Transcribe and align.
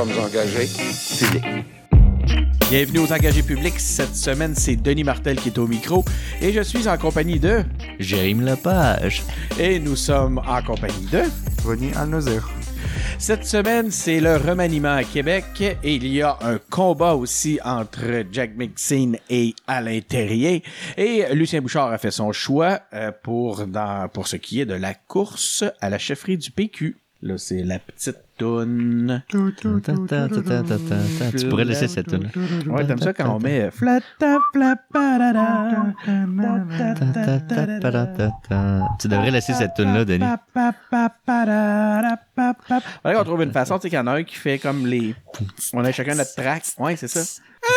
sommes 0.00 0.18
engagés 0.18 0.66
publics. 1.18 1.44
Bienvenue 2.70 2.98
aux 3.00 3.12
engagés 3.12 3.42
publics. 3.42 3.78
Cette 3.78 4.16
semaine, 4.16 4.54
c'est 4.54 4.76
Denis 4.76 5.04
Martel 5.04 5.38
qui 5.38 5.50
est 5.50 5.58
au 5.58 5.66
micro 5.66 6.06
et 6.40 6.52
je 6.52 6.62
suis 6.62 6.88
en 6.88 6.96
compagnie 6.96 7.38
de 7.38 7.64
Jérémy 7.98 8.46
Lepage. 8.46 9.22
et 9.58 9.78
nous 9.78 9.96
sommes 9.96 10.38
en 10.38 10.62
compagnie 10.62 11.06
de 11.12 11.24
Ronnie 11.62 11.90
Al-Nazir. 11.94 12.48
Cette 13.18 13.44
semaine, 13.44 13.90
c'est 13.90 14.20
le 14.20 14.36
remaniement 14.36 14.94
à 14.94 15.04
Québec 15.04 15.44
et 15.60 15.94
il 15.94 16.06
y 16.06 16.22
a 16.22 16.38
un 16.40 16.56
combat 16.70 17.14
aussi 17.14 17.60
entre 17.62 18.24
Jack 18.32 18.56
McSeen 18.56 19.18
et 19.28 19.54
Alain 19.66 20.00
Terrier. 20.00 20.62
Et 20.96 21.26
Lucien 21.34 21.60
Bouchard 21.60 21.92
a 21.92 21.98
fait 21.98 22.10
son 22.10 22.32
choix 22.32 22.80
euh, 22.94 23.12
pour, 23.22 23.66
dans, 23.66 24.08
pour 24.08 24.28
ce 24.28 24.36
qui 24.36 24.62
est 24.62 24.66
de 24.66 24.72
la 24.72 24.94
course 24.94 25.62
à 25.82 25.90
la 25.90 25.98
chefferie 25.98 26.38
du 26.38 26.50
PQ. 26.50 26.96
Là, 27.22 27.36
c'est 27.36 27.62
la 27.62 27.78
petite 27.78 28.16
toune. 28.38 29.22
Tu 29.28 29.36
pourrais 31.48 31.64
laisser 31.66 31.86
cette 31.86 32.08
tune. 32.08 32.30
Ouais, 32.66 32.86
t'aimes 32.86 32.98
ça 32.98 33.12
quand 33.12 33.36
on 33.36 33.38
met. 33.38 33.68
Tu 38.98 39.08
devrais 39.08 39.30
laisser 39.30 39.52
cette 39.52 39.74
tune 39.74 39.92
là 39.92 40.06
Denis. 40.06 40.24
Faudrait 43.02 43.18
qu'on 43.18 43.24
trouve 43.24 43.42
une 43.42 43.52
façon, 43.52 43.76
tu 43.78 43.82
sais, 43.82 43.88
qu'il 43.90 43.98
y 43.98 44.00
en 44.00 44.06
a 44.06 44.12
un 44.12 44.24
qui 44.24 44.36
fait 44.36 44.58
comme 44.58 44.86
les. 44.86 45.14
On 45.74 45.84
a 45.84 45.92
chacun 45.92 46.14
notre 46.14 46.34
track. 46.34 46.64
Ouais, 46.78 46.96
c'est 46.96 47.08
ça. 47.08 47.20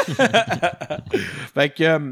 fait 1.53 1.69
que. 1.69 1.83
euh, 1.83 2.11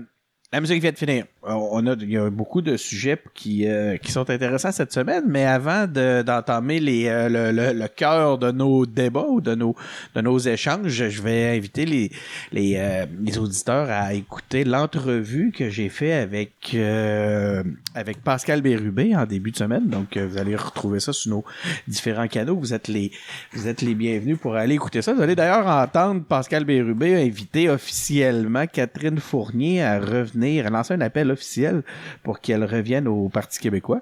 la 0.54 0.60
musique 0.60 0.82
vient 0.82 0.92
de 0.92 0.98
finir. 0.98 1.24
On 1.44 1.88
a, 1.88 1.94
il 2.00 2.12
y 2.12 2.18
a 2.18 2.30
beaucoup 2.30 2.62
de 2.62 2.78
sujets 2.78 3.18
qui, 3.34 3.68
euh, 3.68 3.98
qui 3.98 4.12
sont 4.12 4.30
intéressants 4.30 4.72
cette 4.72 4.94
semaine, 4.94 5.24
mais 5.28 5.44
avant 5.44 5.88
de- 5.88 6.22
d'entamer 6.22 6.80
les, 6.80 7.08
euh, 7.08 7.30
le, 7.30 7.52
le, 7.52 7.74
le 7.74 7.88
cœur 7.88 8.38
de 8.38 8.52
nos 8.52 8.86
débats 8.86 9.26
ou 9.28 9.42
de 9.42 9.56
nos, 9.56 9.76
de 10.14 10.22
nos 10.22 10.38
échanges, 10.38 10.88
je 11.10 11.22
vais 11.24 11.58
inviter 11.58 11.86
les, 11.88 12.12
les, 12.52 12.76
euh, 12.78 13.08
les 13.24 13.40
auditeurs 13.40 13.90
à 13.90 14.14
écouter 14.14 14.64
l'entrevue 14.66 15.52
que 15.52 15.72
j'ai 15.72 15.90
fait 15.90 16.14
avec, 16.14 16.76
euh, 16.76 17.64
avec 17.96 18.22
Pascal 18.24 18.62
Bérubé 18.62 19.16
en 19.16 19.26
début 19.26 19.50
de 19.50 19.58
semaine. 19.58 19.88
Donc, 19.88 20.18
euh, 20.18 20.28
vous 20.30 20.38
allez 20.38 20.56
retrouver 20.56 21.00
ça 21.00 21.12
sur 21.12 21.32
nos 21.32 21.44
différents 21.88 22.28
canaux. 22.28 22.56
Vous 22.56 22.76
êtes 22.76 22.88
les, 22.88 23.12
vous 23.54 23.68
êtes 23.68 23.82
les 23.82 23.96
bienvenus 23.96 24.38
pour 24.38 24.54
aller 24.56 24.76
écouter 24.76 25.02
ça. 25.02 25.16
Vous 25.16 25.22
allez 25.24 25.36
d'ailleurs 25.36 25.66
entendre 25.66 26.22
Pascal 26.24 26.66
Bérubé 26.66 27.16
inviter 27.20 27.68
officiellement 27.68 28.68
Catherine 28.68 29.18
Fournier 29.18 29.82
à 29.82 30.00
revenir, 30.00 30.68
à 30.68 30.70
lancer 30.70 30.94
un 30.94 31.02
appel 31.02 31.31
officiel 31.32 31.84
pour 32.24 32.40
qu'elle 32.42 32.64
revienne 32.64 33.08
au 33.08 33.30
Parti 33.30 33.60
québécois. 33.60 34.02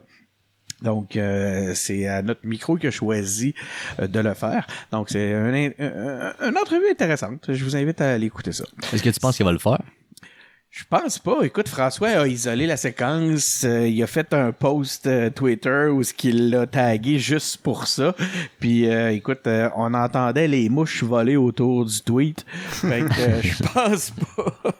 Donc, 0.81 1.17
euh, 1.17 1.73
c'est 1.75 2.07
à 2.07 2.21
notre 2.21 2.45
micro 2.45 2.77
qui 2.77 2.87
a 2.87 2.91
choisi 2.91 3.53
euh, 3.99 4.07
de 4.07 4.19
le 4.21 4.33
faire. 4.33 4.65
Donc, 4.93 5.09
c'est 5.09 5.33
un, 5.33 5.53
un- 5.53 5.71
un- 6.39 6.49
une 6.49 6.57
entrevue 6.57 6.89
intéressante. 6.89 7.51
Je 7.53 7.63
vous 7.65 7.75
invite 7.75 7.99
à 7.99 8.11
aller 8.13 8.27
écouter 8.27 8.53
ça. 8.53 8.63
Est-ce 8.93 9.03
que 9.03 9.09
tu 9.09 9.19
penses 9.19 9.35
qu'il 9.35 9.45
va 9.45 9.51
le 9.51 9.57
faire? 9.59 9.79
Je 10.71 10.83
pense 10.87 11.17
pas. 11.17 11.39
Écoute, 11.41 11.67
François 11.67 12.09
a 12.09 12.27
isolé 12.27 12.67
la 12.67 12.77
séquence. 12.77 13.63
euh, 13.65 13.87
il 13.87 14.01
a 14.03 14.07
fait 14.07 14.33
un 14.35 14.51
post 14.51 15.07
euh, 15.07 15.31
Twitter 15.31 15.87
où 15.91 16.03
ce 16.03 16.13
qu'il 16.13 16.51
l'a 16.51 16.67
tagué 16.67 17.17
juste 17.17 17.57
pour 17.57 17.87
ça. 17.87 18.15
Puis, 18.59 18.87
euh, 18.87 19.11
écoute, 19.11 19.47
on 19.75 19.93
entendait 19.95 20.47
les 20.47 20.69
mouches 20.69 21.03
voler 21.03 21.35
autour 21.37 21.85
du 21.85 22.01
tweet. 22.03 22.45
Fait 22.69 23.01
que 23.01 23.41
je 23.47 23.63
pense 23.73 24.11
pas. 24.11 24.75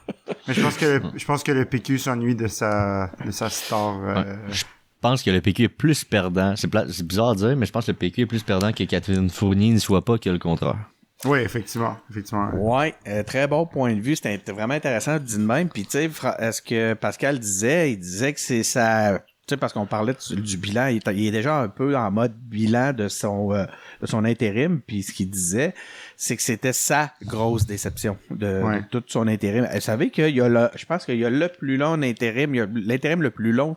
Mais 0.47 0.53
je 0.53 0.61
pense 0.61 0.77
que 0.77 1.01
je 1.15 1.25
pense 1.25 1.43
que 1.43 1.51
le 1.51 1.65
PQ 1.65 1.97
s'ennuie 1.99 2.35
de 2.35 2.47
sa 2.47 3.11
de 3.25 3.31
sa 3.31 3.49
star. 3.49 3.99
euh, 4.03 4.35
Je 4.49 4.63
pense 5.01 5.23
que 5.23 5.29
le 5.31 5.41
PQ 5.41 5.63
est 5.63 5.69
plus 5.69 6.03
perdant. 6.03 6.55
C'est 6.55 6.67
pla- 6.67 6.85
c'est 6.89 7.05
bizarre 7.05 7.29
à 7.29 7.35
dire, 7.35 7.55
mais 7.55 7.65
je 7.65 7.71
pense 7.71 7.85
que 7.85 7.91
le 7.91 7.97
PQ 7.97 8.21
est 8.21 8.25
plus 8.25 8.43
perdant 8.43 8.71
que 8.71 8.83
Catherine 8.83 9.29
Fournier 9.29 9.71
ne 9.73 9.79
soit 9.79 10.03
pas 10.03 10.17
que 10.17 10.29
le 10.29 10.39
contraire. 10.39 10.77
Oui, 11.25 11.39
effectivement, 11.39 11.97
effectivement. 12.09 12.49
Ouais, 12.53 12.95
euh, 13.07 13.23
très 13.23 13.45
bon 13.47 13.65
point 13.65 13.93
de 13.93 13.99
vue. 13.99 14.15
C'était 14.15 14.51
vraiment 14.53 14.73
intéressant 14.75 15.19
dit 15.19 15.37
de 15.37 15.43
même. 15.43 15.67
Puis, 15.69 15.83
tu 15.83 15.91
sais, 15.91 16.07
Fra- 16.09 16.51
ce 16.51 16.61
que 16.61 16.93
Pascal 16.93 17.39
disait, 17.39 17.91
il 17.91 17.97
disait 17.99 18.31
que 18.33 18.39
c'est 18.39 18.63
ça. 18.63 19.21
Tu 19.49 19.55
sais, 19.55 19.57
parce 19.57 19.73
qu'on 19.73 19.87
parlait 19.87 20.13
du, 20.29 20.35
du 20.39 20.57
bilan, 20.57 20.87
il 20.89 20.97
est, 20.97 21.07
il 21.15 21.25
est 21.25 21.31
déjà 21.31 21.59
un 21.59 21.69
peu 21.69 21.97
en 21.97 22.11
mode 22.11 22.33
bilan 22.35 22.93
de 22.93 23.07
son 23.07 23.51
euh, 23.51 23.65
de 23.99 24.05
son 24.05 24.23
intérim. 24.23 24.79
Puis, 24.85 25.01
ce 25.01 25.11
qu'il 25.11 25.27
disait, 25.29 25.73
c'est 26.17 26.35
que 26.35 26.43
c'était 26.43 26.71
sa 26.71 27.11
grosse 27.23 27.65
déception 27.65 28.15
de, 28.29 28.61
Ouais. 28.61 28.81
de 28.81 28.85
tout 28.99 29.03
son 29.07 29.27
intérim. 29.27 29.67
Vous 29.73 29.81
savez 29.81 30.11
qu'il 30.11 30.35
y 30.35 30.41
a 30.41 30.47
le, 30.49 30.69
je 30.75 30.85
pense 30.85 31.03
qu'il 31.05 31.17
y 31.17 31.25
a 31.25 31.31
le 31.31 31.47
plus 31.47 31.77
long 31.77 31.99
intérim, 32.03 32.53
il 32.53 32.57
y 32.59 32.61
a 32.61 32.67
l'intérim 32.71 33.23
le 33.23 33.31
plus 33.31 33.51
long 33.51 33.75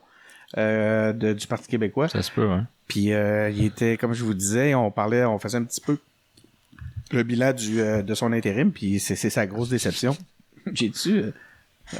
euh, 0.59 1.15
de- 1.15 1.33
du 1.33 1.47
Parti 1.47 1.69
québécois. 1.69 2.09
Ça 2.09 2.21
se 2.21 2.31
peut, 2.31 2.51
hein? 2.51 2.67
Puis 2.87 3.15
euh, 3.15 3.49
il 3.49 3.65
était, 3.65 3.97
comme 3.97 4.13
je 4.13 4.23
vous 4.25 4.35
disais, 4.35 4.75
on 4.75 4.91
parlait, 4.91 5.25
on 5.25 5.39
faisait 5.39 5.57
un 5.57 5.65
petit 5.65 5.81
peu 5.81 5.97
le 7.13 7.23
bilan 7.23 7.55
du, 7.55 7.81
euh, 7.81 8.03
de 8.03 8.15
son 8.15 8.31
intérim, 8.35 8.73
puis 8.73 9.01
c'est 9.01 9.17
c'est 9.17 9.31
sa 9.31 9.47
grosse 9.47 9.71
déception. 9.71 10.15
J'ai-tu... 10.75 11.25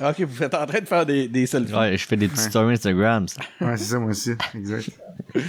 euh, 0.01 0.11
Ok, 0.11 0.21
vous 0.21 0.43
êtes 0.43 0.55
en 0.55 0.67
train 0.67 0.81
de 0.81 0.87
faire 0.87 1.07
des, 1.07 1.29
des 1.29 1.47
selfies. 1.47 1.75
Ouais, 1.75 1.97
je 1.97 2.07
fais 2.07 2.17
des 2.17 2.29
petites 2.29 2.51
stories 2.51 2.75
Instagram. 2.75 3.29
ça. 3.29 3.41
Ouais, 3.61 3.77
c'est 3.77 3.85
ça 3.85 3.99
moi 3.99 4.11
aussi, 4.11 4.33
exact. 4.55 4.91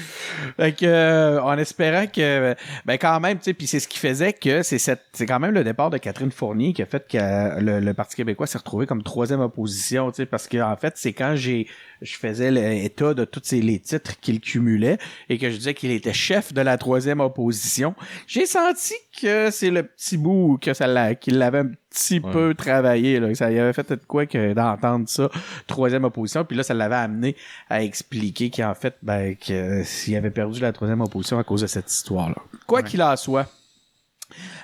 Fait 0.57 0.71
que, 0.73 0.85
euh, 0.85 1.41
en 1.41 1.57
espérant 1.57 2.05
que, 2.07 2.55
ben 2.85 2.97
quand 2.97 3.19
même, 3.19 3.37
tu 3.37 3.45
sais, 3.45 3.53
puis 3.53 3.67
c'est 3.67 3.79
ce 3.79 3.87
qui 3.87 3.97
faisait 3.97 4.33
que 4.33 4.61
c'est 4.63 4.77
cette, 4.77 5.01
c'est 5.13 5.25
quand 5.25 5.39
même 5.39 5.53
le 5.53 5.63
départ 5.63 5.89
de 5.89 5.97
Catherine 5.97 6.31
Fournier 6.31 6.73
qui 6.73 6.81
a 6.81 6.85
fait 6.85 7.05
que 7.07 7.17
euh, 7.17 7.59
le, 7.59 7.79
le 7.79 7.93
Parti 7.93 8.15
québécois 8.15 8.47
s'est 8.47 8.57
retrouvé 8.57 8.85
comme 8.85 9.03
troisième 9.03 9.41
opposition, 9.41 10.11
tu 10.11 10.17
sais, 10.17 10.25
parce 10.25 10.47
que 10.47 10.61
en 10.61 10.75
fait, 10.77 10.93
c'est 10.95 11.13
quand 11.13 11.35
j'ai, 11.35 11.67
je 12.01 12.15
faisais 12.15 12.51
l'état 12.51 13.13
de 13.13 13.25
tous 13.25 13.41
ces, 13.43 13.61
les 13.61 13.79
titres 13.79 14.19
qu'il 14.19 14.39
cumulait 14.39 14.97
et 15.29 15.37
que 15.37 15.49
je 15.49 15.57
disais 15.57 15.73
qu'il 15.73 15.91
était 15.91 16.13
chef 16.13 16.53
de 16.53 16.61
la 16.61 16.77
troisième 16.77 17.19
opposition, 17.19 17.95
j'ai 18.27 18.45
senti 18.45 18.93
que 19.21 19.49
c'est 19.51 19.71
le 19.71 19.83
petit 19.83 20.17
bout 20.17 20.57
que 20.61 20.73
ça 20.73 20.87
l'a, 20.87 21.15
qu'il 21.15 21.37
l'avait 21.37 21.63
petit 21.93 22.19
Ouais. 22.19 22.31
peu 22.31 22.53
travaillé, 22.55 23.19
là, 23.19 23.33
ça 23.35 23.51
y 23.51 23.59
avait 23.59 23.71
fait 23.73 23.87
de 23.89 23.99
quoi 24.07 24.25
que 24.25 24.53
d'entendre 24.53 25.07
ça, 25.07 25.29
troisième 25.67 26.03
opposition, 26.03 26.43
puis 26.43 26.57
là, 26.57 26.63
ça 26.63 26.73
l'avait 26.73 26.95
amené 26.95 27.35
à 27.69 27.83
expliquer 27.83 28.49
qu'en 28.49 28.73
fait, 28.73 28.95
ben, 29.03 29.35
que 29.35 29.83
s'il 29.83 30.15
avait 30.15 30.31
perdu 30.31 30.59
la 30.59 30.71
troisième 30.73 31.01
opposition 31.01 31.37
à 31.39 31.43
cause 31.43 31.61
de 31.61 31.67
cette 31.67 31.91
histoire-là. 31.91 32.35
Quoi 32.67 32.81
qu'il 32.83 33.01
en 33.03 33.15
soit, 33.15 33.47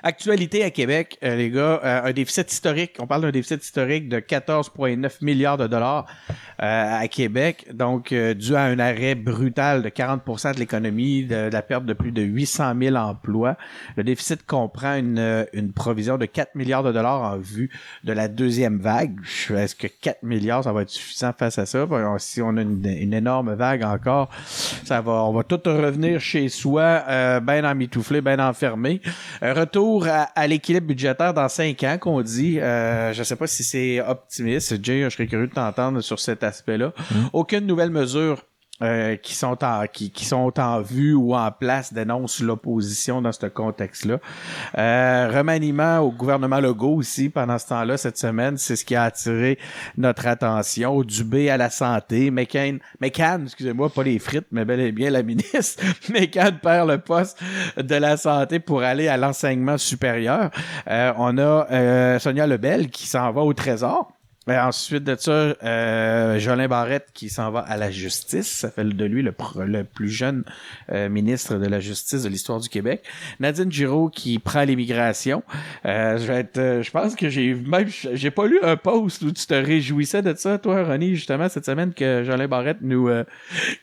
actualité 0.02 0.64
à 0.64 0.70
Québec, 0.70 1.18
euh, 1.22 1.36
les 1.36 1.50
gars, 1.50 1.80
euh, 1.84 2.02
un 2.04 2.12
déficit 2.12 2.50
historique, 2.52 2.96
on 2.98 3.06
parle 3.06 3.22
d'un 3.22 3.30
déficit 3.30 3.62
historique 3.62 4.08
de 4.08 4.18
14,9 4.20 5.22
milliards 5.22 5.58
de 5.58 5.66
dollars 5.66 6.06
euh, 6.62 7.00
à 7.00 7.08
Québec, 7.08 7.68
donc 7.72 8.12
euh, 8.12 8.34
dû 8.34 8.54
à 8.54 8.64
un 8.64 8.78
arrêt 8.78 9.14
brutal 9.14 9.82
de 9.82 9.88
40% 9.88 10.54
de 10.54 10.58
l'économie, 10.58 11.24
de, 11.24 11.48
la 11.50 11.62
perte 11.62 11.86
de 11.86 11.94
plus 11.94 12.12
de 12.12 12.20
800 12.20 12.74
000 12.78 12.96
emplois. 12.96 13.56
Le 13.96 14.04
déficit 14.04 14.44
comprend 14.44 14.94
une, 14.96 15.18
euh, 15.18 15.44
une 15.54 15.72
provision 15.72 16.18
de 16.18 16.26
4 16.26 16.54
milliards 16.56 16.82
de 16.82 16.92
dollars 16.92 17.22
en 17.22 17.38
vue 17.38 17.70
de 18.04 18.12
la 18.12 18.28
deuxième 18.28 18.78
vague. 18.78 19.18
Est-ce 19.56 19.74
que 19.74 19.86
4 19.86 20.22
milliards, 20.22 20.64
ça 20.64 20.72
va 20.74 20.82
être 20.82 20.90
suffisant 20.90 21.32
face 21.32 21.58
à 21.58 21.64
ça? 21.64 21.86
Ben, 21.86 22.18
Si 22.18 22.42
on 22.42 22.54
a 22.58 22.60
une, 22.60 22.84
une 22.84 23.14
énorme 23.14 23.54
vague 23.54 23.82
encore, 23.82 24.28
ça 24.44 25.00
va, 25.00 25.12
on 25.24 25.32
va 25.32 25.42
tout 25.44 25.60
revenir 25.64 26.20
chez 26.20 26.50
soi, 26.50 27.04
euh, 27.08 27.40
bien 27.40 27.64
emmitouflé, 27.64 28.20
bien 28.20 28.38
enfermé. 28.38 29.00
Retour 29.60 30.06
à, 30.06 30.22
à 30.22 30.46
l'équilibre 30.46 30.86
budgétaire 30.86 31.34
dans 31.34 31.48
cinq 31.50 31.84
ans, 31.84 31.98
qu'on 32.00 32.22
dit. 32.22 32.58
Euh, 32.58 33.12
je 33.12 33.22
sais 33.22 33.36
pas 33.36 33.46
si 33.46 33.62
c'est 33.62 34.00
optimiste. 34.00 34.82
Jay, 34.82 35.02
je 35.04 35.10
serais 35.10 35.26
curieux 35.26 35.48
de 35.48 35.52
t'entendre 35.52 36.00
sur 36.00 36.18
cet 36.18 36.42
aspect-là. 36.42 36.94
Aucune 37.34 37.66
nouvelle 37.66 37.90
mesure 37.90 38.42
euh, 38.82 39.16
qui 39.16 39.34
sont 39.34 39.62
en 39.64 39.84
qui, 39.86 40.10
qui 40.10 40.24
sont 40.24 40.58
en 40.58 40.80
vue 40.80 41.14
ou 41.14 41.34
en 41.34 41.50
place 41.50 41.92
dénoncent 41.92 42.40
l'opposition 42.40 43.22
dans 43.22 43.32
ce 43.32 43.46
contexte-là. 43.46 44.18
Euh, 44.78 45.30
remaniement 45.34 45.98
au 45.98 46.10
gouvernement 46.10 46.60
Legault 46.60 46.96
aussi 46.96 47.28
pendant 47.28 47.58
ce 47.58 47.68
temps-là 47.68 47.96
cette 47.96 48.18
semaine, 48.18 48.56
c'est 48.56 48.76
ce 48.76 48.84
qui 48.84 48.94
a 48.94 49.04
attiré 49.04 49.58
notre 49.96 50.26
attention. 50.26 51.02
Dubé 51.02 51.50
à 51.50 51.56
la 51.56 51.70
santé, 51.70 52.30
McCain, 52.30 52.78
McCann, 53.00 53.44
excusez-moi, 53.44 53.90
pas 53.90 54.02
les 54.02 54.18
frites, 54.18 54.46
mais 54.50 54.64
bel 54.64 54.80
et 54.80 54.92
bien 54.92 55.10
la 55.10 55.22
ministre. 55.22 55.82
McCann 56.10 56.58
perd 56.58 56.88
le 56.88 56.98
poste 56.98 57.38
de 57.76 57.94
la 57.94 58.16
santé 58.16 58.60
pour 58.60 58.82
aller 58.82 59.08
à 59.08 59.16
l'enseignement 59.16 59.78
supérieur. 59.78 60.50
Euh, 60.88 61.12
on 61.16 61.38
a 61.38 61.66
euh, 61.70 62.18
Sonia 62.18 62.46
Lebel 62.46 62.90
qui 62.90 63.06
s'en 63.06 63.30
va 63.32 63.42
au 63.42 63.52
Trésor. 63.52 64.12
Et 64.50 64.58
ensuite 64.58 65.04
de 65.04 65.14
ça, 65.16 65.30
euh, 65.30 66.38
Jolin 66.40 66.66
Barrette 66.66 67.08
qui 67.14 67.28
s'en 67.28 67.52
va 67.52 67.60
à 67.60 67.76
la 67.76 67.90
justice. 67.92 68.48
Ça 68.48 68.70
fait 68.70 68.82
de 68.82 69.04
lui 69.04 69.22
le, 69.22 69.32
le 69.64 69.84
plus 69.84 70.08
jeune 70.08 70.42
euh, 70.90 71.08
ministre 71.08 71.56
de 71.56 71.66
la 71.66 71.78
justice 71.78 72.24
de 72.24 72.28
l'histoire 72.28 72.58
du 72.58 72.68
Québec. 72.68 73.04
Nadine 73.38 73.70
Giraud 73.70 74.08
qui 74.08 74.40
prend 74.40 74.62
l'immigration. 74.64 75.44
Euh, 75.86 76.18
je 76.18 76.26
vais 76.26 76.40
être, 76.40 76.58
euh, 76.58 76.82
je 76.82 76.90
pense 76.90 77.14
que 77.14 77.28
j'ai 77.28 77.54
même, 77.54 77.86
j'ai 78.12 78.30
pas 78.32 78.46
lu 78.46 78.58
un 78.62 78.76
post 78.76 79.22
où 79.22 79.30
tu 79.30 79.46
te 79.46 79.54
réjouissais 79.54 80.22
de 80.22 80.34
ça, 80.34 80.58
toi, 80.58 80.82
Ronnie, 80.82 81.14
justement 81.14 81.48
cette 81.48 81.66
semaine 81.66 81.94
que 81.94 82.24
Jolin 82.24 82.48
Barrette 82.48 82.78
nous 82.80 83.08
euh, 83.08 83.22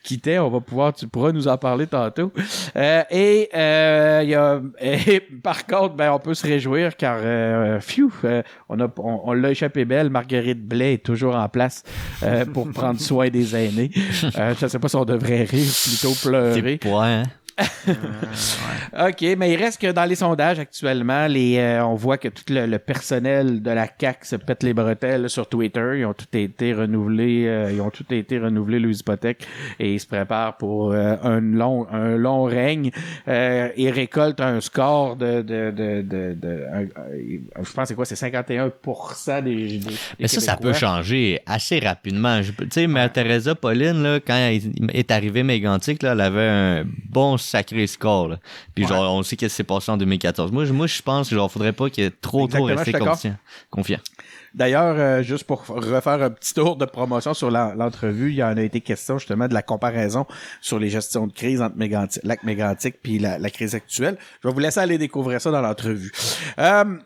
quittait. 0.04 0.40
On 0.40 0.50
va 0.50 0.60
pouvoir, 0.60 0.94
tu 0.94 1.08
pourras 1.08 1.32
nous 1.32 1.48
en 1.48 1.58
parler 1.58 1.88
tantôt. 1.88 2.34
Euh, 2.76 3.04
et 3.10 3.50
il 3.54 4.30
y 4.30 4.36
a, 4.36 4.62
et 4.82 5.22
par 5.42 5.66
contre, 5.66 5.96
ben 5.96 6.12
on 6.12 6.20
peut 6.20 6.34
se 6.34 6.46
réjouir 6.46 6.98
car, 6.98 7.20
phew, 7.82 8.12
on 8.68 8.80
a, 8.82 8.88
on, 8.98 9.22
on 9.24 9.34
l'a 9.34 9.52
échappé 9.52 9.86
belle. 9.86 10.10
Marguerite 10.10 10.57
Blais 10.58 10.96
est 10.96 11.06
toujours 11.06 11.36
en 11.36 11.48
place 11.50 11.84
euh, 12.24 12.46
pour 12.46 12.70
prendre 12.72 13.00
soin 13.00 13.30
des 13.30 13.56
aînés. 13.56 13.92
Euh, 14.38 14.54
je 14.60 14.68
sais 14.68 14.80
pas 14.80 14.88
si 14.90 14.96
on 14.96 15.06
devrait 15.06 15.44
rire, 15.44 15.72
plutôt 15.84 16.14
pleurer. 16.22 16.80
Hein? 17.58 17.66
OK, 19.10 19.26
mais 19.38 19.52
il 19.54 19.58
reste 19.58 19.82
que 19.82 19.92
dans 19.92 20.06
les 20.06 20.16
sondages 20.16 20.60
actuellement, 20.60 21.28
les, 21.28 21.58
euh, 21.58 21.84
on 21.86 21.96
voit 21.96 22.18
que 22.18 22.28
tout 22.28 22.44
le, 22.50 22.66
le 22.66 22.80
personnel 22.80 23.62
de 23.62 23.72
la 23.72 23.88
CAC 23.88 24.26
se 24.26 24.36
pète 24.36 24.64
les 24.64 24.74
bretelles 24.74 25.30
sur 25.30 25.48
Twitter. 25.48 25.94
Ils 26.00 26.06
ont 26.06 26.14
tout 26.14 26.26
été 26.36 26.74
renouvelés, 26.74 27.46
euh, 27.48 27.72
ils 27.72 27.82
ont 27.82 27.90
tout 27.90 28.06
été 28.14 28.40
renouvelés 28.40 28.80
leurs 28.80 29.00
hypothèques 29.00 29.48
et 29.80 29.94
ils 29.94 30.00
se 30.00 30.08
préparent 30.08 30.58
pour 30.58 30.92
euh, 30.94 31.16
un 31.24 31.40
long, 31.40 31.88
un 31.92 32.16
long 32.18 32.44
règne. 32.44 32.92
Euh, 33.28 33.70
ils 33.78 33.90
récoltent 33.92 34.42
un 34.42 34.62
score 34.62 35.16
de, 35.16 35.42
de, 35.42 35.72
de, 35.72 36.02
de, 36.02 36.34
de- 36.40 36.64
un- 36.74 36.82
un- 36.82 37.64
je 37.64 37.72
pense 37.74 37.88
c'est 37.88 37.96
quoi, 37.96 38.06
c'est 38.06 38.16
51% 38.16 39.44
des, 39.44 39.56
des, 39.56 39.78
des 39.78 39.94
Mais 40.20 40.28
ça, 40.28 40.42
ça 40.42 40.58
peut 40.58 40.74
changer 40.74 41.40
assez 41.46 41.80
rapidement. 41.80 42.40
Tu 42.42 42.54
sais, 42.72 42.88
Mère 42.88 43.12
Teresa 43.12 43.56
Pauline, 43.56 44.04
là, 44.04 44.20
quand 44.20 44.36
elle 44.36 44.62
est 44.94 45.12
arrivée 45.12 45.44
mégantique, 45.44 46.04
là, 46.04 46.12
elle 46.14 46.22
avait 46.22 46.48
un 46.48 46.86
bon 47.10 47.38
sacré 47.48 47.88
score. 47.88 48.28
Là. 48.30 48.40
Puis 48.76 48.86
genre, 48.86 49.14
on 49.14 49.24
sait 49.24 49.36
qu'est-ce 49.36 49.54
qui 49.54 49.58
s'est 49.58 49.64
passé 49.64 49.92
en 49.92 49.98
2014. 49.98 50.52
Moi, 50.52 50.66
je- 50.66 50.74
moi, 50.74 50.88
je 50.88 51.02
pense 51.02 51.30
qu'il 51.30 51.38
faudrait 51.50 51.74
pas 51.74 51.90
qu'il 51.90 52.04
y 52.04 52.08
ait 52.08 52.12
trop, 52.12 52.48
trop 52.48 52.70
Exactement, 52.70 52.76
je 52.76 52.92
rester 52.92 53.00
confiant. 53.32 53.38
confiant. 53.70 54.00
D'ailleurs, 54.54 54.96
euh, 54.98 55.22
juste 55.24 55.44
pour 55.44 55.66
refaire 55.68 56.22
un 56.24 56.30
petit 56.32 56.54
tour 56.54 56.78
de 56.78 56.86
promotion 56.86 57.34
sur 57.34 57.52
l'entrevue, 57.52 58.30
il 58.32 58.36
y 58.38 58.44
en 58.44 58.58
a 58.58 58.62
été 58.62 58.82
question 58.82 59.18
justement 59.20 59.48
de 59.48 59.54
la 59.54 59.62
comparaison 59.62 60.26
sur 60.62 60.80
les 60.80 60.90
gestions 60.90 61.28
de 61.28 61.34
crise 61.34 61.62
entre 61.62 61.76
Mégantic, 61.78 62.24
lac 62.24 62.44
mégantic 62.44 63.02
puis 63.04 63.20
la, 63.20 63.38
la 63.38 63.50
crise 63.50 63.76
actuelle. 63.76 64.18
Je 64.42 64.48
vais 64.48 64.54
vous 64.54 64.60
laisser 64.60 64.80
aller 64.80 64.98
découvrir 64.98 65.40
ça 65.42 65.52
dans 65.52 65.62
l'entrevue. 65.62 66.12
Euh, 66.58 66.98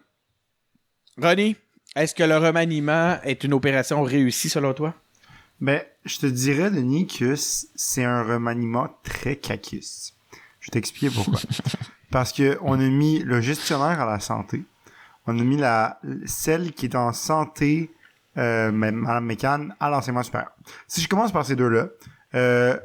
Ronnie, 1.22 1.56
est-ce 1.96 2.16
que 2.16 2.24
le 2.24 2.38
remaniement 2.38 3.18
est 3.24 3.44
une 3.44 3.54
opération 3.54 4.02
réussie 4.04 4.50
selon 4.50 4.74
toi? 4.74 4.94
Ben, 5.60 5.82
je 6.06 6.18
te 6.20 6.26
dirais, 6.26 6.72
Denis, 6.72 7.06
que 7.06 7.36
c'est 7.36 8.04
un 8.04 8.24
remaniement 8.24 8.90
très 9.04 9.36
caquiste. 9.36 10.16
Je 10.62 10.68
vais 10.68 10.72
t'expliquer 10.72 11.14
pourquoi. 11.14 11.40
Parce 12.12 12.32
que 12.34 12.58
on 12.62 12.74
a 12.80 12.88
mis 12.90 13.20
le 13.20 13.42
gestionnaire 13.42 14.00
à 14.02 14.06
la 14.06 14.20
santé. 14.20 14.64
On 15.28 15.38
a 15.38 15.44
mis 15.44 15.58
la, 15.58 16.00
celle 16.26 16.72
qui 16.74 16.86
est 16.88 16.96
en 16.96 17.14
santé, 17.14 17.92
euh, 18.38 18.72
mais 18.72 18.92
Mme 18.92 19.26
Mécan, 19.26 19.68
à 19.80 19.90
l'enseignement 19.90 20.24
supérieur. 20.24 20.52
Si 20.88 21.02
je 21.02 21.08
commence 21.08 21.32
par 21.32 21.46
ces 21.46 21.56
deux-là, 21.56 21.88
euh, 22.36 22.78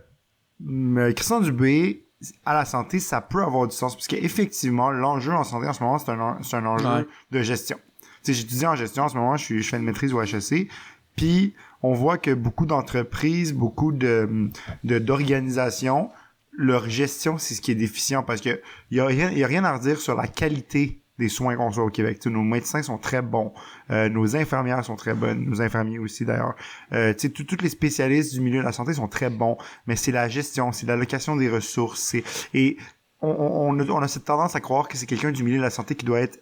Christian 1.14 1.40
Dubé, 1.40 2.04
à 2.44 2.54
la 2.54 2.64
santé, 2.64 2.98
ça 2.98 3.20
peut 3.20 3.42
avoir 3.42 3.66
du 3.68 3.74
sens, 3.76 3.94
parce 3.94 4.06
qu'effectivement, 4.06 4.90
l'enjeu 4.90 5.32
en 5.32 5.44
santé 5.44 5.66
en 5.68 5.72
ce 5.72 5.82
moment, 5.82 5.98
c'est 5.98 6.10
un, 6.10 6.38
c'est 6.42 6.56
un 6.56 6.66
enjeu 6.66 6.86
Ouais. 6.88 7.06
de 7.30 7.42
gestion. 7.42 7.78
Tu 8.22 8.32
sais, 8.32 8.32
j'étudie 8.34 8.66
en 8.66 8.74
gestion 8.74 9.04
en 9.04 9.08
ce 9.08 9.16
moment, 9.16 9.36
je, 9.36 9.44
suis, 9.44 9.62
je 9.62 9.68
fais 9.68 9.76
une 9.76 9.84
maîtrise 9.84 10.12
au 10.14 10.22
HEC, 10.22 10.68
puis 11.14 11.54
on 11.82 11.92
voit 11.94 12.18
que 12.18 12.32
beaucoup 12.32 12.66
d'entreprises, 12.66 13.52
beaucoup 13.52 13.92
de 13.92 14.50
de- 14.84 14.98
d'organisations, 14.98 16.10
leur 16.56 16.88
gestion, 16.88 17.38
c'est 17.38 17.54
ce 17.54 17.60
qui 17.60 17.70
est 17.70 17.76
déficient 17.76 18.22
parce 18.22 18.40
que 18.40 18.60
il 18.90 18.96
y 18.96 19.00
a 19.00 19.06
rien, 19.06 19.30
y 19.30 19.44
a 19.44 19.46
rien 19.46 19.64
à 19.64 19.76
redire 19.76 20.00
sur 20.00 20.14
la 20.14 20.26
qualité 20.26 21.02
des 21.18 21.28
soins 21.28 21.56
qu'on 21.56 21.68
reçoit 21.68 21.84
au 21.84 21.90
Québec. 21.90 22.18
Tu 22.18 22.28
sais, 22.28 22.34
nos 22.34 22.42
médecins 22.42 22.82
sont 22.82 22.98
très 22.98 23.22
bons, 23.22 23.52
euh, 23.90 24.08
nos 24.08 24.36
infirmières 24.36 24.84
sont 24.84 24.96
très 24.96 25.14
bonnes, 25.14 25.44
nos 25.44 25.62
infirmiers 25.62 25.98
aussi 25.98 26.24
d'ailleurs. 26.24 26.54
Euh, 26.92 27.14
tu 27.14 27.28
sais, 27.28 27.30
tous 27.30 27.62
les 27.62 27.68
spécialistes 27.68 28.34
du 28.34 28.40
milieu 28.40 28.60
de 28.60 28.64
la 28.64 28.72
santé 28.72 28.92
sont 28.92 29.08
très 29.08 29.30
bons, 29.30 29.56
mais 29.86 29.96
c'est 29.96 30.12
la 30.12 30.28
gestion, 30.28 30.72
c'est 30.72 30.86
l'allocation 30.86 31.36
des 31.36 31.48
ressources, 31.48 32.14
et 32.52 32.76
on, 33.22 33.28
on, 33.30 33.70
on 33.70 33.80
a, 33.80 33.90
on 33.90 34.02
a 34.02 34.08
cette 34.08 34.24
tendance 34.24 34.56
à 34.56 34.60
croire 34.60 34.88
que 34.88 34.96
c'est 34.96 35.06
quelqu'un 35.06 35.32
du 35.32 35.42
milieu 35.42 35.56
de 35.56 35.62
la 35.62 35.70
santé 35.70 35.94
qui 35.94 36.04
doit 36.04 36.20
être 36.20 36.38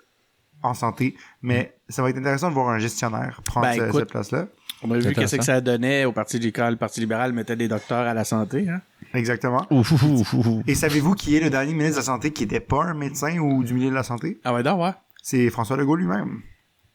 en 0.63 0.75
santé, 0.75 1.15
mais 1.43 1.77
ça 1.89 2.03
va 2.03 2.11
être 2.11 2.19
intéressant 2.19 2.49
de 2.49 2.55
voir 2.55 2.69
un 2.69 2.79
gestionnaire 2.79 3.43
prendre 3.45 3.67
Ben, 3.67 3.87
écoute, 3.87 4.01
cette 4.01 4.11
place-là. 4.11 4.49
On 4.85 4.91
a 4.91 4.99
vu 4.99 5.13
qu'est-ce 5.15 5.37
que 5.37 5.45
ça 5.45 5.61
donnait 5.61 6.05
au 6.05 6.13
Parti 6.13 6.39
libéral. 6.39 6.75
Le 6.75 6.79
Parti 6.79 7.01
libéral 7.01 7.33
mettait 7.33 7.57
des 7.57 7.69
docteurs 7.69 8.07
à 8.07 8.13
la 8.13 8.25
santé. 8.25 8.69
Hein? 8.69 8.83
Exactement. 9.15 9.67
Ouf, 9.71 9.93
ouf, 9.93 10.03
ouf, 10.03 10.35
ouf, 10.35 10.47
ouf. 10.47 10.63
Et 10.67 10.75
savez-vous 10.75 11.15
qui 11.15 11.37
est 11.37 11.41
le 11.41 11.49
dernier 11.49 11.73
ministre 11.73 11.93
de 11.93 12.01
la 12.01 12.05
Santé 12.05 12.33
qui 12.33 12.45
était 12.45 12.61
pas 12.61 12.85
un 12.85 12.95
médecin 12.95 13.39
ou 13.39 13.65
du 13.65 13.73
milieu 13.73 13.89
de 13.89 13.95
la 13.95 14.03
santé? 14.03 14.39
Ah 14.45 14.53
ouais, 14.53 14.69
ouais. 14.69 14.91
C'est 15.23 15.49
François 15.49 15.79
Legault 15.79 15.97
lui-même. 15.97 16.43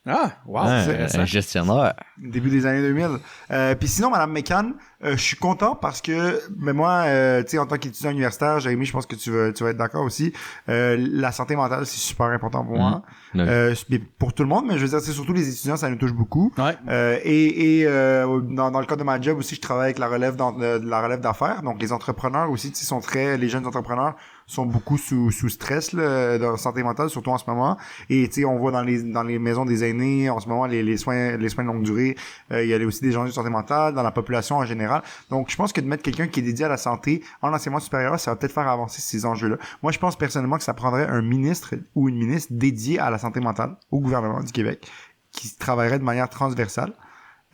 Ah, 0.10 0.32
wow, 0.46 0.62
c'est 0.66 0.72
intéressant. 0.92 1.20
un 1.20 1.26
gestionnaire. 1.26 1.94
Début 2.18 2.50
des 2.50 2.66
années 2.66 2.82
2000. 2.82 3.08
Euh, 3.52 3.76
Puis 3.76 3.88
sinon, 3.88 4.10
Madame 4.10 4.32
McCann, 4.32 4.74
euh, 5.04 5.12
je 5.12 5.22
suis 5.22 5.38
content 5.38 5.76
parce 5.76 6.02
que, 6.02 6.42
mais 6.58 6.74
moi, 6.74 7.04
euh, 7.06 7.44
tu 7.44 7.52
sais, 7.52 7.58
en 7.60 7.66
tant 7.66 7.78
qu'étudiant 7.78 8.10
universitaire, 8.12 8.60
Jérémy, 8.60 8.86
je 8.86 8.92
pense 8.92 9.06
que 9.06 9.16
tu 9.16 9.32
vas, 9.32 9.54
tu 9.54 9.64
vas 9.64 9.70
être 9.70 9.78
d'accord 9.78 10.04
aussi. 10.04 10.34
Euh, 10.68 10.98
la 11.00 11.32
santé 11.32 11.56
mentale, 11.56 11.86
c'est 11.86 12.00
super 12.00 12.26
important 12.28 12.66
pour 12.66 12.76
moi. 12.78 13.04
Ouais. 13.36 13.42
Euh, 13.48 13.76
pour 14.18 14.34
tout 14.34 14.44
le 14.44 14.50
monde, 14.50 14.66
mais 14.68 14.78
je 14.78 14.84
veux 14.84 14.90
dire, 14.90 15.00
c'est 15.00 15.12
surtout 15.12 15.34
les 15.34 15.48
étudiants, 15.48 15.78
ça 15.78 15.90
nous 15.90 15.96
touche 15.98 16.14
beaucoup. 16.14 16.52
Ouais. 16.58 16.76
Euh, 16.90 17.18
et 17.24 17.80
et 17.80 17.86
euh, 17.88 18.42
dans, 18.42 18.72
dans 18.72 18.80
le 18.80 18.86
cadre 18.86 19.00
de 19.00 19.04
ma 19.06 19.22
job 19.22 19.38
aussi, 19.38 19.56
je 19.56 19.62
travaille 19.62 19.86
avec 19.86 20.00
la 20.00 20.08
relève 20.08 20.36
dans, 20.36 20.52
de 20.52 20.82
la 20.84 21.02
relève 21.02 21.20
d'affaires. 21.22 21.62
Donc 21.62 21.82
les 21.82 21.94
entrepreneurs 21.94 22.50
aussi, 22.50 22.72
tu 22.72 22.84
sont 22.84 23.00
très, 23.00 23.38
les 23.38 23.48
jeunes 23.50 23.66
entrepreneurs 23.66 24.16
sont 24.50 24.66
beaucoup 24.66 24.98
sous, 24.98 25.32
sous 25.32 25.50
stress 25.50 25.94
là, 25.94 26.38
dans 26.38 26.52
la 26.52 26.58
santé 26.58 26.84
mentale, 26.84 27.10
surtout 27.10 27.32
en 27.32 27.38
ce 27.38 27.46
moment. 27.48 27.78
Et 28.10 28.28
tu 28.28 28.42
sais, 28.42 28.46
on 28.46 28.58
voit 28.58 28.72
dans 28.72 28.82
les 28.82 29.04
dans 29.04 29.24
les 29.24 29.40
maisons 29.40 29.66
des 29.66 29.84
aînés 29.84 30.30
en 30.30 30.40
ce 30.40 30.50
moment 30.50 30.66
les, 30.66 30.84
les 30.84 30.98
soins 30.98 31.38
les 31.38 31.50
soins 31.50 31.64
de 31.64 31.70
longue 31.70 31.84
durée. 31.84 32.16
euh, 32.52 32.64
il 32.64 32.70
y 32.70 32.74
a 32.74 32.86
aussi 32.86 33.02
des 33.02 33.12
gens 33.12 33.26
de 33.26 33.32
santé 33.32 33.50
mentale 33.50 33.94
dans 33.94 34.04
la 34.04 34.12
population 34.12 34.58
en 34.58 34.66
général. 34.66 35.04
Donc 35.30 35.50
je 35.50 35.56
pense 35.56 35.72
que 35.72 35.82
de 35.82 35.88
mettre 35.88 36.04
quelqu'un 36.04 36.28
qui 36.28 36.40
est 36.40 36.44
dédié 36.44 36.66
à 36.66 36.70
la 36.70 36.78
santé 36.78 37.24
en 37.42 37.54
enseignement 37.54 37.80
supérieur, 37.80 38.20
ça 38.20 38.32
va 38.32 38.36
peut-être 38.36 38.54
faire 38.54 38.68
avancer 38.68 39.02
ces 39.02 39.26
enjeux-là. 39.26 39.58
Moi, 39.84 39.92
je 39.92 40.00
pense 40.00 40.16
personnellement 40.18 40.58
que 40.58 40.64
ça 40.64 40.74
prendrait 40.74 41.08
un 41.08 41.22
ministre 41.22 41.76
ou 41.96 42.10
une 42.10 42.18
ministre 42.18 42.52
dédiée 42.52 43.00
à 43.00 43.10
la 43.10 43.18
santé 43.18 43.40
mentale 43.40 43.76
au 43.92 44.00
gouvernement 44.00 44.42
du 44.42 44.52
Québec 44.52 44.88
qui 45.32 45.56
travaillerait 45.56 46.00
de 46.00 46.04
manière 46.04 46.30
transversale. 46.30 46.94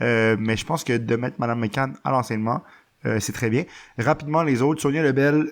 Euh, 0.02 0.36
mais 0.40 0.58
je 0.58 0.66
pense 0.66 0.84
que 0.84 0.98
de 0.98 1.16
mettre 1.16 1.40
Mme 1.40 1.60
McCann 1.60 1.96
à 2.04 2.12
l'enseignement, 2.12 2.64
euh, 3.06 3.20
c'est 3.20 3.34
très 3.34 3.50
bien. 3.50 3.64
Rapidement, 3.98 4.44
les 4.44 4.62
autres, 4.62 4.82
Sonia 4.82 5.02
Lebel, 5.04 5.52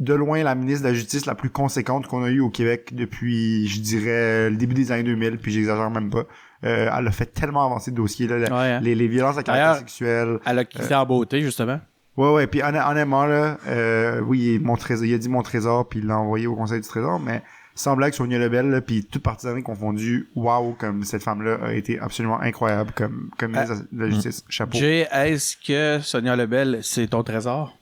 de 0.00 0.12
loin 0.14 0.42
la 0.42 0.54
ministre 0.54 0.82
de 0.82 0.88
la 0.88 0.94
Justice 0.94 1.24
la 1.26 1.34
plus 1.34 1.50
conséquente 1.50 2.06
qu'on 2.08 2.24
a 2.24 2.28
eue 2.28 2.40
au 2.40 2.50
Québec 2.50 2.90
depuis, 2.94 3.68
je 3.68 3.80
dirais, 3.80 4.50
le 4.50 4.56
début 4.56 4.74
des 4.74 4.90
années 4.92 5.02
2000, 5.04 5.38
puis 5.38 5.52
j'exagère 5.52 5.90
même 5.90 6.10
pas. 6.10 6.24
Euh, 6.64 6.90
elle 6.98 7.06
a 7.06 7.10
fait 7.12 7.26
tellement 7.26 7.66
avancer 7.66 7.90
le 7.90 7.96
dossier, 7.96 8.26
là, 8.26 8.36
Ouais, 8.38 8.50
hein. 8.72 8.80
les, 8.82 8.94
les 8.94 9.06
violences 9.08 9.38
à 9.38 9.42
caractère 9.42 9.76
sexuel. 9.78 10.38
Elle 10.46 10.58
a 10.58 10.64
quitté 10.64 10.94
en 10.94 11.04
beauté, 11.06 11.40
justement. 11.42 11.78
Ouais, 12.16 12.32
ouais, 12.32 12.46
puis 12.46 12.60
honn- 12.62 12.76
honnêtement, 12.90 13.26
là, 13.26 13.58
euh, 13.68 14.20
oui, 14.20 14.58
mon 14.62 14.76
trésor, 14.76 15.04
il 15.04 15.14
a 15.14 15.18
dit 15.18 15.28
mon 15.28 15.42
trésor, 15.42 15.88
puis 15.88 15.98
il 16.00 16.06
l'a 16.06 16.18
envoyé 16.18 16.46
au 16.46 16.54
Conseil 16.54 16.80
du 16.80 16.86
Trésor, 16.88 17.18
mais 17.20 17.42
sans 17.74 17.96
blague, 17.96 18.12
Sonia 18.14 18.38
Lebel, 18.38 18.70
là, 18.70 18.80
puis 18.80 19.04
toute 19.04 19.22
partisane 19.22 19.60
confondue, 19.64 20.28
waouh, 20.36 20.74
comme 20.78 21.02
cette 21.04 21.24
femme-là 21.24 21.58
a 21.64 21.72
été 21.72 21.98
absolument 21.98 22.40
incroyable 22.40 22.92
comme, 22.96 23.30
comme 23.36 23.50
ministre 23.52 23.84
de 23.90 24.04
la 24.04 24.10
Justice. 24.10 24.44
Chapeau. 24.48 24.78
Jay, 24.78 25.08
est-ce 25.12 25.56
que 25.56 26.02
Sonia 26.04 26.36
Lebel, 26.36 26.78
c'est 26.82 27.08
ton 27.08 27.22
trésor? 27.24 27.76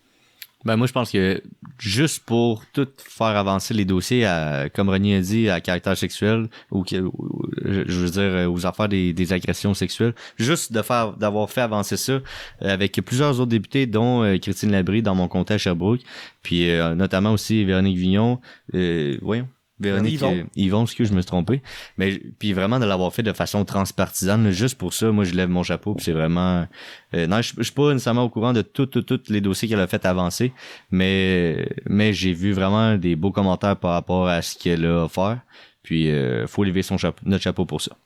Ben 0.64 0.76
moi 0.76 0.86
je 0.86 0.92
pense 0.92 1.10
que 1.10 1.42
juste 1.78 2.24
pour 2.24 2.64
tout 2.72 2.86
faire 2.98 3.26
avancer 3.36 3.74
les 3.74 3.84
dossiers, 3.84 4.24
à, 4.26 4.68
comme 4.68 4.88
René 4.88 5.16
a 5.16 5.20
dit, 5.20 5.48
à 5.48 5.60
caractère 5.60 5.96
sexuel 5.96 6.48
ou, 6.70 6.80
ou- 6.80 7.42
je 7.64 7.82
je 7.86 7.98
veux 8.00 8.10
dire 8.10 8.22
euh, 8.22 8.46
aux 8.46 8.64
affaires 8.64 8.88
des, 8.88 9.12
des 9.12 9.32
agressions 9.32 9.74
sexuelles, 9.74 10.14
juste 10.36 10.72
de 10.72 10.80
faire 10.82 11.12
d'avoir 11.16 11.50
fait 11.50 11.62
avancer 11.62 11.96
ça 11.96 12.12
euh, 12.12 12.22
avec 12.60 12.92
plusieurs 13.04 13.40
autres 13.40 13.50
députés, 13.50 13.86
dont 13.86 14.22
euh, 14.22 14.38
Christine 14.38 14.70
Labrie 14.70 15.02
dans 15.02 15.14
mon 15.16 15.26
comté 15.28 15.54
à 15.54 15.58
Sherbrooke, 15.58 16.02
puis 16.42 16.70
euh, 16.70 16.94
notamment 16.94 17.32
aussi 17.32 17.64
Véronique 17.64 17.98
Vignon, 17.98 18.40
euh, 18.74 19.18
voyons. 19.20 19.48
Véronique 19.82 20.14
Yvon. 20.14 20.32
euh, 20.34 20.42
Yvon, 20.56 20.82
excuse, 20.84 21.08
je 21.08 21.14
me 21.14 21.20
suis 21.20 21.26
trompé. 21.26 21.62
Mais 21.98 22.20
puis 22.38 22.52
vraiment 22.52 22.78
de 22.80 22.84
l'avoir 22.84 23.12
fait 23.12 23.22
de 23.22 23.32
façon 23.32 23.64
transpartisane, 23.64 24.50
juste 24.50 24.76
pour 24.78 24.92
ça, 24.94 25.10
moi 25.12 25.24
je 25.24 25.34
lève 25.34 25.48
mon 25.48 25.62
chapeau. 25.62 25.94
puis 25.94 26.04
c'est 26.04 26.12
vraiment. 26.12 26.66
euh, 27.14 27.26
non, 27.26 27.42
je, 27.42 27.52
je 27.58 27.62
suis 27.62 27.72
pas 27.72 27.92
nécessairement 27.92 28.24
au 28.24 28.28
courant 28.28 28.52
de 28.52 28.62
tous 28.62 28.86
tout, 28.86 29.02
tous 29.02 29.20
les 29.28 29.40
dossiers 29.40 29.68
qu'elle 29.68 29.80
a 29.80 29.86
fait 29.86 30.04
avancer, 30.06 30.52
mais 30.90 31.68
mais 31.88 32.12
j'ai 32.12 32.32
vu 32.32 32.52
vraiment 32.52 32.96
des 32.96 33.16
beaux 33.16 33.32
commentaires 33.32 33.76
par 33.76 33.92
rapport 33.92 34.28
à 34.28 34.42
ce 34.42 34.56
qu'elle 34.58 34.84
a 34.86 35.04
offert. 35.04 35.40
Puis 35.82 36.10
euh, 36.10 36.46
faut 36.46 36.62
lever 36.62 36.82
son 36.82 36.96
chapeau, 36.96 37.20
notre 37.26 37.42
chapeau 37.42 37.64
pour 37.66 37.80
ça. 37.80 37.96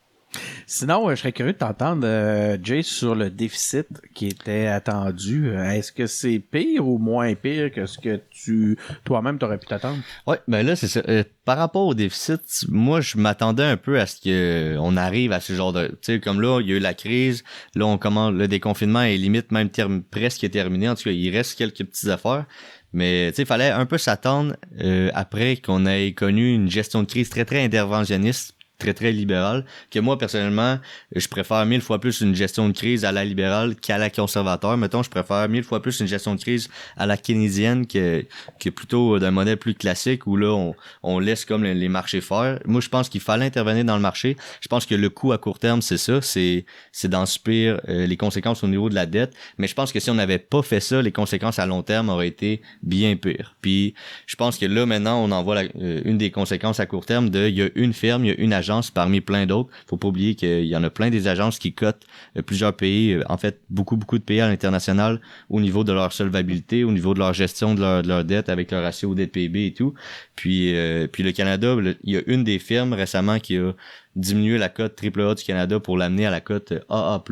Sinon, 0.66 1.08
euh, 1.08 1.14
je 1.14 1.20
serais 1.20 1.32
curieux 1.32 1.52
de 1.52 1.58
t'entendre, 1.58 2.02
euh, 2.04 2.58
Jay, 2.62 2.82
sur 2.82 3.14
le 3.14 3.30
déficit 3.30 3.86
qui 4.14 4.26
était 4.26 4.66
attendu. 4.66 5.50
Euh, 5.50 5.70
Est-ce 5.70 5.92
que 5.92 6.06
c'est 6.06 6.38
pire 6.38 6.86
ou 6.86 6.98
moins 6.98 7.34
pire 7.34 7.70
que 7.70 7.86
ce 7.86 7.98
que 7.98 8.20
tu 8.30 8.76
toi-même 9.04 9.38
t'aurais 9.38 9.58
pu 9.58 9.66
t'attendre? 9.66 9.98
Ouais, 10.26 10.40
ben 10.48 10.66
là 10.66 10.76
c'est 10.76 10.88
ça. 10.88 11.02
Euh, 11.08 11.22
par 11.44 11.58
rapport 11.58 11.86
au 11.86 11.94
déficit, 11.94 12.66
moi 12.68 13.00
je 13.00 13.16
m'attendais 13.18 13.62
un 13.62 13.76
peu 13.76 14.00
à 14.00 14.06
ce 14.06 14.16
que 14.16 14.74
euh, 14.74 14.78
on 14.80 14.96
arrive 14.96 15.32
à 15.32 15.40
ce 15.40 15.52
genre 15.52 15.72
de, 15.72 15.86
tu 15.86 16.14
sais 16.14 16.20
comme 16.20 16.40
là 16.40 16.60
il 16.60 16.68
y 16.68 16.72
a 16.72 16.76
eu 16.76 16.80
la 16.80 16.94
crise, 16.94 17.44
là 17.74 17.86
on 17.86 17.98
commence 17.98 18.32
le 18.32 18.48
déconfinement 18.48 19.02
est 19.02 19.16
limite 19.16 19.52
même 19.52 19.70
presque 20.10 20.50
terminé. 20.50 20.88
En 20.88 20.94
tout 20.94 21.04
cas, 21.04 21.10
il 21.10 21.30
reste 21.30 21.56
quelques 21.56 21.84
petites 21.84 22.08
affaires. 22.08 22.46
Mais 22.92 23.30
tu 23.30 23.36
sais, 23.36 23.42
il 23.42 23.46
fallait 23.46 23.70
un 23.70 23.84
peu 23.84 23.98
s'attendre 23.98 24.56
euh, 24.80 25.10
après 25.14 25.56
qu'on 25.58 25.84
ait 25.84 26.12
connu 26.12 26.54
une 26.54 26.70
gestion 26.70 27.02
de 27.02 27.06
crise 27.06 27.28
très 27.28 27.44
très 27.44 27.62
interventionniste 27.62 28.55
très 28.78 28.94
très 28.94 29.12
libérale 29.12 29.64
que 29.90 29.98
moi 29.98 30.18
personnellement 30.18 30.78
je 31.14 31.28
préfère 31.28 31.64
mille 31.66 31.80
fois 31.80 32.00
plus 32.00 32.20
une 32.20 32.34
gestion 32.34 32.68
de 32.68 32.72
crise 32.74 33.04
à 33.04 33.12
la 33.12 33.24
libérale 33.24 33.76
qu'à 33.76 33.98
la 33.98 34.10
conservateur. 34.10 34.76
Mettons 34.76 35.02
je 35.02 35.10
préfère 35.10 35.48
mille 35.48 35.64
fois 35.64 35.80
plus 35.80 36.00
une 36.00 36.06
gestion 36.06 36.34
de 36.34 36.40
crise 36.40 36.68
à 36.96 37.06
la 37.06 37.16
keynésienne 37.16 37.86
que 37.86 38.24
que 38.60 38.70
plutôt 38.70 39.18
d'un 39.18 39.30
modèle 39.30 39.56
plus 39.56 39.74
classique 39.74 40.26
où 40.26 40.36
là 40.36 40.52
on, 40.52 40.74
on 41.02 41.18
laisse 41.18 41.44
comme 41.44 41.64
les, 41.64 41.88
marchés 41.88 42.20
faire. 42.20 42.58
Moi 42.66 42.80
je 42.80 42.88
pense 42.88 43.08
qu'il 43.08 43.20
fallait 43.20 43.46
intervenir 43.46 43.84
dans 43.84 43.96
le 43.96 44.02
marché. 44.02 44.36
Je 44.60 44.68
pense 44.68 44.86
que 44.86 44.94
le 44.94 45.08
coût 45.08 45.32
à 45.32 45.38
court 45.38 45.58
terme 45.58 45.82
c'est 45.82 45.98
ça. 45.98 46.20
C'est 46.20 46.64
c'est 46.92 47.08
d'en 47.08 47.26
euh, 47.48 48.06
les 48.06 48.16
conséquences 48.16 48.64
au 48.64 48.68
niveau 48.68 48.88
de 48.88 48.94
la 48.94 49.06
dette. 49.06 49.34
Mais 49.58 49.68
je 49.68 49.74
pense 49.74 49.92
que 49.92 50.00
si 50.00 50.10
on 50.10 50.14
n'avait 50.14 50.38
pas 50.38 50.62
fait 50.62 50.80
ça 50.80 51.00
les 51.00 51.12
conséquences 51.12 51.58
à 51.58 51.66
long 51.66 51.82
terme 51.82 52.08
auraient 52.08 52.28
été 52.28 52.62
bien 52.82 53.16
pires. 53.16 53.56
Puis 53.60 53.94
je 54.26 54.36
pense 54.36 54.58
que 54.58 54.66
là 54.66 54.86
maintenant 54.86 55.22
on 55.22 55.30
en 55.30 55.42
voit 55.42 55.62
la- 55.62 55.68
euh, 55.80 56.00
une 56.04 56.18
des 56.18 56.30
conséquences 56.30 56.80
à 56.80 56.86
court 56.86 57.06
terme 57.06 57.30
de 57.30 57.48
il 57.48 57.56
y 57.56 57.62
a 57.62 57.68
une 57.74 57.92
ferme 57.92 58.24
il 58.24 58.28
y 58.28 58.30
a 58.32 58.40
une 58.40 58.52
agence 58.52 58.65
parmi 58.92 59.20
plein 59.20 59.46
d'autres 59.46 59.70
faut 59.86 59.96
pas 59.96 60.08
oublier 60.08 60.34
qu'il 60.34 60.64
y 60.64 60.76
en 60.76 60.84
a 60.84 60.90
plein 60.90 61.10
des 61.10 61.28
agences 61.28 61.58
qui 61.58 61.72
cotent 61.72 62.06
euh, 62.36 62.42
plusieurs 62.42 62.74
pays 62.74 63.12
euh, 63.12 63.22
en 63.28 63.36
fait 63.36 63.60
beaucoup 63.70 63.96
beaucoup 63.96 64.18
de 64.18 64.24
pays 64.24 64.40
à 64.40 64.48
l'international 64.48 65.20
au 65.50 65.60
niveau 65.60 65.84
de 65.84 65.92
leur 65.92 66.12
solvabilité 66.12 66.84
au 66.84 66.92
niveau 66.92 67.14
de 67.14 67.18
leur 67.18 67.32
gestion 67.34 67.74
de 67.74 67.80
leur, 67.80 68.02
de 68.02 68.08
leur 68.08 68.24
dette 68.24 68.48
avec 68.48 68.70
leur 68.70 68.82
ratio 68.82 69.14
dette 69.14 69.32
PIB 69.32 69.66
et 69.66 69.72
tout 69.74 69.94
puis 70.34 70.74
euh, 70.74 71.06
puis 71.06 71.22
le 71.22 71.32
Canada 71.32 71.76
il 72.04 72.14
y 72.14 72.16
a 72.16 72.22
une 72.26 72.44
des 72.44 72.58
firmes 72.58 72.92
récemment 72.92 73.38
qui 73.38 73.56
a 73.58 73.72
diminué 74.14 74.58
la 74.58 74.68
cote 74.68 74.98
AAA 75.02 75.34
du 75.34 75.44
Canada 75.44 75.80
pour 75.80 75.96
l'amener 75.96 76.26
à 76.26 76.30
la 76.30 76.40
cote 76.40 76.72
AA+. 76.88 77.22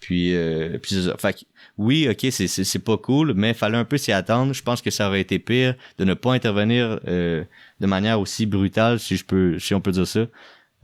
Puis, 0.00 0.32
puis 0.80 0.94
c'est 0.94 1.02
ça. 1.02 1.16
Fait 1.18 1.44
oui, 1.78 2.08
ok, 2.10 2.26
c'est, 2.32 2.78
pas 2.84 2.98
cool, 2.98 3.34
mais 3.34 3.54
fallait 3.54 3.76
un 3.78 3.84
peu 3.84 3.98
s'y 3.98 4.10
attendre. 4.12 4.52
Je 4.52 4.62
pense 4.62 4.82
que 4.82 4.90
ça 4.90 5.08
aurait 5.08 5.20
été 5.20 5.38
pire 5.38 5.76
de 5.98 6.04
ne 6.04 6.14
pas 6.14 6.32
intervenir 6.34 7.00
euh, 7.06 7.44
de 7.80 7.86
manière 7.86 8.18
aussi 8.20 8.46
brutale, 8.46 8.98
si 8.98 9.16
je 9.16 9.24
peux, 9.24 9.58
si 9.60 9.74
on 9.74 9.80
peut 9.80 9.92
dire 9.92 10.06
ça, 10.06 10.26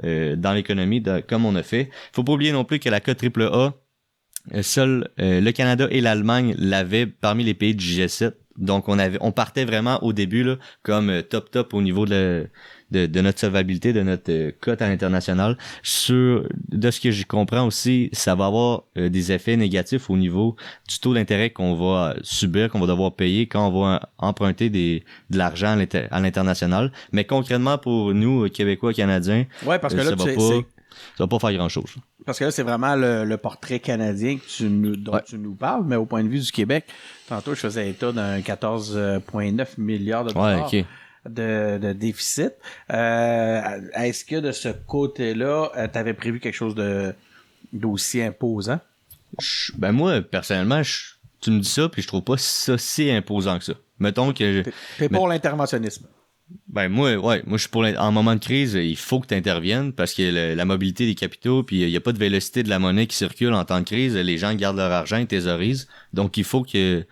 euh, 0.05 0.37
dans 0.37 0.53
l'économie, 0.53 1.03
comme 1.29 1.47
on 1.47 1.57
a 1.57 1.63
fait. 1.65 1.91
Faut 2.13 2.25
pas 2.25 2.33
oublier 2.33 2.53
non 2.53 2.65
plus 2.65 2.79
que 2.81 2.89
la 2.91 3.01
cote 3.01 3.19
AAA, 3.23 3.75
euh, 4.55 4.63
seul 4.63 5.11
le 5.19 5.51
Canada 5.53 5.89
et 5.91 6.01
l'Allemagne 6.01 6.55
l'avaient 6.59 7.07
parmi 7.07 7.45
les 7.45 7.55
pays 7.55 7.75
du 7.75 7.85
G7. 7.87 8.37
Donc 8.59 8.89
on 8.89 8.99
avait, 8.99 9.19
on 9.21 9.33
partait 9.33 9.65
vraiment 9.65 10.03
au 10.05 10.13
début 10.13 10.45
là 10.45 10.57
comme 10.83 11.23
top 11.25 11.51
top 11.51 11.75
au 11.75 11.83
niveau 11.83 12.07
de, 12.07 12.13
la- 12.45 12.49
de, 12.95 13.07
de 13.07 13.21
notre 13.21 13.39
solvabilité, 13.41 13.93
de 13.93 14.03
notre 14.03 14.31
euh, 14.31 14.51
cote 14.61 14.81
à 14.81 14.89
l'international. 14.89 15.57
Sur 15.83 16.49
de 16.69 16.91
ce 16.91 17.01
que 17.01 17.11
je 17.11 17.27
comprends 17.27 17.67
aussi, 17.67 18.09
ça 18.13 18.35
va 18.35 18.47
avoir 18.47 18.85
euh, 18.97 19.09
des 19.09 19.33
effets 19.33 19.57
négatifs 19.57 20.09
au 20.11 20.17
niveau 20.17 20.57
du 20.89 20.99
taux 21.01 21.13
d'intérêt 21.15 21.51
qu'on 21.51 21.75
va 21.75 22.15
subir, 22.23 22.71
qu'on 22.71 22.81
va 22.81 22.87
devoir 22.87 23.13
payer 23.15 23.47
quand 23.47 23.69
on 23.69 23.83
va 23.83 24.09
emprunter 24.19 24.71
des 24.71 25.05
de 25.31 25.39
l'argent 25.39 25.73
à 25.73 25.77
l'inter- 25.77 26.07
à 26.11 26.21
l'international. 26.21 26.93
Mais 27.13 27.25
concrètement 27.25 27.79
pour 27.79 28.15
nous 28.15 28.45
euh, 28.45 28.49
Québécois, 28.49 28.93
Canadiens, 28.95 29.45
Ouais, 29.67 29.79
parce 29.79 29.95
que 29.95 29.99
là, 30.01 30.05
ça 30.11 30.15
va 30.15 30.25
pas, 30.25 30.41
ça 31.17 31.25
va 31.25 31.27
pas 31.27 31.39
faire 31.39 31.53
grand 31.53 31.69
chose. 31.69 31.95
Parce 32.25 32.39
que 32.39 32.45
là, 32.45 32.51
c'est 32.51 32.63
vraiment 32.63 32.95
le, 32.97 33.25
le 33.25 33.37
portrait 33.37 33.81
canadien 33.81 34.37
que 34.39 34.43
tu 34.49 34.65
nous, 34.65 34.97
dont 34.97 35.13
Ouais. 35.15 35.23
tu 35.27 35.37
nous 35.37 35.55
parles, 35.55 35.83
mais 35.87 35.97
au 35.97 36.07
point 36.07 36.23
de 36.25 36.29
vue 36.29 36.39
du 36.41 36.51
Québec, 36.53 36.85
tantôt, 37.29 37.55
je 37.55 37.61
faisais 37.61 37.91
état 37.91 38.13
d'un 38.13 38.41
14,9 38.41 39.67
milliards 39.79 40.25
de 40.25 40.29
Ouais, 40.31 40.35
dollars 40.55 40.67
ok. 40.73 40.85
De, 41.29 41.79
de 41.79 41.93
déficit. 41.93 42.53
Euh, 42.93 43.81
Est-ce 43.95 44.25
que 44.25 44.37
de 44.37 44.53
ce 44.53 44.69
côté-là, 44.69 45.71
tu 45.93 45.99
avais 45.99 46.15
prévu 46.15 46.41
quelque 46.41 46.55
chose 46.55 46.75
de 46.75 47.15
d'aussi 47.73 48.23
imposant? 48.23 48.79
Je- 49.41 49.73
ben 49.77 49.91
moi, 49.93 50.21
personnellement, 50.23 50.83
je- 50.83 51.15
tu 51.41 51.51
me 51.51 51.59
dis 51.61 51.69
ça, 51.69 51.89
puis 51.89 52.03
je 52.03 52.07
trouve 52.09 52.23
pas 52.23 52.37
ça 52.39 52.79
si 52.79 53.11
imposant 53.11 53.59
que 53.59 53.65
ça. 53.65 53.75
Mettons 53.99 54.33
que... 54.33 54.63
T'es 54.99 55.09
pour 55.09 55.29
l'interventionnisme. 55.29 56.07
Ben 56.75 56.89
moi, 56.89 57.15
ouais, 57.15 57.43
moi 57.47 57.57
je 57.57 57.63
suis 57.63 57.69
pour... 57.71 57.85
En 57.85 58.11
moment 58.13 58.35
de 58.35 58.41
crise, 58.41 58.75
il 58.75 58.97
faut 58.97 59.21
que 59.21 59.29
tu 59.29 59.35
interviennes 59.35 59.93
parce 59.93 60.13
que 60.13 60.23
le- 60.23 60.55
la 60.55 60.65
mobilité 60.65 61.07
des 61.07 61.15
capitaux, 61.15 61.63
puis 61.63 61.83
il 61.83 61.89
y 61.89 61.97
a 61.97 62.01
pas 62.01 62.13
de 62.13 62.19
vélocité 62.19 62.63
de 62.65 62.69
la 62.69 62.79
monnaie 62.81 63.07
qui 63.07 63.17
circule 63.17 63.53
en 63.55 63.65
temps 63.65 63.79
de 63.79 63.85
crise. 63.85 64.17
Les 64.17 64.39
gens 64.39 64.53
gardent 64.55 64.77
leur 64.79 64.91
argent, 64.93 65.17
ils 65.19 65.27
thésaurisent. 65.27 65.87
Donc 66.13 66.37
il 66.37 66.45
faut 66.45 66.63
que... 66.63 67.07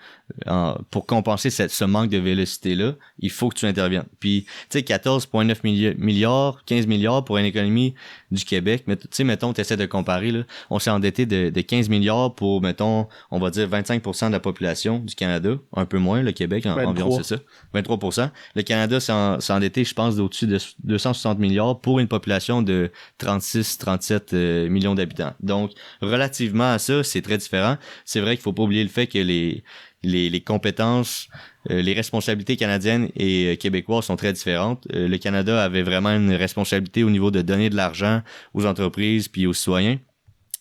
en- 0.47 0.77
pour 0.91 1.07
compenser 1.07 1.51
cette- 1.51 1.71
ce 1.71 1.85
manque 1.85 2.09
de 2.11 2.19
vélocité-là, 2.19 2.95
il 3.19 3.31
faut 3.31 3.51
que 3.51 3.55
tu 3.55 3.67
interviennes. 3.67 4.05
Puis, 4.19 4.47
tu 4.71 4.79
sais, 4.79 4.81
14,9 4.83 5.61
milli- 5.63 5.95
milliards, 5.97 6.65
15 6.65 6.87
milliards 6.87 7.25
pour 7.25 7.37
une 7.39 7.45
économie 7.45 7.95
du 8.31 8.45
Québec. 8.45 8.85
Mais 8.87 8.97
tu 8.97 9.07
sais, 9.11 9.25
mettons, 9.25 9.53
tu 9.53 9.61
essaies 9.61 9.77
de 9.77 9.85
comparer, 9.87 10.31
là, 10.33 10.41
on 10.71 10.79
s'est 10.79 10.91
endetté 10.91 11.27
de, 11.27 11.51
de 11.51 11.61
15 11.61 11.89
milliards 11.89 12.35
pour, 12.35 12.63
mettons, 12.63 13.07
on 13.31 13.39
va 13.39 13.51
dire 13.51 13.69
25% 13.69 14.29
de 14.29 14.33
la 14.33 14.41
population 14.41 14.99
du 15.01 15.15
Canada, 15.15 15.51
un 15.77 15.85
peu 15.85 15.99
moins, 15.99 16.23
le 16.23 16.33
Québec, 16.33 16.65
en- 16.67 16.75
23. 16.77 16.91
environ, 16.93 17.23
c'est 17.23 17.37
ça. 17.37 17.43
23%. 17.75 18.31
Le 18.57 18.63
Canada 18.63 19.01
s'est 19.01 19.52
endetté, 19.53 19.85
je 19.85 19.95
pense, 19.95 20.17
d'au-dessus 20.17 20.47
de 20.47 20.59
260 20.85 21.39
milliards 21.39 21.81
pour 21.81 22.01
une 22.01 22.09
population 22.09 22.63
de 22.63 22.91
36-37 23.21 24.21
euh, 24.33 24.69
millions 24.69 24.95
d'habitants. 24.95 25.35
Donc, 25.41 25.73
relativement 26.01 26.73
à 26.73 26.79
ça, 26.79 27.05
c'est 27.05 27.23
très 27.23 27.39
différent. 27.39 27.77
C'est 28.05 28.21
vrai 28.21 28.37
qu'il 28.37 28.43
faut 28.43 28.53
pas 28.53 28.63
oublier 28.63 28.83
le 28.83 28.89
fait 28.89 29.07
que 29.07 29.19
les, 29.19 29.63
les, 30.03 30.41
compétences, 30.41 31.29
euh, 31.71 31.83
les 31.83 31.93
responsabilités 31.93 32.57
canadiennes 32.57 33.09
et 33.17 33.53
euh, 33.53 33.57
québécoises 33.57 34.07
sont 34.07 34.17
très 34.17 34.33
différentes. 34.33 34.87
Le 34.91 35.17
Canada 35.17 35.63
avait 35.63 35.83
vraiment 35.83 36.11
une 36.11 36.33
responsabilité 36.33 37.05
au 37.05 37.11
niveau 37.11 37.31
de 37.31 37.43
donner 37.43 37.71
de 37.71 37.77
l'argent 37.77 38.23
aux 38.55 38.67
entreprises 38.67 39.29
puis 39.29 39.47
aux 39.47 39.55
citoyens. 39.55 39.99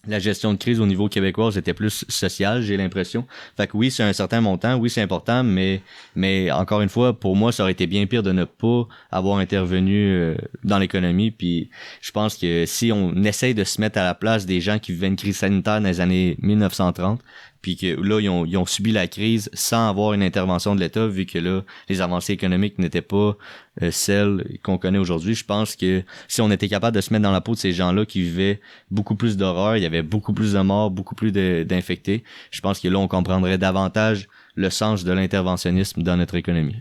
La 0.07 0.17
gestion 0.17 0.53
de 0.53 0.57
crise 0.57 0.79
au 0.79 0.87
niveau 0.87 1.07
québécois 1.09 1.51
était 1.55 1.75
plus 1.75 2.05
sociale, 2.09 2.63
j'ai 2.63 2.75
l'impression. 2.75 3.27
Fait 3.55 3.67
que 3.67 3.77
oui, 3.77 3.91
c'est 3.91 4.01
un 4.01 4.13
certain 4.13 4.41
montant, 4.41 4.75
oui, 4.77 4.89
c'est 4.89 5.01
important, 5.01 5.43
mais 5.43 5.81
mais 6.15 6.49
encore 6.51 6.81
une 6.81 6.89
fois, 6.89 7.19
pour 7.19 7.35
moi, 7.35 7.51
ça 7.51 7.63
aurait 7.63 7.73
été 7.73 7.85
bien 7.85 8.07
pire 8.07 8.23
de 8.23 8.31
ne 8.31 8.45
pas 8.45 8.87
avoir 9.11 9.37
intervenu 9.37 10.09
euh, 10.09 10.35
dans 10.63 10.79
l'économie. 10.79 11.29
Puis 11.29 11.69
je 12.01 12.11
pense 12.11 12.35
que 12.35 12.65
si 12.65 12.91
on 12.91 13.15
essaye 13.23 13.53
de 13.53 13.63
se 13.63 13.79
mettre 13.79 13.99
à 13.99 14.03
la 14.03 14.15
place 14.15 14.47
des 14.47 14.59
gens 14.59 14.79
qui 14.79 14.91
vivaient 14.91 15.07
une 15.07 15.15
crise 15.15 15.37
sanitaire 15.37 15.79
dans 15.79 15.87
les 15.87 16.01
années 16.01 16.35
1930, 16.41 17.21
puis 17.61 17.75
que 17.77 17.99
là, 18.01 18.19
ils 18.19 18.29
ont, 18.29 18.45
ils 18.45 18.57
ont 18.57 18.65
subi 18.65 18.91
la 18.91 19.07
crise 19.07 19.49
sans 19.53 19.87
avoir 19.89 20.13
une 20.13 20.23
intervention 20.23 20.73
de 20.75 20.79
l'État, 20.79 21.07
vu 21.07 21.25
que 21.25 21.37
là, 21.37 21.61
les 21.89 22.01
avancées 22.01 22.33
économiques 22.33 22.79
n'étaient 22.79 23.01
pas 23.01 23.37
euh, 23.81 23.91
celles 23.91 24.57
qu'on 24.63 24.77
connaît 24.77 24.97
aujourd'hui. 24.97 25.35
Je 25.35 25.45
pense 25.45 25.75
que 25.75 26.03
si 26.27 26.41
on 26.41 26.49
était 26.51 26.67
capable 26.67 26.95
de 26.95 27.01
se 27.01 27.13
mettre 27.13 27.23
dans 27.23 27.31
la 27.31 27.41
peau 27.41 27.53
de 27.53 27.59
ces 27.59 27.71
gens-là 27.71 28.05
qui 28.05 28.21
vivaient 28.21 28.59
beaucoup 28.89 29.15
plus 29.15 29.37
d'horreur, 29.37 29.77
il 29.77 29.83
y 29.83 29.85
avait 29.85 30.01
beaucoup 30.01 30.33
plus 30.33 30.53
de 30.53 30.59
morts, 30.59 30.89
beaucoup 30.91 31.15
plus 31.15 31.31
d'infectés, 31.31 32.23
je 32.49 32.61
pense 32.61 32.79
que 32.79 32.87
là, 32.87 32.97
on 32.99 33.07
comprendrait 33.07 33.57
davantage 33.57 34.27
le 34.55 34.69
sens 34.69 35.03
de 35.03 35.11
l'interventionnisme 35.13 36.03
dans 36.03 36.17
notre 36.17 36.35
économie. 36.35 36.77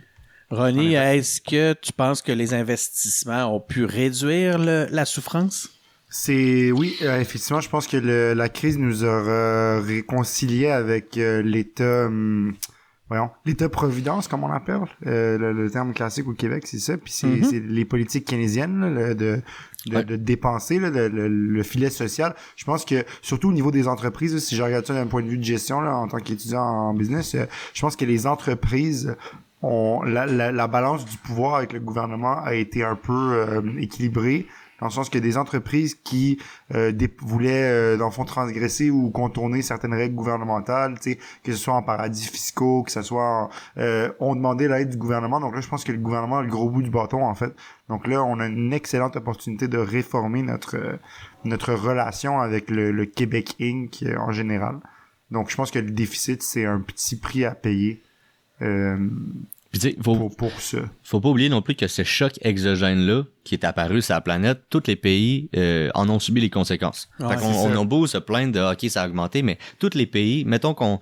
Ronnie, 0.51 0.95
est-ce 0.95 1.41
que 1.41 1.75
tu 1.75 1.93
penses 1.93 2.23
que 2.23 2.33
les 2.33 2.55
investissements 2.55 3.55
ont 3.55 3.61
pu 3.61 3.85
réduire 3.85 4.59
le- 4.59 4.89
la 4.91 5.05
souffrance? 5.05 5.69
C'est 6.13 6.73
oui, 6.73 6.97
euh, 7.03 7.21
effectivement, 7.21 7.61
je 7.61 7.69
pense 7.69 7.87
que 7.87 7.97
le- 7.97 8.35
la 8.35 8.49
crise 8.49 8.79
nous 8.79 9.05
a 9.05 9.81
réconcilié 9.81 10.67
avec 10.69 11.17
euh, 11.17 11.41
l'État, 11.41 12.07
hum, 12.07 12.53
voyons, 13.09 13.31
l'État 13.47 13.69
providence, 13.69 14.27
comme 14.27 14.43
on 14.43 14.49
l'appelle, 14.49 14.81
euh, 15.07 15.39
le, 15.39 15.53
le 15.53 15.71
terme 15.71 15.93
classique 15.95 16.27
au 16.27 16.33
Québec, 16.33 16.65
c'est 16.67 16.81
ça. 16.81 16.97
Puis 16.99 17.13
c'est 17.13 17.27
Mhm. 17.29 17.45
c'est 17.45 17.61
les 17.61 17.85
politiques 17.85 18.25
keynésiennes 18.27 18.81
là, 18.81 18.89
le- 19.09 19.15
de 19.15 19.41
de, 19.87 19.97
Ouais. 19.97 20.05
de 20.05 20.17
dépenser 20.17 20.79
là, 20.79 20.91
le, 20.91 21.09
le- 21.09 21.29
le 21.29 21.63
filet 21.63 21.89
social. 21.89 22.35
Je 22.57 22.67
pense 22.67 22.85
que 22.85 23.03
surtout 23.23 23.49
au 23.49 23.53
niveau 23.53 23.71
des 23.71 23.89
entreprises, 23.89 24.35
là, 24.35 24.41
si 24.41 24.55
je 24.55 24.63
regarde 24.63 24.85
ça 24.85 24.93
d'un 24.93 25.07
point 25.07 25.23
de 25.23 25.29
vue 25.29 25.39
de 25.39 25.43
gestion 25.45 25.81
là, 25.81 25.97
en 25.97 26.07
tant 26.07 26.19
qu'étudiant 26.19 26.61
en 26.61 26.93
business, 26.93 27.35
euh, 27.35 27.47
je 27.73 27.81
pense 27.81 27.97
que 27.97 28.05
les 28.05 28.27
entreprises 28.27 29.17
ont 29.63 30.03
la, 30.03 30.27
la, 30.27 30.53
la 30.53 30.67
balance 30.67 31.07
du 31.07 31.17
pouvoir 31.17 31.55
avec 31.55 31.73
le 31.73 31.81
gouvernement 31.81 32.43
a 32.45 32.55
été 32.55 32.83
un 32.85 32.95
peu 32.95 33.13
euh, 33.33 33.63
équilibrée 33.79 34.47
dans 34.81 34.87
le 34.87 34.93
sens 34.93 35.11
que 35.11 35.19
des 35.19 35.37
entreprises 35.37 35.95
qui 35.95 36.39
euh, 36.75 36.93
voulaient, 37.21 37.71
euh, 37.71 37.97
dans 37.97 38.07
le 38.07 38.11
fond, 38.11 38.25
transgresser 38.25 38.91
ou 38.91 39.11
contourner 39.11 39.63
certaines 39.63 39.95
règles 39.95 40.15
gouvernementales, 40.15 40.99
que 40.99 41.53
ce 41.53 41.59
soit 41.59 41.75
en 41.75 41.83
paradis 41.83 42.27
fiscaux, 42.27 42.83
que 42.83 42.91
ce 42.91 43.03
soit 43.03 43.25
en, 43.25 43.51
euh, 43.79 44.11
ont 44.21 44.35
demandé 44.35 44.69
l'aide 44.69 44.91
du 44.91 44.97
gouvernement. 44.97 45.41
Donc 45.41 45.55
là, 45.55 45.61
je 45.61 45.69
pense 45.69 45.85
que 45.85 45.93
le 45.93 45.99
gouvernement 45.99 46.39
a 46.39 46.43
le 46.43 46.49
gros 46.49 46.71
bout 46.71 46.83
du 46.83 46.91
bâton, 46.91 47.25
en 47.25 47.35
fait. 47.35 47.55
Donc 47.89 48.07
là, 48.07 48.23
on 48.23 48.39
a 48.41 48.47
une 48.47 48.73
excellente 48.73 49.17
opportunité 49.17 49.69
de 49.69 49.79
réformer 49.79 50.43
notre 50.43 50.77
euh, 50.77 50.97
notre 51.45 51.73
relation 51.73 52.41
avec 52.41 52.71
le, 52.71 52.93
le 52.93 53.07
Québec 53.07 53.57
Inc. 53.61 54.03
euh, 54.03 54.17
en 54.19 54.33
général. 54.33 54.79
Donc 55.31 55.51
je 55.51 55.57
pense 55.57 55.71
que 55.71 55.79
le 55.79 55.91
déficit, 55.91 56.43
c'est 56.43 56.65
un 56.65 56.81
petit 56.81 57.17
prix 57.17 57.45
à 57.45 57.55
payer 57.55 58.03
euh, 58.63 59.09
Puis 59.71 59.81
tu 59.81 59.91
sais, 59.91 59.97
faut, 60.03 60.17
pour, 60.17 60.37
pour 60.37 60.61
ça. 60.61 60.79
faut 61.05 61.21
pas 61.21 61.29
oublier 61.29 61.49
non 61.49 61.63
plus 61.63 61.77
que 61.77 61.87
ce 61.87 62.03
choc 62.03 62.33
exogène-là 62.43 63.23
qui 63.45 63.55
est 63.55 63.65
apparu 63.65 64.03
sur 64.03 64.15
la 64.15 64.21
planète, 64.21 64.63
tous 64.69 64.83
les 64.87 64.97
pays 64.97 65.49
euh, 65.57 65.91
en 65.95 66.09
ont 66.09 66.19
subi 66.19 66.41
les 66.41 66.51
conséquences. 66.51 67.09
Ouais, 67.21 67.29
fait 67.29 67.41
qu'on 67.41 67.53
on 67.53 67.81
a 67.81 67.85
beau 67.85 68.07
se 68.07 68.19
plaindre 68.19 68.53
de 68.53 68.61
OK, 68.61 68.91
ça 68.91 69.03
a 69.03 69.07
augmenté, 69.07 69.43
mais 69.43 69.59
tous 69.79 69.95
les 69.95 70.07
pays, 70.07 70.45
mettons 70.45 70.75
qu'on 70.75 70.99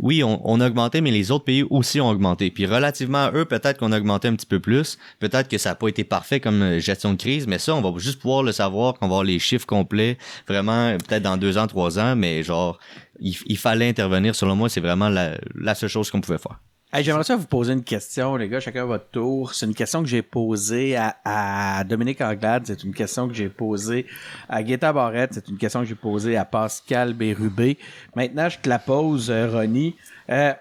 oui, 0.00 0.24
on, 0.24 0.40
on 0.44 0.60
a 0.60 0.66
augmenté, 0.66 1.00
mais 1.00 1.12
les 1.12 1.30
autres 1.30 1.44
pays 1.44 1.62
aussi 1.70 2.00
ont 2.00 2.08
augmenté. 2.08 2.50
Puis 2.50 2.66
relativement 2.66 3.26
à 3.26 3.32
eux, 3.32 3.44
peut-être 3.44 3.78
qu'on 3.78 3.92
a 3.92 3.98
augmenté 3.98 4.26
un 4.26 4.34
petit 4.34 4.46
peu 4.46 4.58
plus. 4.58 4.98
Peut-être 5.20 5.48
que 5.48 5.56
ça 5.56 5.70
n'a 5.70 5.74
pas 5.76 5.88
été 5.88 6.02
parfait 6.02 6.40
comme 6.40 6.60
euh, 6.62 6.80
gestion 6.80 7.12
de 7.12 7.18
crise, 7.18 7.46
mais 7.46 7.58
ça, 7.58 7.74
on 7.74 7.80
va 7.80 7.96
juste 7.98 8.20
pouvoir 8.20 8.42
le 8.42 8.50
savoir 8.52 8.94
quand 8.94 9.06
on 9.06 9.08
va 9.08 9.14
avoir 9.14 9.24
les 9.24 9.38
chiffres 9.38 9.66
complets, 9.66 10.18
vraiment 10.48 10.96
peut-être 10.98 11.22
dans 11.22 11.36
deux 11.36 11.56
ans, 11.56 11.68
trois 11.68 11.98
ans, 12.00 12.16
mais 12.16 12.42
genre 12.42 12.78
il, 13.20 13.36
il 13.46 13.58
fallait 13.58 13.88
intervenir. 13.88 14.34
Selon 14.34 14.56
moi, 14.56 14.68
c'est 14.68 14.80
vraiment 14.80 15.08
la, 15.08 15.38
la 15.54 15.74
seule 15.76 15.88
chose 15.88 16.10
qu'on 16.10 16.20
pouvait 16.20 16.38
faire. 16.38 16.60
Hey, 16.90 17.04
J'aimerais 17.04 17.24
ça 17.24 17.36
vous 17.36 17.46
poser 17.46 17.74
une 17.74 17.84
question, 17.84 18.36
les 18.36 18.48
gars, 18.48 18.60
chacun 18.60 18.84
à 18.84 18.86
votre 18.86 19.10
tour. 19.10 19.52
C'est 19.52 19.66
une 19.66 19.74
question 19.74 20.00
que 20.00 20.08
j'ai 20.08 20.22
posée 20.22 20.96
à, 20.96 21.16
à 21.22 21.84
Dominique 21.84 22.22
Anglade, 22.22 22.62
c'est 22.66 22.82
une 22.82 22.94
question 22.94 23.28
que 23.28 23.34
j'ai 23.34 23.50
posée 23.50 24.06
à 24.48 24.62
Guetta 24.62 24.90
Barrette, 24.94 25.34
c'est 25.34 25.48
une 25.48 25.58
question 25.58 25.80
que 25.80 25.86
j'ai 25.86 25.94
posée 25.94 26.38
à 26.38 26.46
Pascal 26.46 27.12
Bérubé. 27.12 27.76
Maintenant, 28.16 28.48
je 28.48 28.58
te 28.58 28.70
la 28.70 28.78
pose, 28.78 29.30
euh, 29.30 29.50
Ronnie. 29.50 29.96
Euh, 30.30 30.54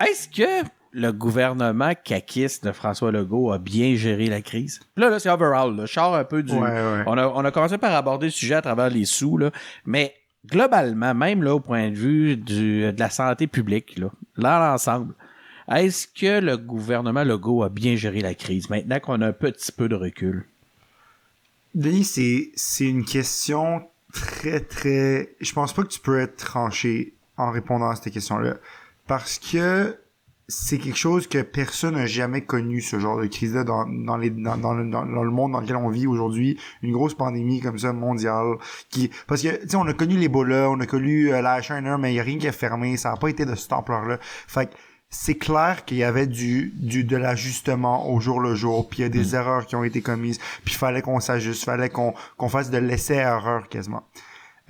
Est-ce 0.00 0.28
que 0.28 0.68
le 0.90 1.12
gouvernement 1.12 1.92
caquiste 1.94 2.64
de 2.64 2.72
François 2.72 3.12
Legault 3.12 3.52
a 3.52 3.58
bien 3.58 3.94
géré 3.94 4.26
la 4.26 4.42
crise? 4.42 4.80
Là, 4.96 5.08
là 5.08 5.20
c'est 5.20 5.30
overall. 5.30 5.76
Là. 5.76 5.86
Je 5.86 5.92
sors 5.92 6.16
un 6.16 6.24
peu 6.24 6.42
du... 6.42 6.52
Ouais, 6.52 6.60
ouais. 6.62 7.04
On, 7.06 7.16
a, 7.16 7.28
on 7.28 7.44
a 7.44 7.52
commencé 7.52 7.78
par 7.78 7.94
aborder 7.94 8.26
le 8.26 8.32
sujet 8.32 8.56
à 8.56 8.62
travers 8.62 8.90
les 8.90 9.04
sous, 9.04 9.38
là, 9.38 9.52
mais 9.86 10.16
globalement, 10.46 11.14
même 11.14 11.42
là, 11.42 11.54
au 11.54 11.60
point 11.60 11.90
de 11.90 11.94
vue 11.94 12.36
du, 12.36 12.92
de 12.92 12.98
la 12.98 13.10
santé 13.10 13.46
publique, 13.46 13.98
là, 13.98 14.10
dans 14.36 14.58
l'ensemble, 14.58 15.14
est-ce 15.68 16.06
que 16.06 16.40
le 16.40 16.56
gouvernement 16.56 17.24
Legault 17.24 17.62
a 17.62 17.68
bien 17.68 17.96
géré 17.96 18.20
la 18.20 18.34
crise 18.34 18.68
maintenant 18.68 19.00
qu'on 19.00 19.20
a 19.22 19.28
un 19.28 19.32
petit 19.32 19.72
peu 19.72 19.88
de 19.88 19.94
recul? 19.94 20.46
Denis, 21.74 22.04
c'est, 22.04 22.52
c'est 22.54 22.86
une 22.86 23.04
question 23.04 23.82
très, 24.12 24.60
très... 24.60 25.34
Je 25.40 25.52
pense 25.52 25.72
pas 25.72 25.82
que 25.82 25.88
tu 25.88 26.00
peux 26.00 26.20
être 26.20 26.36
tranché 26.36 27.14
en 27.36 27.50
répondant 27.50 27.88
à 27.88 27.96
cette 27.96 28.12
question-là. 28.12 28.56
Parce 29.06 29.38
que 29.38 29.96
c'est 30.48 30.78
quelque 30.78 30.98
chose 30.98 31.26
que 31.26 31.40
personne 31.40 31.94
n'a 31.94 32.06
jamais 32.06 32.42
connu, 32.42 32.80
ce 32.80 32.98
genre 32.98 33.18
de 33.18 33.26
crise-là, 33.26 33.64
dans, 33.64 33.86
dans, 33.86 34.16
les, 34.16 34.30
dans, 34.30 34.56
dans, 34.56 34.74
le, 34.74 34.88
dans, 34.90 35.02
le 35.04 35.30
monde 35.30 35.52
dans 35.52 35.60
lequel 35.60 35.76
on 35.76 35.88
vit 35.88 36.06
aujourd'hui. 36.06 36.58
Une 36.82 36.92
grosse 36.92 37.14
pandémie 37.14 37.60
comme 37.60 37.78
ça, 37.78 37.92
mondiale. 37.92 38.56
qui 38.90 39.10
Parce 39.26 39.42
que, 39.42 39.62
tu 39.62 39.68
sais, 39.70 39.76
on 39.76 39.86
a 39.86 39.94
connu 39.94 40.16
l'Ebola, 40.16 40.70
on 40.70 40.78
a 40.80 40.86
connu 40.86 41.32
euh, 41.32 41.40
la 41.40 41.60
H1N1, 41.60 41.98
mais 41.98 42.10
il 42.10 42.14
n'y 42.14 42.20
a 42.20 42.24
rien 42.24 42.38
qui 42.38 42.48
a 42.48 42.52
fermé. 42.52 42.96
Ça 42.96 43.10
n'a 43.10 43.16
pas 43.16 43.28
été 43.28 43.46
de 43.46 43.54
cette 43.54 43.72
ampleur-là. 43.72 44.18
Fait 44.20 44.66
que 44.66 44.74
c'est 45.08 45.36
clair 45.36 45.84
qu'il 45.84 45.96
y 45.96 46.04
avait 46.04 46.26
du, 46.26 46.72
du 46.76 47.04
de 47.04 47.16
l'ajustement 47.16 48.10
au 48.12 48.20
jour 48.20 48.40
le 48.40 48.54
jour, 48.54 48.88
puis 48.88 48.98
il 48.98 49.02
y 49.02 49.06
a 49.06 49.08
des 49.08 49.34
erreurs 49.34 49.64
qui 49.64 49.76
ont 49.76 49.84
été 49.84 50.02
commises, 50.02 50.38
puis 50.64 50.74
il 50.74 50.76
fallait 50.76 51.02
qu'on 51.02 51.20
s'ajuste, 51.20 51.64
fallait 51.64 51.88
qu'on 51.88 52.14
qu'on 52.36 52.48
fasse 52.48 52.70
de 52.70 52.78
l'essai-erreur 52.78 53.68
quasiment. 53.68 54.02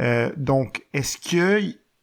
Euh, 0.01 0.31
donc, 0.37 0.85
est-ce 0.93 1.17
que 1.17 1.63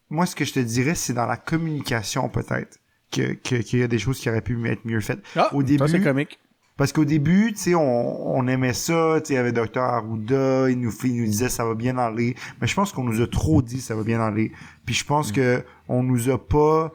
moi 0.09 0.25
ce 0.25 0.35
que 0.35 0.43
je 0.43 0.53
te 0.53 0.59
dirais, 0.59 0.95
c'est 0.95 1.13
dans 1.13 1.27
la 1.27 1.37
communication 1.37 2.29
peut-être 2.29 2.80
que 3.11 3.33
que- 3.33 3.55
qu'il 3.61 3.79
y 3.79 3.83
a 3.83 3.87
des 3.87 3.99
choses 3.99 4.19
qui 4.19 4.29
auraient 4.29 4.41
pu 4.41 4.57
être 4.69 4.85
mieux 4.85 5.01
faites. 5.01 5.21
au 5.53 5.63
début, 5.63 5.83
Ah, 5.83 5.87
c'est 5.87 6.01
comique. 6.01 6.39
parce 6.77 6.93
qu'au 6.93 7.05
début, 7.05 7.51
tu 7.53 7.57
sais, 7.59 7.75
on, 7.75 8.35
on 8.37 8.47
aimait 8.47 8.73
ça, 8.73 9.15
tu 9.21 9.27
sais, 9.27 9.33
il 9.33 9.35
y 9.35 9.39
avait 9.39 9.51
Dr 9.51 9.79
Arruda, 9.81 10.69
il 10.69 10.79
nous, 10.79 10.91
il 11.03 11.17
nous 11.17 11.25
disait 11.25 11.49
ça 11.49 11.65
va 11.65 11.75
bien 11.75 11.97
aller, 11.97 12.35
mais 12.61 12.67
je 12.67 12.73
pense 12.75 12.91
qu'on 12.91 13.03
nous 13.03 13.21
a 13.21 13.27
trop 13.27 13.61
dit 13.61 13.81
ça 13.81 13.95
va 13.95 14.03
bien 14.03 14.21
aller. 14.21 14.51
Puis 14.85 14.95
je 14.95 15.05
pense 15.05 15.31
que 15.31 15.63
on 15.87 16.01
nous 16.03 16.29
a 16.29 16.37
pas 16.47 16.91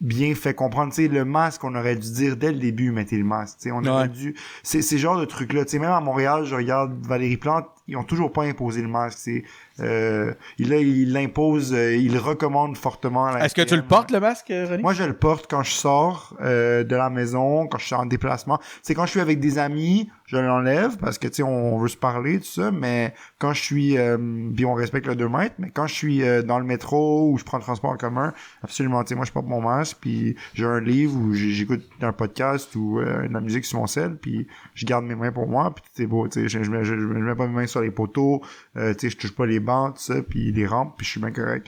bien 0.00 0.34
fait 0.34 0.52
comprendre, 0.52 0.92
tu 0.92 1.02
sais, 1.04 1.08
le 1.08 1.24
masque, 1.24 1.64
on 1.64 1.74
aurait 1.74 1.96
dû 1.96 2.10
dire 2.12 2.36
dès 2.36 2.52
le 2.52 2.58
début, 2.58 2.90
mettez 2.90 3.16
le 3.16 3.24
masque, 3.24 3.58
tu 3.58 3.62
sais, 3.64 3.72
on 3.72 3.82
aurait 3.86 4.08
dû, 4.10 4.34
c'est 4.62 4.82
ces 4.82 4.98
genres 4.98 5.18
de 5.18 5.24
trucs-là, 5.24 5.64
tu 5.64 5.70
sais, 5.72 5.78
même 5.78 5.90
à 5.90 6.00
Montréal, 6.00 6.44
je 6.44 6.54
regarde 6.54 6.92
Valérie 7.06 7.38
Plante, 7.38 7.66
ils 7.88 7.96
ont 7.96 8.04
toujours 8.04 8.30
pas 8.30 8.42
imposé 8.44 8.82
le 8.82 8.88
masque, 8.88 9.18
c'est, 9.18 9.44
euh, 9.80 10.32
il 10.58 11.12
l'impose, 11.12 11.74
euh, 11.74 11.96
il 11.96 12.16
recommande 12.18 12.76
fortement. 12.76 13.26
à 13.26 13.40
Est-ce 13.40 13.54
que 13.54 13.62
tu 13.62 13.76
le 13.76 13.82
portes, 13.82 14.10
le 14.10 14.20
masque, 14.20 14.48
René? 14.48 14.82
Moi, 14.82 14.94
je 14.94 15.04
le 15.04 15.12
porte 15.12 15.46
quand 15.48 15.62
je 15.62 15.72
sors 15.72 16.34
euh, 16.40 16.84
de 16.84 16.96
la 16.96 17.10
maison, 17.10 17.66
quand 17.66 17.78
je 17.78 17.86
suis 17.86 17.94
en 17.94 18.06
déplacement. 18.06 18.58
C'est 18.82 18.94
quand 18.94 19.06
je 19.06 19.10
suis 19.10 19.20
avec 19.20 19.40
des 19.40 19.58
amis, 19.58 20.10
je 20.26 20.38
l'enlève 20.38 20.96
parce 20.96 21.18
que 21.18 21.28
tu 21.28 21.34
sais, 21.34 21.42
on 21.42 21.78
veut 21.78 21.88
se 21.88 21.96
parler, 21.96 22.38
tout 22.38 22.46
ça. 22.46 22.70
Mais 22.70 23.14
quand 23.38 23.52
je 23.52 23.62
suis, 23.62 23.98
euh, 23.98 24.16
puis 24.54 24.64
on 24.64 24.74
respecte 24.74 25.06
le 25.06 25.16
2 25.16 25.28
mètres. 25.28 25.54
Mais 25.58 25.70
quand 25.70 25.86
je 25.86 25.94
suis 25.94 26.22
dans 26.44 26.58
le 26.58 26.64
métro 26.64 27.30
ou 27.30 27.38
je 27.38 27.44
prends 27.44 27.58
le 27.58 27.62
transport 27.62 27.90
en 27.90 27.96
commun, 27.96 28.32
absolument. 28.62 29.02
Tu 29.04 29.10
sais, 29.10 29.14
moi, 29.14 29.24
je 29.24 29.32
porte 29.32 29.46
mon 29.46 29.60
masque, 29.60 29.98
puis 30.00 30.36
j'ai 30.54 30.64
un 30.64 30.80
livre 30.80 31.16
ou 31.16 31.34
j'écoute 31.34 31.84
un 32.00 32.12
podcast 32.12 32.74
ou 32.76 33.00
de 33.00 33.32
la 33.32 33.40
musique 33.40 33.64
sur 33.64 33.78
mon 33.78 33.86
sel, 33.86 34.16
puis 34.16 34.46
je 34.74 34.86
garde 34.86 35.04
mes 35.04 35.14
mains 35.14 35.32
pour 35.32 35.48
moi, 35.48 35.74
puis 35.74 35.84
c'est 35.92 36.06
beau. 36.06 36.28
Tu 36.28 36.40
sais, 36.40 36.48
je, 36.48 36.62
je, 36.62 36.70
mets, 36.70 36.84
je, 36.84 36.94
je 36.94 37.04
mets 37.04 37.34
pas 37.34 37.46
mes 37.46 37.54
mains 37.54 37.66
sur 37.66 37.80
les 37.80 37.90
poteaux, 37.90 38.42
euh, 38.76 38.94
tu 38.94 39.00
sais, 39.00 39.10
je 39.10 39.16
touche 39.16 39.34
pas 39.34 39.46
les 39.46 39.60
bancs, 39.66 39.96
tout 39.96 40.02
ça, 40.02 40.22
puis 40.22 40.50
les 40.52 40.66
rampes, 40.66 40.94
puis 40.96 41.04
je 41.04 41.10
suis 41.10 41.20
bien 41.20 41.30
correct. 41.32 41.66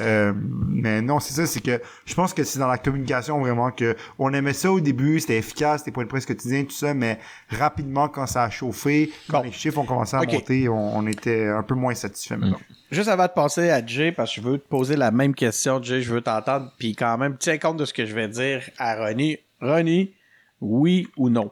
Euh, 0.00 0.32
mais 0.34 1.02
non, 1.02 1.20
c'est 1.20 1.34
ça, 1.34 1.44
c'est 1.46 1.60
que 1.60 1.78
je 2.06 2.14
pense 2.14 2.32
que 2.32 2.44
c'est 2.44 2.58
dans 2.58 2.66
la 2.66 2.78
communication 2.78 3.38
vraiment 3.40 3.70
que 3.70 3.94
on 4.18 4.32
aimait 4.32 4.54
ça 4.54 4.72
au 4.72 4.80
début, 4.80 5.20
c'était 5.20 5.36
efficace, 5.36 5.80
c'était 5.80 5.90
pas 5.90 6.00
une 6.00 6.08
presse 6.08 6.24
quotidien, 6.24 6.64
tout 6.64 6.70
ça, 6.70 6.94
mais 6.94 7.18
rapidement 7.50 8.08
quand 8.08 8.26
ça 8.26 8.44
a 8.44 8.48
chauffé, 8.48 9.12
quand 9.28 9.40
Bon. 9.40 9.44
les 9.44 9.52
chiffres 9.52 9.76
ont 9.76 9.84
commencé 9.84 10.16
à 10.16 10.20
monter, 10.22 10.66
on, 10.70 10.96
on 10.96 11.06
était 11.06 11.46
un 11.46 11.62
peu 11.62 11.74
moins 11.74 11.94
satisfait 11.94 12.38
maintenant. 12.38 12.58
Juste 12.90 13.08
avant 13.08 13.26
de 13.26 13.32
passer 13.32 13.68
à 13.68 13.84
Jay, 13.84 14.12
parce 14.12 14.34
que 14.34 14.40
je 14.40 14.48
veux 14.48 14.56
te 14.56 14.66
poser 14.66 14.96
la 14.96 15.10
même 15.10 15.34
question, 15.34 15.82
Jay, 15.82 16.00
je 16.00 16.14
veux 16.14 16.22
t'entendre, 16.22 16.72
puis 16.78 16.96
quand 16.96 17.18
même, 17.18 17.36
tiens 17.38 17.58
compte 17.58 17.76
de 17.76 17.84
ce 17.84 17.92
que 17.92 18.06
je 18.06 18.14
vais 18.14 18.28
dire 18.28 18.62
à 18.78 18.96
Ronnie. 18.96 19.36
Ronnie, 19.60 20.14
oui 20.62 21.06
ou 21.18 21.28
non? 21.28 21.50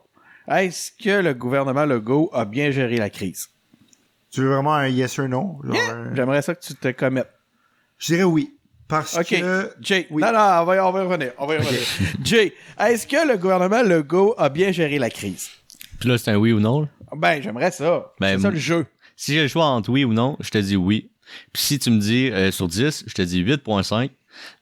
Est-ce 0.48 0.92
que 0.92 1.20
le 1.22 1.34
gouvernement 1.34 1.84
Legault 1.84 2.30
a 2.32 2.46
bien 2.46 2.70
géré 2.70 2.96
la 2.96 3.10
crise? 3.10 3.48
Tu 4.30 4.40
veux 4.42 4.54
vraiment 4.54 4.74
un 4.74 4.88
yes 4.88 5.18
or 5.18 5.28
no? 5.28 5.60
Euh, 5.64 6.10
J'aimerais 6.14 6.42
ça 6.42 6.54
que 6.54 6.60
tu 6.64 6.74
te 6.74 6.88
commettes. 6.92 7.30
je 7.98 8.06
dirais 8.14 8.24
oui. 8.24 8.54
Parce 8.88 9.16
que 9.24 9.70
Jay, 9.80 10.08
oui. 10.10 10.20
non, 10.20 10.32
non, 10.32 10.38
on 10.38 10.64
va, 10.64 10.88
on 10.88 10.90
va 10.92 11.00
y 11.00 11.04
revenir. 11.06 11.32
On 11.38 11.46
va 11.46 11.54
y 11.54 11.58
revenir. 11.58 11.80
Jay, 12.24 12.52
est-ce 12.78 13.06
que 13.06 13.26
le 13.28 13.36
gouvernement 13.36 13.82
Legault 13.82 14.34
a 14.36 14.48
bien 14.48 14.72
géré 14.72 14.98
la 14.98 15.10
crise? 15.10 15.48
Puis 16.00 16.08
là, 16.08 16.18
c'est 16.18 16.32
un 16.32 16.36
oui 16.36 16.52
ou 16.52 16.58
non. 16.58 16.88
Ben, 17.16 17.40
j'aimerais 17.40 17.70
ça. 17.70 18.12
Ben, 18.20 18.36
c'est 18.36 18.42
ça 18.42 18.50
le 18.50 18.56
jeu. 18.56 18.86
Si 19.16 19.34
j'ai 19.34 19.42
le 19.42 19.48
choix 19.48 19.66
entre 19.66 19.90
oui 19.90 20.04
ou 20.04 20.12
non, 20.12 20.36
je 20.40 20.50
te 20.50 20.58
dis 20.58 20.76
oui. 20.76 21.10
Puis 21.52 21.62
si 21.62 21.78
tu 21.78 21.90
me 21.90 21.98
dis 22.00 22.30
euh, 22.32 22.50
sur 22.50 22.66
10, 22.66 23.04
je 23.06 23.14
te 23.14 23.22
dis 23.22 23.44
8.5. 23.44 24.10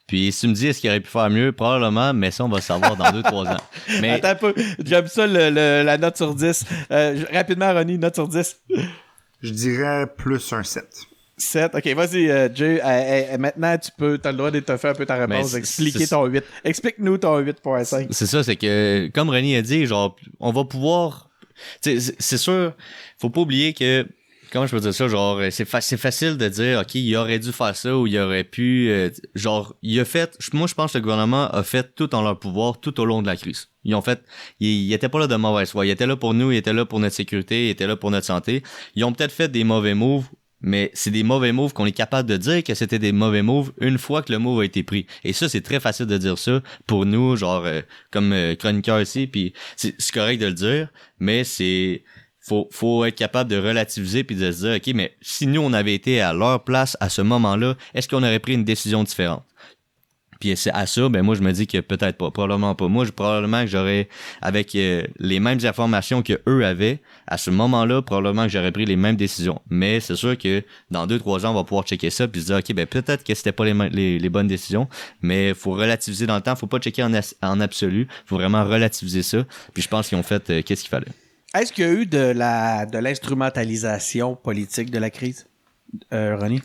Puis 0.07 0.31
si 0.33 0.40
tu 0.40 0.48
me 0.48 0.52
dis 0.52 0.66
est-ce 0.66 0.81
qu'il 0.81 0.90
aurait 0.90 1.00
pu 1.00 1.09
faire 1.11 1.31
mieux, 1.31 1.52
probablement, 1.52 2.12
mais 2.12 2.31
ça, 2.31 2.44
on 2.44 2.48
va 2.48 2.57
le 2.57 2.62
savoir 2.62 2.96
dans 2.96 3.04
2-3 3.07 3.54
ans. 3.54 3.57
Mais 4.02 4.11
Attends 4.11 4.28
un 4.28 4.35
peu. 4.35 4.54
J'aime 4.85 5.07
ça, 5.07 5.26
le- 5.26 5.48
le- 5.50 5.83
la 5.85 5.96
note 5.96 6.16
sur 6.18 6.35
10. 6.35 6.64
Euh, 6.90 7.24
rapidement, 7.33 7.72
Ronnie, 7.72 7.96
note 7.98 8.14
sur 8.14 8.28
10. 8.28 8.61
Je 9.42 9.51
dirais 9.51 10.07
plus 10.16 10.53
un 10.53 10.62
7. 10.62 10.85
7. 11.37 11.74
OK, 11.74 11.87
vas-y, 11.94 12.31
euh, 12.31 12.48
Jay. 12.53 12.81
Euh, 12.83 13.35
euh, 13.35 13.38
maintenant, 13.38 13.79
tu 13.79 13.90
peux, 13.96 14.20
as 14.24 14.33
le 14.33 14.37
droit 14.38 14.51
d'étoffer 14.51 14.88
un 14.88 14.94
peu 14.94 15.07
ta 15.07 15.16
réponse, 15.16 15.55
expliquer 15.55 16.07
ton 16.07 16.27
8. 16.27 16.44
Explique-nous 16.64 17.18
ton 17.18 17.40
8.5. 17.40 18.09
c'est 18.11 18.27
ça, 18.27 18.42
c'est 18.42 18.57
que, 18.57 19.09
comme 19.14 19.31
René 19.31 19.57
a 19.57 19.62
dit, 19.62 19.87
genre, 19.87 20.16
on 20.40 20.53
va 20.53 20.64
pouvoir. 20.64 21.31
tu 21.81 22.01
sais, 22.01 22.01
C'est 22.01 22.16
c'est 22.18 22.38
sûr, 22.38 22.74
faut 23.18 23.31
pas 23.31 23.40
oublier 23.40 23.72
que. 23.72 24.07
Comment 24.50 24.66
je 24.66 24.72
peux 24.74 24.80
dire 24.80 24.94
ça? 24.94 25.08
Genre, 25.08 25.40
c'est 25.50 25.64
fa- 25.64 25.80
c'est 25.80 25.96
facile 25.96 26.37
de 26.38 26.48
dire, 26.48 26.80
OK, 26.80 26.94
il 26.94 27.14
aurait 27.16 27.38
dû 27.38 27.52
faire 27.52 27.76
ça 27.76 27.96
ou 27.96 28.06
il 28.06 28.18
aurait 28.18 28.44
pu. 28.44 28.88
euh, 28.90 29.11
genre, 29.34 29.74
il 29.82 29.98
a 30.00 30.04
fait. 30.04 30.37
Moi, 30.54 30.66
je 30.66 30.74
pense 30.74 30.92
que 30.92 30.98
le 30.98 31.02
gouvernement 31.02 31.48
a 31.50 31.62
fait 31.62 31.94
tout 31.94 32.14
en 32.14 32.22
leur 32.22 32.38
pouvoir 32.38 32.80
tout 32.80 32.98
au 33.00 33.04
long 33.04 33.20
de 33.22 33.26
la 33.26 33.37
crise. 33.37 33.68
Ils 33.84 33.94
ont 33.94 34.02
fait. 34.02 34.22
Ils, 34.61 34.87
ils 34.87 34.92
étaient 34.92 35.08
pas 35.08 35.18
là 35.18 35.26
de 35.26 35.37
mauvaise 35.37 35.70
foi. 35.70 35.87
Ils 35.87 35.90
étaient 35.90 36.06
là 36.06 36.16
pour 36.16 36.34
nous, 36.34 36.50
ils 36.52 36.56
étaient 36.56 36.72
là 36.72 36.84
pour 36.87 37.00
notre 37.00 37.14
sécurité, 37.14 37.66
ils 37.66 37.70
étaient 37.70 37.87
là 37.87 37.96
pour 37.96 38.11
notre 38.11 38.26
santé. 38.26 38.62
Ils 38.94 39.04
ont 39.04 39.12
peut-être 39.12 39.32
fait 39.32 39.48
des 39.48 39.64
mauvais 39.64 39.94
moves, 39.94 40.26
mais 40.61 40.90
c'est 40.94 41.11
des 41.11 41.22
mauvais 41.22 41.52
moves 41.52 41.72
qu'on 41.72 41.87
est 41.87 41.92
capable 41.92 42.28
de 42.28 42.37
dire 42.37 42.64
que 42.64 42.74
c'était 42.74 42.98
des 42.98 43.12
mauvais 43.12 43.42
moves 43.42 43.72
une 43.80 43.96
fois 43.98 44.22
que 44.22 44.32
le 44.32 44.38
move 44.38 44.61
a 44.61 44.64
été 44.64 44.82
pris. 44.82 45.06
Et 45.24 45.32
ça, 45.32 45.48
c'est 45.48 45.61
très 45.61 45.78
facile 45.78 46.06
de 46.06 46.18
dire 46.18 46.37
ça 46.38 46.62
pour 46.87 47.06
nous, 47.06 47.37
genre 47.37 47.64
euh, 47.64 47.82
comme 48.11 48.32
euh, 48.32 48.54
chroniqueur 48.56 49.00
ici, 49.00 49.26
puis 49.26 49.52
c'est 49.76 49.94
correct 50.12 50.40
de 50.40 50.46
le 50.46 50.54
dire, 50.54 50.88
mais 51.20 51.44
c'est 51.44 52.02
faut 52.48 52.68
faut 52.70 53.04
être 53.04 53.16
capable 53.16 53.50
de 53.50 53.56
relativiser 53.56 54.24
puis 54.24 54.37
de 54.37 54.50
se 54.50 54.66
dire 54.66 54.76
ok, 54.76 54.94
mais 54.94 55.14
si 55.20 55.46
nous 55.46 55.61
on 55.61 55.72
avait 55.72 55.94
été 55.94 56.20
à 56.20 56.32
leur 56.32 56.64
place 56.64 56.96
à 57.00 57.08
ce 57.08 57.22
moment-là, 57.22 57.76
est-ce 57.94 58.08
qu'on 58.08 58.22
aurait 58.22 58.38
pris 58.38 58.54
une 58.54 58.64
décision 58.64 59.04
différente? 59.04 59.44
Puis 60.40 60.56
c'est 60.56 60.70
à 60.70 60.87
ça, 60.87 61.08
ben 61.08 61.22
moi 61.22 61.34
je 61.34 61.42
me 61.42 61.52
dis 61.52 61.66
que 61.66 61.78
peut-être 61.78 62.16
pas, 62.16 62.30
probablement 62.30 62.74
pas. 62.74 62.88
Moi, 62.88 63.04
je, 63.04 63.11
probablement 63.11 63.62
que 63.62 63.66
j'aurais, 63.66 64.08
avec 64.40 64.74
euh, 64.74 65.02
les 65.18 65.40
mêmes 65.40 65.58
informations 65.64 66.22
que 66.22 66.40
eux 66.48 66.64
avaient, 66.64 67.00
à 67.26 67.38
ce 67.38 67.50
moment-là, 67.50 68.02
probablement 68.02 68.44
que 68.44 68.50
j'aurais 68.50 68.72
pris 68.72 68.84
les 68.84 68.96
mêmes 68.96 69.16
décisions. 69.16 69.61
Mais 69.68 70.00
c'est 70.00 70.14
sûr 70.14 70.38
que 70.38 70.62
dans 70.90 71.06
deux, 71.06 71.18
trois 71.18 71.44
ans, 71.44 71.50
on 71.50 71.54
va 71.54 71.64
pouvoir 71.64 71.84
checker 71.84 72.11
ça 72.11 72.28
puis 72.28 72.42
se 72.42 72.46
dire, 72.46 72.56
ok, 72.58 72.72
ben 72.72 72.87
peut-être 72.87 73.24
que 73.24 73.34
c'était 73.34 73.52
pas 73.52 73.64
les, 73.64 74.18
les, 74.18 74.28
bonnes 74.28 74.46
décisions, 74.46 74.88
mais 75.22 75.54
faut 75.54 75.72
relativiser 75.72 76.26
dans 76.26 76.37
le 76.37 76.42
temps, 76.42 76.54
faut 76.54 76.66
pas 76.66 76.78
checker 76.78 77.02
en, 77.02 77.12
en 77.42 77.61
absolu, 77.61 78.06
faut 78.26 78.37
vraiment 78.37 78.64
relativiser 78.64 79.22
ça. 79.22 79.44
Puis 79.74 79.82
je 79.82 79.88
pense 79.88 80.08
qu'ils 80.08 80.18
ont 80.18 80.22
fait 80.22 80.50
euh, 80.50 80.62
qu'est-ce 80.62 80.82
qu'il 80.82 80.90
fallait. 80.90 81.28
Est-ce 81.54 81.72
qu'il 81.72 81.84
y 81.84 81.88
a 81.88 81.92
eu 81.92 82.06
de 82.06 82.18
la 82.32 82.87
de 82.87 82.98
l'instrumentalisation 82.98 84.37
politique 84.37 84.90
de 84.90 84.98
la 84.98 85.11
crise, 85.11 85.46
euh, 86.12 86.37
Ronnie? 86.37 86.62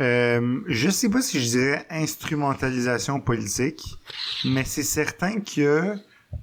Euh, 0.00 0.60
je 0.66 0.90
sais 0.90 1.08
pas 1.08 1.22
si 1.22 1.40
je 1.40 1.48
dirais 1.58 1.86
instrumentalisation 1.90 3.20
politique, 3.20 3.98
mais 4.44 4.64
c'est 4.64 4.82
certain 4.82 5.40
que 5.40 5.94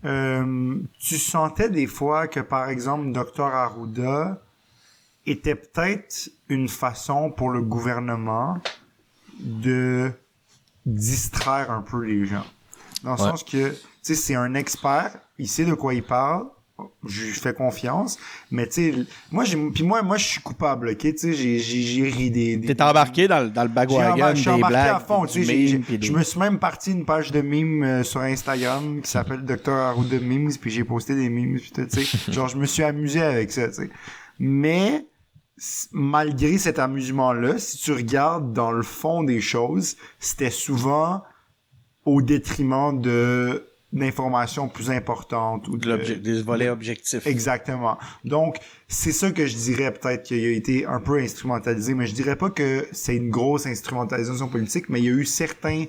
euh, 0.06 0.76
tu 1.00 1.18
sentais 1.18 1.70
des 1.70 1.88
fois 1.88 2.28
que, 2.28 2.40
par 2.40 2.70
exemple, 2.70 3.12
Dr 3.12 3.44
Arruda 3.46 4.40
était 5.26 5.56
peut-être 5.56 6.30
une 6.48 6.70
façon 6.70 7.32
pour 7.32 7.50
le 7.50 7.62
gouvernement 7.62 8.62
de 9.40 10.12
distraire 10.86 11.72
un 11.72 11.82
peu 11.82 12.06
les 12.06 12.26
gens. 12.26 12.46
Dans 13.04 13.16
le 13.16 13.22
Ouais. 13.22 13.30
sens 13.30 13.44
que, 13.44 13.72
tu 13.72 13.76
sais, 14.04 14.16
c'est 14.16 14.36
un 14.36 14.54
expert, 14.54 15.20
il 15.38 15.48
sait 15.50 15.66
de 15.66 15.74
quoi 15.74 15.94
il 15.94 16.04
parle, 16.04 16.46
je 17.06 17.26
lui 17.26 17.32
fais 17.34 17.54
confiance. 17.54 18.18
Mais 18.52 18.68
tu 18.68 18.74
sais, 18.74 18.94
moi, 19.32 19.44
j'ai, 19.44 19.58
puis 19.70 19.84
moi, 19.84 20.02
moi, 20.02 20.18
je 20.18 20.26
suis 20.26 20.42
coupable, 20.42 20.90
ok? 20.90 20.98
Tu 20.98 21.18
sais, 21.18 21.34
j'ai, 21.34 21.60
j'ai, 21.60 22.10
ri 22.10 22.32
des. 22.32 22.58
des 22.58 22.68
T'es 22.76 22.82
embarqué 22.82 23.28
dans, 23.28 23.40
le- 23.42 23.50
dans 23.50 23.64
le 23.64 23.70
bagwagon 23.70 24.34
des 24.34 24.48
embarqué 24.50 24.74
blagues. 24.74 24.96
à 24.96 25.00
fond, 25.00 25.26
tu 25.26 25.44
sais, 25.46 25.82
je 26.02 26.12
me 26.12 26.24
suis 26.24 26.40
même 26.40 26.60
parti 26.60 26.92
une 26.92 27.06
page 27.06 27.32
de 27.32 27.42
mimes 27.42 27.84
euh, 27.84 28.04
sur 28.04 28.22
Instagram 28.22 29.02
qui 29.02 29.10
s'appelle 29.10 29.44
Dr 29.44 29.72
Harout 29.72 30.04
de 30.08 30.20
memes, 30.20 30.52
puis 30.60 30.72
j'ai 30.72 30.84
posté 30.84 31.16
des 31.16 31.30
puis 31.30 31.72
tout, 31.74 31.86
tu 31.86 32.04
sais, 32.06 32.18
genre 32.32 32.48
je 32.48 32.58
me 32.58 32.66
suis 32.66 32.84
amusé 32.84 33.22
avec 33.22 33.52
ça, 33.52 33.68
tu 33.68 33.74
sais. 33.76 33.90
Mais 34.40 35.06
malgré 35.92 36.58
cet 36.58 36.80
amusement-là, 36.80 37.58
si 37.58 37.78
tu 37.78 37.92
regardes 37.92 38.54
dans 38.54 38.72
le 38.72 38.84
fond 38.84 39.24
des 39.24 39.42
choses, 39.42 39.98
c'était 40.20 40.52
souvent 40.52 41.24
au 42.06 42.22
détriment 42.22 43.00
de 43.00 43.69
d'informations 43.92 44.68
plus 44.68 44.92
importantes 44.92 45.68
ou 45.68 45.78
de 45.78 45.98
de, 45.98 46.14
des 46.14 46.42
volets 46.42 46.70
objectifs. 46.70 47.26
Exactement. 47.26 47.98
Donc, 48.24 48.58
c'est 48.88 49.12
ça 49.12 49.32
que 49.32 49.48
je 49.48 49.56
dirais 49.56 49.92
peut-être 49.92 50.24
qu'il 50.24 50.46
a 50.46 50.52
été 50.52 50.86
un 50.86 51.00
peu 51.00 51.20
instrumentalisé, 51.20 51.94
mais 51.96 52.06
je 52.06 52.14
dirais 52.14 52.36
pas 52.36 52.50
que 52.50 52.88
c'est 52.92 53.16
une 53.16 53.30
grosse 53.30 53.66
instrumentalisation 53.66 54.48
politique, 54.48 54.90
mais 54.90 55.00
il 55.00 55.06
y 55.06 55.10
a 55.10 55.12
eu 55.12 55.26
certains, 55.26 55.86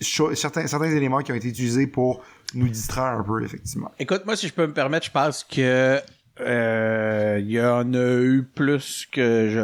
certains, 0.00 0.66
certains 0.66 0.90
éléments 0.90 1.20
qui 1.20 1.32
ont 1.32 1.36
été 1.36 1.48
utilisés 1.48 1.86
pour 1.86 2.22
nous 2.54 2.68
distraire 2.68 3.18
un 3.18 3.22
peu, 3.22 3.42
effectivement. 3.42 3.90
Écoute, 3.98 4.22
moi, 4.24 4.36
si 4.36 4.48
je 4.48 4.54
peux 4.54 4.66
me 4.66 4.72
permettre, 4.72 5.06
je 5.06 5.10
pense 5.10 5.44
que 5.44 6.00
euh, 6.40 7.38
il 7.40 7.50
y 7.50 7.60
en 7.60 7.92
a 7.92 8.20
eu 8.22 8.42
plus 8.42 9.06
que 9.10 9.50
je 9.50 9.60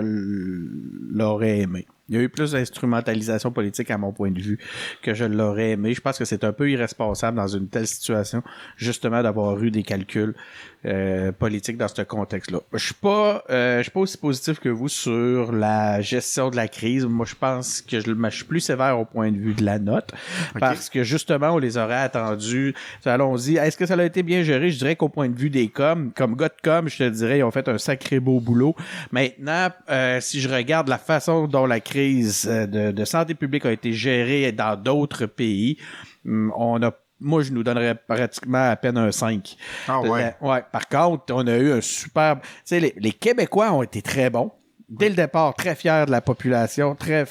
l'aurais 1.14 1.60
aimé. 1.60 1.86
Il 2.08 2.16
y 2.16 2.18
a 2.18 2.22
eu 2.22 2.28
plus 2.28 2.52
d'instrumentalisation 2.52 3.52
politique 3.52 3.90
à 3.90 3.98
mon 3.98 4.12
point 4.12 4.30
de 4.30 4.40
vue 4.40 4.58
que 5.02 5.14
je 5.14 5.24
l'aurais 5.24 5.70
aimé. 5.72 5.92
Je 5.92 6.00
pense 6.00 6.18
que 6.18 6.24
c'est 6.24 6.44
un 6.44 6.52
peu 6.52 6.70
irresponsable 6.70 7.36
dans 7.36 7.48
une 7.48 7.68
telle 7.68 7.86
situation, 7.86 8.42
justement, 8.76 9.22
d'avoir 9.22 9.62
eu 9.62 9.70
des 9.70 9.82
calculs 9.82 10.34
euh, 10.84 11.32
politiques 11.32 11.76
dans 11.76 11.88
ce 11.88 12.02
contexte-là. 12.02 12.60
Je 12.72 12.78
suis 12.78 12.94
pas, 12.94 13.44
euh, 13.50 13.78
je 13.78 13.82
suis 13.82 13.90
pas 13.90 14.00
aussi 14.00 14.16
positif 14.16 14.60
que 14.60 14.68
vous 14.68 14.88
sur 14.88 15.52
la 15.52 16.00
gestion 16.00 16.50
de 16.50 16.56
la 16.56 16.68
crise. 16.68 17.04
Moi, 17.04 17.26
je 17.26 17.34
pense 17.34 17.82
que 17.82 18.00
je, 18.00 18.06
je 18.06 18.30
suis 18.30 18.44
plus 18.44 18.60
sévère 18.60 18.98
au 18.98 19.04
point 19.04 19.30
de 19.32 19.36
vue 19.38 19.54
de 19.54 19.64
la 19.64 19.78
note, 19.78 20.12
parce 20.58 20.88
que 20.88 21.02
justement, 21.02 21.50
on 21.50 21.58
les 21.58 21.76
aurait 21.76 21.94
attendus. 21.96 22.74
Allons-y. 23.04 23.56
Est-ce 23.56 23.76
que 23.76 23.86
ça 23.86 23.94
a 23.94 24.04
été 24.04 24.22
bien 24.22 24.42
géré? 24.42 24.70
Je 24.70 24.78
dirais 24.78 24.96
qu'au 24.96 25.08
point 25.08 25.28
de 25.28 25.36
vue 25.36 25.50
des 25.50 25.68
coms, 25.68 26.12
comme 26.14 26.36
gars 26.36 26.48
de 26.48 26.54
com, 26.62 26.88
je 26.88 26.98
te 26.98 27.08
dirais, 27.08 27.38
ils 27.38 27.44
ont 27.44 27.50
fait 27.50 27.68
un 27.68 27.78
sacré 27.78 28.20
beau 28.20 28.40
boulot. 28.40 28.74
Maintenant, 29.12 29.68
euh, 29.90 30.20
si 30.20 30.40
je 30.40 30.48
regarde 30.48 30.88
la 30.88 30.98
façon 30.98 31.46
dont 31.46 31.66
la 31.66 31.80
crise 31.80 32.46
euh, 32.48 32.66
de, 32.66 32.92
de 32.92 33.04
santé 33.04 33.34
publique 33.34 33.66
a 33.66 33.72
été 33.72 33.92
gérée 33.92 34.52
dans 34.52 34.76
d'autres 34.80 35.26
pays, 35.26 35.78
hum, 36.24 36.52
on 36.56 36.82
a 36.82 36.92
moi, 37.20 37.42
je 37.42 37.52
nous 37.52 37.62
donnerais 37.62 37.94
pratiquement 37.94 38.70
à 38.70 38.76
peine 38.76 38.96
un 38.96 39.10
5. 39.10 39.56
Ah 39.88 40.00
ouais. 40.00 40.34
Euh, 40.42 40.46
ouais. 40.46 40.62
Par 40.70 40.88
contre, 40.88 41.34
on 41.34 41.46
a 41.46 41.56
eu 41.56 41.72
un 41.72 41.80
superbe. 41.80 42.40
Tu 42.42 42.48
sais, 42.64 42.80
les, 42.80 42.94
les 42.96 43.12
Québécois 43.12 43.72
ont 43.72 43.82
été 43.82 44.02
très 44.02 44.30
bons. 44.30 44.52
Dès 44.90 45.10
le 45.10 45.14
départ, 45.14 45.54
très 45.54 45.74
fiers 45.74 46.04
de 46.06 46.10
la 46.10 46.22
population, 46.22 46.94
très 46.94 47.26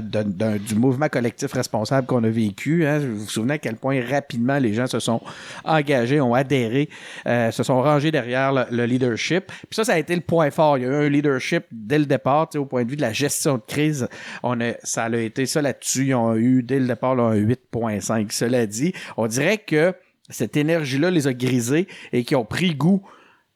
d'un- 0.00 0.56
du 0.56 0.76
mouvement 0.76 1.08
collectif 1.08 1.52
responsable 1.52 2.06
qu'on 2.06 2.22
a 2.22 2.28
vécu. 2.28 2.86
Hein. 2.86 3.00
Vous 3.00 3.18
vous 3.24 3.28
souvenez 3.28 3.54
à 3.54 3.58
quel 3.58 3.74
point 3.74 4.00
rapidement 4.08 4.56
les 4.58 4.72
gens 4.72 4.86
se 4.86 5.00
sont 5.00 5.20
engagés, 5.64 6.20
ont 6.20 6.32
adhéré, 6.32 6.88
euh, 7.26 7.50
se 7.50 7.64
sont 7.64 7.82
rangés 7.82 8.12
derrière 8.12 8.52
le, 8.52 8.64
le 8.70 8.84
leadership. 8.86 9.46
Puis 9.46 9.72
ça, 9.72 9.82
ça 9.82 9.94
a 9.94 9.98
été 9.98 10.14
le 10.14 10.20
point 10.20 10.52
fort. 10.52 10.78
Il 10.78 10.84
y 10.84 10.86
a 10.86 10.90
eu 10.90 11.06
un 11.06 11.08
leadership 11.08 11.64
dès 11.72 11.98
le 11.98 12.06
départ, 12.06 12.48
au 12.54 12.66
point 12.66 12.84
de 12.84 12.90
vue 12.90 12.96
de 12.96 13.02
la 13.02 13.12
gestion 13.12 13.56
de 13.56 13.62
crise. 13.66 14.06
On 14.44 14.60
a, 14.60 14.74
ça 14.84 15.04
a 15.06 15.16
été 15.16 15.44
ça 15.46 15.60
là-dessus. 15.60 16.06
Ils 16.06 16.14
ont 16.14 16.36
eu 16.36 16.62
dès 16.62 16.78
le 16.78 16.86
départ 16.86 17.16
là, 17.16 17.24
un 17.24 17.34
8.5. 17.36 18.30
Cela 18.30 18.64
dit, 18.66 18.92
on 19.16 19.26
dirait 19.26 19.58
que 19.58 19.92
cette 20.30 20.56
énergie-là 20.56 21.10
les 21.10 21.26
a 21.26 21.32
grisés 21.34 21.88
et 22.12 22.22
qui 22.22 22.36
ont 22.36 22.44
pris 22.44 22.76
goût 22.76 23.02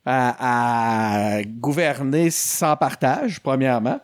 à, 0.07 1.37
à 1.39 1.43
gouverner 1.43 2.31
sans 2.31 2.77
partage, 2.77 3.41
premièrement. 3.41 4.01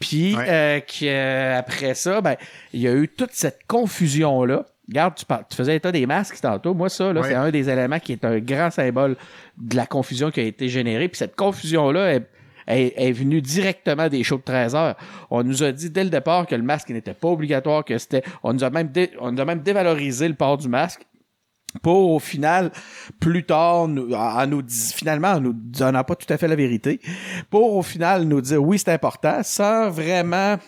Puis 0.00 0.34
Ouais. 0.36 0.44
euh, 0.48 0.80
qu'après 0.80 1.94
ça, 1.94 2.20
ben, 2.20 2.34
il 2.72 2.80
y 2.80 2.88
a 2.88 2.92
eu 2.92 3.08
toute 3.08 3.32
cette 3.32 3.60
confusion-là. 3.66 4.66
Regarde, 4.88 5.14
tu, 5.14 5.24
tu 5.24 5.56
faisais 5.56 5.76
état 5.76 5.90
des 5.92 6.06
masques 6.06 6.40
tantôt. 6.40 6.74
Moi, 6.74 6.88
ça, 6.88 7.12
là, 7.12 7.20
Ouais. 7.20 7.28
c'est 7.28 7.34
un 7.34 7.50
des 7.50 7.68
éléments 7.70 7.98
qui 7.98 8.12
est 8.12 8.24
un 8.24 8.38
grand 8.38 8.70
symbole 8.70 9.16
de 9.58 9.76
la 9.76 9.86
confusion 9.86 10.30
qui 10.30 10.40
a 10.40 10.42
été 10.44 10.68
générée. 10.68 11.08
Puis 11.08 11.18
cette 11.18 11.34
confusion-là 11.36 12.14
est, 12.14 12.26
est, 12.68 12.94
est 12.96 13.12
venue 13.12 13.40
directement 13.40 14.08
des 14.08 14.22
shows 14.24 14.38
de 14.38 14.42
13 14.42 14.74
heures. 14.74 14.96
On 15.30 15.42
nous 15.44 15.62
a 15.62 15.72
dit 15.72 15.90
dès 15.90 16.04
le 16.04 16.10
départ 16.10 16.46
que 16.46 16.54
le 16.54 16.62
masque 16.62 16.90
n'était 16.90 17.14
pas 17.14 17.28
obligatoire, 17.28 17.84
que 17.84 17.96
c'était. 17.98 18.22
On 18.42 18.52
nous 18.52 18.64
a 18.64 18.70
même 18.70 18.88
dé- 18.88 19.10
on 19.20 19.32
nous 19.32 19.40
a 19.40 19.44
même 19.44 19.60
dévalorisé 19.60 20.26
le 20.28 20.34
port 20.34 20.58
du 20.58 20.68
masque 20.68 21.02
pour 21.82 22.10
au 22.10 22.18
final, 22.18 22.72
plus 23.20 23.44
tard, 23.44 23.88
nous, 23.88 24.12
en 24.12 24.46
nous 24.46 24.62
finalement, 24.68 25.32
en 25.32 25.40
nous 25.40 25.52
donnant 25.54 26.04
pas 26.04 26.16
tout 26.16 26.32
à 26.32 26.38
fait 26.38 26.48
la 26.48 26.56
vérité, 26.56 27.00
pour 27.50 27.74
au 27.74 27.82
final 27.82 28.24
nous 28.24 28.40
dire 28.40 28.62
oui, 28.62 28.78
c'est 28.78 28.92
important, 28.92 29.42
sans 29.42 29.90
vraiment 29.90 30.58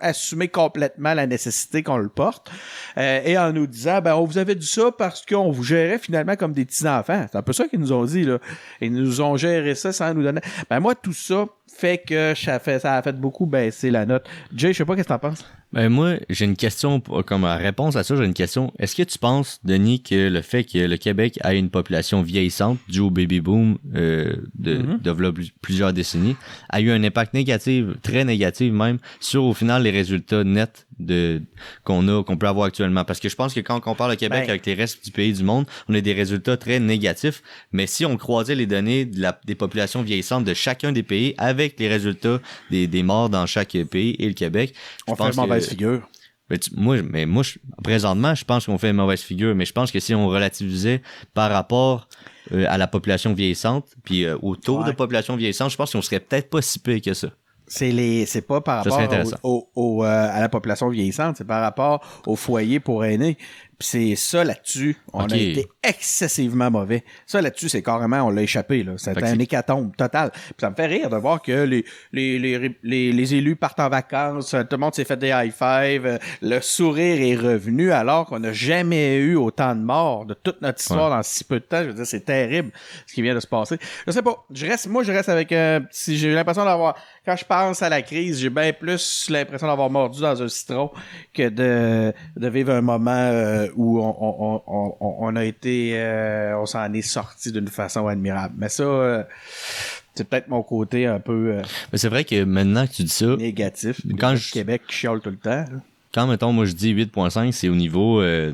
assumer 0.00 0.48
complètement 0.48 1.14
la 1.14 1.26
nécessité 1.26 1.82
qu'on 1.82 1.96
le 1.96 2.08
porte 2.08 2.50
euh, 2.98 3.20
et 3.24 3.38
en 3.38 3.52
nous 3.52 3.66
disant 3.66 4.00
ben 4.00 4.14
on 4.14 4.24
vous 4.24 4.38
avait 4.38 4.54
dit 4.54 4.66
ça 4.66 4.92
parce 4.92 5.24
qu'on 5.24 5.50
vous 5.50 5.62
gérait 5.62 5.98
finalement 5.98 6.36
comme 6.36 6.52
des 6.52 6.64
petits 6.64 6.86
enfants 6.86 7.26
c'est 7.30 7.38
un 7.38 7.42
peu 7.42 7.52
ça 7.52 7.66
qu'ils 7.66 7.80
nous 7.80 7.92
ont 7.92 8.04
dit 8.04 8.24
là. 8.24 8.38
Ils 8.80 8.92
nous 8.92 9.20
ont 9.20 9.36
géré 9.36 9.74
ça 9.74 9.92
sans 9.92 10.12
nous 10.12 10.22
donner. 10.22 10.40
Ben 10.68 10.80
moi 10.80 10.94
tout 10.94 11.12
ça 11.12 11.46
fait 11.66 11.98
que 11.98 12.34
ça, 12.34 12.58
fait, 12.58 12.78
ça 12.78 12.96
a 12.96 13.02
fait 13.02 13.14
beaucoup 13.14 13.46
baisser 13.46 13.90
la 13.90 14.06
note. 14.06 14.26
Jay 14.54 14.72
je 14.72 14.78
sais 14.78 14.84
pas 14.84 14.96
qu'est-ce 14.96 15.08
que 15.08 15.14
t'en 15.14 15.18
penses 15.18 15.44
Ben 15.76 15.90
moi, 15.90 16.14
j'ai 16.30 16.46
une 16.46 16.56
question 16.56 17.00
pour- 17.00 17.22
comme 17.22 17.44
réponse 17.44 17.96
à 17.96 18.02
ça, 18.02 18.16
j'ai 18.16 18.24
une 18.24 18.32
question. 18.32 18.72
Est-ce 18.78 18.96
que 18.96 19.02
tu 19.02 19.18
penses, 19.18 19.60
Denis, 19.62 20.02
que 20.02 20.30
le 20.30 20.40
fait 20.40 20.64
que 20.64 20.78
le 20.78 20.96
Québec 20.96 21.38
ait 21.44 21.58
une 21.58 21.68
population 21.68 22.22
vieillissante 22.22 22.78
due 22.88 23.00
au 23.00 23.10
baby 23.10 23.40
boom 23.42 23.76
euh, 23.94 24.36
de, 24.58 24.78
Mhm. 24.78 25.00
plus- 25.34 25.50
plusieurs 25.60 25.92
décennies 25.92 26.34
a 26.70 26.80
eu 26.80 26.90
un 26.90 27.04
impact 27.04 27.34
négatif, 27.34 27.84
très 28.00 28.24
négatif 28.24 28.72
même, 28.72 28.96
sur 29.20 29.44
au 29.44 29.52
final 29.52 29.82
les 29.82 29.90
résultats 29.90 30.44
nets 30.44 30.86
de 30.98 31.42
qu'on 31.84 32.06
a, 32.08 32.22
qu'on 32.24 32.36
peut 32.36 32.48
avoir 32.48 32.66
actuellement? 32.66 33.04
Parce 33.04 33.20
que 33.20 33.28
je 33.28 33.36
pense 33.36 33.52
que 33.54 33.60
quand 33.60 33.76
on 33.76 33.80
compare 33.80 34.08
le 34.08 34.16
Québec 34.16 34.42
Ben- 34.44 34.50
avec 34.50 34.66
les 34.66 34.74
restes 34.74 35.04
du 35.04 35.10
pays 35.10 35.32
du 35.32 35.42
monde, 35.44 35.66
on 35.88 35.94
a 35.94 36.00
des 36.00 36.12
résultats 36.12 36.56
très 36.56 36.80
négatifs. 36.80 37.42
Mais 37.72 37.86
si 37.86 38.04
on 38.06 38.16
croisait 38.16 38.54
les 38.54 38.66
données 38.66 39.04
de 39.04 39.20
la- 39.20 39.38
des 39.44 39.54
populations 39.54 40.02
vieillissantes 40.02 40.44
de 40.44 40.54
chacun 40.54 40.92
des 40.92 41.02
pays 41.02 41.34
avec 41.38 41.78
les 41.78 41.88
résultats 41.88 42.40
des, 42.70 42.86
des 42.86 43.02
morts 43.02 43.28
dans 43.28 43.46
chaque 43.46 43.76
pays 43.90 44.16
et 44.18 44.26
le 44.28 44.34
Québec, 44.34 44.74
je 45.06 45.12
on 45.12 45.16
fait 45.16 45.22
pense 45.24 45.34
une 45.36 45.42
mauvaise 45.42 45.68
figure 45.68 46.08
mais 46.48 46.58
tu- 46.58 46.70
moi, 46.76 47.02
mais 47.02 47.26
moi, 47.26 47.42
je- 47.42 47.58
présentement, 47.82 48.32
je 48.36 48.44
pense 48.44 48.66
qu'on 48.66 48.78
fait 48.78 48.90
une 48.90 48.96
mauvaise 48.96 49.20
figure, 49.20 49.52
mais 49.56 49.64
je 49.64 49.72
pense 49.72 49.90
que 49.90 49.98
si 49.98 50.14
on 50.14 50.28
relativisait 50.28 51.02
par 51.34 51.50
rapport 51.50 52.08
euh, 52.52 52.64
à 52.68 52.78
la 52.78 52.86
population 52.86 53.32
vieillissante, 53.34 53.88
puis 54.04 54.24
euh, 54.24 54.36
au 54.40 54.54
taux 54.54 54.78
Ouais. 54.82 54.86
de 54.86 54.92
population 54.92 55.34
vieillissante, 55.34 55.72
je 55.72 55.76
pense 55.76 55.90
qu'on 55.90 56.00
serait 56.02 56.20
peut-être 56.20 56.48
pas 56.48 56.62
si 56.62 56.78
pire 56.78 57.00
que 57.02 57.12
ça. 57.12 57.30
C'est 57.66 57.90
les 57.92 58.26
c'est 58.26 58.42
pas 58.42 58.60
par 58.60 58.84
rapport 58.92 58.98
au- 59.42 59.68
au, 59.74 60.04
euh, 60.04 60.28
à 60.32 60.40
la 60.40 60.48
population 60.48 60.88
vieillissante, 60.88 61.36
c'est 61.36 61.44
par 61.46 61.60
rapport 61.62 62.00
au 62.26 62.36
foyer 62.36 62.80
pour 62.80 63.04
aînés. 63.04 63.36
C'est 63.78 64.16
ça 64.16 64.42
là-dessus, 64.42 64.96
on 65.12 65.26
a 65.26 65.36
été 65.36 65.66
excessivement 65.82 66.70
mauvais. 66.70 67.04
Ça 67.26 67.42
là-dessus, 67.42 67.68
c'est 67.68 67.82
carrément 67.82 68.22
on 68.22 68.30
l'a 68.30 68.42
échappé 68.42 68.82
là, 68.82 68.92
c'était 68.96 69.24
un 69.24 69.38
hécatombe 69.38 69.94
total. 69.94 70.30
Puis 70.32 70.54
ça 70.60 70.70
me 70.70 70.74
fait 70.74 70.86
rire 70.86 71.10
de 71.10 71.16
voir 71.16 71.42
que 71.42 71.52
les 71.64 71.84
les, 72.12 72.38
les, 72.38 72.74
les, 72.82 73.12
les 73.12 73.34
élus 73.34 73.54
partent 73.56 73.80
en 73.80 73.90
vacances, 73.90 74.50
tout 74.50 74.66
le 74.70 74.76
monde 74.78 74.94
s'est 74.94 75.04
fait 75.04 75.18
des 75.18 75.28
high 75.28 75.52
five, 75.52 76.06
euh, 76.06 76.18
le 76.40 76.60
sourire 76.60 77.20
est 77.20 77.36
revenu 77.36 77.92
alors 77.92 78.26
qu'on 78.26 78.38
n'a 78.38 78.54
jamais 78.54 79.16
eu 79.16 79.36
autant 79.36 79.74
de 79.74 79.82
morts 79.82 80.24
de 80.24 80.32
toute 80.32 80.62
notre 80.62 80.80
histoire 80.80 81.10
dans 81.10 81.22
si 81.22 81.44
peu 81.44 81.60
de 81.60 81.64
temps. 81.64 81.82
Je 81.82 81.88
veux 81.88 81.94
dire, 81.94 82.06
c'est 82.06 82.24
terrible 82.24 82.70
ce 83.06 83.12
qui 83.12 83.20
vient 83.20 83.34
de 83.34 83.40
se 83.40 83.46
passer. 83.46 83.76
Je 84.06 84.10
sais 84.10 84.22
pas, 84.22 84.46
je 84.50 84.64
reste 84.66 84.86
moi 84.86 85.02
je 85.02 85.12
reste 85.12 85.28
avec 85.28 85.52
un 85.52 85.82
petit 85.82 86.16
j'ai 86.16 86.32
l'impression 86.32 86.64
d'avoir 86.64 86.96
quand 87.26 87.36
je 87.36 87.44
pense 87.44 87.82
à 87.82 87.88
la 87.88 88.00
crise, 88.02 88.40
j'ai 88.40 88.50
bien 88.50 88.72
plus 88.72 89.28
l'impression 89.28 89.66
d'avoir 89.66 89.90
mordu 89.90 90.20
dans 90.20 90.42
un 90.42 90.48
citron 90.48 90.90
que 91.34 91.48
de, 91.48 92.14
de 92.36 92.48
vivre 92.48 92.72
un 92.72 92.80
moment 92.80 93.10
euh, 93.10 93.65
où 93.74 94.00
on, 94.00 94.16
on, 94.20 94.62
on, 94.66 94.94
on, 95.00 95.16
on 95.20 95.36
a 95.36 95.44
été, 95.44 95.92
euh, 95.94 96.56
on 96.58 96.66
s'en 96.66 96.92
est 96.92 97.02
sorti 97.02 97.50
d'une 97.52 97.68
façon 97.68 98.06
admirable. 98.06 98.54
Mais 98.58 98.68
ça, 98.68 98.82
euh, 98.84 99.22
c'est 100.14 100.28
peut-être 100.28 100.48
mon 100.48 100.62
côté 100.62 101.06
un 101.06 101.20
peu 101.20 101.56
euh, 101.56 101.62
Mais 101.92 101.98
c'est 101.98 102.08
vrai 102.08 102.24
que 102.24 102.44
maintenant 102.44 102.86
que 102.86 102.92
tu 102.92 103.02
dis 103.02 103.08
ça, 103.10 103.36
négatif. 103.36 104.00
Quand 104.18 104.36
je- 104.36 104.52
Québec 104.52 104.82
qui 104.88 104.94
chiale 104.96 105.20
tout 105.20 105.30
le 105.30 105.36
temps. 105.36 105.50
là. 105.50 105.80
quand 106.14 106.26
mettons 106.26 106.52
moi 106.52 106.64
je 106.64 106.72
dis 106.72 106.94
8.5, 106.94 107.52
c'est 107.52 107.68
au 107.68 107.74
niveau 107.74 108.20
euh, 108.20 108.52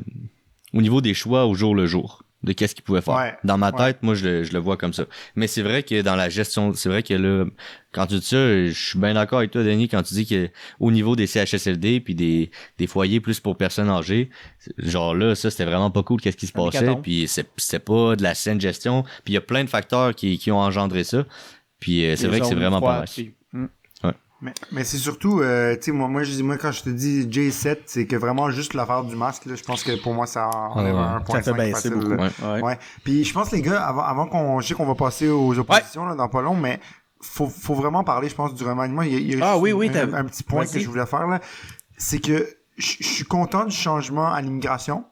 au 0.73 0.81
niveau 0.81 0.99
des 1.01 1.13
choix 1.13 1.45
au 1.45 1.53
jour 1.53 1.75
le 1.75 1.85
jour 1.85 2.23
de 2.43 2.51
qu'est-ce 2.53 2.75
qu'ils 2.75 2.83
pouvaient 2.83 3.01
faire. 3.01 3.15
Ouais. 3.15 3.35
Dans 3.43 3.57
ma 3.57 3.71
Ouais. 3.71 3.77
tête, 3.93 4.03
moi 4.03 4.15
je 4.15 4.25
le, 4.25 4.43
je 4.43 4.51
le 4.53 4.59
vois 4.59 4.75
comme 4.77 4.93
ça. 4.93 5.05
Mais 5.35 5.47
c'est 5.47 5.61
vrai 5.61 5.83
que 5.83 6.01
dans 6.01 6.15
la 6.15 6.29
gestion, 6.29 6.73
c'est 6.73 6.89
vrai 6.89 7.01
que 7.03 7.13
là, 7.13 7.45
quand 7.93 8.07
tu 8.07 8.15
dis 8.15 8.25
ça, 8.25 8.37
je 8.67 8.71
suis 8.71 8.99
bien 8.99 9.13
d'accord 9.13 9.39
avec 9.39 9.51
toi, 9.51 9.63
Denis, 9.63 9.87
quand 9.87 10.03
tu 10.03 10.13
dis 10.13 10.25
que 10.25 10.49
au 10.79 10.91
niveau 10.91 11.15
des 11.15 11.25
CHSLD 11.27 11.99
puis 12.01 12.15
des, 12.15 12.51
des 12.77 12.87
foyers 12.87 13.19
plus 13.21 13.39
pour 13.39 13.55
personnes 13.55 13.89
âgées, 13.89 14.29
genre 14.77 15.15
là, 15.15 15.35
ça 15.35 15.49
c'était 15.51 15.65
vraiment 15.65 15.91
pas 15.91 16.03
cool 16.03 16.19
qu'est-ce 16.21 16.37
qui 16.37 16.47
se 16.47 16.53
Un 16.57 16.65
passait. 16.65 16.95
Puis 17.01 17.27
c'est 17.27 17.47
c'est 17.57 17.79
pas 17.83 18.15
de 18.15 18.23
la 18.23 18.35
saine 18.35 18.59
gestion. 18.59 19.03
Puis 19.23 19.31
il 19.31 19.33
y 19.33 19.37
a 19.37 19.41
plein 19.41 19.63
de 19.63 19.69
facteurs 19.69 20.13
qui, 20.13 20.37
qui 20.37 20.51
ont 20.51 20.59
engendré 20.59 21.03
ça. 21.03 21.25
Puis 21.79 22.05
euh, 22.05 22.15
c'est 22.15 22.27
vrai 22.27 22.39
que 22.39 22.45
c'est 22.45 22.55
vraiment 22.55 22.81
pas 22.81 23.03
puis- 23.03 23.33
Hmm. 23.53 23.67
Mais, 24.43 24.53
mais 24.73 24.83
c'est 24.83 24.97
surtout, 24.97 25.39
euh, 25.39 25.73
tu 25.75 25.83
sais, 25.83 25.91
moi, 25.93 26.09
moi, 26.09 26.23
je 26.23 26.31
dis, 26.31 26.43
moi, 26.43 26.57
quand 26.57 26.73
je 26.73 26.83
te 26.83 26.89
dis 26.89 27.25
J7, 27.27 27.77
c'est 27.85 28.05
que 28.05 28.17
vraiment 28.17 28.51
juste 28.51 28.73
l'affaire 28.73 29.05
du 29.05 29.15
masque, 29.15 29.45
là, 29.45 29.55
je 29.55 29.63
pense 29.63 29.85
que 29.85 29.95
pour 30.03 30.13
moi, 30.13 30.27
ça 30.27 30.49
enlève 30.49 30.93
Ouais, 30.93 30.99
ouais. 30.99 31.07
un 31.07 31.21
point 31.21 31.41
Ça 31.41 31.53
fait 31.53 31.57
baisser 31.57 31.89
beaucoup. 31.89 32.11
Ouais. 32.11 32.29
Ouais. 32.43 32.61
Ouais. 32.61 32.79
Puis 33.05 33.23
je 33.23 33.33
pense, 33.33 33.51
les 33.51 33.61
gars, 33.61 33.81
avant, 33.81 34.01
avant 34.01 34.27
qu'on, 34.27 34.59
je 34.59 34.67
sais 34.67 34.73
qu'on 34.73 34.85
va 34.85 34.95
passer 34.95 35.29
aux 35.29 35.57
oppositions, 35.57 36.05
là, 36.05 36.15
dans 36.15 36.27
pas 36.27 36.41
long, 36.41 36.55
mais 36.57 36.81
faut, 37.21 37.47
faut 37.47 37.73
vraiment 37.73 38.03
parler, 38.03 38.27
je 38.27 38.35
pense, 38.35 38.53
du 38.53 38.65
remaniement. 38.65 39.03
Il 39.03 39.13
y 39.13 39.15
a, 39.15 39.19
il 39.19 39.39
y 39.39 39.41
a 39.41 39.45
Ah 39.45 39.51
juste 39.53 39.63
oui, 39.63 39.71
oui, 39.71 39.87
un, 39.97 40.25
petit 40.25 40.43
point 40.43 40.65
que 40.65 40.77
je 40.77 40.89
voulais 40.89 41.05
faire, 41.05 41.25
là. 41.25 41.39
C'est 41.97 42.19
que 42.19 42.45
je 42.75 42.97
suis 43.01 43.23
content 43.23 43.63
du 43.63 43.75
changement 43.75 44.27
à 44.27 44.41
l'immigration 44.41 45.05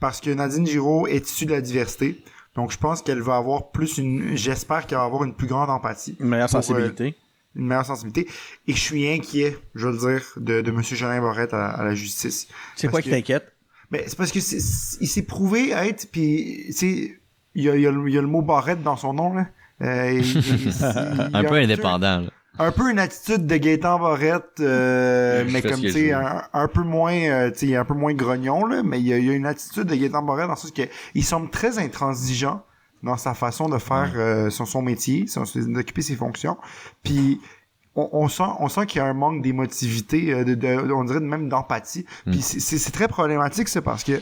parce 0.00 0.22
que 0.22 0.30
Nadine 0.30 0.66
Giraud 0.66 1.06
est 1.06 1.28
issue 1.28 1.44
de 1.44 1.52
la 1.52 1.60
diversité. 1.60 2.24
Donc, 2.54 2.70
je 2.72 2.78
pense 2.78 3.02
qu'elle 3.02 3.20
va 3.20 3.36
avoir 3.36 3.72
plus 3.72 3.98
une, 3.98 4.36
j'espère 4.36 4.86
qu'elle 4.86 4.98
va 4.98 5.04
avoir 5.04 5.24
une 5.24 5.34
plus 5.34 5.48
grande 5.48 5.68
empathie. 5.68 6.16
Une 6.18 6.28
meilleure 6.28 6.48
Pour, 6.48 6.60
euh, 6.60 6.62
sensibilité. 6.62 7.16
Une 7.56 7.66
meilleure 7.66 7.86
sensibilité. 7.86 8.28
Et 8.66 8.72
je 8.72 8.80
suis 8.80 9.08
inquiet, 9.08 9.56
je 9.74 9.86
veux 9.86 9.92
le 9.92 9.98
dire, 9.98 10.22
de, 10.36 10.60
de 10.60 10.70
Monsieur 10.70 10.96
Jolin 10.96 11.20
Barrette 11.20 11.54
à, 11.54 11.66
à 11.70 11.84
la 11.84 11.94
justice. 11.94 12.48
C'est 12.76 12.88
quoi 12.88 13.00
qui 13.02 13.10
t'inquiète? 13.10 13.52
Mais 13.90 14.04
c'est 14.06 14.16
parce 14.16 14.32
que 14.32 14.40
c'est, 14.40 14.60
c'est- 14.60 14.98
il 15.00 15.06
s'est 15.08 15.22
prouvé 15.22 15.70
être, 15.70 16.08
puis 16.10 16.66
c'est, 16.72 17.18
il 17.54 17.62
y 17.64 17.68
a, 17.70 17.76
il 17.76 17.82
y, 17.82 17.86
a 17.86 17.90
le- 17.90 18.08
il 18.08 18.14
y 18.14 18.18
a 18.18 18.22
le 18.22 18.26
mot 18.26 18.42
Barrette 18.42 18.82
dans 18.82 18.96
son 18.96 19.12
nom 19.14 19.34
là. 19.34 19.46
Euh, 19.82 20.22
Un 21.32 21.44
peu 21.44 21.54
indépendant, 21.54 22.20
là. 22.20 22.30
Un 22.56 22.70
peu 22.70 22.88
une 22.88 23.00
attitude 23.00 23.46
de 23.48 23.56
Gaëtan 23.56 23.98
Barrette, 23.98 24.60
euh, 24.60 25.44
mais 25.50 25.60
comme 25.60 25.80
tu 25.80 25.90
sais, 25.90 26.12
un, 26.12 26.44
un 26.52 26.68
peu 26.68 26.82
moins, 26.82 27.12
euh, 27.16 27.50
tu 27.50 27.66
sais, 27.70 27.76
un 27.76 27.84
peu 27.84 27.94
moins 27.94 28.14
grognon 28.14 28.64
là, 28.64 28.82
mais 28.84 29.00
il 29.00 29.06
y 29.08 29.12
a, 29.12 29.18
il 29.18 29.24
y 29.26 29.30
a 29.30 29.32
une 29.32 29.46
attitude 29.46 29.84
de 29.88 29.94
Gaëtan 29.96 30.22
Barrette 30.22 30.46
dans 30.46 30.52
le 30.54 30.58
sens 30.58 30.70
que 30.70 30.82
il 31.16 31.24
semble 31.24 31.50
très 31.50 31.80
intransigeant 31.80 32.64
dans 33.04 33.16
sa 33.16 33.34
façon 33.34 33.68
de 33.68 33.78
faire 33.78 34.12
euh, 34.16 34.50
son, 34.50 34.64
son 34.64 34.82
métier, 34.82 35.26
d'occuper 35.56 36.02
ses 36.02 36.16
fonctions. 36.16 36.56
Puis 37.02 37.40
on, 37.94 38.08
on 38.12 38.28
sent, 38.28 38.42
on 38.58 38.68
sent 38.68 38.86
qu'il 38.86 38.98
y 38.98 39.04
a 39.04 39.06
un 39.06 39.14
manque 39.14 39.42
d'émotivité, 39.42 40.32
euh, 40.32 40.44
de, 40.44 40.54
de- 40.54 40.92
on 40.92 41.04
dirait 41.04 41.20
même 41.20 41.48
d'empathie. 41.48 42.04
Puis 42.26 42.42
c'est- 42.42 42.60
c'est 42.60 42.78
c'est 42.78 42.90
très 42.90 43.06
problématique, 43.08 43.68
ça, 43.68 43.82
parce 43.82 44.02
que 44.02 44.20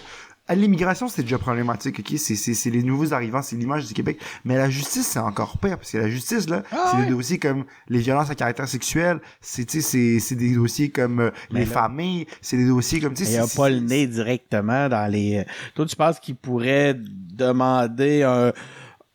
l'immigration, 0.51 1.09
c'est 1.09 1.23
déjà 1.23 1.39
problématique, 1.39 2.01
ok? 2.01 2.19
C'est- 2.19 2.35
C'est 2.37 2.55
c'est 2.55 2.71
les 2.71 2.83
nouveaux 2.83 3.13
arrivants, 3.15 3.43
c'est 3.43 3.57
l'image 3.57 3.87
du 3.87 3.95
Québec. 3.95 4.19
Mais 4.45 4.57
la 4.57 4.69
justice, 4.71 5.07
c'est 5.07 5.19
encore 5.19 5.59
pire, 5.59 5.79
parce 5.79 5.91
que 5.93 5.99
la 5.99 6.09
justice, 6.09 6.49
là, 6.49 6.63
Ah 6.73 6.91
c'est 6.91 7.05
des 7.05 7.11
dossiers 7.11 7.39
comme 7.39 7.65
les 7.89 8.01
violences 8.01 8.31
à 8.31 8.35
caractère 8.35 8.69
sexuel, 8.69 9.21
c'est, 9.41 9.65
tu 9.65 9.81
sais, 9.81 9.89
c'est 9.89 10.21
c'est 10.21 10.35
des 10.37 10.55
dossiers 10.55 10.91
comme 10.91 11.21
euh, 11.21 11.31
les 11.51 11.65
là- 11.65 11.71
familles, 11.71 12.27
c'est 12.41 12.57
des 12.57 12.67
dossiers 12.67 13.01
comme, 13.01 13.15
tu 13.15 13.25
sais, 13.25 13.33
Il 13.33 13.39
a 13.39 13.47
pas 13.47 13.69
le 13.71 13.81
nez 13.81 14.07
directement 14.07 14.89
dans 14.89 15.11
les. 15.11 15.45
Toi, 15.75 15.87
tu 15.87 15.97
penses 15.97 16.19
qu'il 16.21 16.37
pourrait 16.37 16.95
demander 16.97 18.23
un, 18.23 18.53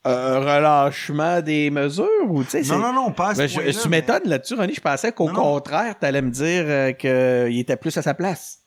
un 0.05 0.39
relâchement 0.39 1.41
des 1.41 1.69
mesures 1.69 2.07
ou 2.29 2.43
tu 2.43 2.51
sais? 2.51 2.61
Non, 2.63 2.79
non, 2.79 2.93
non, 2.93 3.11
pas 3.11 3.29
à 3.29 3.33
ce 3.35 3.39
Ben, 3.39 3.47
je- 3.49 3.81
tu 3.81 3.89
mais- 3.89 3.97
m'étonnes 4.01 4.23
là-dessus, 4.29 4.55
René. 4.55 4.73
Je 4.73 4.81
pensais 4.81 5.11
qu'au 5.11 5.27
contraire, 5.27 5.95
t'allais 5.99 6.21
me 6.21 6.31
dire 6.31 6.63
euh, 6.67 6.91
qu'il 6.93 7.59
était 7.59 7.75
plus 7.77 7.95
à 7.97 8.01
sa 8.01 8.13
place. 8.13 8.59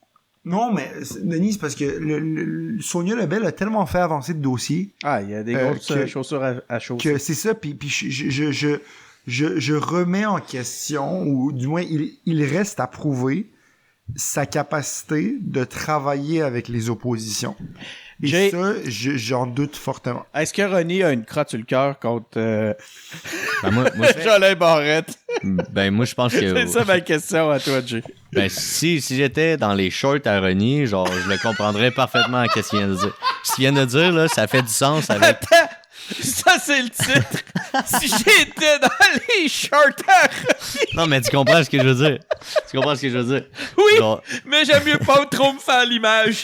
Non, 0.44 0.72
mais 0.72 0.90
c'est- 1.02 1.26
Denis, 1.26 1.52
c'est 1.54 1.58
parce 1.60 1.74
que 1.74 1.84
le, 1.84 2.18
le- 2.18 2.80
Sonia 2.80 3.14
Lebel 3.14 3.44
a 3.44 3.52
tellement 3.52 3.84
fait 3.86 3.98
avancer 3.98 4.32
de 4.34 4.40
dossiers 4.40 4.90
Ah, 5.02 5.20
il 5.22 5.30
y 5.30 5.34
a 5.34 5.42
des 5.42 5.54
Euh, 5.54 5.70
grosses 5.72 5.86
que- 5.88 5.92
euh, 5.94 6.06
chaussures 6.06 6.42
à, 6.42 6.54
à 6.68 6.78
chausser. 6.78 7.10
que 7.12 7.18
c'est 7.18 7.34
ça, 7.34 7.54
puis, 7.54 7.74
puis 7.74 7.88
je, 7.88 8.08
je, 8.08 8.30
je, 8.30 8.50
je, 8.50 8.68
je, 9.26 9.60
je 9.60 9.74
remets 9.74 10.24
en 10.24 10.40
question, 10.40 11.24
ou 11.26 11.52
du 11.52 11.66
moins, 11.66 11.82
il, 11.82 12.12
il 12.24 12.42
reste 12.44 12.80
à 12.80 12.86
prouver 12.86 13.50
sa 14.16 14.46
capacité 14.46 15.36
de 15.40 15.62
travailler 15.64 16.40
avec 16.42 16.68
les 16.68 16.88
oppositions. 16.90 17.54
Et 18.22 18.26
J'ai- 18.26 18.50
ça, 18.50 18.74
je- 18.84 19.16
j'en 19.16 19.46
doute 19.46 19.76
fortement. 19.76 20.26
Est-ce 20.34 20.52
que 20.52 20.60
René 20.62 21.02
a 21.02 21.10
une 21.12 21.24
crotte 21.24 21.48
sur 21.50 21.58
le 21.58 21.64
cœur 21.64 21.98
contre 21.98 22.28
euh, 22.36 22.74
Ben, 23.62 23.70
moi, 23.70 23.84
moi, 23.96 24.06
je- 24.16 24.22
Jolin 24.22 24.54
Barrette? 24.54 25.18
ben, 25.42 25.90
moi, 25.90 26.04
je 26.04 26.14
pense 26.14 26.32
que. 26.32 26.38
C'est 26.54 26.66
ça 26.66 26.84
ma 26.84 27.00
question 27.00 27.50
à 27.50 27.58
toi, 27.58 27.80
Jay. 27.84 28.02
Ben, 28.32 28.48
si, 28.50 29.00
si 29.00 29.16
j'étais 29.16 29.56
dans 29.56 29.72
les 29.72 29.90
shorts 29.90 30.26
à 30.26 30.38
Renier, 30.40 30.86
genre, 30.86 31.08
je 31.10 31.28
le 31.30 31.38
comprendrais 31.38 31.90
parfaitement 31.90 32.44
qu'est-ce 32.52 32.68
qu'il 32.70 32.78
vient 32.80 32.88
de 32.88 32.94
dire. 32.96 33.16
Ce 33.42 33.54
qu'il 33.54 33.62
vient 33.62 33.72
de 33.72 33.84
dire, 33.86 34.12
là, 34.12 34.28
ça 34.28 34.46
fait 34.46 34.62
du 34.62 34.68
sens 34.72 35.08
avec. 35.08 35.24
Attends! 35.24 35.68
Ça, 36.20 36.56
c'est 36.62 36.82
le 36.82 36.90
titre! 36.90 37.42
si 37.86 38.08
j'étais 38.08 38.78
dans 38.80 38.88
les 39.38 39.48
shorts 39.48 39.78
à 40.08 40.22
René, 40.26 40.86
Non, 40.94 41.06
mais 41.06 41.20
tu 41.22 41.30
comprends 41.30 41.62
ce 41.64 41.70
que 41.70 41.78
je 41.78 41.84
veux 41.86 41.94
dire. 42.10 42.18
Tu 42.70 42.76
comprends 42.76 42.96
ce 42.96 43.02
que 43.02 43.08
je 43.10 43.16
veux 43.18 43.38
dire? 43.40 43.48
Oui! 43.78 43.96
Genre, 43.98 44.22
mais 44.44 44.64
j'aime 44.66 44.84
mieux 44.84 44.98
pas 44.98 45.24
trop 45.26 45.52
me 45.54 45.58
faire 45.58 45.86
l'image. 45.86 46.42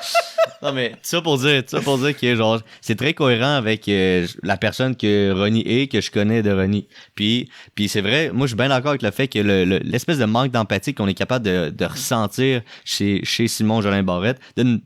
non, 0.62 0.72
mais 0.72 0.94
ça 1.02 1.20
pour 1.20 1.38
dire, 1.38 1.62
ça 1.66 1.80
pour 1.80 1.98
dire 1.98 2.16
que, 2.16 2.34
genre, 2.36 2.60
c'est 2.80 2.96
très 2.96 3.14
cohérent 3.14 3.54
avec 3.56 3.88
euh, 3.88 4.26
la 4.42 4.56
personne 4.56 4.96
que 4.96 5.32
Ronnie 5.32 5.62
est, 5.66 5.90
que 5.90 6.00
je 6.00 6.10
connais 6.10 6.42
de 6.42 6.50
Ronnie. 6.52 6.86
Puis, 7.14 7.48
puis 7.74 7.88
c'est 7.88 8.00
vrai, 8.00 8.30
moi, 8.32 8.46
je 8.46 8.50
suis 8.50 8.56
bien 8.56 8.68
d'accord 8.68 8.90
avec 8.90 9.02
le 9.02 9.10
fait 9.10 9.28
que 9.28 9.38
le- 9.38 9.64
le- 9.64 9.78
l'espèce 9.78 10.18
de 10.18 10.24
manque 10.24 10.50
d'empathie 10.52 10.94
qu'on 10.94 11.08
est 11.08 11.14
capable 11.14 11.44
de, 11.44 11.70
de 11.70 11.84
ressentir 11.84 12.62
chez, 12.84 13.20
chez 13.24 13.48
Simon 13.48 13.80
Jolin 13.82 14.02
Barrette, 14.02 14.40
de- 14.56 14.80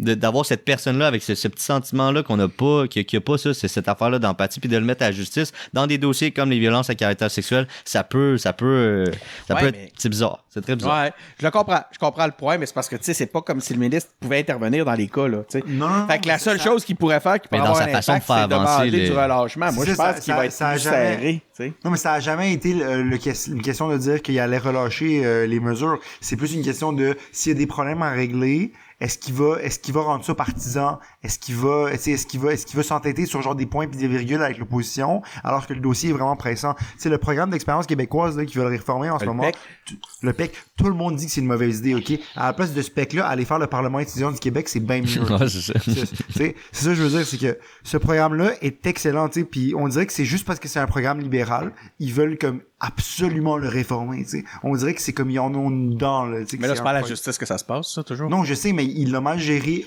d'avoir 0.00 0.46
cette 0.46 0.64
personne-là 0.64 1.06
avec 1.06 1.22
ce, 1.22 1.34
ce 1.34 1.46
petit 1.48 1.62
sentiment-là 1.62 2.22
qu'on 2.22 2.36
n'a 2.36 2.48
pas, 2.48 2.88
qu'il 2.88 3.04
n'y 3.12 3.16
a 3.16 3.20
pas 3.20 3.38
ça, 3.38 3.54
c'est 3.54 3.68
cette 3.68 3.88
affaire-là 3.88 4.18
d'empathie, 4.18 4.58
puis 4.60 4.68
de 4.68 4.76
le 4.76 4.84
mettre 4.84 5.02
à 5.02 5.06
la 5.06 5.12
justice 5.12 5.52
dans 5.72 5.86
des 5.86 5.98
dossiers 5.98 6.30
comme 6.32 6.50
les 6.50 6.58
violences 6.58 6.90
à 6.90 6.94
caractère 6.94 7.30
sexuel, 7.30 7.68
ça 7.84 8.02
peut, 8.02 8.38
ça 8.38 8.52
peut, 8.52 8.64
euh, 8.66 9.04
ça 9.46 9.54
Ouais, 9.54 9.60
peut 9.60 9.66
être, 9.68 9.76
mais- 9.76 9.92
c'est 9.98 10.08
bizarre, 10.08 10.44
c'est 10.48 10.60
très 10.62 10.74
bizarre. 10.76 11.02
Ouais, 11.04 11.12
je 11.38 11.44
le 11.44 11.50
comprends. 11.50 11.82
Je 11.92 11.98
comprends 11.98 12.26
le 12.26 12.32
point, 12.32 12.56
mais 12.58 12.66
c'est 12.66 12.74
parce 12.74 12.88
que, 12.88 12.96
tu 12.96 13.04
sais, 13.04 13.14
c'est 13.14 13.26
pas 13.26 13.42
comme 13.42 13.60
si 13.60 13.72
le 13.74 13.78
ministre 13.78 14.10
pouvait 14.20 14.38
intervenir 14.40 14.84
dans 14.84 14.94
les 14.94 15.08
cas, 15.08 15.28
là, 15.28 15.38
tu 15.50 15.58
sais. 15.58 15.64
Non, 15.66 16.06
Fait 16.08 16.18
que 16.18 16.28
la 16.28 16.38
seule 16.38 16.58
ça. 16.58 16.64
chose 16.64 16.84
qu'il 16.84 16.96
pourrait 16.96 17.20
faire 17.20 17.40
qui 17.40 17.48
Mais 17.52 17.58
pourrait 17.58 17.68
dans 17.70 17.74
avoir 17.76 17.84
sa 17.84 17.90
un 17.90 17.92
façon 18.00 18.14
de 18.14 18.20
faire 18.20 18.36
c'est 18.36 18.42
avancer 18.54 18.72
demander 18.84 18.90
les- 18.90 19.10
du 19.10 19.12
relâchement. 19.16 19.72
Moi, 19.72 19.84
C'est 19.84 19.90
je 19.92 19.96
pense 19.96 20.14
ça- 20.14 20.20
qu'il 20.20 20.34
va 20.34 20.46
être 20.46 20.52
ça 20.52 20.70
plus 20.72 20.82
jamais- 20.82 20.96
serré, 21.16 21.32
tu 21.56 21.64
sais. 21.64 21.72
Non, 21.84 21.90
mais 21.90 21.96
ça 21.96 22.14
a 22.14 22.20
jamais 22.20 22.52
été 22.52 22.72
le, 22.74 23.02
le 23.02 23.18
ques- 23.18 23.46
une 23.48 23.62
question 23.62 23.88
de 23.88 23.96
dire 23.98 24.22
qu'il 24.22 24.38
allait 24.40 24.58
relâcher 24.58 25.24
euh, 25.24 25.46
les 25.46 25.60
mesures. 25.60 25.98
C'est 26.20 26.36
plus 26.36 26.54
une 26.54 26.62
question 26.64 26.92
de 26.92 27.16
s'il 27.32 27.52
y 27.52 27.54
a 27.54 27.58
des 27.58 27.66
problèmes 27.66 28.02
à 28.02 28.10
régler, 28.10 28.72
est-ce 29.00 29.18
qu'il 29.18 29.34
va, 29.34 29.56
est-ce 29.62 29.78
qu'il 29.78 29.94
va 29.94 30.02
rendre 30.02 30.24
ça 30.24 30.34
partisan, 30.34 30.98
est-ce 31.22 31.38
qu'il 31.38 31.56
va, 31.56 31.90
tu 31.92 31.98
sais, 31.98 32.10
est-ce 32.12 32.26
qu'il 32.26 32.40
va, 32.40 32.52
est-ce 32.52 32.66
qu'il 32.66 32.76
va 32.76 32.82
s'entêter 32.82 33.26
sur 33.26 33.40
genre 33.42 33.54
des 33.54 33.66
points 33.66 33.86
puis 33.88 33.98
des 33.98 34.08
virgules 34.08 34.42
avec 34.42 34.58
l'opposition, 34.58 35.22
alors 35.42 35.66
que 35.66 35.72
le 35.74 35.80
dossier 35.80 36.10
est 36.10 36.12
vraiment 36.12 36.36
pressant? 36.36 36.74
Sais, 36.98 37.08
le 37.08 37.18
programme 37.18 37.50
d'expérience 37.50 37.86
québécoise 37.86 38.36
là, 38.36 38.44
qui 38.44 38.58
veulent 38.58 38.66
réformer 38.66 39.10
en 39.10 39.18
ce 39.18 39.24
Le 39.24 39.30
moment, 39.30 39.42
PEC. 39.44 39.56
tu- 39.86 39.94
le 40.22 40.32
PEC, 40.32 40.52
tout 40.76 40.84
le 40.88 40.94
monde 40.94 41.16
dit 41.16 41.26
que 41.26 41.32
c'est 41.32 41.40
une 41.40 41.46
mauvaise 41.46 41.78
idée, 41.78 41.94
ok? 41.94 42.18
À 42.36 42.46
la 42.46 42.52
place 42.52 42.72
de 42.74 42.82
ce 42.82 42.90
PEC 42.90 43.14
là, 43.14 43.26
aller 43.26 43.44
faire 43.44 43.58
le 43.58 43.66
Parlement 43.66 43.98
étudiant 44.00 44.30
du 44.30 44.38
Québec, 44.38 44.68
c'est 44.68 44.80
bien 44.80 45.00
mieux. 45.00 45.20
Ouais, 45.40 45.48
c'est 45.48 45.60
ça. 45.60 45.74
C'est- 45.80 46.54
c'est 46.72 46.84
ça 46.84 46.88
que 46.90 46.94
je 46.94 47.02
veux 47.02 47.08
dire, 47.10 47.26
c'est 47.26 47.38
que 47.38 47.58
ce 47.82 47.96
programme-là 47.96 48.52
est 48.62 48.86
excellent, 48.86 49.28
tu 49.28 49.40
sais, 49.40 49.46
puis 49.46 49.74
on 49.76 49.88
dirait 49.88 50.06
que 50.06 50.12
c'est 50.12 50.24
juste 50.24 50.44
parce 50.46 50.58
que 50.60 50.68
c'est 50.68 50.78
un 50.80 50.86
programme 50.86 51.20
libéral, 51.20 51.72
ils 51.98 52.12
veulent 52.12 52.36
comme 52.38 52.60
absolument 52.80 53.56
le 53.58 53.68
réformer, 53.68 54.24
tu 54.24 54.30
sais. 54.40 54.44
On 54.62 54.74
dirait 54.74 54.94
que 54.94 55.02
c'est 55.02 55.12
comme 55.12 55.30
ils 55.30 55.38
en 55.38 55.54
ont 55.54 55.70
une 55.70 55.96
dent, 55.96 56.24
là, 56.26 56.40
tu 56.40 56.46
sais. 56.48 56.56
que 56.56 56.62
Mais 56.62 56.68
là, 56.68 56.76
c'est 56.76 56.82
pas 56.82 56.90
à 56.90 56.94
la 56.94 57.02
justice 57.02 57.38
que 57.38 57.46
ça 57.46 57.58
se 57.58 57.64
passe, 57.64 57.92
ça, 57.94 58.02
toujours? 58.02 58.28
Non, 58.30 58.44
je 58.44 58.54
sais, 58.54 58.72
mais 58.72 58.84
il 58.84 59.12
l'a 59.12 59.20
mal 59.20 59.38
géré 59.38 59.86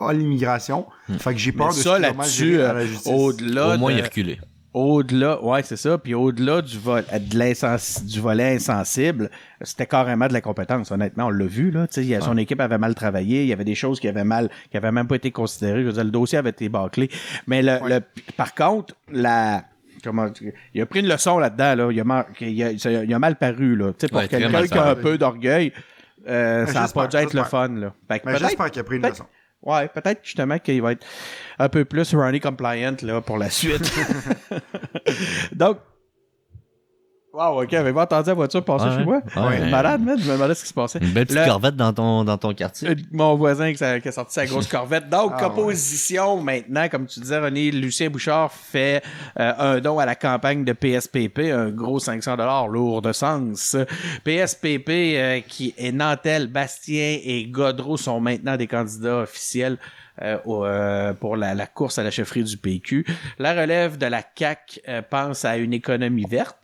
à 0.00 0.12
l'immigration. 0.12 0.86
Fait 1.18 1.32
que 1.34 1.38
j'ai 1.38 1.52
peur 1.52 1.68
Hmm. 1.68 1.70
Mais 1.72 1.76
de 1.78 1.82
ça, 1.82 1.98
là-dessus, 1.98 2.52
géré 2.54 2.64
à 2.64 2.72
la 2.72 2.80
euh, 2.80 2.86
justice. 2.86 3.12
au-delà 3.14 3.74
Au 3.74 3.78
moins, 3.78 3.92
de- 3.92 3.98
il 3.98 4.02
reculé. 4.02 4.40
Au-delà, 4.74 5.44
ouais, 5.44 5.62
c'est 5.62 5.76
ça. 5.76 5.98
Puis 5.98 6.14
au-delà 6.14 6.62
du, 6.62 6.78
vol, 6.78 7.04
de 7.12 7.38
l'insens- 7.38 8.02
du 8.06 8.20
volet 8.20 8.54
insensible, 8.54 9.30
c'était 9.60 9.84
carrément 9.86 10.26
de 10.28 10.32
l'incompétence. 10.32 10.90
Honnêtement, 10.90 11.26
on 11.26 11.30
l'a 11.30 11.44
vu 11.44 11.70
là. 11.70 11.86
Tu 11.86 11.96
sais, 11.96 12.00
il 12.02 12.08
y 12.08 12.14
a- 12.14 12.22
son 12.22 12.38
équipe 12.38 12.58
avait 12.58 12.78
mal 12.78 12.94
travaillé. 12.94 13.42
Il 13.42 13.48
y 13.48 13.52
avait 13.52 13.64
des 13.66 13.74
choses 13.74 14.00
qui 14.00 14.08
avaient 14.08 14.24
mal, 14.24 14.48
qui 14.70 14.78
avaient 14.78 14.90
même 14.90 15.06
pas 15.06 15.16
été 15.16 15.30
considérées. 15.30 15.82
Je 15.82 15.88
veux 15.88 15.92
dire, 15.92 16.04
le 16.04 16.10
dossier 16.10 16.38
avait 16.38 16.48
été 16.50 16.70
bâclé. 16.70 17.10
Mais 17.46 17.60
le, 17.60 17.80
le- 17.86 18.00
par 18.38 18.54
contre, 18.54 18.94
la 19.10 19.62
Comment, 20.02 20.28
il 20.74 20.80
a 20.80 20.86
pris 20.86 21.00
une 21.00 21.08
leçon 21.08 21.38
là-dedans, 21.38 21.74
là. 21.76 21.92
Il 21.92 22.00
a, 22.00 22.04
mal, 22.04 22.26
il 22.40 22.62
a, 22.62 22.76
ça- 22.78 22.90
il 22.90 23.14
a 23.14 23.18
mal 23.18 23.36
paru, 23.36 23.76
là. 23.76 23.92
Tu 23.92 23.96
sais, 24.00 24.08
pour 24.08 24.18
Ouais, 24.18 24.28
quelqu'un 24.28 24.66
qui 24.66 24.74
a 24.78 24.84
un 24.90 24.94
peu 24.96 25.16
d'orgueil, 25.18 25.72
euh, 26.28 26.66
ça 26.66 26.80
n'a 26.82 26.88
pas 26.88 27.06
dû 27.06 27.16
être 27.16 27.34
le 27.34 27.44
fun, 27.44 27.68
là. 27.68 27.94
Fait 28.08 28.18
que 28.20 28.26
Mais 28.26 28.32
peut-être- 28.32 28.48
j'espère 28.48 28.70
qu'il 28.70 28.80
a 28.80 28.84
pris 28.84 28.96
une 28.96 29.02
peut-être- 29.02 29.14
leçon. 29.14 29.26
Ouais, 29.62 29.86
peut-être 29.86 30.20
justement 30.24 30.58
qu'il 30.58 30.82
va 30.82 30.90
être 30.92 31.06
un 31.58 31.68
peu 31.68 31.84
plus 31.84 32.12
Ronnie 32.16 32.40
compliant 32.40 32.96
là, 33.02 33.20
pour 33.20 33.38
la 33.38 33.48
suite. 33.48 33.92
Donc, 35.52 35.78
wow, 37.32 37.62
ok, 37.62 37.72
avez-vous 37.72 37.98
entendu 38.00 38.28
la 38.28 38.34
voiture 38.34 38.64
passer 38.64 38.84
Ouais, 38.86 38.96
chez 38.98 39.04
moi? 39.04 39.20
ouais. 39.36 39.42
Ouais. 39.60 39.70
Malade, 39.70 40.00
man, 40.02 40.18
je 40.18 40.26
me 40.28 40.32
demandais 40.34 40.54
ce 40.54 40.62
qui 40.62 40.68
se 40.68 40.74
passait. 40.74 40.98
Une 41.00 41.12
belle 41.12 41.26
petite 41.26 41.40
Le- 41.40 41.46
corvette 41.46 41.76
dans 41.76 41.92
ton, 41.92 42.24
dans 42.24 42.36
ton 42.38 42.52
quartier. 42.54 42.90
Euh, 42.90 42.94
Mon 43.10 43.34
voisin 43.36 43.72
qui, 43.72 43.82
a, 43.82 44.00
qui 44.00 44.08
a 44.08 44.12
sorti 44.12 44.34
sa 44.34 44.46
grosse 44.46 44.66
corvette. 44.68 45.08
Donc, 45.08 45.32
Ah, 45.38 45.46
opposition 45.46 46.40
maintenant, 46.42 46.88
comme 46.88 47.06
tu 47.06 47.20
disais, 47.20 47.38
René, 47.38 47.70
Lucien 47.70 48.10
Bouchard 48.10 48.52
fait 48.52 49.02
euh, 49.40 49.52
un 49.58 49.80
don 49.80 49.98
à 49.98 50.06
la 50.06 50.14
campagne 50.14 50.64
de 50.64 50.72
PSPP, 50.72 51.50
un 51.52 51.70
gros 51.70 51.98
500 51.98 52.36
dollars 52.36 52.68
lourd 52.68 53.02
de 53.02 53.12
sens. 53.12 53.76
PSPP, 54.24 54.88
euh, 54.90 55.40
qui 55.46 55.74
est 55.78 55.92
Nantel, 55.92 56.46
Bastien 56.46 57.18
et 57.24 57.44
Godreau 57.46 57.96
sont 57.96 58.20
maintenant 58.20 58.56
des 58.56 58.66
candidats 58.66 59.18
officiels. 59.18 59.78
euh, 60.20 60.36
euh, 60.46 61.14
pour 61.14 61.36
la, 61.38 61.54
la 61.54 61.66
course 61.66 61.98
à 61.98 62.02
la 62.02 62.10
chefferie 62.10 62.44
du 62.44 62.58
PQ. 62.58 63.06
La 63.38 63.54
relève 63.54 63.96
de 63.96 64.04
la 64.04 64.22
CAC 64.22 64.80
pense 65.08 65.46
à 65.46 65.56
une 65.56 65.72
économie 65.72 66.26
verte 66.28 66.58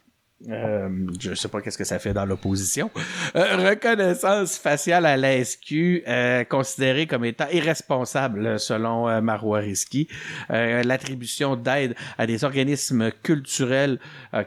Euh, 0.49 0.89
je 1.19 1.35
sais 1.35 1.49
pas 1.49 1.61
qu'est-ce 1.61 1.77
que 1.79 1.83
ça 1.85 1.99
fait 1.99 2.13
dans 2.13 2.25
l'opposition. 2.25 2.93
Euh, 3.35 3.71
reconnaissance 3.71 4.57
faciale 4.57 5.05
à 5.05 5.17
la 5.17 5.45
SQ, 5.45 6.05
euh, 6.07 6.45
considérée 6.45 7.09
comme 7.09 7.25
étant 7.25 7.49
irresponsable 7.53 8.61
selon 8.61 9.09
euh, 9.09 9.21
Marois 9.21 9.59
Risky. 9.59 10.07
L'attribution 10.49 11.57
d'aide 11.57 11.97
à 12.19 12.27
des 12.27 12.45
organismes 12.45 13.11
culturels 13.23 13.99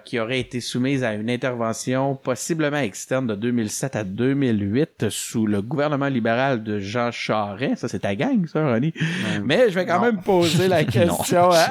qui 0.06 0.18
auraient 0.20 0.40
été 0.40 0.62
soumises 0.62 1.04
à 1.04 1.14
une 1.14 1.30
intervention 1.30 2.16
possiblement 2.16 2.78
externe 2.78 3.28
de 3.28 3.36
2007 3.36 3.96
à 3.98 4.04
2008 4.06 5.10
sous 5.10 5.46
le 5.46 5.62
gouvernement 5.62 6.08
libéral 6.08 6.64
de 6.64 6.80
Jean 6.80 7.12
Charest. 7.12 7.78
Ça, 7.82 7.88
c'est 7.90 8.00
ta 8.00 8.16
gang, 8.16 8.48
ça, 8.48 8.66
Ronnie. 8.66 8.94
Mais 9.44 9.70
je 9.70 9.76
vais 9.76 9.86
quand 9.86 10.00
Non. 10.00 10.06
même 10.06 10.22
poser 10.22 10.68
la 10.70 10.84
question. 10.86 11.50
à- 11.52 11.70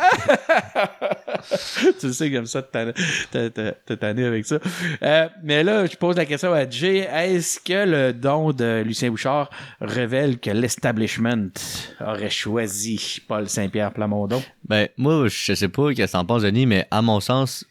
tu 2.00 2.12
sais 2.12 2.30
comme 2.30 2.46
ça, 2.46 2.62
t'as 2.62 2.92
t'as- 3.30 3.50
t'as- 3.50 3.72
t'as 3.96 3.96
avec 4.18 4.46
ça. 4.46 4.58
Euh, 5.02 5.28
mais 5.42 5.62
là, 5.62 5.86
je 5.86 5.96
pose 5.96 6.16
la 6.16 6.26
question 6.26 6.52
à 6.52 6.68
Jay. 6.68 7.08
Est-ce 7.12 7.60
que 7.60 7.86
le 7.86 8.12
don 8.12 8.52
de 8.52 8.82
Lucien 8.84 9.10
Bouchard 9.10 9.50
révèle 9.80 10.38
que 10.38 10.50
l'establishment 10.50 11.50
aurait 12.00 12.30
choisi 12.30 13.20
Paul 13.26 13.48
Saint-Pierre 13.48 13.92
Plamondon? 13.92 14.42
Ben, 14.68 14.88
moi, 14.96 15.26
je 15.28 15.54
sais 15.54 15.68
pas 15.68 15.92
qu'est-ce 15.92 16.12
que 16.12 16.18
t'en 16.18 16.24
penses, 16.24 16.42
Denis, 16.42 16.66
mais 16.66 16.86
à 16.90 17.02
mon 17.02 17.20
sens, 17.20 17.66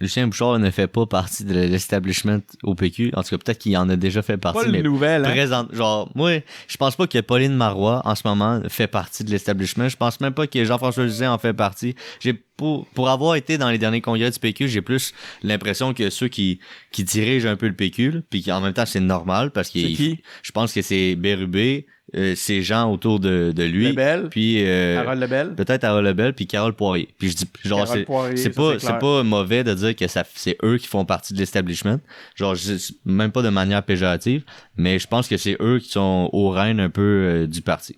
Lucien 0.00 0.26
Bouchard 0.26 0.58
ne 0.58 0.70
fait 0.70 0.86
pas 0.86 1.04
partie 1.06 1.44
de 1.44 1.52
l'establishment 1.52 2.40
au 2.62 2.74
PQ. 2.74 3.12
En 3.14 3.22
tout 3.22 3.30
cas, 3.30 3.38
peut-être 3.38 3.58
qu'il 3.58 3.76
en 3.76 3.88
a 3.90 3.96
déjà 3.96 4.22
fait 4.22 4.38
partie, 4.38 4.64
Pas 4.64 4.70
mais 4.70 4.82
nouvelle, 4.82 5.24
hein? 5.24 5.30
présente. 5.30 5.74
Genre, 5.74 6.10
moi, 6.14 6.38
je 6.68 6.76
pense 6.78 6.96
pas 6.96 7.06
que 7.06 7.18
Pauline 7.20 7.54
Marois, 7.54 8.00
en 8.04 8.14
ce 8.14 8.22
moment, 8.24 8.62
fait 8.68 8.86
partie 8.86 9.24
de 9.24 9.30
l'establishment. 9.30 9.88
Je 9.88 9.96
pense 9.96 10.20
même 10.20 10.32
pas 10.32 10.46
que 10.46 10.64
Jean-François 10.64 11.04
Lisée 11.04 11.26
en 11.26 11.38
fait 11.38 11.52
partie. 11.52 11.94
J'ai 12.20 12.32
pour, 12.32 12.86
pour 12.88 13.08
avoir 13.08 13.36
été 13.36 13.56
dans 13.56 13.70
les 13.70 13.78
derniers 13.78 14.02
congrès 14.02 14.30
du 14.30 14.38
PQ, 14.38 14.68
j'ai 14.68 14.82
plus 14.82 15.14
l'impression 15.42 15.94
que 15.94 16.10
ceux 16.10 16.28
qui, 16.28 16.60
qui 16.92 17.04
dirigent 17.04 17.48
un 17.48 17.56
peu 17.56 17.66
le 17.66 17.74
PQ, 17.74 18.20
puis 18.28 18.44
en 18.52 18.60
même 18.60 18.74
temps, 18.74 18.84
c'est 18.84 19.00
normal 19.00 19.50
parce 19.50 19.70
que 19.70 19.78
je 19.78 20.52
pense 20.52 20.74
que 20.74 20.82
c'est 20.82 21.14
Bérubé, 21.16 21.86
euh, 22.16 22.34
ces 22.34 22.62
gens 22.62 22.90
autour 22.92 23.20
de, 23.20 23.52
de 23.54 23.62
lui, 23.64 23.88
Lebel. 23.88 24.28
puis 24.30 24.64
euh, 24.66 24.98
Harold 25.00 25.20
Lebel? 25.20 25.54
peut-être 25.54 25.84
Harold 25.84 26.06
Lebel 26.06 26.32
puis 26.34 26.46
Carole 26.46 26.72
Poirier. 26.72 27.08
Puis 27.18 27.30
je 27.30 27.36
dis 27.36 27.44
genre 27.64 27.86
c'est 27.86 28.06
c'est 28.36 28.50
pas 28.50 28.78
c'est 28.78 28.98
pas 28.98 29.22
mauvais 29.22 29.62
de 29.64 29.74
dire 29.74 29.94
que 29.94 30.08
ça 30.08 30.24
c'est 30.34 30.56
eux 30.64 30.78
qui 30.78 30.86
font 30.86 31.04
partie 31.04 31.34
de 31.34 31.38
l'establishment. 31.38 32.00
Genre 32.34 32.54
je, 32.54 32.74
même 33.04 33.30
pas 33.32 33.42
de 33.42 33.48
manière 33.48 33.82
péjorative, 33.82 34.42
mais 34.76 34.98
je 34.98 35.06
pense 35.06 35.28
que 35.28 35.36
c'est 35.36 35.56
eux 35.60 35.78
qui 35.78 35.90
sont 35.90 36.28
au 36.32 36.50
règne 36.50 36.80
un 36.80 36.90
peu 36.90 37.02
euh, 37.02 37.46
du 37.46 37.62
parti. 37.62 37.96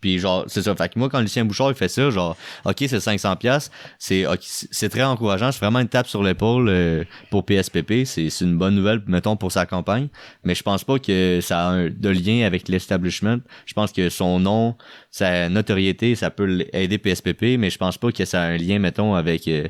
Puis 0.00 0.18
genre 0.18 0.44
c'est 0.46 0.62
ça 0.62 0.74
fait 0.76 0.92
que 0.92 0.98
moi 0.98 1.08
quand 1.08 1.20
Lucien 1.20 1.44
Bouchard 1.44 1.70
il 1.70 1.74
fait 1.74 1.88
ça 1.88 2.10
genre 2.10 2.36
OK 2.64 2.76
c'est 2.78 3.00
500 3.00 3.36
pièces, 3.36 3.70
c'est 3.98 4.24
c'est 4.40 4.88
très 4.88 5.02
encourageant, 5.02 5.50
c'est 5.52 5.60
vraiment 5.60 5.80
une 5.80 5.88
tape 5.88 6.06
sur 6.06 6.22
l'épaule 6.22 6.68
euh, 6.68 7.04
pour 7.30 7.44
PSPP, 7.44 8.04
c'est 8.04 8.30
c'est 8.30 8.44
une 8.44 8.56
bonne 8.56 8.74
nouvelle 8.74 9.02
mettons 9.06 9.36
pour 9.36 9.52
sa 9.52 9.66
campagne, 9.66 10.08
mais 10.44 10.54
je 10.54 10.62
pense 10.62 10.84
pas 10.84 10.98
que 10.98 11.40
ça 11.42 11.68
a 11.68 11.70
un, 11.70 11.88
de 11.90 12.08
lien 12.08 12.46
avec 12.46 12.68
l'establishment. 12.68 13.38
Je 13.66 13.74
pense 13.74 13.92
que 13.92 14.08
son 14.08 14.40
nom, 14.40 14.76
sa 15.10 15.48
notoriété, 15.48 16.14
ça 16.14 16.30
peut 16.30 16.64
aider 16.72 16.98
PSPP, 16.98 17.58
mais 17.58 17.70
je 17.70 17.78
pense 17.78 17.98
pas 17.98 18.12
que 18.12 18.24
ça 18.24 18.42
a 18.42 18.46
un 18.46 18.56
lien 18.56 18.78
mettons 18.78 19.14
avec 19.14 19.48
euh, 19.48 19.68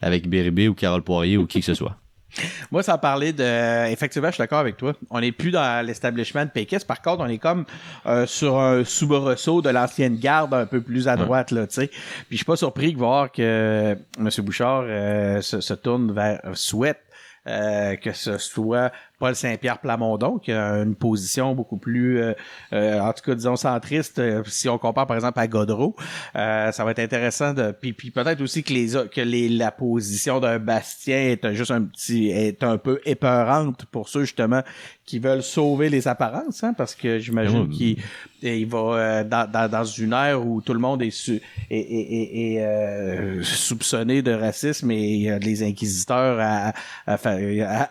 avec 0.00 0.28
Béribé 0.28 0.68
ou 0.68 0.74
Carole 0.74 1.02
Poirier 1.02 1.36
ou 1.36 1.46
qui 1.46 1.60
que 1.60 1.66
ce 1.66 1.74
soit. 1.74 1.96
Moi, 2.70 2.82
ça 2.82 2.98
parlait 2.98 3.32
de. 3.32 3.90
Effectivement, 3.90 4.28
je 4.28 4.34
suis 4.34 4.42
d'accord 4.42 4.58
avec 4.58 4.76
toi. 4.76 4.92
On 5.10 5.20
n'est 5.20 5.32
plus 5.32 5.50
dans 5.50 5.84
l'establishment 5.84 6.46
péquiste. 6.48 6.86
Par 6.86 7.02
contre, 7.02 7.22
on 7.22 7.28
est 7.28 7.38
comme 7.38 7.64
euh, 8.06 8.26
sur 8.26 8.58
un 8.58 8.84
soubresaut 8.84 9.62
de 9.62 9.70
l'ancienne 9.70 10.16
garde 10.16 10.54
un 10.54 10.66
peu 10.66 10.80
plus 10.80 11.08
à 11.08 11.16
droite, 11.16 11.50
là, 11.50 11.66
tu 11.66 11.74
sais. 11.74 11.86
Puis 11.88 12.26
je 12.32 12.36
suis 12.36 12.44
pas 12.44 12.56
surpris 12.56 12.92
de 12.92 12.98
voir 12.98 13.30
que 13.32 13.96
M. 14.18 14.30
Bouchard 14.38 14.84
euh, 14.86 15.40
se, 15.40 15.60
se 15.60 15.74
tourne 15.74 16.12
vers. 16.12 16.40
souhaite 16.54 17.00
euh, 17.48 17.94
que 17.94 18.12
ce 18.12 18.38
soit 18.38 18.90
Paul 19.18 19.34
Saint-Pierre 19.34 19.78
Plamondon, 19.78 20.38
qui 20.38 20.52
a 20.52 20.74
une 20.82 20.94
position 20.94 21.54
beaucoup 21.54 21.78
plus, 21.78 22.20
euh, 22.20 22.32
euh, 22.74 23.00
en 23.00 23.12
tout 23.14 23.22
cas, 23.24 23.34
disons, 23.34 23.56
centriste, 23.56 24.18
euh, 24.18 24.42
si 24.46 24.68
on 24.68 24.76
compare, 24.78 25.06
par 25.06 25.16
exemple, 25.16 25.38
à 25.40 25.46
Godreau. 25.46 25.96
Euh, 26.34 26.70
ça 26.72 26.84
va 26.84 26.90
être 26.90 26.98
intéressant 26.98 27.54
de... 27.54 27.72
Puis, 27.72 27.92
puis 27.94 28.10
peut-être 28.10 28.42
aussi 28.42 28.62
que, 28.62 28.72
les, 28.74 28.88
que 29.12 29.20
les, 29.22 29.48
la 29.48 29.70
position 29.70 30.38
d'un 30.38 30.58
Bastien 30.58 31.16
est 31.16 31.44
un- 31.46 31.52
juste 31.54 31.70
un 31.70 31.82
petit... 31.82 32.28
est 32.28 32.62
un 32.62 32.76
peu 32.76 33.00
épeurante 33.06 33.86
pour 33.86 34.08
ceux, 34.10 34.20
justement, 34.22 34.62
qui 35.06 35.18
veulent 35.18 35.42
sauver 35.42 35.88
les 35.88 36.08
apparences, 36.08 36.62
hein, 36.64 36.74
parce 36.76 36.94
que 36.94 37.18
j'imagine 37.18 37.56
Ouais. 37.62 37.68
qu'il 37.68 37.96
il 38.42 38.66
va 38.66 38.78
euh, 38.78 39.24
dans, 39.24 39.50
dans, 39.50 39.68
dans 39.70 39.84
une 39.84 40.12
ère 40.12 40.44
où 40.46 40.60
tout 40.60 40.74
le 40.74 40.78
monde 40.78 41.02
est, 41.02 41.10
su, 41.10 41.40
est, 41.70 41.78
est- 41.78 41.80
est- 41.80 42.54
est, 42.54 42.64
euh, 42.64 43.42
soupçonné 43.42 44.20
de 44.22 44.32
racisme 44.32 44.90
et 44.90 45.00
il 45.02 45.22
y 45.22 45.30
a 45.30 45.38
les 45.38 45.62
inquisiteurs 45.62 46.38
à, 46.40 46.72
à- 47.06 47.14
à- 47.16 47.90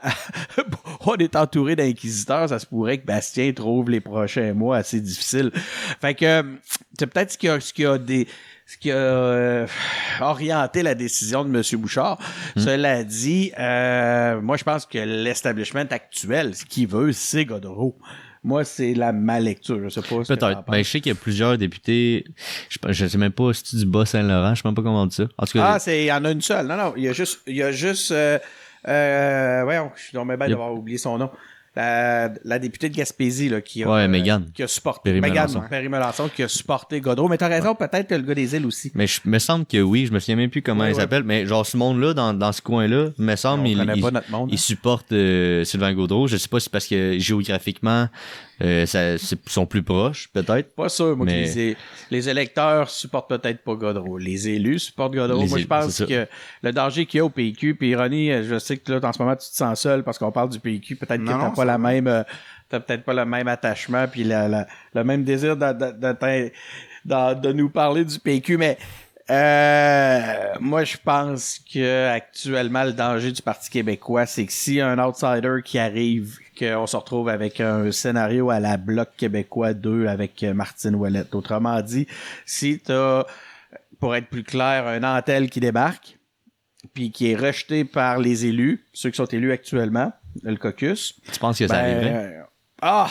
on 1.15 1.19
est 1.23 1.35
entouré 1.35 1.75
d'inquisiteurs, 1.75 2.49
ça 2.49 2.59
se 2.59 2.65
pourrait 2.65 2.97
que 2.99 3.05
Bastien 3.05 3.51
trouve 3.53 3.89
les 3.89 4.01
prochains 4.01 4.53
mois 4.53 4.77
assez 4.77 4.99
difficiles. 5.01 5.51
Fait 6.01 6.13
que 6.13 6.25
euh, 6.25 6.43
c'est 6.97 7.07
peut-être 7.07 7.31
ce 7.31 7.37
qui 7.37 7.47
a, 7.49 7.59
ce 7.59 7.73
qui 7.73 7.85
a 7.85 7.97
des 7.97 8.27
ce 8.67 8.77
qui 8.77 8.91
a 8.91 8.95
euh, 8.95 9.67
orienté 10.21 10.81
la 10.81 10.95
décision 10.95 11.45
de 11.45 11.55
M. 11.55 11.61
Bouchard. 11.79 12.17
Cela 12.57 13.03
dit, 13.03 13.51
euh, 13.59 14.41
moi, 14.41 14.57
je 14.57 14.63
pense 14.63 14.87
que 14.87 14.97
l'establishment 14.97 15.85
actuel, 15.91 16.55
ce 16.55 16.65
qu'il 16.65 16.87
veut, 16.87 17.11
c'est 17.11 17.45
Godreau. 17.45 17.95
Moi, 18.43 18.63
c'est 18.63 18.95
la 18.95 19.11
ma 19.11 19.39
lecture. 19.39 19.79
Je 19.83 19.89
sais 19.89 20.01
pas. 20.01 20.23
Peut-être. 20.23 20.63
Ben, 20.67 20.83
je 20.83 20.89
sais 20.89 20.99
qu'il 20.99 21.11
y 21.11 21.15
a 21.15 21.19
plusieurs 21.19 21.57
députés. 21.59 22.25
Je, 22.69 22.77
je 22.89 23.05
sais 23.07 23.17
même 23.19 23.31
pas 23.31 23.53
si 23.53 23.63
c'est 23.65 23.77
du 23.77 23.85
Bas-Saint-Laurent. 23.85 24.55
Je 24.55 24.61
sais 24.61 24.67
même 24.67 24.75
pas 24.75 24.81
comment 24.83 25.03
on 25.03 25.07
dit 25.07 25.15
ça. 25.15 25.25
En 25.37 25.45
tout 25.45 25.57
cas, 25.59 25.73
Ah, 25.73 25.79
c'est, 25.79 26.03
il 26.03 26.07
y 26.07 26.11
en 26.11 26.25
a 26.25 26.31
une 26.31 26.41
seule. 26.41 26.65
Non, 26.67 26.75
non, 26.77 26.93
il 26.97 27.03
y 27.03 27.07
a 27.09 27.13
juste, 27.13 27.41
il 27.47 27.55
y 27.55 27.63
a 27.63 27.71
juste, 27.71 28.11
euh, 28.11 28.39
euh, 28.87 29.61
voyons, 29.63 29.91
je 29.95 30.01
suis 30.03 30.17
Il 30.45 30.49
y 30.49 30.53
a- 30.53 30.55
d'avoir 30.55 30.73
oublié 30.73 30.97
son 30.97 31.17
nom. 31.17 31.29
La, 31.77 32.29
la 32.45 32.57
députée 32.57 32.87
de 32.87 32.95
Gaspésie, 32.95 33.49
là, 33.49 33.59
qui 33.59 33.83
a, 33.83 33.89
Ouais, 33.91 34.07
qui 34.53 34.63
a 34.63 34.67
supporté, 34.69 35.09
Perry 35.11 35.19
Melançon. 35.19 35.61
Perry 35.69 35.89
Melançon, 35.89 36.29
qui 36.33 36.41
a 36.43 36.47
supporté 36.47 37.01
Godreau. 37.01 37.27
Mais 37.27 37.37
t'as 37.37 37.49
raison, 37.49 37.75
peut-être 37.75 38.07
que 38.07 38.15
le 38.15 38.21
gars 38.21 38.33
des 38.33 38.55
îles 38.55 38.65
aussi. 38.65 38.93
mais 38.95 39.07
je 39.07 39.19
me 39.25 39.39
semble 39.39 39.65
que 39.65 39.81
oui. 39.81 40.05
Je 40.05 40.13
me 40.13 40.19
souviens 40.19 40.37
même 40.37 40.49
plus 40.49 40.61
comment 40.61 40.83
Ouais, 40.83 40.91
il 40.91 40.93
ouais. 40.93 41.01
s'appelle. 41.01 41.23
Mais 41.23 41.45
genre, 41.45 41.65
ce 41.65 41.75
monde-là, 41.75 42.13
dans, 42.13 42.33
dans 42.33 42.53
ce 42.53 42.61
coin-là, 42.61 43.09
me 43.17 43.35
semble, 43.35 43.67
il, 43.67 43.77
il- 43.93 44.21
monde. 44.31 44.49
il 44.53 44.57
supporte 44.57 45.11
euh, 45.11 45.65
Sylvain 45.65 45.93
Gaudreau. 45.93 46.27
Je 46.27 46.37
sais 46.37 46.47
pas 46.47 46.61
si 46.61 46.65
c'est 46.65 46.71
parce 46.71 46.87
que 46.87 47.19
géographiquement, 47.19 48.07
euh, 48.61 48.85
ça, 48.85 49.17
sont 49.47 49.65
plus 49.65 49.83
proches, 49.83 50.29
peut-être. 50.33 50.73
Pas 50.75 50.87
sûr, 50.89 51.15
moi, 51.17 51.25
Mais- 51.25 51.43
que 51.49 51.55
les, 51.55 51.77
les 52.11 52.29
électeurs 52.29 52.89
supportent 52.89 53.29
peut-être 53.29 53.63
pas 53.63 53.75
Godreau. 53.75 54.17
Les 54.17 54.47
élus 54.47 54.79
supportent 54.79 55.13
Godreau. 55.13 55.41
Les 55.41 55.47
moi, 55.49 55.57
je 55.59 55.65
pense 55.67 56.03
que 56.05 56.27
le 56.63 56.71
danger 56.71 57.05
qu'il 57.05 57.17
y 57.17 57.21
a 57.21 57.25
au 57.25 57.29
PQ, 57.29 57.75
puis 57.75 57.95
Ronnie, 57.95 58.31
euh, 58.31 58.43
je 58.47 58.57
sais 58.59 58.77
que 58.77 58.91
là, 58.93 58.99
en 59.03 59.11
ce 59.13 59.21
moment, 59.21 59.35
tu 59.35 59.49
te 59.49 59.55
sens 59.55 59.79
seul 59.81 60.03
parce 60.03 60.17
qu'on 60.17 60.31
parle 60.31 60.49
du 60.49 60.59
PQ. 60.59 60.95
Peut-être 60.95 61.21
que 61.23 61.27
t'as 61.29 61.49
pas 61.51 61.65
la 61.65 61.77
même, 61.77 62.07
euh, 62.07 62.23
t'as 62.69 62.79
peut-être 62.79 63.03
pas 63.03 63.13
le 63.13 63.25
même 63.25 63.47
attachement, 63.47 64.07
puis 64.07 64.23
la- 64.23 64.47
la- 64.47 64.67
le 64.93 65.03
même 65.03 65.23
désir 65.23 65.57
de, 65.57 65.73
de, 65.73 65.91
de, 65.91 66.11
t'in- 66.13 66.49
de- 67.05 67.39
de 67.41 67.51
nous 67.53 67.69
parler 67.69 68.05
du 68.05 68.17
PQ, 68.19 68.57
mais 68.57 68.77
euh, 69.29 70.53
moi, 70.59 70.83
je 70.83 70.97
pense 71.03 71.59
que 71.73 72.07
actuellement, 72.09 72.83
le 72.83 72.93
danger 72.93 73.31
du 73.31 73.41
Parti 73.41 73.69
québécois, 73.69 74.25
c'est 74.25 74.45
que 74.45 74.51
s'il 74.53 74.75
y 74.75 74.81
a 74.81 74.87
un 74.87 74.99
outsider 74.99 75.57
qui 75.63 75.77
arrive, 75.79 76.37
qu'on 76.57 76.87
se 76.87 76.95
retrouve 76.95 77.29
avec 77.29 77.59
un 77.59 77.91
scénario 77.91 78.49
à 78.49 78.59
la 78.59 78.77
Bloc 78.77 79.09
québécois 79.17 79.73
2 79.73 80.07
avec 80.07 80.43
Martine 80.43 80.95
Ouellette. 80.95 81.33
Autrement 81.35 81.81
dit, 81.81 82.07
si 82.45 82.79
t'as, 82.79 83.23
pour 83.99 84.15
être 84.15 84.27
plus 84.27 84.43
clair, 84.43 84.87
un 84.87 85.03
Antel 85.03 85.49
qui 85.49 85.59
débarque, 85.59 86.17
puis 86.93 87.11
qui 87.11 87.31
est 87.31 87.35
rejeté 87.35 87.83
par 87.85 88.19
les 88.19 88.45
élus, 88.45 88.85
ceux 88.93 89.09
qui 89.09 89.17
sont 89.17 89.25
élus 89.25 89.51
actuellement, 89.51 90.13
le 90.43 90.55
caucus, 90.55 91.15
Tu 91.31 91.39
penses 91.39 91.57
que 91.59 91.67
ça 91.67 91.73
ben, 91.75 91.79
arriverait? 91.97 92.13
euh, 92.37 92.41
ah, 92.81 93.09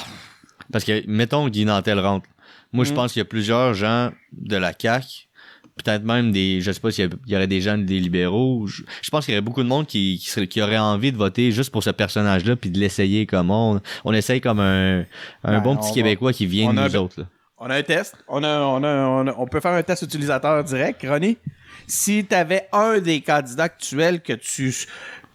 Parce 0.73 0.85
que, 0.85 1.03
mettons, 1.07 1.49
Guy 1.49 1.65
Nantel 1.65 1.99
rentre. 2.01 2.29
Moi, 2.73 2.85
je 2.85 2.93
Mm. 2.93 2.95
pense 2.95 3.13
qu'il 3.13 3.21
y 3.21 3.23
a 3.23 3.27
plusieurs 3.27 3.75
gens 3.75 4.11
de 4.33 4.57
la 4.57 4.73
CAQ, 4.79 5.29
peut-être 5.77 6.05
même 6.05 6.31
des, 6.33 6.61
je 6.61 6.71
sais 6.73 6.81
pas 6.81 6.91
s'il 6.91 7.11
y 7.27 7.35
aurait 7.37 7.47
des 7.47 7.61
gens 7.61 7.77
des 7.79 7.99
libéraux. 8.01 8.67
Je, 8.67 8.83
je 9.03 9.11
pense 9.11 9.25
qu'il 9.25 9.35
y 9.35 9.37
aurait 9.37 9.43
beaucoup 9.43 9.63
de 9.63 9.69
monde 9.69 9.87
qui, 9.87 10.19
qui, 10.23 10.31
serait, 10.31 10.47
qui 10.47 10.63
aurait 10.63 10.79
envie 10.79 11.11
de 11.13 11.17
voter 11.17 11.51
juste 11.53 11.71
pour 11.73 11.83
ce 11.83 11.91
personnage-là, 11.91 12.57
puis 12.57 12.71
de 12.71 12.79
l'essayer 12.79 13.27
comme 13.27 13.51
on, 13.51 13.81
on 14.05 14.13
essaye 14.13 14.41
comme 14.41 14.61
un, 14.61 15.01
un 15.01 15.05
Ben, 15.45 15.61
bon 15.61 15.73
on 15.73 15.77
petit 15.77 15.89
va- 15.89 15.95
Québécois 15.95 16.33
qui 16.33 16.47
vient 16.47 16.73
de 16.73 16.81
nous 16.81 16.97
un- 16.97 17.01
autres. 17.01 17.21
Là. 17.21 17.27
On 17.59 17.67
a 17.71 17.77
un 17.77 17.83
test. 17.83 18.17
On, 18.29 18.43
a, 18.45 18.61
on, 18.61 18.83
a, 18.85 18.97
on, 19.07 19.27
a- 19.29 19.35
on 19.39 19.47
peut 19.47 19.61
faire 19.61 19.73
un 19.73 19.83
test 19.83 20.03
utilisateur 20.03 20.63
direct. 20.65 21.05
Ronnie, 21.09 21.39
si 21.87 22.25
tu 22.25 22.35
avais 22.35 22.69
un 22.73 22.99
des 23.01 23.21
candidats 23.21 23.65
actuels 23.65 24.21
que 24.23 24.33
tu 24.35 24.75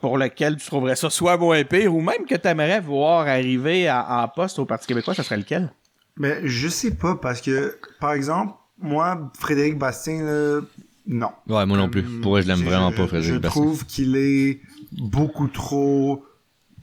pour 0.02 0.17
lequel 0.17 0.56
tu 0.56 0.65
trouverais 0.65 0.95
ça 0.95 1.10
soit 1.10 1.36
moins 1.38 1.62
pire 1.65 1.93
ou 1.93 1.99
même 2.02 2.25
que 2.25 2.36
tu 2.36 2.47
aimerais 2.47 2.80
voir 2.80 3.28
arriver 3.28 3.88
à- 3.89 4.21
en 4.23 4.28
poste 4.30 4.58
au 4.60 4.65
Parti 4.65 4.88
québécois, 4.88 5.13
ça 5.13 5.23
serait 5.23 5.38
lequel? 5.38 5.71
Mais 6.17 6.39
je 6.45 6.67
sais 6.69 6.95
pas, 6.95 7.15
parce 7.15 7.41
que, 7.41 7.78
par 7.99 8.13
exemple, 8.13 8.54
moi, 8.82 9.32
Frédéric 9.39 9.78
Bastien, 9.78 10.24
là, 10.24 10.62
non. 11.08 11.32
Ouais, 11.48 11.65
moi 11.65 11.78
non 11.78 11.89
plus. 11.89 12.02
Hum, 12.02 12.22
Pour 12.22 12.32
vrai, 12.34 12.44
je 12.44 12.48
l'aime 12.48 12.62
vraiment 12.63 12.92
pas, 12.92 13.04
Je 13.04 13.08
Frédéric 13.08 13.42
Bastien. 13.42 13.62
trouve 13.62 13.86
qu'il 13.86 14.15
est 14.15 14.60
beaucoup 14.92 15.48
trop 15.48 16.24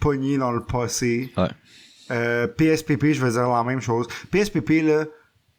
pogné 0.00 0.36
dans 0.38 0.50
le 0.52 0.60
passé. 0.62 1.32
Ouais. 1.36 1.48
Euh, 2.10 2.46
PSPP, 2.46 3.12
je 3.12 3.24
vais 3.24 3.32
dire 3.32 3.48
la 3.48 3.64
même 3.64 3.80
chose. 3.80 4.06
PSPP, 4.30 4.82
là, 4.82 5.04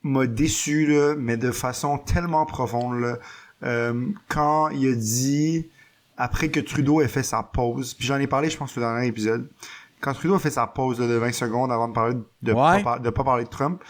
m'a 0.04 0.28
déçu, 0.28 0.86
là, 0.86 1.16
mais 1.18 1.38
de 1.38 1.52
façon 1.52 1.98
tellement 1.98 2.46
profonde, 2.46 3.00
là. 3.02 3.18
Euh, 3.64 4.06
quand 4.30 4.70
il 4.70 4.88
a 4.92 4.96
dit 4.96 5.68
après 6.16 6.50
que 6.50 6.60
Trudeau 6.60 7.02
ait 7.02 7.08
fait 7.08 7.24
sa 7.24 7.42
pause, 7.44 7.94
puis 7.96 8.06
j'en 8.08 8.18
ai 8.18 8.28
parlé, 8.28 8.50
je 8.50 8.58
pense, 8.58 8.78
au 8.78 8.80
dernier 8.82 9.08
épisode, 9.08 9.50
quand 10.00 10.14
Trudeau 10.14 10.36
a 10.36 10.40
fait 10.40 10.52
sa 10.52 10.68
pause 10.68 11.00
là, 11.00 11.08
de 11.08 11.14
20 11.16 11.32
secondes 11.34 11.72
avant 11.72 11.88
de 11.88 11.94
parler 11.94 12.16
de, 12.44 12.52
Ouais. 12.54 12.78
pas, 12.78 12.84
par- 12.84 13.00
de 13.00 13.10
pas 13.10 13.24
parler 13.24 13.44
de 13.46 13.50
Trump, 13.50 13.82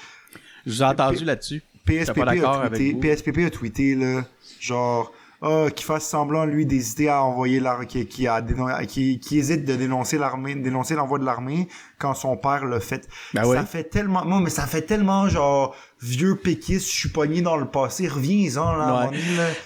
Je 0.65 0.71
vous 0.71 0.81
ai 0.81 0.85
entendu 0.85 1.23
là-dessus. 1.25 1.61
PSPP 1.87 2.43
a, 2.43 2.69
tweeté. 2.69 2.93
PSPP 2.95 3.37
a 3.45 3.49
tweeté, 3.49 3.95
là, 3.95 4.23
genre, 4.59 5.11
ah, 5.41 5.67
qu'il 5.75 5.85
fasse 5.85 6.07
semblant, 6.07 6.45
lui, 6.45 6.65
d'hésiter 6.65 7.09
à 7.09 7.21
envoyer 7.23 7.59
l'armée, 7.59 7.85
qui, 7.85 8.05
qui, 8.07 8.27
a 8.27 8.41
dénon- 8.41 8.85
qui, 8.87 9.19
qui 9.19 9.37
hésite 9.37 9.65
de 9.65 9.75
dénoncer 9.75 10.17
l'armée, 10.17 10.55
dénoncer 10.55 10.95
l'envoi 10.95 11.19
de 11.19 11.25
l'armée 11.25 11.67
quand 11.99 12.13
son 12.15 12.35
père 12.37 12.65
l'a 12.65 12.79
fait. 12.79 13.07
Ben 13.33 13.43
ça 13.43 13.63
fait 13.65 13.83
tellement, 13.85 14.25
non, 14.25 14.39
mais 14.39 14.49
ça 14.49 14.65
fait 14.65 14.81
tellement, 14.81 15.29
genre, 15.29 15.75
vieux 16.01 16.35
péquiste, 16.35 16.87
je 16.91 16.95
suis 16.99 17.09
pogné 17.09 17.41
dans 17.41 17.55
le 17.57 17.65
passé, 17.67 18.07
reviens-en, 18.07 18.75
là, 18.75 19.09
Ouais. 19.11 19.17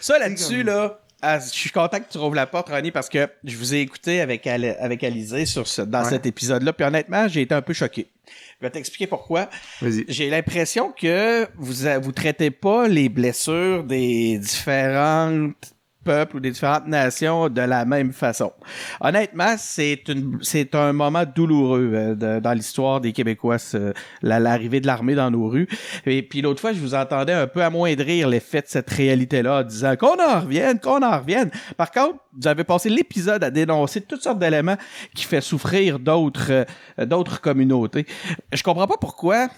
Ça, 0.02 0.20
là-dessus, 0.20 0.58
comme- 0.66 0.68
là, 0.74 1.00
ah, 1.22 1.40
je 1.40 1.46
suis 1.50 1.70
content 1.70 2.00
que 2.00 2.12
tu 2.12 2.18
rouvres 2.18 2.36
la 2.36 2.48
porte, 2.48 2.68
Ronnie, 2.70 2.92
parce 2.92 3.08
que 3.08 3.30
je 3.46 3.56
vous 3.56 3.74
ai 3.74 3.80
écouté 3.80 4.20
avec, 4.22 4.48
avec 4.48 5.04
Alizé 5.06 5.46
sur 5.46 5.68
ce, 5.68 5.84
dans 5.84 6.04
Ouais. 6.04 6.10
cet 6.10 6.26
épisode-là, 6.26 6.74
puis 6.74 6.84
honnêtement, 6.86 7.28
j'ai 7.30 7.44
été 7.44 7.56
un 7.56 7.62
peu 7.62 7.74
choqué. 7.74 8.08
Je 8.62 8.68
vais 8.68 8.72
t'expliquer 8.72 9.08
pourquoi. 9.08 9.50
Vas-y. 9.82 10.06
J'ai 10.08 10.30
l'impression 10.30 10.92
que 10.92 11.48
vous 11.58 11.74
vous 12.02 12.12
traitez 12.12 12.52
pas 12.52 12.88
les 12.88 13.10
blessures 13.10 13.84
des 13.84 14.38
différents 14.38 15.52
peuples 16.04 16.38
ou 16.38 16.40
des 16.40 16.52
différentes 16.52 16.88
nations 16.88 17.50
de 17.50 17.62
la 17.62 17.86
même 17.86 18.14
façon. 18.14 18.52
Honnêtement, 19.00 19.56
c'est 19.58 20.04
une 20.08 20.40
c'est 20.42 20.76
un 20.76 20.94
moment 20.94 21.24
douloureux 21.26 21.92
euh, 21.94 22.40
dans 22.40 22.54
l'histoire 22.54 23.02
des 23.02 23.12
Québécois, 23.12 23.58
l'arrivée 24.22 24.80
de 24.80 24.88
l'armée 24.88 25.16
dans 25.16 25.32
nos 25.32 25.48
rues. 25.48 25.68
Et 26.06 26.24
puis 26.24 26.42
l'autre 26.42 26.62
fois, 26.62 26.74
je 26.74 26.80
vous 26.80 26.96
entendais 26.96 27.34
un 27.34 27.48
peu 27.48 27.64
amoindrir 27.64 28.28
l'effet 28.28 28.62
de 28.62 28.68
cette 28.68 28.90
réalité-là 28.90 29.60
en 29.60 29.64
disant 29.64 29.96
qu'on 29.96 30.20
en 30.20 30.42
revienne, 30.42 30.80
qu'on 30.80 31.02
en 31.02 31.20
revienne. 31.20 31.52
Par 31.78 31.92
contre, 31.92 32.20
vous 32.38 32.48
avez 32.48 32.64
passé 32.64 32.90
l'épisode 32.90 33.44
à 33.44 33.52
dénoncer 33.52 34.02
toutes 34.02 34.24
sortes 34.24 34.40
d'éléments 34.40 34.78
qui 35.16 35.26
fait 35.26 35.42
souffrir 35.42 36.00
d'autres 36.00 36.52
euh, 36.52 37.06
d'autres 37.06 37.42
communautés. 37.42 38.06
Je 38.52 38.64
comprends 38.64 38.88
pas 38.88 38.98
pourquoi 39.00 39.50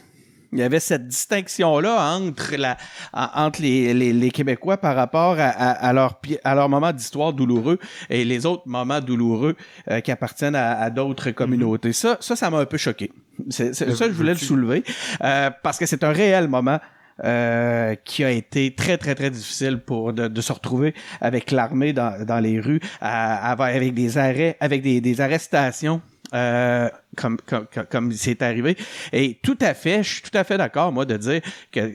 il 0.53 0.59
y 0.59 0.63
avait 0.63 0.79
cette 0.79 1.07
distinction-là 1.07 2.15
entre, 2.15 2.55
la, 2.57 2.77
en- 3.13 3.45
entre 3.45 3.61
les, 3.61 3.93
les, 3.93 4.13
les 4.13 4.31
Québécois 4.31 4.77
par 4.77 4.95
rapport 4.95 5.33
à, 5.39 5.47
à, 5.49 5.71
à 5.89 5.93
leur, 5.93 6.19
à 6.43 6.55
leur 6.55 6.69
moment 6.69 6.91
d'histoire 6.93 7.33
douloureux 7.33 7.79
et 8.09 8.23
les 8.23 8.45
autres 8.45 8.63
moments 8.67 9.01
douloureux 9.01 9.55
euh, 9.89 9.99
qui 10.01 10.11
appartiennent 10.11 10.55
à, 10.55 10.79
à 10.79 10.89
d'autres 10.89 11.31
communautés. 11.31 11.93
Ça, 11.93 12.17
ça, 12.21 12.35
ça 12.35 12.49
m'a 12.49 12.59
un 12.59 12.65
peu 12.65 12.77
choqué. 12.77 13.11
C'est- 13.49 13.73
ça, 13.73 13.85
je 14.07 14.11
voulais 14.13 14.33
le 14.33 14.37
soulever 14.39 14.83
euh, 15.23 15.49
parce 15.63 15.77
que 15.77 15.85
c'est 15.85 16.03
un 16.03 16.11
réel 16.11 16.47
moment. 16.47 16.79
euh, 17.23 17.93
qui 18.05 18.23
a 18.23 18.31
été 18.31 18.73
très 18.73 18.97
très 18.97 19.13
très 19.13 19.29
difficile 19.29 19.77
pour 19.77 20.13
de, 20.13 20.27
de 20.27 20.41
se 20.41 20.51
retrouver 20.51 20.95
avec 21.21 21.51
l'armée 21.51 21.93
dans, 21.93 22.25
dans 22.25 22.39
les 22.39 22.59
rues 22.59 22.79
à- 23.01 23.51
à- 23.51 23.65
avec 23.65 23.93
des 23.93 24.17
arrêts 24.17 24.57
avec 24.59 24.81
des, 24.81 24.99
des 24.99 25.21
arrestations 25.21 26.01
euh, 26.33 26.89
comme, 27.15 27.37
comme, 27.45 27.67
comme, 27.89 28.11
c'est 28.11 28.41
arrivé. 28.41 28.75
Et 29.11 29.39
tout 29.43 29.57
à 29.61 29.73
fait, 29.73 30.03
je 30.03 30.13
suis 30.13 30.21
tout 30.21 30.37
à 30.37 30.43
fait 30.43 30.57
d'accord, 30.57 30.91
moi, 30.91 31.05
de 31.05 31.17
dire 31.17 31.41
que, 31.71 31.91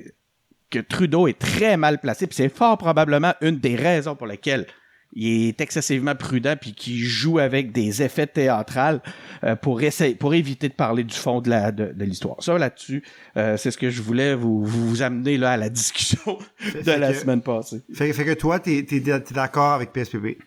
que 0.70 0.78
Trudeau 0.78 1.26
est 1.28 1.38
très 1.38 1.76
mal 1.76 1.98
placé, 2.00 2.26
puis 2.26 2.36
c'est 2.36 2.48
fort 2.48 2.78
probablement 2.78 3.34
une 3.40 3.58
des 3.58 3.74
raisons 3.76 4.14
pour 4.16 4.26
lesquelles 4.26 4.66
il 5.14 5.48
est 5.48 5.60
excessivement 5.62 6.14
prudent 6.14 6.54
puis 6.60 6.74
qui 6.74 6.98
joue 6.98 7.38
avec 7.38 7.72
des 7.72 8.02
effets 8.02 8.26
théâtrales 8.26 9.00
euh, 9.42 9.56
pour 9.56 9.80
essayer 9.80 10.14
pour 10.14 10.34
éviter 10.34 10.68
de 10.68 10.74
parler 10.74 11.02
du 11.02 11.14
fond 11.16 11.40
de 11.40 11.48
la 11.48 11.72
de, 11.72 11.92
de 11.94 12.04
l'histoire. 12.04 12.36
Ça 12.42 12.58
là-dessus, 12.58 13.02
euh, 13.38 13.56
c'est 13.56 13.70
ce 13.70 13.78
que 13.78 13.88
je 13.88 14.02
voulais 14.02 14.34
vous, 14.34 14.62
vous 14.62 15.00
amener 15.00 15.38
là 15.38 15.52
à 15.52 15.56
la 15.56 15.70
discussion 15.70 16.38
de 16.74 16.82
fait 16.82 16.98
la 16.98 17.12
que- 17.14 17.18
semaine 17.20 17.40
passée. 17.40 17.80
Fait, 17.94 18.12
fait 18.12 18.26
que 18.26 18.34
toi, 18.34 18.60
t'es, 18.60 18.84
t'es 18.86 19.00
d'accord 19.00 19.72
avec 19.72 19.94
PSPP 19.94 20.42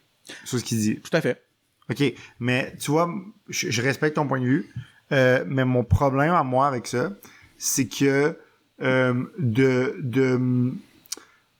sur 0.45 0.59
ce 0.59 0.63
qu'il 0.63 0.77
dit? 0.77 0.99
Tout 0.99 1.17
à 1.17 1.21
fait. 1.21 1.41
OK, 1.91 2.03
mais 2.39 2.73
tu 2.79 2.91
vois, 2.91 3.09
je, 3.49 3.69
je 3.69 3.81
respecte 3.81 4.15
ton 4.15 4.25
point 4.27 4.39
de 4.39 4.45
vue, 4.45 4.69
euh, 5.11 5.43
mais 5.47 5.65
mon 5.65 5.83
problème 5.83 6.33
à 6.33 6.43
moi 6.43 6.67
avec 6.67 6.87
ça, 6.87 7.11
c'est 7.57 7.87
que 7.87 8.37
euh, 8.81 9.23
de, 9.37 9.95
de 9.99 10.71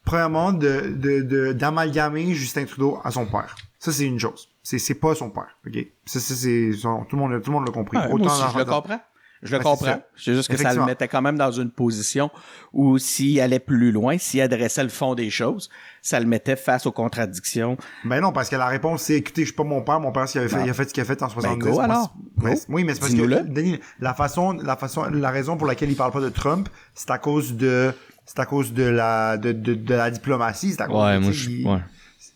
premièrement, 0.06 0.52
de, 0.54 0.94
de, 0.96 1.22
de, 1.22 1.54
d'amalgamer 1.54 2.34
Justin 2.34 2.66
Trudeau 2.66 3.00
à 3.04 3.12
son 3.12 3.26
père. 3.26 3.56
Ça, 3.80 3.92
c'est 3.92 4.06
une 4.06 4.20
chose. 4.20 4.50
C'est, 4.64 4.80
c'est 4.80 4.96
pas 4.96 5.16
son 5.16 5.30
père, 5.30 5.58
OK? 5.68 5.76
Ça, 6.06 6.20
ça, 6.20 6.36
c'est, 6.36 6.72
son- 6.74 7.04
tout 7.06 7.16
le 7.16 7.22
monde, 7.22 7.42
tout 7.42 7.52
le 7.52 7.58
monde 7.58 7.66
l'a 7.68 7.74
compris. 7.74 7.98
Ouais, 7.98 8.08
moi 8.20 8.28
aussi, 8.32 8.42
dans- 8.42 8.50
je 8.52 8.58
le 8.60 8.66
comprends. 8.66 9.02
Je 9.44 9.56
le 9.58 9.64
comprends. 9.64 10.00
C'est 10.16 10.36
juste 10.36 10.50
que 10.52 10.58
ça 10.58 10.74
le 10.74 10.86
mettait 10.86 11.08
quand 11.08 11.22
même 11.22 11.38
dans 11.38 11.52
une 11.52 11.72
position 11.72 12.30
où 12.74 12.98
s'il 13.00 13.40
allait 13.42 13.60
plus 13.60 13.92
loin, 13.92 14.18
s'il 14.20 14.40
adressait 14.42 14.84
le 14.84 14.90
fond 14.90 15.16
des 15.16 15.30
choses, 15.32 15.70
ça 16.04 16.20
le 16.20 16.28
mettait 16.28 16.56
face 16.56 16.86
aux 16.86 16.92
contradictions. 16.92 17.76
Ben 18.06 18.22
non, 18.22 18.32
parce 18.32 18.50
que 18.50 18.56
la 18.56 18.68
réponse, 18.68 19.02
c'est, 19.04 19.16
écoutez, 19.16 19.42
je 19.42 19.48
suis 19.48 19.56
pas 19.56 19.64
mon 19.64 19.82
père, 19.82 20.00
mon 20.00 20.12
père, 20.12 20.28
s'il 20.30 20.42
avait 20.42 20.50
fait, 20.50 20.58
Ah. 20.60 20.64
il 20.66 20.70
a 20.70 20.74
fait 20.76 20.88
ce 20.88 20.94
qu'il 20.94 21.02
a 21.02 21.06
fait 21.06 21.24
en 21.24 21.30
70. 21.30 21.58
go, 21.60 21.72
Moi, 21.72 21.84
alors. 21.84 22.16
mais- 22.38 22.54
Go. 22.54 22.62
oui, 22.70 22.84
mais 22.84 22.94
c'est 22.94 23.00
parce 23.00 23.14
que. 23.14 23.44
Denis, 23.48 23.80
la 24.00 24.14
façon, 24.14 24.54
la 24.54 24.76
façon, 24.78 25.06
la 25.06 25.32
raison 25.32 25.58
pour 25.58 25.66
laquelle 25.66 25.90
il 25.90 25.96
parle 25.98 26.12
pas 26.12 26.22
de 26.22 26.30
Trump, 26.30 26.70
c'est 26.94 27.10
à 27.10 27.18
cause 27.18 27.56
de, 27.56 27.92
c'est 28.28 28.40
à 28.40 28.46
cause 28.46 28.74
de 28.74 28.84
la, 28.84 29.38
de, 29.38 29.52
de, 29.54 29.74
de 29.74 29.94
la 29.96 30.12
diplomatie, 30.12 30.72
c'est 30.74 30.82
à 30.82 30.88
cause 30.88 31.04
Ouais, 31.04 31.16
de, 31.16 31.24
moi, 31.24 31.32
je, 31.32 31.50
il- 31.50 31.68
ouais. 31.68 31.80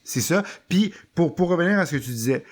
C'est 0.04 0.22
ça. 0.22 0.42
Puis, 0.70 0.92
pour, 1.14 1.36
pour 1.36 1.50
revenir 1.50 1.78
à 1.80 1.86
ce 1.86 1.96
que 1.98 2.02
tu 2.02 2.10
disais, 2.10 2.44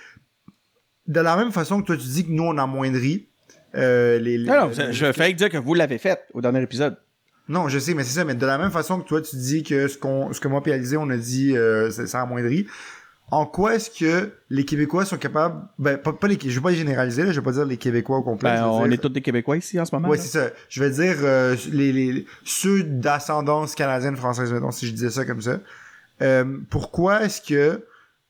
de 1.08 1.20
la 1.20 1.36
même 1.36 1.52
façon 1.52 1.82
que 1.82 1.88
toi, 1.88 1.98
tu 1.98 2.08
dis 2.08 2.26
que 2.26 2.32
nous, 2.32 2.44
on 2.44 2.58
amoindrit, 2.58 3.28
euh, 3.76 4.20
les, 4.20 4.38
les- 4.38 4.46
Non, 4.48 4.68
non, 4.68 4.72
les- 4.78 4.94
je 4.94 5.12
fais 5.12 5.34
dire 5.34 5.50
que 5.50 5.58
vous 5.58 5.74
l'avez 5.74 5.98
fait 5.98 6.22
au 6.34 6.42
dernier 6.42 6.62
épisode. 6.62 6.98
non, 7.50 7.68
je 7.70 7.80
sais, 7.80 7.94
mais 7.94 8.04
c'est 8.04 8.14
ça. 8.20 8.26
Mais 8.26 8.36
de 8.36 8.46
la 8.46 8.58
même 8.58 8.72
façon 8.72 9.00
que 9.02 9.08
toi, 9.08 9.22
tu 9.22 9.36
dis 9.36 9.64
que 9.64 9.88
ce 9.88 9.98
qu'on, 9.98 10.32
ce 10.34 10.40
que 10.40 10.48
moi 10.48 10.62
et 10.66 10.74
Alizé, 10.74 10.98
on 10.98 11.10
a 11.10 11.18
dit, 11.18 11.58
euh, 11.58 11.90
ça, 11.92 12.22
amoindrit. 12.22 12.68
En 13.32 13.46
quoi 13.48 13.76
est-ce 13.76 13.90
que 13.90 14.32
les 14.50 14.64
Québécois 14.64 15.06
sont 15.06 15.18
capables, 15.18 15.62
ben, 15.80 15.98
pas, 15.98 16.14
pas 16.14 16.28
les, 16.28 16.38
je 16.40 16.50
vais 16.50 16.62
pas 16.62 16.70
les 16.70 16.76
généraliser, 16.78 17.24
là, 17.24 17.32
je 17.32 17.40
vais 17.40 17.44
pas 17.44 17.54
dire 17.54 17.66
les 17.66 17.78
Québécois 17.78 18.18
au 18.18 18.22
complet. 18.22 18.52
Ben, 18.52 18.68
on 18.68 18.84
dire- 18.86 18.94
est 18.94 18.98
tous 18.98 19.10
des 19.10 19.22
Québécois 19.22 19.58
ici 19.58 19.80
en 19.80 19.86
ce 19.86 19.96
moment. 19.96 20.08
Ouais, 20.10 20.18
c'est 20.18 20.28
ça. 20.38 20.50
Je 20.70 20.84
vais 20.84 20.92
dire 20.92 21.16
euh, 21.24 21.56
les, 21.72 21.92
les 21.94 22.26
ceux 22.44 22.84
d'ascendance 22.84 23.74
canadienne 23.76 24.18
française 24.18 24.52
mettons 24.54 24.72
si 24.72 24.86
je 24.88 24.92
disais 24.92 25.10
ça 25.10 25.26
comme 25.26 25.42
ça. 25.42 25.60
Euh, 26.22 26.46
pourquoi 26.70 27.24
est-ce 27.24 27.42
que 27.42 27.84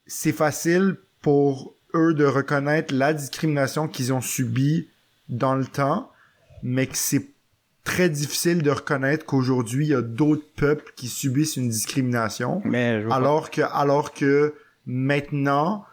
c'est 0.08 0.32
facile 0.32 0.96
pour 1.22 1.76
eux 1.96 2.14
de 2.14 2.24
reconnaître 2.26 2.94
la 2.94 3.14
discrimination 3.14 3.88
qu'ils 3.90 4.14
ont 4.14 4.22
subie 4.22 4.88
dans 5.30 5.56
le 5.56 5.66
temps, 5.66 6.12
mais 6.62 6.88
que 6.88 6.98
c'est 6.98 7.28
très 7.84 8.10
difficile 8.10 8.62
de 8.62 8.72
reconnaître 8.72 9.26
qu'aujourd'hui 9.26 9.88
il 9.88 9.90
y 9.90 9.96
a 9.96 10.02
d'autres 10.02 10.48
peuples 10.56 10.94
qui 10.96 11.08
subissent 11.08 11.58
une 11.58 11.70
discrimination, 11.70 12.62
Mais 12.66 13.04
alors 13.12 13.50
que 13.52 13.62
alors 13.62 14.14
que 14.14 14.54
maintenant 14.86 15.86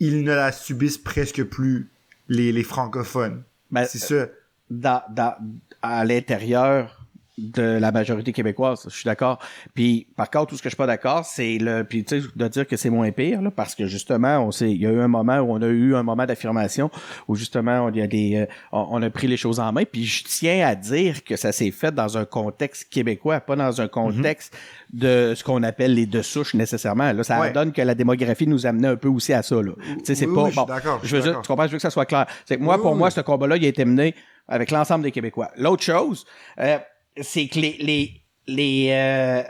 ils 0.00 0.22
ne 0.22 0.32
la 0.32 0.52
subissent 0.52 0.98
presque 0.98 1.42
plus 1.44 1.90
les, 2.28 2.52
les 2.52 2.62
francophones. 2.62 3.42
ben, 3.70 3.84
C'est 3.84 3.98
ça. 3.98 4.26
dans, 4.70 5.02
dans, 5.10 5.34
à 5.82 6.04
l'intérieur 6.04 6.97
de 7.38 7.62
la 7.62 7.92
majorité 7.92 8.32
québécoise, 8.32 8.82
je 8.84 8.94
suis 8.94 9.04
d'accord. 9.06 9.38
Puis 9.74 10.06
par 10.16 10.28
contre, 10.30 10.46
tout 10.48 10.56
ce 10.56 10.62
que 10.62 10.68
je 10.68 10.74
suis 10.74 10.76
pas 10.76 10.86
d'accord, 10.86 11.24
c'est 11.24 11.58
le 11.58 11.84
puis 11.84 12.04
tu 12.04 12.20
sais 12.20 12.26
de 12.34 12.48
dire 12.48 12.66
que 12.66 12.76
c'est 12.76 12.90
moins 12.90 13.10
pire 13.12 13.40
là, 13.40 13.50
parce 13.50 13.74
que 13.74 13.86
justement, 13.86 14.40
on 14.40 14.50
sait 14.50 14.70
il 14.70 14.82
y 14.82 14.86
a 14.86 14.90
eu 14.90 15.00
un 15.00 15.08
moment 15.08 15.38
où 15.38 15.52
on 15.52 15.62
a 15.62 15.66
eu 15.68 15.94
un 15.94 16.02
moment 16.02 16.26
d'affirmation 16.26 16.90
où 17.28 17.36
justement 17.36 17.84
on 17.86 17.90
il 17.90 17.98
y 17.98 18.02
a 18.02 18.06
des 18.08 18.36
euh, 18.36 18.46
on, 18.72 18.86
on 18.90 19.02
a 19.02 19.10
pris 19.10 19.26
les 19.28 19.36
choses 19.36 19.60
en 19.60 19.72
main, 19.72 19.84
puis 19.84 20.04
je 20.04 20.24
tiens 20.24 20.66
à 20.66 20.74
dire 20.74 21.22
que 21.24 21.36
ça 21.36 21.52
s'est 21.52 21.70
fait 21.70 21.92
dans 21.94 22.18
un 22.18 22.24
contexte 22.24 22.88
québécois, 22.90 23.40
pas 23.40 23.56
dans 23.56 23.80
un 23.80 23.88
contexte 23.88 24.56
de 24.92 25.34
ce 25.36 25.44
qu'on 25.44 25.62
appelle 25.62 25.94
les 25.94 26.06
deux 26.06 26.22
souches 26.22 26.54
nécessairement. 26.54 27.12
Là, 27.12 27.22
ça 27.22 27.40
Ouais. 27.40 27.52
donne 27.52 27.72
que 27.72 27.82
la 27.82 27.94
démographie 27.94 28.46
nous 28.48 28.66
amenait 28.66 28.88
un 28.88 28.96
peu 28.96 29.08
aussi 29.08 29.32
à 29.32 29.42
ça 29.42 29.56
là. 29.62 29.72
Tu 29.98 30.04
sais 30.04 30.14
c'est 30.16 30.26
Oui, 30.26 30.34
pas 30.34 30.42
oui, 30.44 30.52
bon. 30.56 30.64
d'accord, 30.64 31.00
je 31.04 31.16
veux 31.16 31.22
dire, 31.22 31.40
tu 31.40 31.46
comprends, 31.46 31.66
je 31.66 31.72
veux 31.72 31.76
que 31.78 31.82
ça 31.82 31.90
soit 31.90 32.06
clair. 32.06 32.26
C'est 32.46 32.56
que 32.56 32.62
moi 32.62 32.76
Oui, 32.76 32.82
pour 32.82 32.96
moi 32.96 33.10
ce 33.10 33.20
combat-là, 33.20 33.56
il 33.56 33.64
a 33.64 33.68
été 33.68 33.84
mené 33.84 34.14
avec 34.48 34.70
l'ensemble 34.70 35.04
des 35.04 35.12
Québécois. 35.12 35.50
L'autre 35.56 35.82
chose, 35.82 36.24
euh, 36.58 36.78
c'est 37.22 37.48
que 37.48 37.58
les 37.58 37.76
les 37.78 38.22
les 38.46 38.88
euh, 38.90 39.42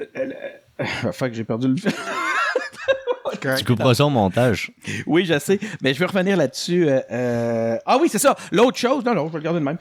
euh, 0.00 0.32
euh, 0.80 1.12
fuck, 1.12 1.32
j'ai 1.32 1.44
perdu 1.44 1.68
le 1.68 1.76
Tu 3.58 3.64
couperas 3.64 3.94
ça 3.94 4.06
au 4.06 4.10
montage. 4.10 4.70
Oui, 5.06 5.24
je 5.24 5.38
sais, 5.38 5.58
mais 5.82 5.94
je 5.94 6.00
veux 6.00 6.06
revenir 6.06 6.36
là-dessus. 6.36 6.88
euh, 6.88 7.00
euh, 7.10 7.76
Ah 7.86 7.98
oui, 8.00 8.08
c'est 8.10 8.18
ça. 8.18 8.36
L'autre 8.52 8.78
chose, 8.78 9.04
non, 9.04 9.14
non, 9.14 9.26
je 9.28 9.32
vais 9.32 9.38
le 9.38 9.44
garder 9.44 9.60
de 9.60 9.64
même. 9.64 9.78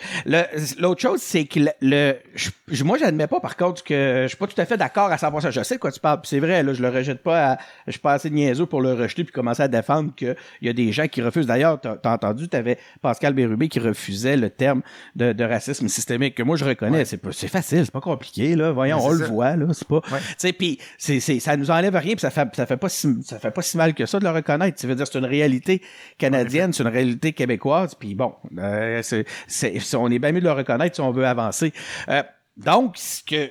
L'autre 0.80 1.02
chose, 1.02 1.22
c'est 1.22 1.46
que 1.46 1.60
le, 1.60 1.70
le- 1.82 2.16
je- 2.36 2.84
moi, 2.84 2.98
j'admets 2.98 3.28
pas, 3.28 3.40
par 3.40 3.56
contre, 3.58 3.84
que 3.84 4.22
je 4.24 4.28
suis 4.28 4.38
pas 4.38 4.48
tout 4.48 4.60
à 4.60 4.66
fait 4.66 4.78
d'accord 4.78 5.12
à 5.12 5.16
100%. 5.18 5.52
Je 5.52 5.64
sais 5.64 5.76
de 5.76 5.80
quoi 5.80 5.92
tu 5.92 6.00
parles, 6.00 6.20
c'est 6.24 6.40
vrai, 6.40 6.64
là, 6.64 6.74
je 6.74 6.82
le 6.82 6.90
rejette 6.90 7.22
pas. 7.24 7.52
à- 7.54 7.58
je 7.88 7.92
suis 7.92 8.00
pas 8.00 8.14
assez 8.14 8.30
niaiseux 8.30 8.66
pour 8.66 8.82
le 8.82 8.94
rejeter 8.94 9.24
puis 9.24 9.34
commencer 9.34 9.64
à 9.64 9.68
défendre 9.68 10.14
qu'il 10.16 10.36
y 10.62 10.70
a 10.70 10.74
des 10.74 10.92
gens 10.92 11.08
qui 11.08 11.22
refusent. 11.22 11.48
D'ailleurs, 11.48 11.80
t'as 11.80 11.96
as 12.04 12.14
entendu, 12.14 12.48
t'avais 12.48 12.78
Pascal 13.02 13.34
Bérubé 13.34 13.68
qui 13.70 13.80
refusait 13.80 14.38
le 14.38 14.50
terme 14.50 14.82
de, 15.16 15.34
de 15.34 15.44
racisme 15.44 15.88
systémique 15.88 16.36
que 16.36 16.44
moi 16.44 16.56
je 16.56 16.66
reconnais. 16.66 17.06
C'est 17.06 17.18
pas- 17.18 17.32
C'est 17.32 17.48
facile, 17.48 17.86
c'est 17.86 17.92
pas 17.92 18.02
compliqué, 18.02 18.56
là. 18.56 18.72
Voyons, 18.72 18.98
Ouais, 18.98 19.04
on 19.06 19.12
le 19.12 19.20
ça. 19.20 19.26
voit, 19.32 19.56
là. 19.56 19.66
C'est 19.74 19.88
pas. 19.88 20.02
Tu 20.02 20.16
sais, 20.38 20.54
puis 20.54 20.80
c'est, 20.98 21.20
c'est, 21.20 21.40
ça 21.40 21.58
nous 21.58 21.72
enlève 21.72 21.96
rien, 21.96 22.12
puis 22.14 22.20
ça 22.22 22.30
fait, 22.30 22.48
ça 22.56 22.66
fait 22.66 22.78
pas 22.78 22.90
si, 22.90 23.08
ça 23.24 23.40
fait 23.44 23.52
pas 23.52 23.62
si 23.62 23.78
mal 23.78 23.94
que 23.94 24.06
ça 24.06 24.20
de 24.20 24.24
le 24.26 24.32
reconnaître. 24.32 24.80
Ça 24.80 24.88
veut 24.88 24.96
dire 24.96 25.06
c'est 25.08 25.20
une 25.20 25.26
réalité 25.26 25.82
canadienne, 26.18 26.74
c'est 26.74 26.84
une 26.84 26.90
réalité 26.90 27.34
québécoise, 27.34 27.96
puis 27.96 28.16
bon, 28.16 28.34
euh, 28.58 29.02
c'est, 29.04 29.26
c'est, 29.48 29.80
on 29.96 30.10
est 30.10 30.20
bien 30.20 30.32
mieux 30.32 30.42
de 30.42 30.46
le 30.46 30.52
reconnaître 30.52 30.96
si 30.96 31.02
on 31.02 31.12
veut 31.12 31.26
avancer. 31.28 31.72
Euh, 32.10 32.24
donc, 32.58 32.98
ce 32.98 33.24
que, 33.24 33.50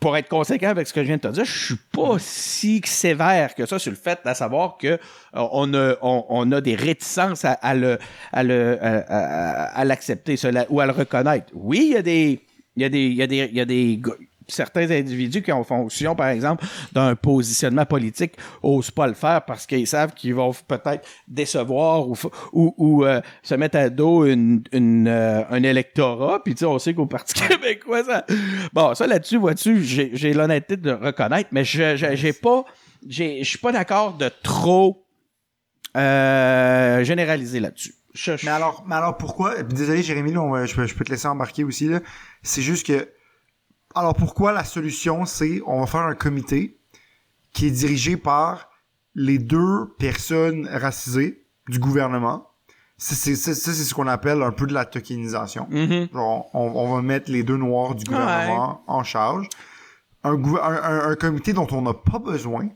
pour 0.00 0.16
être 0.16 0.28
conséquent 0.28 0.68
avec 0.70 0.86
ce 0.86 0.92
que 0.94 1.02
je 1.02 1.06
viens 1.08 1.16
de 1.16 1.20
te 1.22 1.28
dire, 1.28 1.44
je 1.44 1.66
suis 1.66 1.76
pas 1.92 2.16
si 2.18 2.80
sévère 2.86 3.54
que 3.54 3.66
ça 3.66 3.78
sur 3.78 3.90
le 3.90 3.96
fait 3.98 4.18
à 4.24 4.34
savoir 4.34 4.78
que 4.78 4.86
euh, 4.86 4.98
on, 5.34 5.74
a, 5.74 5.96
on, 6.00 6.24
on 6.28 6.50
a 6.52 6.60
des 6.60 6.74
réticences 6.74 7.44
à, 7.44 7.52
à 7.52 7.74
le 7.74 7.98
à 8.32 8.42
le 8.42 8.78
à, 8.80 8.98
à- 9.08 9.64
à 9.80 9.84
l'accepter 9.84 10.36
cela 10.36 10.64
ou 10.70 10.80
à 10.80 10.86
le 10.86 10.92
reconnaître. 10.92 11.46
Oui, 11.54 11.80
il 11.88 11.92
y 11.92 11.96
a 11.96 12.02
des 12.02 12.40
il 12.76 12.82
y 12.82 12.84
a 12.86 12.88
des 12.88 13.04
il 13.06 13.14
y 13.16 13.22
a 13.22 13.26
des 13.26 13.36
il 13.50 13.56
y 13.56 13.60
a 13.60 13.64
des 13.66 13.98
gars- 13.98 14.12
certains 14.48 14.90
individus 14.90 15.42
qui 15.42 15.52
ont 15.52 15.64
fonction, 15.64 16.14
par 16.14 16.28
exemple, 16.28 16.64
d'un 16.92 17.14
positionnement 17.16 17.86
politique, 17.86 18.32
osent 18.62 18.90
pas 18.90 19.06
le 19.06 19.14
faire 19.14 19.44
parce 19.44 19.66
qu'ils 19.66 19.86
savent 19.86 20.14
qu'ils 20.14 20.34
vont 20.34 20.52
peut-être 20.52 21.06
décevoir 21.28 22.08
ou, 22.08 22.16
ou, 22.52 22.74
ou, 22.76 23.04
euh, 23.04 23.20
se 23.42 23.54
mettre 23.54 23.76
à 23.78 23.88
dos 23.90 24.24
une, 24.26 24.62
une, 24.72 25.08
euh, 25.08 25.42
un 25.50 25.62
électorat. 25.62 26.42
Puis 26.44 26.54
tu 26.54 26.60
sais, 26.60 26.66
on 26.66 26.78
sait 26.78 26.94
qu'au 26.94 27.06
Parti 27.06 27.34
québécois, 27.48 28.04
ça... 28.04 28.24
Bon, 28.72 28.94
ça 28.94 29.06
là-dessus, 29.06 29.38
vois-tu, 29.38 29.82
j'ai 29.84 30.10
j'ai 30.14 30.32
l'honnêteté 30.32 30.76
de 30.76 30.92
reconnaître, 30.92 31.48
mais 31.52 31.64
je 31.64 31.96
j'ai 31.96 32.32
pas... 32.32 32.64
Je 33.08 33.42
suis 33.44 33.58
pas 33.58 33.70
d'accord 33.72 34.14
de 34.16 34.30
trop 34.42 35.04
euh, 35.96 37.04
généraliser 37.04 37.60
là-dessus. 37.60 37.94
Mais 38.44 38.50
alors, 38.50 38.84
mais 38.86 38.94
alors 38.94 39.16
pourquoi? 39.16 39.62
Désolé, 39.62 40.02
Jérémy, 40.02 40.32
là, 40.32 40.40
on 40.42 40.50
va- 40.50 40.66
je, 40.66 40.74
peux, 40.74 40.86
je 40.86 40.94
peux 40.94 41.04
te 41.04 41.10
laisser 41.10 41.26
embarquer 41.28 41.64
aussi. 41.64 41.90
C'est 42.42 42.62
juste 42.62 42.86
que. 42.86 43.08
Alors 43.94 44.14
pourquoi 44.14 44.52
la 44.52 44.64
solution, 44.64 45.24
c'est 45.24 45.60
on 45.66 45.80
va 45.80 45.86
faire 45.86 46.02
un 46.02 46.14
comité 46.14 46.78
qui 47.52 47.66
est 47.66 47.70
dirigé 47.70 48.16
par 48.16 48.68
les 49.14 49.38
deux 49.38 49.94
personnes 49.98 50.68
racisées 50.68 51.46
du 51.68 51.78
gouvernement. 51.78 52.48
Ça, 52.96 53.14
c'est 53.14 53.34
ce 53.34 53.94
qu'on 53.94 54.06
appelle 54.06 54.42
un 54.42 54.52
peu 54.52 54.66
de 54.66 54.72
la 54.74 54.84
tokenisation. 54.84 55.66
Mhm. 55.70 56.08
Genre, 56.12 56.48
on, 56.54 56.60
on 56.60 56.94
va 56.94 57.02
mettre 57.02 57.30
les 57.30 57.42
deux 57.42 57.56
noirs 57.56 57.94
du 57.94 58.04
gouvernement 58.04 58.82
en 58.86 59.02
charge. 59.02 59.48
Un 60.22 61.16
comité 61.16 61.52
dont 61.52 61.66
on 61.70 61.82
n'a 61.82 61.92
pas 61.92 62.18
besoin 62.18 62.68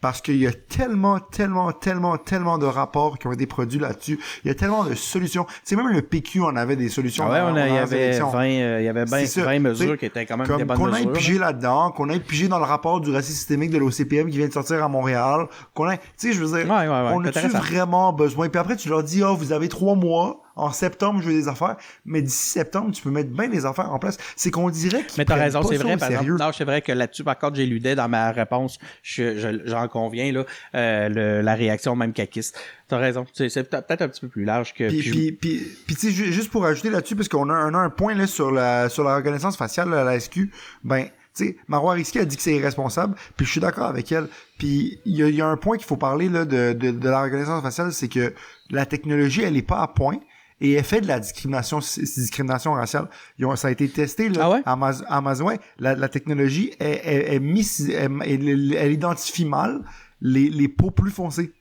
parce 0.00 0.20
qu'il 0.22 0.36
y 0.36 0.46
a 0.46 0.52
tellement, 0.52 1.18
tellement, 1.20 1.72
tellement, 1.72 2.16
tellement 2.16 2.56
de 2.58 2.66
rapports 2.66 3.18
qui 3.18 3.26
ont 3.26 3.32
été 3.32 3.46
produits 3.46 3.78
là-dessus. 3.78 4.18
Il 4.44 4.48
y 4.48 4.50
a 4.50 4.54
tellement 4.54 4.84
de 4.84 4.94
solutions. 4.94 5.46
C'est 5.62 5.76
même 5.76 5.88
le 5.88 6.00
PQ 6.02 6.42
en 6.42 6.56
avait 6.56 6.76
des 6.76 6.88
solutions. 6.88 7.24
Ah 7.28 7.32
ouais, 7.32 7.40
on 7.52 7.56
a- 7.56 7.68
il 7.68 7.74
y 7.74 7.78
avait 7.78 8.04
élections. 8.06 8.30
20, 8.30 8.44
euh, 8.44 8.80
il 8.80 8.84
y 8.84 8.88
avait 8.88 9.04
20, 9.04 9.18
C'est 9.20 9.26
ça, 9.26 9.42
20 9.44 9.54
tu 9.56 9.60
mesures 9.60 9.98
qui 9.98 10.06
étaient 10.06 10.24
quand 10.24 10.36
même 10.38 10.46
des 10.46 10.52
Comme 10.52 10.64
bonnes 10.64 10.76
qu'on 10.78 10.86
mesures. 10.86 11.12
piger 11.12 11.38
là-dedans, 11.38 11.90
qu'on 11.90 12.08
aille 12.08 12.20
piger 12.20 12.48
dans 12.48 12.58
le 12.58 12.64
rapport 12.64 13.00
du 13.00 13.10
racisme 13.12 13.34
systémique 13.36 13.70
de 13.70 13.78
l'OCPM 13.78 14.30
qui 14.30 14.38
vient 14.38 14.48
de 14.48 14.52
sortir 14.52 14.82
à 14.82 14.88
Montréal, 14.88 15.46
qu'on 15.74 15.84
aille, 15.86 15.98
tu 16.18 16.28
sais, 16.28 16.32
je 16.32 16.42
veux 16.42 16.46
dire, 16.58 16.70
Ouais, 16.70 16.80
ouais, 16.80 16.88
ouais, 16.88 17.10
on 17.12 17.24
a-tu 17.24 17.48
vraiment 17.48 18.12
besoin? 18.12 18.48
Puis 18.48 18.58
après, 18.58 18.76
tu 18.76 18.88
leur 18.88 19.02
dis, 19.02 19.22
oh, 19.22 19.34
vous 19.36 19.52
avez 19.52 19.68
trois 19.68 19.94
mois, 19.96 20.40
en 20.56 20.72
septembre, 20.72 21.20
je 21.22 21.28
veux 21.28 21.32
des 21.34 21.48
affaires, 21.48 21.76
mais 22.04 22.22
d'ici 22.22 22.48
septembre, 22.50 22.90
tu 22.92 23.02
peux 23.02 23.10
mettre 23.10 23.30
bien 23.30 23.48
des 23.48 23.64
affaires 23.66 23.92
en 23.92 23.98
place. 23.98 24.18
C'est 24.36 24.50
qu'on 24.50 24.68
dirait 24.70 25.04
qu'ils 25.04 25.18
Mais 25.18 25.24
t'as 25.24 25.34
raison, 25.36 25.62
c'est 25.62 25.76
vrai, 25.76 25.96
par 25.96 26.08
exemple. 26.10 26.38
Non, 26.38 26.50
c'est 26.52 26.64
vrai 26.64 26.82
que 26.82 26.92
là-dessus, 26.92 27.24
par 27.24 27.38
contre, 27.38 27.56
j'éludais 27.56 27.94
dans 27.94 28.08
ma 28.08 28.30
réponse, 28.32 28.78
je- 29.02 29.38
je- 29.38 29.66
j'en 29.68 29.88
conviens, 29.88 30.32
là, 30.32 30.44
euh, 30.74 31.08
le- 31.08 31.40
la 31.40 31.54
réaction 31.54 31.94
même 31.96 32.12
caquiste. 32.12 32.58
T'as 32.88 32.98
raison. 32.98 33.24
C'est 33.32 33.48
c'est 33.48 33.64
peut- 33.64 33.80
peut-être 33.80 34.02
un 34.02 34.08
petit 34.08 34.20
peu 34.20 34.28
plus 34.28 34.44
large 34.44 34.74
que. 34.74 34.88
Puis, 34.88 35.32
puis- 35.32 35.62
puis, 35.86 35.94
tu 35.94 36.08
sais, 36.08 36.10
ju- 36.12 36.32
juste 36.32 36.50
pour 36.50 36.64
ajouter 36.66 36.90
là-dessus, 36.90 37.14
parce 37.16 37.28
qu'on 37.28 37.48
a, 37.48 37.54
un- 37.54 37.74
un 37.74 37.90
point 37.90 38.14
là 38.14 38.26
sur 38.26 38.50
la 38.50 38.88
sur 38.88 39.04
la 39.04 39.16
reconnaissance 39.16 39.56
faciale 39.56 39.94
à 39.94 40.02
la 40.04 40.14
SQ, 40.18 40.50
ben, 40.82 41.04
tu 41.04 41.10
sais, 41.46 41.56
Marois 41.68 41.92
Risky 41.94 42.18
a 42.18 42.24
dit 42.24 42.36
que 42.36 42.42
c'est 42.42 42.56
irresponsable, 42.56 43.14
puis 43.36 43.46
je 43.46 43.52
suis 43.52 43.60
d'accord 43.60 43.86
avec 43.86 44.10
elle. 44.10 44.26
Puis 44.58 44.98
il 45.06 45.14
y 45.24 45.32
y 45.36 45.40
a 45.40 45.46
un 45.46 45.56
point 45.56 45.76
qu'il 45.76 45.86
faut 45.86 45.96
parler 45.96 46.28
là 46.28 46.44
de, 46.44 46.72
de, 46.72 46.90
de 46.90 47.08
la 47.08 47.22
reconnaissance 47.22 47.62
faciale, 47.62 47.92
c'est 47.92 48.08
que 48.08 48.34
la 48.70 48.84
technologie, 48.86 49.42
elle 49.42 49.56
est 49.56 49.62
pas 49.62 49.80
à 49.80 49.86
point. 49.86 50.16
Et 50.60 50.72
elle 50.72 50.84
fait 50.84 51.00
de 51.00 51.06
la 51.06 51.18
discrimination, 51.20 51.78
discrimination 51.78 52.72
raciale. 52.74 53.08
Ils 53.38 53.46
ont- 53.46 53.56
ça 53.56 53.68
a 53.68 53.70
été 53.70 53.88
testé 53.88 54.28
là. 54.28 54.40
Ah 54.42 54.50
ouais? 54.50 54.60
Amaz- 54.66 55.04
Amazon, 55.08 55.48
la, 55.78 55.94
la 55.94 56.08
technologie, 56.08 56.72
elle, 56.78 57.00
elle, 57.02 57.24
elle, 57.28 57.40
mise- 57.40 57.90
elle, 57.90 58.10
elle- 58.26 58.74
elle 58.76 58.92
identifie 58.92 59.44
mal 59.46 59.80
les, 60.20 60.50
les 60.50 60.68
peaux 60.68 60.90
plus 60.90 61.10
foncées. 61.10 61.52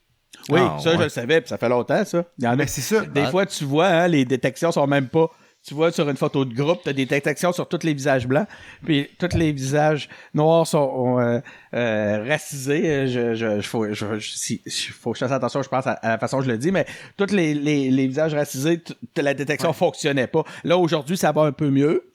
oui, 0.49 0.59
Ah, 0.61 0.77
ça, 0.83 0.97
je 0.97 1.03
le 1.03 1.09
savais, 1.09 1.39
puis 1.41 1.49
ça 1.49 1.57
fait 1.57 1.69
longtemps, 1.69 2.03
ça. 2.05 2.25
Il 2.37 2.43
y 2.43 2.47
en 2.47 2.51
a 2.51 2.55
Mais 2.57 2.67
c'est 2.67 2.81
ça. 2.81 3.05
Des 3.05 3.25
fois, 3.27 3.45
tu 3.45 3.63
vois, 3.65 3.87
hein, 3.87 4.07
les 4.07 4.25
détections 4.25 4.71
sont 4.71 4.87
même 4.87 5.07
pas. 5.07 5.29
Tu 5.67 5.73
vois, 5.73 5.91
sur 5.91 6.09
une 6.09 6.15
photo 6.15 6.45
de 6.45 6.53
groupe, 6.55 6.81
tu 6.83 6.89
as 6.89 6.93
des 6.93 7.05
détections 7.05 7.51
sur 7.51 7.67
tous 7.67 7.83
les 7.83 7.93
visages 7.93 8.25
blancs, 8.25 8.47
puis 8.83 9.09
tous 9.19 9.35
les 9.37 9.51
visages 9.51 10.07
noirs 10.33 10.65
sont 10.65 11.19
euh, 11.19 11.41
euh, 11.73 12.25
racisés. 12.27 13.07
Je, 13.07 13.35
je, 13.35 13.59
je, 13.59 13.67
faut, 13.67 13.93
je, 13.93 14.05
si- 14.19 14.61
faut 14.67 15.11
que 15.11 15.19
je 15.19 15.25
fasse 15.25 15.33
attention, 15.33 15.61
je 15.61 15.67
pense, 15.67 15.85
à, 15.85 15.91
à 15.91 16.09
la 16.11 16.17
façon 16.17 16.37
dont 16.37 16.43
je 16.43 16.49
le 16.49 16.57
dis, 16.57 16.71
mais 16.71 16.85
tous 17.17 17.31
les, 17.33 17.53
les, 17.53 17.91
les 17.91 18.07
visages 18.07 18.33
racisés, 18.33 18.81
la 19.17 19.33
détection 19.33 19.73
fonctionnait 19.73 20.27
pas. 20.27 20.43
Là, 20.63 20.77
aujourd'hui, 20.77 21.17
ça 21.17 21.31
va 21.33 21.41
un 21.41 21.51
peu 21.51 21.69
mieux. 21.69 22.05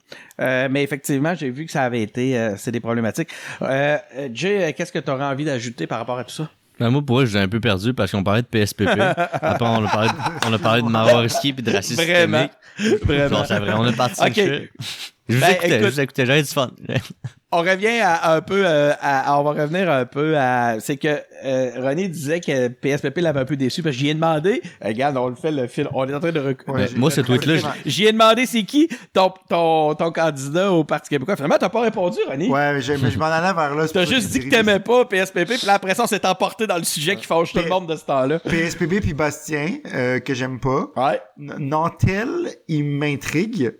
Euh, 0.40 0.68
mais 0.70 0.82
effectivement, 0.82 1.34
j'ai 1.34 1.50
vu 1.50 1.66
que 1.66 1.72
ça 1.72 1.82
avait 1.82 2.02
été, 2.02 2.38
euh, 2.38 2.54
c'est 2.56 2.72
des 2.72 2.80
problématiques. 2.80 3.28
Euh, 3.62 3.98
euh, 4.16 4.28
Jay, 4.32 4.64
euh, 4.64 4.72
qu'est-ce 4.76 4.92
que 4.92 4.98
tu 4.98 5.10
aurais 5.10 5.24
envie 5.24 5.44
d'ajouter 5.44 5.86
par 5.86 5.98
rapport 5.98 6.18
à 6.18 6.24
tout 6.24 6.34
ça? 6.34 6.50
Ben, 6.80 6.90
moi, 6.90 7.02
pour 7.02 7.20
eux, 7.20 7.26
j'ai 7.26 7.38
un 7.38 7.48
peu 7.48 7.60
perdu 7.60 7.94
parce 7.94 8.10
qu'on 8.10 8.24
parlait 8.24 8.42
de 8.42 8.46
PSPP. 8.48 8.88
Après, 8.98 9.56
on 9.66 9.84
a 9.84 9.88
parlé 9.90 10.08
de, 10.08 10.14
on 10.48 10.52
a 10.52 10.58
parlé 10.58 10.82
de 10.82 10.88
Maroiski 10.88 11.52
puis 11.52 11.62
de 11.62 11.70
racisme 11.72 12.02
Vraiment. 12.02 12.48
Vraiment. 13.04 13.28
Genre, 13.28 13.46
c'est 13.46 13.58
vrai, 13.60 13.72
on 13.74 13.86
est 13.86 13.96
parti 13.96 14.20
Ok. 14.20 14.34
Je 14.36 15.34
vous 15.36 15.40
Ben, 15.40 15.50
écoutais, 15.52 15.68
écoute- 15.76 15.84
je 15.86 15.90
vous 15.92 16.00
écoutais, 16.00 16.26
j'avais 16.26 16.42
du 16.42 16.48
fun. 16.48 16.70
on 17.54 17.62
revient 17.62 18.00
à, 18.00 18.14
à 18.14 18.34
un 18.36 18.40
peu 18.40 18.62
euh, 18.66 18.92
à, 19.00 19.32
à- 19.32 19.38
on 19.40 19.42
va 19.44 19.62
revenir 19.62 19.90
un 19.90 20.04
peu 20.04 20.36
à 20.36 20.76
c'est 20.80 20.96
que 20.96 21.08
euh, 21.44 21.70
René 21.76 22.08
disait 22.08 22.40
que 22.40 22.68
PSPP 22.68 23.18
l'avait 23.20 23.40
un 23.40 23.44
peu 23.44 23.56
déçu 23.56 23.82
parce 23.82 23.94
que 23.94 24.00
j'y 24.00 24.08
ai 24.10 24.14
demandé 24.14 24.62
euh, 24.84 24.88
regarde 24.88 25.16
on 25.16 25.28
le 25.28 25.34
fait 25.34 25.50
le 25.50 25.66
film 25.66 25.88
on 25.92 26.06
est 26.08 26.14
en 26.14 26.20
train 26.20 26.32
de 26.32 26.40
rec- 26.40 26.66
Ouais, 26.68 26.86
Ben, 26.86 26.98
moi, 26.98 27.10
ce 27.10 27.20
tweet-là, 27.20 27.56
je- 27.56 27.66
j'y 27.90 28.06
ai 28.06 28.12
demandé 28.12 28.46
c'est 28.46 28.62
qui 28.62 28.88
ton, 29.12 29.32
ton, 29.48 29.94
ton 29.94 30.10
candidat 30.12 30.72
au 30.72 30.84
Parti 30.84 31.10
québécois? 31.10 31.36
Finalement 31.36 31.56
t'as 31.58 31.68
pas 31.68 31.82
répondu 31.82 32.18
René. 32.28 32.48
Ouais, 32.48 32.74
mais, 32.74 32.80
j'ai- 32.80 32.96
mais 32.96 33.10
je 33.10 33.18
m'en 33.18 33.26
allais 33.26 33.52
vers 33.54 33.74
là. 33.74 33.86
t'as 33.92 34.04
juste 34.04 34.30
dit 34.30 34.40
que 34.40 34.50
t'aimais 34.50 34.80
pas 34.80 35.04
PSPP 35.04 35.46
puis 35.58 35.66
là 35.66 35.74
après 35.74 35.94
ça 35.94 36.04
on 36.04 36.06
s'est 36.06 36.26
emporté 36.26 36.66
dans 36.66 36.78
le 36.78 36.84
sujet 36.84 37.16
qui 37.16 37.24
fâche 37.26 37.52
tout 37.52 37.58
le 37.60 37.68
monde 37.68 37.88
de 37.88 37.96
ce 37.96 38.04
temps-là. 38.04 38.38
PSPB 38.40 39.00
puis 39.00 39.14
Bastien, 39.14 39.68
euh, 39.94 40.18
que 40.20 40.34
j'aime 40.34 40.58
pas. 40.60 40.86
ouais. 40.96 41.20
Nantel, 41.38 42.28
il 42.68 42.84
m'intrigue 42.84 43.74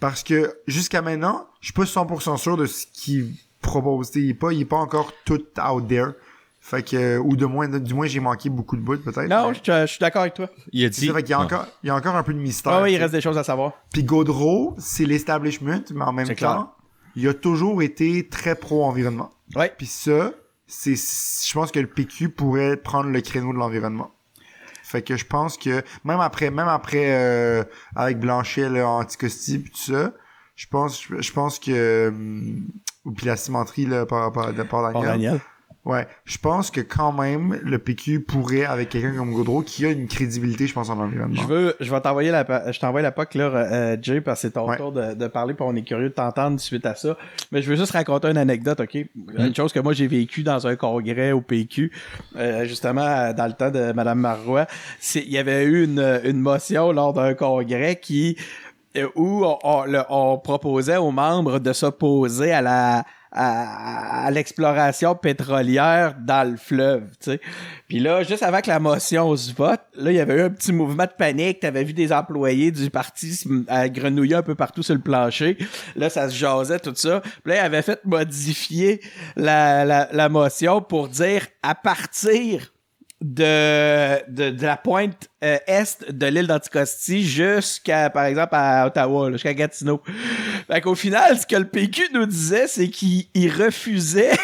parce 0.00 0.22
que 0.22 0.54
jusqu'à 0.66 1.02
maintenant, 1.02 1.46
je 1.60 1.66
suis 1.66 1.72
pas 1.74 1.84
100% 1.84 2.36
sûr 2.36 2.56
de 2.56 2.66
ce 2.66 2.86
qu'il 2.92 3.34
propose. 3.60 4.10
T'sais, 4.10 4.20
Il 4.20 4.30
est 4.30 4.34
pas, 4.34 4.52
il 4.52 4.60
est 4.62 4.64
pas 4.64 4.76
encore 4.76 5.12
tout 5.24 5.42
out 5.60 5.88
there. 5.88 6.12
Fait 6.60 6.82
que, 6.82 7.16
ou 7.18 7.34
de 7.34 7.46
moins, 7.46 7.66
du 7.68 7.94
moins, 7.94 8.06
j'ai 8.06 8.20
manqué 8.20 8.50
beaucoup 8.50 8.76
de 8.76 8.82
bouts, 8.82 8.98
peut-être. 8.98 9.26
non 9.28 9.50
mais- 9.50 9.54
je 9.62 9.72
je 9.82 9.86
suis 9.86 9.98
d'accord 10.00 10.22
avec 10.22 10.34
toi 10.34 10.50
Il 10.72 10.84
a 10.84 10.88
dit. 10.90 11.06
ça, 11.06 11.14
fait 11.14 11.22
qu'il 11.22 11.30
y 11.30 11.34
a 11.34 11.38
Non. 11.38 11.44
encore, 11.44 11.66
il 11.82 11.86
y 11.86 11.90
a 11.90 11.94
encore 11.94 12.14
un 12.14 12.22
peu 12.22 12.34
de 12.34 12.38
mystère. 12.38 12.74
ouais, 12.76 12.82
ouais, 12.82 12.92
il 12.92 12.98
reste 12.98 13.12
des 13.14 13.20
choses 13.22 13.38
à 13.38 13.44
savoir 13.44 13.72
Puis 13.92 14.04
Gaudreau, 14.04 14.74
c'est 14.78 15.06
l'establishment, 15.06 15.80
mais 15.94 16.04
en 16.04 16.12
même 16.12 16.26
temps, 16.28 16.34
clair. 16.34 16.66
il 17.16 17.26
a 17.26 17.32
toujours 17.32 17.80
été 17.80 18.28
très 18.28 18.54
pro-environnement. 18.54 19.30
ouais 19.56 19.72
Puis 19.78 19.86
ça, 19.86 20.32
c'est, 20.66 20.94
je 20.96 21.54
pense 21.54 21.70
que 21.72 21.80
le 21.80 21.86
PQ 21.86 22.28
pourrait 22.28 22.76
prendre 22.76 23.08
le 23.08 23.20
créneau 23.22 23.52
de 23.54 23.58
l'environnement. 23.58 24.10
Fait 24.88 25.02
que 25.02 25.16
je 25.16 25.26
pense 25.26 25.58
que 25.58 25.82
même 26.04 26.20
après, 26.20 26.50
même 26.50 26.68
après 26.68 27.12
euh, 27.12 27.62
avec 27.94 28.18
Blanchet 28.18 28.70
là, 28.70 28.88
Anticosti 28.88 29.58
puis 29.58 29.70
tout 29.70 29.92
ça, 29.92 30.12
je 30.56 30.66
pense, 30.66 31.02
je 31.06 31.32
pense 31.32 31.58
que 31.58 32.08
hum, 32.08 32.66
ou 33.04 33.12
puis 33.12 33.26
la 33.26 33.36
cimenterie 33.36 33.84
là 33.84 34.06
par 34.06 34.32
par 34.32 34.54
de 34.54 34.62
Port 34.62 34.90
Bon, 34.92 35.02
Daniel. 35.02 35.40
Ouais, 35.88 36.06
je 36.26 36.36
pense 36.36 36.70
que 36.70 36.82
quand 36.82 37.12
même 37.12 37.58
le 37.64 37.78
PQ 37.78 38.20
pourrait 38.20 38.66
avec 38.66 38.90
quelqu'un 38.90 39.16
comme 39.16 39.32
Gaudreau 39.32 39.62
qui 39.62 39.86
a 39.86 39.88
une 39.88 40.06
crédibilité, 40.06 40.66
je 40.66 40.74
pense 40.74 40.90
en 40.90 40.98
environnement. 41.00 41.40
Je 41.40 41.46
veux, 41.46 41.76
je 41.80 41.90
vais 41.90 42.00
t'envoyer 42.02 42.30
la, 42.30 42.70
je 42.70 42.78
t'envoie 42.78 43.00
la 43.00 43.10
POC, 43.10 43.34
là, 43.36 43.44
euh, 43.44 43.96
Jay, 44.02 44.20
parce 44.20 44.42
que 44.42 44.48
c'est 44.48 44.52
ton 44.52 44.68
Ouais. 44.68 44.76
tour 44.76 44.92
de, 44.92 45.14
de 45.14 45.26
parler, 45.28 45.54
puis 45.54 45.64
on 45.66 45.74
est 45.74 45.82
curieux 45.82 46.10
de 46.10 46.14
t'entendre 46.14 46.60
suite 46.60 46.84
à 46.84 46.94
ça. 46.94 47.16
Mais 47.52 47.62
je 47.62 47.70
veux 47.70 47.76
juste 47.76 47.92
raconter 47.92 48.28
une 48.28 48.36
anecdote, 48.36 48.80
OK? 48.80 48.98
Une 49.38 49.54
chose 49.54 49.72
que 49.72 49.80
moi, 49.80 49.94
j'ai 49.94 50.08
vécu 50.08 50.42
dans 50.42 50.66
un 50.66 50.76
congrès 50.76 51.32
au 51.32 51.40
PQ, 51.40 51.90
euh, 52.36 52.66
justement, 52.66 53.32
dans 53.32 53.46
le 53.46 53.54
temps 53.54 53.70
de 53.70 53.92
Madame 53.92 54.18
Marois. 54.20 54.66
C'est, 55.00 55.20
il 55.22 55.30
y 55.32 55.38
avait 55.38 55.64
eu 55.64 55.84
une, 55.84 56.20
une 56.24 56.38
motion 56.40 56.92
lors 56.92 57.14
d'un 57.14 57.32
congrès 57.32 57.96
qui, 57.96 58.36
euh, 58.98 59.08
où 59.16 59.42
on, 59.42 59.58
on- 59.64 59.84
le- 59.86 60.04
on 60.10 60.36
proposait 60.36 60.98
aux 60.98 61.12
membres 61.12 61.60
de 61.60 61.72
s'opposer 61.72 62.52
à 62.52 62.60
la, 62.60 63.04
à, 63.32 64.26
à 64.26 64.30
l'exploration 64.30 65.14
pétrolière 65.14 66.14
dans 66.18 66.48
le 66.50 66.56
fleuve, 66.56 67.04
tu 67.20 67.32
sais. 67.32 67.40
Puis 67.88 67.98
là, 68.00 68.22
juste 68.22 68.42
avant 68.42 68.60
que 68.60 68.68
la 68.68 68.80
motion 68.80 69.34
se 69.36 69.52
vote, 69.52 69.80
là, 69.94 70.10
il 70.10 70.16
y 70.16 70.20
avait 70.20 70.36
eu 70.36 70.42
un 70.42 70.50
petit 70.50 70.72
mouvement 70.72 71.04
de 71.04 71.12
panique. 71.16 71.60
T'avais 71.60 71.84
vu 71.84 71.92
des 71.92 72.12
employés 72.12 72.70
du 72.70 72.90
parti 72.90 73.44
à 73.68 73.88
grenouiller 73.88 74.36
un 74.36 74.42
peu 74.42 74.54
partout 74.54 74.82
sur 74.82 74.94
le 74.94 75.00
plancher. 75.00 75.56
Là, 75.96 76.10
ça 76.10 76.28
se 76.28 76.34
jasait, 76.34 76.78
tout 76.78 76.94
ça. 76.94 77.20
Puis 77.20 77.52
là, 77.52 77.56
il 77.56 77.60
avait 77.60 77.82
fait 77.82 78.04
modifier 78.04 79.00
la, 79.36 79.84
la, 79.84 80.08
la 80.12 80.28
motion 80.28 80.82
pour 80.82 81.08
dire 81.08 81.46
à 81.62 81.74
partir 81.74 82.72
de, 83.20 84.30
de, 84.30 84.50
de 84.50 84.62
la 84.66 84.76
pointe 84.76 85.28
euh, 85.42 85.58
est 85.66 86.10
de 86.12 86.26
l'île 86.26 86.46
d'Anticosti 86.46 87.24
jusqu'à, 87.26 88.10
par 88.10 88.24
exemple, 88.24 88.54
à 88.54 88.86
Ottawa, 88.86 89.32
jusqu'à 89.32 89.54
Gatineau. 89.54 90.00
Fait 90.70 90.80
qu'au 90.80 90.94
final, 90.94 91.38
ce 91.38 91.46
que 91.46 91.56
le 91.56 91.64
PQ 91.64 92.10
nous 92.14 92.26
disait, 92.26 92.68
c'est 92.68 92.88
qu'il 92.88 93.24
il 93.34 93.50
refusait 93.50 94.36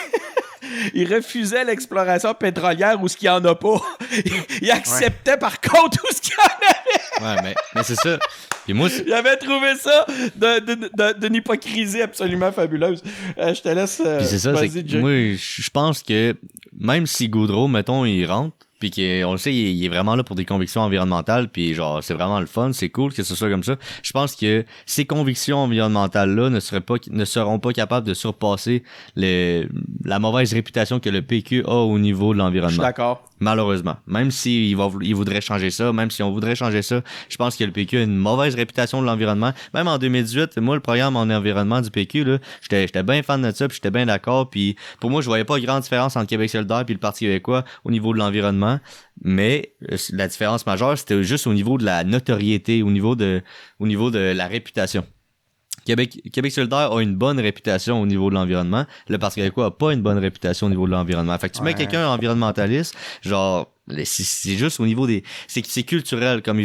il 0.95 1.13
refusait 1.13 1.65
l'exploration 1.65 2.35
pétrolière 2.35 3.01
où 3.01 3.07
ce 3.09 3.17
qu'il 3.17 3.27
y 3.27 3.31
en 3.31 3.45
a 3.45 3.55
pas. 3.55 3.81
Il 4.63 4.71
acceptait 4.71 5.37
par 5.37 5.61
contre 5.61 6.03
où 6.05 6.15
ce 6.15 6.21
qu'il 6.21 6.35
y 6.35 6.41
en 6.41 7.27
avait. 7.27 7.37
Ouais, 7.37 7.43
mais, 7.45 7.55
mais 7.75 7.83
c'est 7.85 7.95
ça. 7.95 8.19
Puis 8.65 8.73
moi, 8.75 8.89
avait 9.15 9.37
trouvé 9.37 9.75
ça 9.77 10.07
d'une 10.37 11.35
hypocrisie 11.35 12.03
absolument 12.03 12.51
fabuleuse. 12.51 13.03
Euh, 13.39 13.55
je 13.55 13.61
te 13.63 13.69
laisse. 13.69 14.01
euh, 14.05 14.19
Puis 14.19 14.27
c'est 14.27 14.39
ça, 14.39 14.55
c'est 14.57 14.69
que 14.83 14.97
moi, 14.97 15.11
je 15.37 15.71
pense 15.71 16.03
que 16.03 16.35
même 16.79 17.07
si 17.07 17.29
Goudreau, 17.29 17.69
mettons, 17.69 18.05
il 18.05 18.25
rentre, 18.27 18.57
puis 18.85 19.23
qu'on 19.23 19.33
le 19.33 19.39
sait, 19.39 19.55
il, 19.55 19.83
est 19.83 19.89
vraiment 19.89 20.15
là 20.15 20.23
pour 20.23 20.37
des 20.37 20.45
convictions 20.45 20.83
environnementales, 20.83 21.49
puis 21.49 21.73
genre, 21.73 22.05
c'est 22.05 22.13
vraiment 22.13 22.39
le 22.39 22.45
fun, 22.45 22.73
c'est 22.75 22.91
cool 22.91 23.15
que 23.15 23.23
ce 23.23 23.35
soit 23.35 23.49
comme 23.49 23.63
ça. 23.63 23.77
Je 24.03 24.13
pense 24.13 24.37
que 24.37 24.67
ces 24.85 25.07
convictions 25.07 25.59
environnementales-là 25.59 26.51
ne, 26.51 26.61
ne 27.11 27.25
seront 27.25 27.59
pas 27.59 27.73
capables 27.73 28.07
de 28.07 28.13
surpasser 28.13 28.83
la 29.17 30.19
mauvaise 30.19 30.53
réputation 30.53 31.01
que 31.01 31.09
le 31.09 31.23
PQ 31.23 31.65
a 31.67 31.77
au 31.77 31.99
niveau 31.99 32.35
de 32.35 32.39
Je 32.39 32.43
suis 32.43 32.45
l'environnement. 32.45 32.83
d'accord. 32.83 33.25
Malheureusement. 33.41 33.97
Même 34.07 34.31
s'il 34.31 34.77
voudrait 34.77 35.41
changer 35.41 35.71
ça, 35.71 35.93
même 35.93 36.11
si 36.11 36.23
on 36.23 36.31
voudrait 36.31 36.55
changer 36.55 36.83
ça, 36.83 37.03
je 37.29 37.37
pense 37.37 37.57
que 37.57 37.65
le 37.65 37.73
PQ 37.73 37.99
a 37.99 38.03
une 38.03 38.17
mauvaise 38.17 38.55
réputation 38.55 39.01
de 39.03 39.07
l'environnement. 39.07 39.53
Même 39.75 39.89
en 39.89 39.99
2018, 39.99 40.59
moi, 40.59 40.77
le 40.77 40.81
programme 40.81 41.17
en 41.17 41.23
environnement 41.23 41.81
du 41.81 41.91
PQ, 41.91 42.39
j'étais, 42.63 43.03
bien 43.03 43.23
fan 43.23 43.43
de 43.43 43.51
ça, 43.51 43.67
puis 43.67 43.77
j'étais 43.77 43.91
bien 43.91 44.07
d'accord, 44.07 44.51
puis 44.51 44.77
pour 45.01 45.11
moi, 45.11 45.21
je 45.21 45.27
voyais 45.27 45.45
pas 45.45 45.59
grande 45.59 45.83
différence 45.83 46.17
entre 46.17 46.29
Québec 46.29 46.51
solidaire 46.51 46.85
puis 46.85 46.95
le 46.95 47.01
Parti 47.01 47.25
québécois 47.25 47.65
au 47.85 47.91
niveau 47.91 48.13
de 48.13 48.19
l'environnement. 48.19 48.79
Mais 49.23 49.75
euh, 49.91 49.97
la 50.13 50.29
différence 50.29 50.67
majeure, 50.67 50.97
c'était 50.97 51.23
juste 51.23 51.47
au 51.47 51.55
niveau 51.55 51.79
de 51.79 51.85
la 51.85 52.05
notoriété, 52.05 52.83
au 52.83 52.91
niveau 52.91 53.17
de, 53.17 53.43
au 53.81 53.87
niveau 53.87 54.11
de 54.11 54.19
la 54.19 54.47
réputation. 54.47 55.05
Québec, 55.85 56.21
Québec 56.33 56.53
solidaire 56.53 56.93
a 56.93 57.03
une 57.03 57.15
bonne 57.15 57.41
réputation 57.41 58.01
au 58.01 58.07
niveau 58.07 58.31
de 58.31 58.35
l'environnement. 58.35 58.87
Le 59.09 59.19
Parti 59.19 59.37
québécois 59.41 59.67
a 59.67 59.71
pas 59.71 59.93
une 59.93 60.03
bonne 60.03 60.19
réputation 60.19 60.67
au 60.67 60.71
niveau 60.71 60.87
de 60.87 60.93
l'environnement. 60.93 61.39
Fait 61.39 61.49
que 61.49 61.57
tu 61.57 61.63
mets 61.63 61.75
quelqu'un 61.75 62.09
environnementaliste, 62.09 62.97
genre, 63.23 63.75
c'est 64.05 64.57
juste 64.57 64.81
au 64.81 64.87
niveau 64.87 65.07
des, 65.07 65.23
c'est 65.47 65.83
culturel 65.83 66.41
comme 66.41 66.59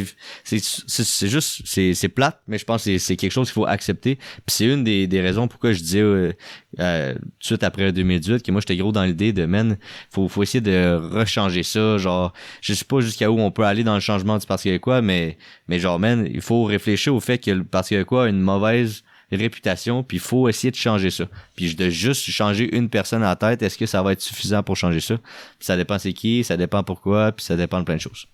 c'est 0.45 1.27
juste 1.27 1.61
c'est 1.65 1.93
c'est 1.93 2.07
plate, 2.07 2.41
mais 2.47 2.57
je 2.57 2.63
pense 2.63 2.85
que 2.85 2.91
c'est 2.91 2.99
c'est 2.99 3.17
quelque 3.17 3.31
chose 3.31 3.49
qu'il 3.49 3.55
faut 3.55 3.65
accepter. 3.65 4.15
Puis 4.15 4.43
c'est 4.47 4.65
une 4.65 4.85
des, 4.85 5.05
des 5.05 5.19
raisons 5.19 5.49
pourquoi 5.49 5.73
je 5.73 5.79
disais 5.79 5.99
euh, 5.99 6.31
euh, 6.79 7.13
tout 7.13 7.19
de 7.19 7.45
suite 7.45 7.63
après 7.63 7.91
2018 7.91 8.41
que 8.41 8.51
moi 8.51 8.61
j'étais 8.61 8.77
gros 8.77 8.93
dans 8.93 9.03
l'idée 9.03 9.33
de 9.33 9.45
man, 9.45 9.77
faut 10.09 10.29
faut 10.29 10.43
essayer 10.43 10.61
de 10.61 10.95
rechanger 10.95 11.63
ça, 11.63 11.97
genre 11.97 12.31
je 12.61 12.73
sais 12.73 12.85
pas 12.85 13.01
jusqu'à 13.01 13.29
où 13.29 13.39
on 13.39 13.51
peut 13.51 13.63
aller 13.63 13.83
dans 13.83 13.95
le 13.95 13.99
changement 13.99 14.37
du 14.37 14.45
Parti 14.45 14.65
québécois, 14.65 15.01
mais 15.01 15.37
mais 15.67 15.79
genre 15.79 15.99
man, 15.99 16.25
il 16.31 16.41
faut 16.41 16.63
réfléchir 16.63 17.13
au 17.13 17.19
fait 17.19 17.37
que 17.37 17.51
le 17.51 17.65
Parti 17.65 17.89
québécois 17.89 18.25
a 18.25 18.27
une 18.29 18.39
mauvaise 18.39 19.03
réputation, 19.37 20.03
puis 20.03 20.17
il 20.17 20.21
faut 20.21 20.49
essayer 20.49 20.71
de 20.71 20.75
changer 20.75 21.09
ça. 21.09 21.25
Puis 21.55 21.75
de 21.75 21.89
juste 21.89 22.29
changer 22.29 22.75
une 22.75 22.89
personne 22.89 23.21
la 23.21 23.35
tête, 23.35 23.61
est-ce 23.61 23.77
que 23.77 23.85
ça 23.85 24.01
va 24.01 24.13
être 24.13 24.21
suffisant 24.21 24.63
pour 24.63 24.75
changer 24.75 24.99
ça? 24.99 25.17
Puis 25.17 25.65
ça 25.65 25.77
dépend 25.77 25.99
c'est 25.99 26.13
qui, 26.13 26.43
ça 26.43 26.57
dépend 26.57 26.83
pourquoi, 26.83 27.31
puis 27.31 27.45
ça 27.45 27.55
dépend 27.55 27.79
de 27.79 27.85
plein 27.85 27.95
de 27.95 28.01
choses. 28.01 28.27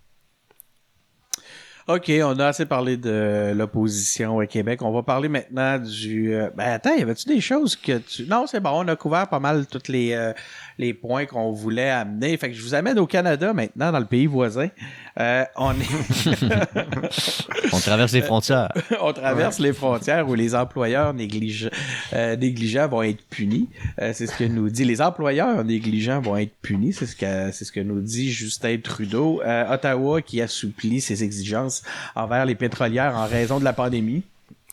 OK, 1.87 2.11
on 2.23 2.39
a 2.39 2.47
assez 2.47 2.65
parlé 2.65 2.97
de 2.97 3.53
l'opposition 3.55 4.37
au 4.37 4.45
Québec. 4.47 4.81
On 4.81 4.91
va 4.91 5.03
parler 5.03 5.29
maintenant 5.29 5.77
du... 5.77 6.33
euh, 6.33 6.49
Ben 6.55 6.71
attends, 6.71 6.95
y 6.95 7.01
avait-tu 7.03 7.27
des 7.27 7.39
choses 7.39 7.75
que 7.75 7.99
tu... 7.99 8.25
Non, 8.25 8.47
c'est 8.47 8.59
bon, 8.59 8.71
on 8.71 8.87
a 8.87 8.95
couvert 8.95 9.29
pas 9.29 9.39
mal 9.39 9.67
tous 9.67 9.91
les, 9.91 10.13
euh, 10.13 10.33
les 10.78 10.93
points 10.93 11.26
qu'on 11.26 11.51
voulait 11.51 11.89
amener. 11.89 12.36
Fait 12.38 12.49
que 12.49 12.55
je 12.55 12.61
vous 12.61 12.73
amène 12.76 12.99
au 12.99 13.07
Canada 13.07 13.53
maintenant, 13.53 13.91
dans 13.91 13.99
le 13.99 14.05
pays 14.05 14.26
voisin. 14.26 14.67
Euh, 15.19 15.43
on 15.55 15.71
est... 15.71 16.45
On 17.73 17.80
traverse 17.80 18.13
les 18.13 18.21
frontières. 18.21 18.69
on 19.01 19.13
traverse 19.13 19.59
les 19.59 19.73
frontières 19.73 20.28
où 20.28 20.34
les 20.36 20.55
employeurs 20.55 21.13
néglige- 21.13 21.69
euh, 22.13 22.36
négligents 22.36 22.88
vont 22.88 23.03
être 23.03 23.21
punis. 23.30 23.69
Euh, 24.01 24.11
c'est 24.13 24.28
ce 24.28 24.36
que 24.36 24.43
nous 24.43 24.69
dit. 24.69 24.86
Les 24.86 25.01
employeurs 25.01 25.63
négligents 25.63 26.21
vont 26.21 26.38
être 26.38 26.53
punis. 26.61 26.93
C'est 26.93 27.05
ce 27.05 27.15
que 27.15 27.51
c'est 27.51 27.65
ce 27.65 27.71
que 27.71 27.80
nous 27.80 28.01
dit 28.01 28.32
Justin 28.32 28.78
Trudeau. 28.84 29.41
Euh, 29.45 29.73
Ottawa 29.73 30.21
qui 30.21 30.41
assouplit 30.41 31.01
ses 31.01 31.23
exigences 31.23 31.84
envers 32.15 32.45
les 32.45 32.55
pétrolières 32.55 33.15
en 33.15 33.26
raison 33.26 33.59
de 33.59 33.63
la 33.63 33.73
pandémie. 33.73 34.23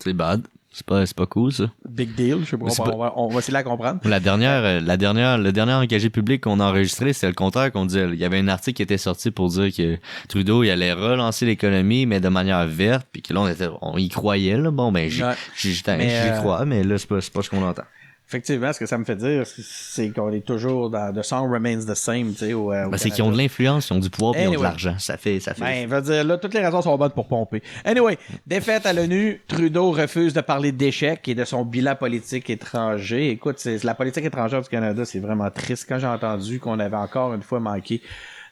C'est 0.00 0.12
bad. 0.12 0.42
C'est 0.74 0.86
pas, 0.86 1.04
c'est 1.04 1.16
pas 1.16 1.26
cool, 1.26 1.52
ça. 1.52 1.64
Big 1.86 2.14
deal. 2.14 2.38
Je 2.44 2.50
sais 2.50 2.56
pas, 2.56 2.70
c'est 2.70 2.80
on, 2.80 2.96
va, 2.96 3.12
on 3.16 3.28
va 3.28 3.38
essayer 3.40 3.52
de 3.52 3.58
la 3.58 3.62
comprendre. 3.62 4.00
La 4.04 4.20
dernière, 4.20 4.64
euh, 4.64 4.80
la 4.80 4.96
dernière, 4.96 5.36
le 5.36 5.52
dernier 5.52 5.74
engagé 5.74 6.08
public 6.08 6.42
qu'on 6.42 6.60
a 6.60 6.64
enregistré, 6.64 7.12
c'était 7.12 7.26
le 7.26 7.34
contraire 7.34 7.70
qu'on 7.70 7.84
disait. 7.84 8.08
Il 8.10 8.18
y 8.18 8.24
avait 8.24 8.38
un 8.38 8.48
article 8.48 8.76
qui 8.76 8.82
était 8.82 8.96
sorti 8.96 9.30
pour 9.30 9.50
dire 9.50 9.70
que 9.74 9.98
Trudeau, 10.28 10.62
il 10.62 10.70
allait 10.70 10.94
relancer 10.94 11.44
l'économie, 11.44 12.06
mais 12.06 12.20
de 12.20 12.28
manière 12.30 12.66
verte, 12.66 13.06
puis 13.12 13.20
que 13.20 13.34
là, 13.34 13.42
on 13.42 13.48
était, 13.48 13.68
on 13.82 13.98
y 13.98 14.08
croyait, 14.08 14.56
là. 14.56 14.70
Bon, 14.70 14.90
ben, 14.90 15.10
j'y, 15.10 15.22
Ouais. 15.22 15.34
Mais, 15.98 16.30
euh, 16.30 16.38
crois, 16.38 16.64
mais 16.64 16.82
là, 16.82 16.96
c'est 16.96 17.08
pas, 17.08 17.20
c'est 17.20 17.32
pas 17.32 17.42
ce 17.42 17.50
qu'on 17.50 17.62
entend. 17.62 17.82
Effectivement, 18.32 18.72
ce 18.72 18.78
que 18.80 18.86
ça 18.86 18.96
me 18.96 19.04
fait 19.04 19.16
dire, 19.16 19.44
c'est- 19.46 20.08
qu'on 20.08 20.32
est 20.32 20.40
toujours 20.40 20.88
dans 20.88 21.12
The 21.12 21.22
Song 21.22 21.52
Remains 21.52 21.80
the 21.84 21.94
Same, 21.94 22.32
tu 22.32 22.46
euh, 22.54 22.88
Ben, 22.88 22.96
c'est 22.96 23.10
qu'ils 23.10 23.22
ont 23.22 23.30
de 23.30 23.36
l'influence, 23.36 23.90
ils 23.90 23.92
ont 23.92 23.98
du 23.98 24.08
pouvoir, 24.08 24.32
puis 24.32 24.40
ils 24.42 24.46
ont 24.46 24.52
de 24.52 24.56
Anyway. 24.56 24.68
l'argent. 24.68 24.94
Ça 24.98 25.18
fait, 25.18 25.38
ça 25.38 25.52
fait. 25.52 25.60
Ben, 25.60 25.86
veut 25.86 26.00
dire, 26.00 26.24
là, 26.24 26.38
toutes 26.38 26.54
les 26.54 26.64
raisons 26.64 26.80
sont 26.80 26.96
bonnes 26.96 27.10
pour 27.10 27.28
pomper. 27.28 27.62
Anyway, 27.84 28.16
défaite 28.46 28.86
à 28.86 28.94
l'ONU, 28.94 29.42
Trudeau 29.46 29.90
refuse 29.90 30.32
de 30.32 30.40
parler 30.40 30.72
d'échec 30.72 31.28
et 31.28 31.34
de 31.34 31.44
son 31.44 31.64
bilan 31.66 31.94
politique 31.94 32.48
étranger. 32.48 33.28
Écoute, 33.28 33.56
c'est 33.58 33.84
la 33.84 33.94
politique 33.94 34.24
étrangère 34.24 34.62
du 34.62 34.68
Canada, 34.70 35.04
c'est 35.04 35.20
vraiment 35.20 35.50
triste. 35.50 35.84
Quand 35.86 35.98
j'ai 35.98 36.06
entendu 36.06 36.58
qu'on 36.58 36.78
avait 36.80 36.96
encore 36.96 37.34
une 37.34 37.42
fois 37.42 37.60
manqué 37.60 38.00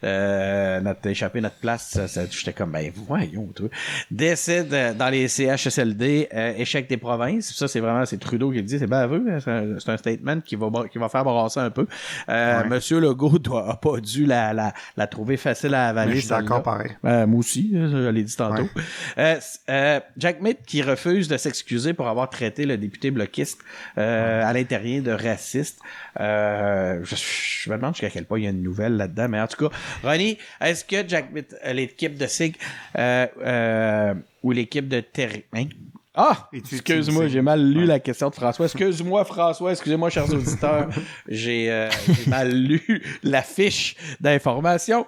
euh, 0.05 0.81
notre 0.81 1.07
échappé 1.07 1.41
notre 1.41 1.57
place, 1.57 1.89
ça, 1.91 2.09
ça- 2.09 2.23
j'étais 2.31 2.53
comme 2.53 2.73
ben 2.73 2.91
voyons 2.95 3.47
toi. 3.55 3.69
Décès 4.11 4.65
de- 4.65 4.93
dans 4.95 5.09
les 5.09 5.29
CHSLD, 5.29 6.29
euh, 6.35 6.53
échec 6.57 6.89
des 6.89 6.97
provinces. 6.97 7.53
Ça 7.55 7.69
c'est 7.69 7.81
vraiment 7.81 8.05
c'est 8.07 8.19
Trudeau 8.19 8.51
qui 8.51 8.57
le 8.57 8.63
dit, 8.63 8.79
c'est 8.79 8.87
baveux, 8.87 9.25
hein, 9.31 9.39
c'est 9.43 9.51
un, 9.51 9.79
c'est 9.79 9.91
un 9.91 9.97
statement 9.97 10.41
qui 10.41 10.57
va 10.57 10.69
qui 10.91 10.99
va 10.99 11.09
faire 11.09 11.25
brasser 11.25 11.61
un 11.61 11.71
peu. 11.71 11.87
Euh, 12.29 12.61
Ouais. 12.63 12.69
Monsieur 12.69 13.01
Legault 13.01 13.39
doit 13.39 13.71
a 13.71 13.77
pas 13.77 14.01
dû 14.01 14.27
la, 14.27 14.53
la, 14.53 14.73
la 14.97 15.07
trouver 15.07 15.37
facile 15.37 15.75
à 15.75 15.89
avaler. 15.89 16.11
Mais 16.11 16.17
je 16.17 16.21
suis 16.21 16.29
d'accord 16.31 16.63
pareil. 16.63 16.91
Euh, 17.05 17.27
moi 17.27 17.41
aussi, 17.41 17.73
hein, 17.77 17.89
je 17.91 18.09
l'ai 18.09 18.23
dit 18.23 18.35
tantôt. 18.37 18.63
Ouais. 18.63 18.83
Euh, 19.19 19.37
euh, 19.71 20.01
Jack 20.17 20.41
Mitt 20.41 20.59
qui 20.67 20.83
refuse 20.83 21.29
de 21.29 21.37
s'excuser 21.37 21.93
pour 21.95 22.09
avoir 22.09 22.29
traité 22.31 22.67
le 22.67 22.77
député 22.77 23.11
bloquiste 23.11 23.61
euh, 23.99 24.43
à 24.45 24.53
l'intérieur 24.53 25.03
de 25.03 25.13
raciste. 25.13 25.81
Euh, 26.19 27.01
je, 27.05 27.15
je 27.17 27.71
me 27.71 27.77
demande 27.77 27.95
jusqu'à 27.95 28.11
quel 28.11 28.25
point 28.25 28.39
il 28.39 28.45
y 28.45 28.47
a 28.47 28.51
une 28.51 28.63
nouvelle 28.63 28.97
là-dedans, 28.97 29.29
mais 29.29 29.41
en 29.41 29.47
tout 29.47 29.69
cas, 29.69 29.75
Ronnie, 30.03 30.39
est-ce 30.61 30.85
que 30.85 31.07
Jack 31.09 31.33
Mitt, 31.33 31.55
euh, 31.65 31.73
l'équipe 31.73 32.17
de 32.17 32.27
SIG 32.27 32.57
euh, 32.99 33.27
euh, 33.43 34.15
ou 34.43 34.53
l'équipe 34.53 34.89
de 34.89 35.01
Terry... 35.01 35.45
Hein? 35.55 35.67
Ah! 36.15 36.49
Excuse-moi, 36.53 37.29
j'ai 37.29 37.41
mal 37.41 37.63
lu 37.65 37.81
Ouais. 37.83 37.87
la 37.87 38.01
question 38.01 38.31
de 38.31 38.35
François. 38.35 38.67
Excuse-moi, 38.67 39.25
François. 39.25 39.71
Excusez-moi, 39.71 40.11
chers 40.11 40.29
auditeurs. 40.35 40.89
j'ai 41.29 41.71
euh, 41.71 41.89
mal 42.27 42.51
lu 42.53 43.03
la 43.23 43.43
fiche 43.43 43.95
d'information. 44.21 45.07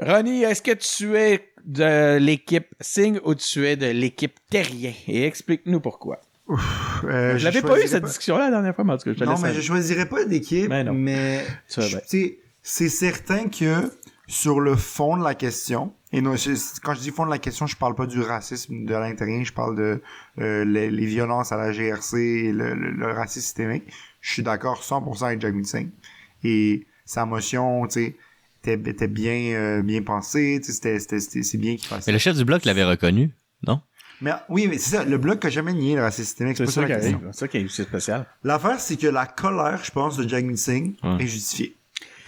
Ronnie, 0.00 0.44
est-ce 0.44 0.62
que 0.62 0.70
tu 0.72 1.16
es 1.16 1.48
de 1.66 2.16
l'équipe 2.18 2.68
Sing 2.80 3.18
ou 3.24 3.34
tu 3.34 3.66
es 3.66 3.76
de 3.76 3.86
l'équipe 3.86 4.34
Terrien? 4.48 4.92
Et 5.08 5.24
explique-nous 5.26 5.80
pourquoi. 5.80 6.20
Euh, 7.04 7.36
Je 7.36 7.44
l'avais 7.44 7.60
pas 7.60 7.78
eu 7.82 7.88
cette 7.88 8.04
discussion-là 8.04 8.44
la 8.46 8.50
dernière 8.52 8.74
fois, 8.74 8.84
mais 8.84 8.92
en 8.92 8.96
tout 8.98 9.04
cas, 9.04 9.12
je 9.12 9.18
te 9.18 9.24
Non, 9.24 9.36
mais 9.38 9.48
aller. 9.48 9.56
je 9.56 9.60
choisirais 9.66 10.06
pas 10.08 10.24
d'équipe, 10.24 10.68
Ben 10.68 10.86
non. 10.86 10.94
mais 10.94 11.44
ben. 11.44 11.44
tu 11.68 11.82
sais, 12.06 12.38
c'est 12.70 12.90
certain 12.90 13.48
que 13.48 13.90
sur 14.26 14.60
le 14.60 14.76
fond 14.76 15.16
de 15.16 15.24
la 15.24 15.34
question, 15.34 15.94
et 16.12 16.20
non, 16.20 16.34
quand 16.82 16.94
je 16.94 17.00
dis 17.00 17.10
fond 17.10 17.24
de 17.24 17.30
la 17.30 17.38
question, 17.38 17.66
je 17.66 17.76
parle 17.76 17.94
pas 17.94 18.06
du 18.06 18.20
racisme 18.20 18.84
de 18.84 18.92
l'intérieur, 18.94 19.42
je 19.42 19.52
parle 19.54 19.74
de 19.76 20.02
euh, 20.38 20.64
les, 20.66 20.90
les 20.90 21.06
violences 21.06 21.50
à 21.50 21.56
la 21.56 21.72
GRC 21.72 22.16
et 22.18 22.52
le, 22.52 22.74
le- 22.74 22.90
le 22.90 23.06
racisme 23.12 23.40
systémique. 23.46 23.84
Je 24.20 24.32
suis 24.34 24.42
d'accord 24.42 24.82
100% 24.82 25.24
avec 25.24 25.40
Jack 25.40 25.54
Singh. 25.64 25.88
Et 26.44 26.86
sa 27.06 27.24
motion, 27.24 27.86
tu 27.86 27.92
sais, 27.94 28.16
était, 28.62 28.90
était 28.90 29.08
bien, 29.08 29.54
euh, 29.54 29.82
bien 29.82 30.02
pensée, 30.02 30.60
tu 30.62 30.66
sais, 30.66 30.72
c'était, 30.74 30.98
c'était, 30.98 31.20
c'était- 31.20 31.42
c'est 31.42 31.58
bien 31.58 31.76
qu'il 31.76 31.86
fasse 31.88 32.06
Mais 32.06 32.12
le 32.12 32.18
chef 32.18 32.36
du 32.36 32.44
bloc 32.44 32.66
l'avait 32.66 32.84
reconnu, 32.84 33.30
non? 33.66 33.80
Mais 34.20 34.32
oui, 34.50 34.66
mais 34.68 34.76
c'est 34.78 34.96
ça, 34.96 35.04
le 35.04 35.16
bloc 35.16 35.42
a 35.44 35.48
jamais 35.48 35.72
nié 35.72 35.94
le 35.94 36.02
racisme 36.02 36.26
systémique, 36.26 36.56
c'est 36.58 36.66
ça 36.66 36.72
ça 36.72 36.80
la 36.82 36.86
qui 36.88 36.92
question. 36.94 37.16
arrive. 37.18 37.28
C'est 37.32 37.38
ça 37.40 37.48
qui 37.48 37.56
est 37.58 37.68
c'est 37.70 37.84
spécial. 37.84 38.26
L'affaire, 38.44 38.78
c'est 38.80 38.96
que 38.96 39.06
la 39.06 39.24
colère, 39.26 39.80
je 39.84 39.90
pense, 39.90 40.16
de 40.18 40.28
Jagmeet 40.28 40.56
Singh 40.56 40.94
Ouais. 41.02 41.22
est 41.22 41.26
justifiée. 41.26 41.74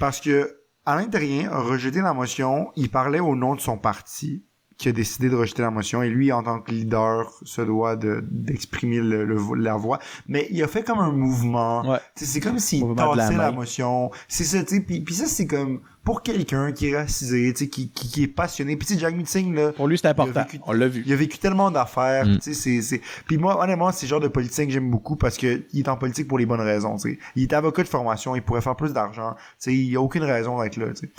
Parce 0.01 0.19
que 0.19 0.63
Alain 0.87 1.09
Terrien 1.09 1.51
a 1.51 1.61
la 2.01 2.15
motion, 2.15 2.73
il 2.75 2.91
parlait 2.91 3.21
au 3.21 3.37
nom 3.37 3.55
de 3.55 3.61
son 3.61 3.77
parti 3.77 4.47
qui 4.81 4.89
a 4.89 4.93
décidé 4.93 5.29
de 5.29 5.37
rejeter 5.37 5.61
la 5.61 5.71
motion 5.71 6.03
et 6.03 6.09
lui, 6.09 6.33
en 6.33 6.43
tant 6.43 6.59
que 6.61 6.71
leader, 6.73 7.31
se 7.43 7.61
doit 7.61 7.97
de- 7.97 8.25
d'exprimer 8.31 8.97
le, 9.01 9.27
le- 9.27 9.55
la 9.57 9.77
voix. 9.77 9.99
Mais 10.27 10.49
il 10.51 10.63
a 10.63 10.69
fait 10.69 10.83
comme 10.83 11.01
un 11.01 11.13
mouvement. 11.13 11.83
Ouais. 11.87 11.99
C'est 12.17 12.41
comme 12.41 12.59
s'il 12.59 12.83
de 12.83 12.95
la 12.95 13.15
tassait 13.27 13.37
la, 13.37 13.51
main. 13.51 13.57
motion. 13.59 14.11
C'est 14.27 14.45
ça, 14.45 14.63
tu 14.65 14.77
sais. 14.77 14.81
Puis, 14.81 15.01
puis 15.01 15.15
ça, 15.15 15.27
c'est 15.27 15.47
comme 15.47 15.81
pour 16.03 16.23
quelqu'un 16.23 16.73
qui 16.73 16.89
est 16.89 16.97
racisé, 16.97 17.53
tu 17.53 17.59
sais, 17.65 17.69
qui, 17.69 17.91
qui, 17.91 18.09
qui 18.09 18.23
est 18.23 18.27
passionné. 18.27 18.75
Puis 18.77 18.87
tu 18.89 18.95
sais, 18.95 19.01
Jagmeet 19.01 19.27
Singh, 19.27 19.55
là, 19.55 19.73
Pour 19.73 19.87
lui, 19.87 19.99
c'est 19.99 20.09
important. 20.09 20.41
vécu- 20.45 20.61
On 20.67 20.73
l'a 20.73 20.89
vu. 20.89 21.03
il 21.05 21.13
a 21.13 21.17
vécu 21.17 21.37
tellement 21.37 21.71
d'affaires, 21.71 22.25
Mm. 22.25 22.39
tu 22.39 22.41
sais, 22.41 22.55
c'est, 22.55 22.81
c'est... 22.81 23.03
Puis 23.27 23.37
moi, 23.37 23.63
honnêtement, 23.63 23.93
c'est 23.93 24.07
le 24.07 24.11
genre 24.11 24.21
de 24.21 24.29
politicien 24.29 24.65
que 24.65 24.73
j'aime 24.73 24.91
beaucoup 24.91 25.17
parce 25.17 25.37
que 25.37 25.63
il 25.75 25.81
est 25.81 25.89
en 25.91 25.99
politique 25.99 26.27
pour 26.27 26.39
les 26.39 26.47
bonnes 26.47 26.63
raisons, 26.63 26.97
tu 26.97 27.11
sais. 27.13 27.19
Il 27.37 27.43
est 27.43 27.53
avocat 27.53 27.83
de 27.83 27.89
formation, 27.89 28.35
il 28.35 28.41
pourrait 28.41 28.63
faire 28.63 28.77
plus 28.77 28.95
d'argent, 28.95 29.35
tu 29.35 29.39
sais, 29.59 29.75
il 29.75 29.91
y 29.91 29.97
a 29.97 30.01
aucune 30.01 30.25
raison 30.25 30.59
d'être 30.63 30.79
là, 30.79 30.87
tu 30.95 31.01
sais. 31.07 31.11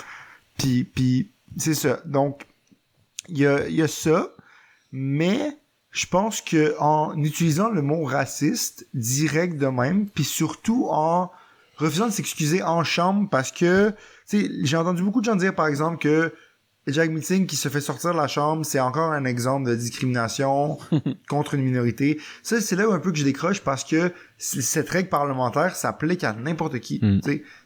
Puis, 0.57 0.83
puis 0.83 1.29
c'est 1.57 1.75
ça. 1.75 1.99
Donc, 2.05 2.47
il 3.31 3.39
y 3.39 3.47
a, 3.47 3.67
y 3.67 3.81
a 3.81 3.87
ça, 3.87 4.29
mais 4.91 5.57
je 5.91 6.05
pense 6.05 6.41
que 6.41 6.75
en 6.79 7.17
utilisant 7.21 7.69
le 7.69 7.81
mot 7.81 8.03
raciste 8.03 8.87
direct 8.93 9.57
de 9.57 9.67
même, 9.67 10.07
puis 10.07 10.23
surtout 10.23 10.87
en 10.89 11.31
refusant 11.75 12.07
de 12.07 12.11
s'excuser 12.11 12.61
en 12.63 12.83
chambre 12.83 13.29
parce 13.29 13.51
que, 13.51 13.89
tu 14.29 14.41
sais, 14.41 14.51
j'ai 14.63 14.77
entendu 14.77 15.01
beaucoup 15.03 15.21
de 15.21 15.25
gens 15.25 15.35
dire, 15.35 15.55
par 15.55 15.67
exemple, 15.67 15.97
que 15.97 16.33
Jack 16.87 17.11
Meeting 17.11 17.45
qui 17.45 17.55
se 17.55 17.69
fait 17.69 17.81
sortir 17.81 18.11
de 18.11 18.17
la 18.17 18.27
chambre, 18.27 18.65
c'est 18.65 18.79
encore 18.79 19.11
un 19.11 19.25
exemple 19.25 19.69
de 19.69 19.75
discrimination 19.75 20.77
contre 21.29 21.53
une 21.53 21.63
minorité. 21.63 22.19
Ça, 22.41 22.59
c'est 22.59 22.75
là 22.75 22.87
où 22.89 22.91
un 22.91 22.99
peu 22.99 23.11
que 23.11 23.17
je 23.17 23.23
décroche 23.23 23.61
parce 23.61 23.83
que 23.83 24.11
cette 24.37 24.89
règle 24.89 25.09
parlementaire 25.09 25.75
s'applique 25.75 26.23
à 26.23 26.33
n'importe 26.33 26.79
qui. 26.79 26.99
Mm. 27.01 27.19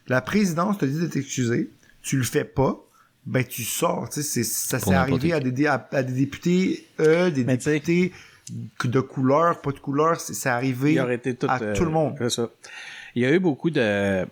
La 0.07 0.21
présidence 0.21 0.77
te 0.77 0.85
dit 0.85 0.99
de 0.99 1.07
t'excuser, 1.07 1.71
tu 2.01 2.17
le 2.17 2.23
fais 2.23 2.43
pas, 2.43 2.84
ben 3.25 3.43
tu 3.43 3.63
sors. 3.63 4.09
Tu 4.09 4.21
sais, 4.21 4.23
c'est- 4.23 4.43
ça 4.43 4.79
s'est 4.79 4.93
arrivé 4.93 5.33
à 5.33 5.39
des, 5.39 5.51
dé- 5.51 5.67
à, 5.67 5.87
à 5.91 6.03
des 6.03 6.13
députés, 6.13 6.85
euh, 6.99 7.29
des 7.29 7.43
Mais 7.43 7.57
députés 7.57 8.11
de 8.83 8.99
couleur, 8.99 9.61
pas 9.61 9.71
de 9.71 9.79
couleur, 9.79 10.19
c'est 10.19 10.49
arrivé 10.49 10.93
Il 10.93 10.99
aurait 10.99 11.15
été 11.15 11.35
tout, 11.35 11.47
à 11.49 11.59
euh, 11.61 11.73
tout 11.75 11.83
le 11.85 11.91
monde. 11.91 12.15
c'est 12.19 12.29
ça. 12.29 12.49
Il 13.15 13.23
y 13.23 13.25
a 13.25 13.31
eu 13.31 13.39
beaucoup 13.39 13.69
de. 13.71 14.25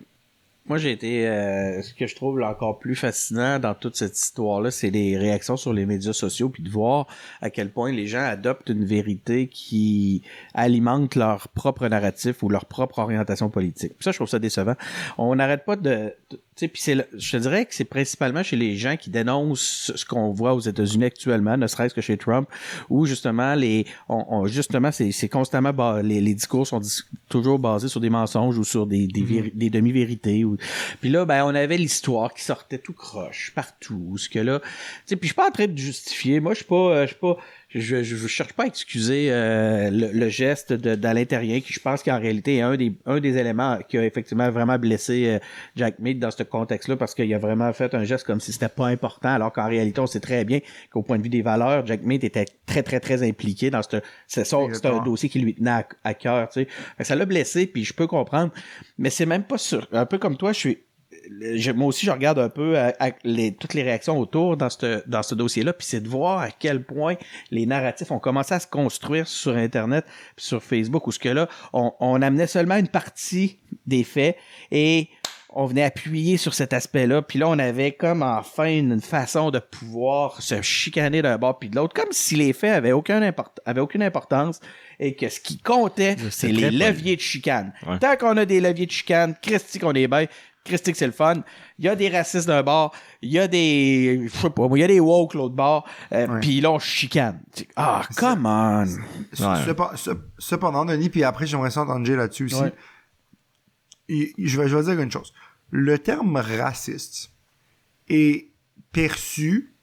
Moi, 0.66 0.78
j'ai 0.78 0.92
été. 0.92 1.28
euh, 1.28 1.82
ce 1.82 1.92
que 1.92 2.06
je 2.06 2.14
trouve 2.14 2.38
là, 2.38 2.48
encore 2.48 2.78
plus 2.78 2.94
fascinant 2.94 3.58
dans 3.58 3.74
toute 3.74 3.96
cette 3.96 4.16
histoire-là, 4.16 4.70
c'est 4.70 4.88
les 4.88 5.18
réactions 5.18 5.58
sur 5.58 5.74
les 5.74 5.84
médias 5.84 6.14
sociaux, 6.14 6.48
puis 6.48 6.62
de 6.62 6.70
voir 6.70 7.06
à 7.42 7.50
quel 7.50 7.70
point 7.70 7.92
les 7.92 8.06
gens 8.06 8.22
adoptent 8.24 8.70
une 8.70 8.84
vérité 8.86 9.46
qui 9.48 10.22
alimente 10.54 11.16
leur 11.16 11.48
propre 11.48 11.86
narratif 11.88 12.42
ou 12.42 12.48
leur 12.48 12.64
propre 12.64 13.00
orientation 13.00 13.50
politique. 13.50 13.92
Puis 13.98 14.04
ça, 14.04 14.12
je 14.12 14.16
trouve 14.16 14.28
ça 14.28 14.38
décevant. 14.38 14.74
On 15.18 15.34
n'arrête 15.34 15.64
pas 15.66 15.76
de. 15.76 16.14
de- 16.30 16.40
tu 16.56 16.60
sais, 16.60 16.68
puis 16.68 16.80
c'est, 16.80 16.94
le- 16.94 17.06
je 17.16 17.32
te 17.32 17.36
dirais 17.38 17.66
que 17.66 17.74
c'est 17.74 17.84
principalement 17.84 18.42
chez 18.42 18.54
les 18.56 18.76
gens 18.76 18.96
qui 18.96 19.10
dénoncent 19.10 19.90
ce 19.94 20.04
qu'on 20.04 20.30
voit 20.32 20.54
aux 20.54 20.60
États-Unis 20.60 21.06
actuellement, 21.06 21.56
ne 21.56 21.66
serait-ce 21.66 21.94
que 21.94 22.00
chez 22.00 22.16
Trump, 22.16 22.48
où 22.88 23.06
justement 23.06 23.54
les, 23.54 23.86
on, 24.08 24.24
on- 24.28 24.46
justement 24.46 24.92
c'est, 24.92 25.10
c'est 25.10 25.28
constamment 25.28 25.72
bas- 25.72 26.00
les, 26.02 26.20
les 26.20 26.34
discours 26.34 26.66
sont 26.66 26.78
dis- 26.78 27.02
toujours 27.28 27.58
basés 27.58 27.88
sur 27.88 28.00
des 28.00 28.10
mensonges 28.10 28.56
ou 28.56 28.64
sur 28.64 28.86
des, 28.86 29.06
des, 29.08 29.22
véri- 29.22 29.52
des 29.54 29.68
demi-vérités. 29.70 30.44
Ou... 30.44 30.56
Puis 31.00 31.10
là, 31.10 31.24
ben 31.24 31.44
on 31.44 31.54
avait 31.54 31.76
l'histoire 31.76 32.32
qui 32.32 32.42
sortait 32.44 32.78
tout 32.78 32.92
croche 32.92 33.52
partout. 33.54 34.16
Ce 34.16 34.28
que 34.28 34.38
là, 34.38 34.60
tu 34.60 34.66
sais, 35.06 35.16
puis 35.16 35.28
je 35.28 35.32
suis 35.32 35.36
pas 35.36 35.48
en 35.48 35.52
train 35.52 35.66
de 35.66 35.76
justifier. 35.76 36.40
Moi, 36.40 36.52
je 36.52 36.58
suis 36.58 36.64
pas, 36.66 36.76
euh, 36.76 37.02
je 37.02 37.08
suis 37.08 37.20
pas, 37.20 37.36
je, 37.74 38.02
je, 38.02 38.16
je 38.16 38.26
cherche 38.28 38.52
pas 38.52 38.64
à 38.64 38.66
excuser 38.66 39.28
euh, 39.30 39.90
le, 39.90 40.12
le 40.12 40.28
geste 40.28 40.72
de, 40.72 40.94
d'Alain 40.94 41.24
Terrien, 41.24 41.60
qui 41.60 41.72
je 41.72 41.80
pense 41.80 42.02
qu'en 42.02 42.18
réalité 42.18 42.56
est 42.56 42.62
un 42.62 42.76
des, 42.76 42.92
un 43.06 43.20
des 43.20 43.36
éléments 43.36 43.78
qui 43.88 43.98
a 43.98 44.04
effectivement 44.04 44.50
vraiment 44.50 44.78
blessé 44.78 45.26
euh, 45.26 45.38
Jack 45.76 45.98
Mead 45.98 46.18
dans 46.18 46.30
ce 46.30 46.42
contexte-là, 46.42 46.96
parce 46.96 47.14
qu'il 47.14 47.32
a 47.34 47.38
vraiment 47.38 47.72
fait 47.72 47.94
un 47.94 48.04
geste 48.04 48.24
comme 48.24 48.40
si 48.40 48.52
c'était 48.52 48.68
pas 48.68 48.86
important, 48.86 49.30
alors 49.30 49.52
qu'en 49.52 49.68
réalité, 49.68 50.00
on 50.00 50.06
sait 50.06 50.20
très 50.20 50.44
bien 50.44 50.60
qu'au 50.90 51.02
point 51.02 51.18
de 51.18 51.22
vue 51.22 51.28
des 51.28 51.42
valeurs, 51.42 51.84
Jack 51.86 52.02
Mead 52.02 52.24
était 52.24 52.46
très, 52.66 52.82
très, 52.82 53.00
très 53.00 53.26
impliqué 53.26 53.70
dans 53.70 53.82
ce, 53.82 53.96
c'est 54.26 54.44
ça, 54.44 54.58
c'est 54.72 54.86
un 54.86 55.02
dossier 55.02 55.28
qui 55.28 55.40
lui 55.40 55.54
tenait 55.54 55.70
à, 55.70 55.86
à 56.04 56.14
cœur, 56.14 56.48
tu 56.48 56.60
sais. 56.62 57.04
Ça 57.04 57.16
l'a 57.16 57.26
blessé, 57.26 57.66
puis 57.66 57.84
je 57.84 57.92
peux 57.92 58.06
comprendre, 58.06 58.52
mais 58.98 59.10
c'est 59.10 59.26
même 59.26 59.44
pas 59.44 59.58
sûr. 59.58 59.88
Un 59.92 60.06
peu 60.06 60.18
comme 60.18 60.36
toi, 60.36 60.52
je 60.52 60.58
suis, 60.58 60.78
moi 61.74 61.86
aussi, 61.88 62.06
je 62.06 62.10
regarde 62.10 62.38
un 62.38 62.48
peu 62.48 62.76
euh, 62.78 62.90
à- 63.00 63.10
les, 63.24 63.54
toutes 63.54 63.74
les 63.74 63.82
réactions 63.82 64.18
autour 64.18 64.56
dans 64.56 64.70
ce, 64.70 65.02
dans 65.08 65.22
ce 65.22 65.34
dossier-là, 65.34 65.72
puis 65.72 65.86
c'est 65.86 66.00
de 66.00 66.08
voir 66.08 66.38
à 66.40 66.50
quel 66.50 66.82
point 66.84 67.14
les 67.50 67.66
narratifs 67.66 68.10
ont 68.10 68.18
commencé 68.18 68.54
à 68.54 68.60
se 68.60 68.66
construire 68.66 69.26
sur 69.28 69.56
Internet, 69.56 70.04
puis 70.36 70.44
sur 70.46 70.62
Facebook, 70.62 71.06
où 71.06 71.12
ce 71.12 71.18
que 71.18 71.28
là, 71.28 71.48
on, 71.72 71.92
on 72.00 72.22
amenait 72.22 72.46
seulement 72.46 72.76
une 72.76 72.88
partie 72.88 73.58
des 73.86 74.04
faits 74.04 74.36
et 74.70 75.08
on 75.56 75.66
venait 75.66 75.84
appuyer 75.84 76.36
sur 76.36 76.52
cet 76.52 76.72
aspect-là, 76.72 77.22
puis 77.22 77.38
là, 77.38 77.48
on 77.48 77.58
avait 77.60 77.92
comme 77.92 78.22
enfin 78.24 78.66
une 78.66 79.00
façon 79.00 79.52
de 79.52 79.60
pouvoir 79.60 80.42
se 80.42 80.60
chicaner 80.62 81.22
d'un 81.22 81.38
bord 81.38 81.60
puis 81.60 81.68
de 81.70 81.76
l'autre, 81.76 81.94
comme 81.94 82.10
si 82.10 82.34
les 82.34 82.52
faits 82.52 82.72
avaient, 82.72 82.90
aucun 82.90 83.22
import- 83.22 83.54
avaient 83.64 83.80
aucune 83.80 84.02
importance 84.02 84.58
et 84.98 85.14
que 85.14 85.28
ce 85.28 85.38
qui 85.38 85.58
comptait, 85.58 86.16
c'est 86.30 86.48
les 86.48 86.72
leviers 86.72 87.14
de 87.14 87.20
chicane. 87.20 87.72
Ouais. 87.86 88.00
Tant 88.00 88.16
qu'on 88.16 88.36
a 88.36 88.44
des 88.44 88.60
leviers 88.60 88.86
de 88.86 88.90
chicane, 88.90 89.36
Christy 89.40 89.78
qu'on 89.78 89.92
est 89.92 90.08
bien, 90.08 90.26
Christy 90.64 90.92
que 90.92 90.98
c'est 90.98 91.06
le 91.06 91.12
fun. 91.12 91.42
Il 91.78 91.84
y 91.84 91.88
a 91.88 91.94
des 91.96 92.08
racistes 92.08 92.46
d'un 92.46 92.62
bord, 92.62 92.94
il 93.20 93.30
y 93.30 93.38
a 93.38 93.46
des, 93.46 94.22
je 94.26 94.36
sais 94.36 94.50
pas, 94.50 94.66
moi, 94.66 94.78
il 94.78 94.80
y 94.80 94.84
a 94.84 94.88
des 94.88 95.00
woke 95.00 95.34
l'autre 95.34 95.54
bord, 95.54 95.86
euh, 96.12 96.40
puis 96.40 96.60
là 96.60 96.72
on 96.72 96.78
chicane. 96.78 97.40
Ah, 97.76 98.02
come 98.16 98.46
on. 98.46 98.86
Cependant, 100.38 100.84
Denis, 100.84 101.10
puis 101.10 101.22
après, 101.24 101.46
j'aimerais 101.46 101.70
ça 101.70 101.82
entendre 101.82 102.04
Jay 102.06 102.16
là-dessus 102.16 102.44
aussi. 102.46 102.56
Et- 104.08 104.32
je, 104.38 104.60
vais, 104.60 104.68
je 104.68 104.76
vais 104.76 104.82
dire 104.84 105.00
une 105.00 105.10
chose. 105.10 105.32
Le 105.70 105.98
terme 105.98 106.36
raciste 106.36 107.30
est 108.08 108.50
perçu, 108.92 109.74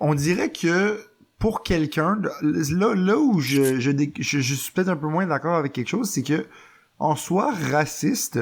on 0.00 0.14
dirait 0.14 0.50
que 0.52 1.00
pour 1.38 1.62
quelqu'un, 1.62 2.20
là, 2.42 2.94
là 2.94 3.16
où 3.16 3.40
je, 3.40 3.78
je, 3.78 3.90
je, 4.18 4.40
je 4.40 4.54
suis 4.54 4.72
peut-être 4.72 4.88
un 4.88 4.96
peu 4.96 5.06
moins 5.06 5.26
d'accord 5.26 5.54
avec 5.56 5.72
quelque 5.72 5.88
chose, 5.88 6.10
c'est 6.10 6.22
que 6.24 6.46
en 6.98 7.14
soi, 7.14 7.52
raciste, 7.70 8.40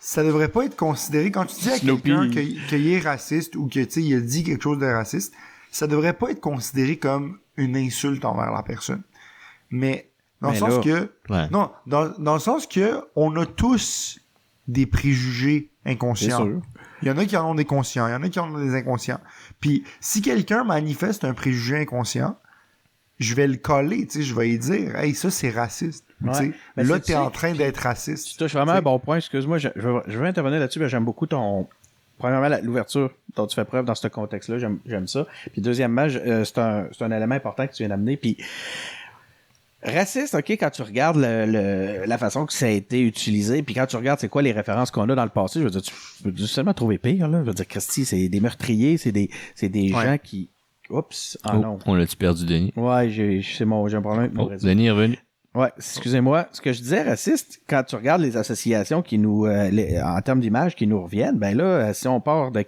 ça 0.00 0.22
devrait 0.22 0.48
pas 0.48 0.64
être 0.64 0.76
considéré 0.76 1.30
quand 1.30 1.44
tu 1.46 1.60
dis 1.60 1.70
à 1.70 1.78
quelqu'un 1.78 2.30
que- 2.30 2.68
qu'il 2.68 2.86
est 2.88 3.00
raciste 3.00 3.56
ou 3.56 3.66
que 3.68 3.80
il 3.98 4.14
a 4.14 4.20
dit 4.20 4.44
quelque 4.44 4.62
chose 4.62 4.78
de 4.78 4.86
raciste, 4.86 5.34
ça 5.70 5.86
devrait 5.86 6.12
pas 6.14 6.30
être 6.30 6.40
considéré 6.40 6.96
comme 6.98 7.38
une 7.56 7.76
insulte 7.76 8.24
envers 8.24 8.52
la 8.52 8.62
personne. 8.62 9.02
Mais 9.70 10.10
dans 10.40 10.50
le 10.50 10.56
sens 10.56 10.74
là- 10.76 10.80
que 10.82 11.32
Ouais. 11.32 11.48
non, 11.50 11.70
dans, 11.86 12.08
dans 12.18 12.34
le 12.34 12.40
sens 12.40 12.66
que 12.66 13.02
on 13.16 13.34
a 13.36 13.44
tous 13.44 14.20
des 14.68 14.86
préjugés 14.86 15.70
inconscients. 15.84 16.48
Il 17.02 17.08
y 17.08 17.10
en 17.10 17.18
a 17.18 17.24
qui 17.26 17.36
en 17.36 17.50
ont 17.50 17.54
des 17.54 17.64
conscients, 17.64 18.06
il 18.08 18.10
y 18.10 18.14
en 18.14 18.22
a 18.22 18.28
qui 18.28 18.38
en 18.40 18.52
ont 18.54 18.58
des 18.58 18.74
inconscients. 18.74 19.20
Puis 19.60 19.84
si 20.00 20.20
quelqu'un 20.22 20.64
manifeste 20.64 21.24
un 21.24 21.32
préjugé 21.34 21.76
inconscient, 21.76 22.36
je 23.18 23.34
vais 23.34 23.46
le 23.46 23.56
coller, 23.56 24.06
tu 24.06 24.18
sais, 24.18 24.22
je 24.22 24.34
vais 24.34 24.46
lui 24.48 24.58
dire, 24.58 24.96
hey, 24.96 25.14
ça 25.14 25.30
c'est 25.30 25.50
raciste. 25.50 26.04
Ouais. 26.22 26.32
Tu 26.32 26.38
sais, 26.38 26.52
Mais 26.76 26.84
là, 26.84 26.94
c'est- 26.96 27.00
t'es 27.02 27.14
en 27.16 27.30
train 27.30 27.52
d'être 27.52 27.76
raciste. 27.78 28.28
Tu 28.28 28.36
touches 28.36 28.52
vraiment 28.52 28.72
T'sais. 28.72 28.78
un 28.78 28.82
bon 28.82 28.98
point. 28.98 29.16
Excuse-moi, 29.18 29.58
je, 29.58 29.68
je, 29.76 29.80
veux- 29.88 30.02
je 30.08 30.18
veux 30.18 30.26
intervenir 30.26 30.58
là-dessus. 30.60 30.80
mais 30.80 30.88
J'aime 30.88 31.04
beaucoup 31.04 31.26
ton. 31.26 31.68
Premièrement, 32.18 32.48
l'ouverture 32.64 33.12
dont 33.36 33.46
tu 33.46 33.54
fais 33.54 33.64
preuve 33.64 33.84
dans 33.84 33.94
ce 33.94 34.08
contexte-là. 34.08 34.58
J'aime, 34.58 34.80
j'aime 34.86 35.06
ça. 35.06 35.26
Puis 35.52 35.60
deuxièmement, 35.62 36.08
je- 36.08 36.18
euh, 36.18 36.44
c'est, 36.44 36.58
un, 36.58 36.88
c'est 36.96 37.04
un 37.04 37.12
élément 37.12 37.36
important 37.36 37.64
que 37.68 37.72
tu 37.72 37.82
viens 37.84 37.90
d'amener. 37.90 38.16
Puis 38.16 38.36
raciste, 39.82 40.34
OK, 40.34 40.50
quand 40.50 40.70
tu 40.70 40.82
regardes 40.82 41.16
le, 41.18 41.46
le- 41.46 42.04
la 42.06 42.18
façon 42.18 42.46
que 42.46 42.52
ça 42.52 42.66
a 42.66 42.70
été 42.70 43.00
utilisé, 43.00 43.62
puis 43.62 43.74
quand 43.74 43.86
tu 43.86 43.96
regardes 43.96 44.18
c'est 44.18 44.28
quoi 44.28 44.42
les 44.42 44.50
références 44.52 44.90
qu'on 44.90 45.08
a 45.08 45.14
dans 45.14 45.22
le 45.24 45.30
passé, 45.30 45.60
je 45.60 45.64
veux 45.64 45.70
dire, 45.70 45.82
tu 45.82 45.92
peux 46.24 46.36
seulement 46.46 46.74
trouver 46.74 46.98
pire, 46.98 47.28
là. 47.28 47.38
Je 47.42 47.44
veux 47.46 47.54
dire, 47.54 47.66
Christy, 47.68 48.04
c'est 48.04 48.28
des 48.28 48.40
meurtriers, 48.40 48.96
c'est 48.98 49.12
des, 49.12 49.30
c'est 49.54 49.68
des 49.68 49.92
Ouais. 49.94 50.04
gens 50.04 50.18
qui. 50.22 50.48
Oups, 50.90 51.36
ah 51.44 51.52
Oh, 51.54 51.58
non. 51.58 51.78
on 51.84 51.94
l'a-tu 51.94 52.16
perdu, 52.16 52.46
Denis? 52.46 52.72
Ouais, 52.74 53.10
j'ai, 53.10 53.42
c'est 53.42 53.66
mon, 53.66 53.86
j'ai 53.88 53.98
un 53.98 54.00
problème 54.00 54.24
avec 54.24 54.34
mon 54.34 54.44
Oh, 54.44 54.48
réseau. 54.48 54.66
Denis 54.66 54.86
est 54.86 54.90
revenu. 54.90 55.18
Ouais, 55.58 55.72
excusez-moi. 55.76 56.46
Ce 56.52 56.60
que 56.60 56.72
je 56.72 56.80
disais 56.80 57.02
raciste, 57.02 57.60
quand 57.68 57.82
tu 57.82 57.96
regardes 57.96 58.22
les 58.22 58.36
associations 58.36 59.02
qui 59.02 59.18
nous, 59.18 59.46
euh, 59.46 59.70
les- 59.70 60.00
en 60.00 60.20
termes 60.20 60.40
d'image, 60.40 60.76
qui 60.76 60.86
nous 60.86 61.02
reviennent, 61.02 61.36
ben 61.38 61.56
là, 61.56 61.64
euh, 61.64 61.92
si 61.92 62.06
on 62.06 62.20
part 62.20 62.50
de 62.52 62.64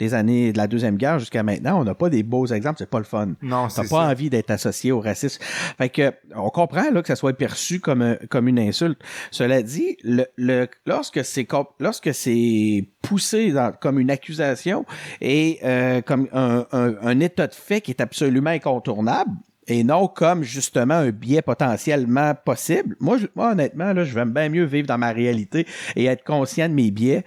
des 0.00 0.12
années 0.12 0.52
de 0.52 0.58
la 0.58 0.66
deuxième 0.66 0.96
guerre 0.96 1.20
jusqu'à 1.20 1.44
maintenant, 1.44 1.80
on 1.80 1.84
n'a 1.84 1.94
pas 1.94 2.10
des 2.10 2.24
beaux 2.24 2.46
exemples, 2.46 2.78
c'est 2.80 2.90
pas 2.90 2.98
le 2.98 3.04
fun. 3.04 3.34
Non, 3.42 3.68
T'as 3.68 3.84
c'est 3.84 3.88
pas 3.88 4.04
ça. 4.06 4.10
envie 4.10 4.28
d'être 4.28 4.50
associé 4.50 4.90
au 4.90 5.00
racisme. 5.00 5.40
Fait 5.78 5.88
que 5.88 6.12
on 6.34 6.50
comprend 6.50 6.90
là 6.90 7.00
que 7.00 7.06
ça 7.06 7.14
soit 7.14 7.32
perçu 7.32 7.78
comme 7.78 8.02
un- 8.02 8.16
comme 8.28 8.48
une 8.48 8.58
insulte. 8.58 9.00
Cela 9.30 9.62
dit, 9.62 9.96
le, 10.02 10.26
le 10.36 10.66
lorsque 10.84 11.24
c'est 11.24 11.46
lorsque 11.78 12.12
c'est 12.12 12.88
poussé 13.02 13.52
dans- 13.52 13.70
comme 13.72 14.00
une 14.00 14.10
accusation 14.10 14.84
et 15.20 15.60
euh, 15.62 16.00
comme 16.02 16.26
un, 16.32 16.66
un, 16.72 16.94
un 17.00 17.20
état 17.20 17.46
de 17.46 17.54
fait 17.54 17.80
qui 17.80 17.92
est 17.92 18.00
absolument 18.00 18.50
incontournable 18.50 19.30
et 19.66 19.84
non 19.84 20.08
comme 20.08 20.42
justement 20.42 20.94
un 20.94 21.10
biais 21.10 21.42
potentiellement 21.42 22.34
possible. 22.34 22.96
Moi, 23.00 23.18
honnêtement 23.36 23.92
là, 23.92 24.04
je 24.04 24.14
vais 24.14 24.24
bien 24.24 24.48
mieux 24.48 24.64
vivre 24.64 24.86
dans 24.86 24.98
ma 24.98 25.12
réalité 25.12 25.66
et 25.96 26.06
être 26.06 26.24
conscient 26.24 26.68
de 26.68 26.74
mes 26.74 26.90
biais 26.90 27.24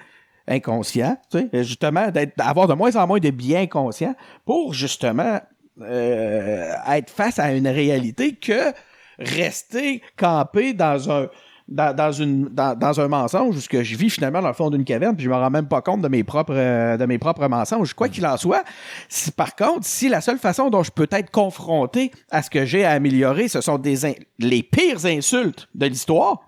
inconscients, 0.47 1.17
tu 1.29 1.49
justement 1.53 2.09
d'avoir 2.37 2.67
de 2.67 2.73
moins 2.73 2.95
en 2.95 3.05
moins 3.05 3.19
de 3.19 3.29
biais 3.29 3.57
inconscients 3.57 4.15
pour 4.45 4.73
justement 4.73 5.41
euh, 5.81 6.73
être 6.89 7.09
face 7.09 7.37
à 7.37 7.53
une 7.53 7.67
réalité 7.67 8.33
que 8.35 8.73
rester 9.19 10.01
campé 10.15 10.73
dans 10.73 11.11
un 11.11 11.27
dans, 11.67 11.95
dans 11.95 12.11
une 12.11 12.45
dans, 12.49 12.77
dans 12.77 12.99
un 12.99 13.07
mensonge 13.07 13.55
où 13.55 13.59
ce 13.59 13.69
que 13.69 13.83
je 13.83 13.95
vis 13.95 14.09
finalement 14.09 14.41
dans 14.41 14.47
le 14.47 14.53
fond 14.53 14.69
d'une 14.69 14.85
caverne 14.85 15.15
puis 15.15 15.25
je 15.25 15.29
me 15.29 15.35
rends 15.35 15.49
même 15.49 15.67
pas 15.67 15.81
compte 15.81 16.01
de 16.01 16.07
mes 16.07 16.23
propres 16.23 16.55
euh, 16.55 16.97
de 16.97 17.05
mes 17.05 17.17
propres 17.17 17.47
mensonges. 17.47 17.93
Quoi 17.93 18.09
qu'il 18.09 18.25
en 18.25 18.37
soit 18.37 18.63
si, 19.09 19.31
par 19.31 19.55
contre 19.55 19.85
si 19.85 20.09
la 20.09 20.21
seule 20.21 20.37
façon 20.37 20.69
dont 20.69 20.83
je 20.83 20.91
peux 20.91 21.07
être 21.11 21.31
confronté 21.31 22.11
à 22.31 22.41
ce 22.41 22.49
que 22.49 22.65
j'ai 22.65 22.85
à 22.85 22.91
améliorer 22.91 23.47
ce 23.47 23.61
sont 23.61 23.77
des 23.77 24.15
les 24.39 24.63
pires 24.63 25.05
insultes 25.05 25.67
de 25.75 25.87
l'histoire 25.87 26.41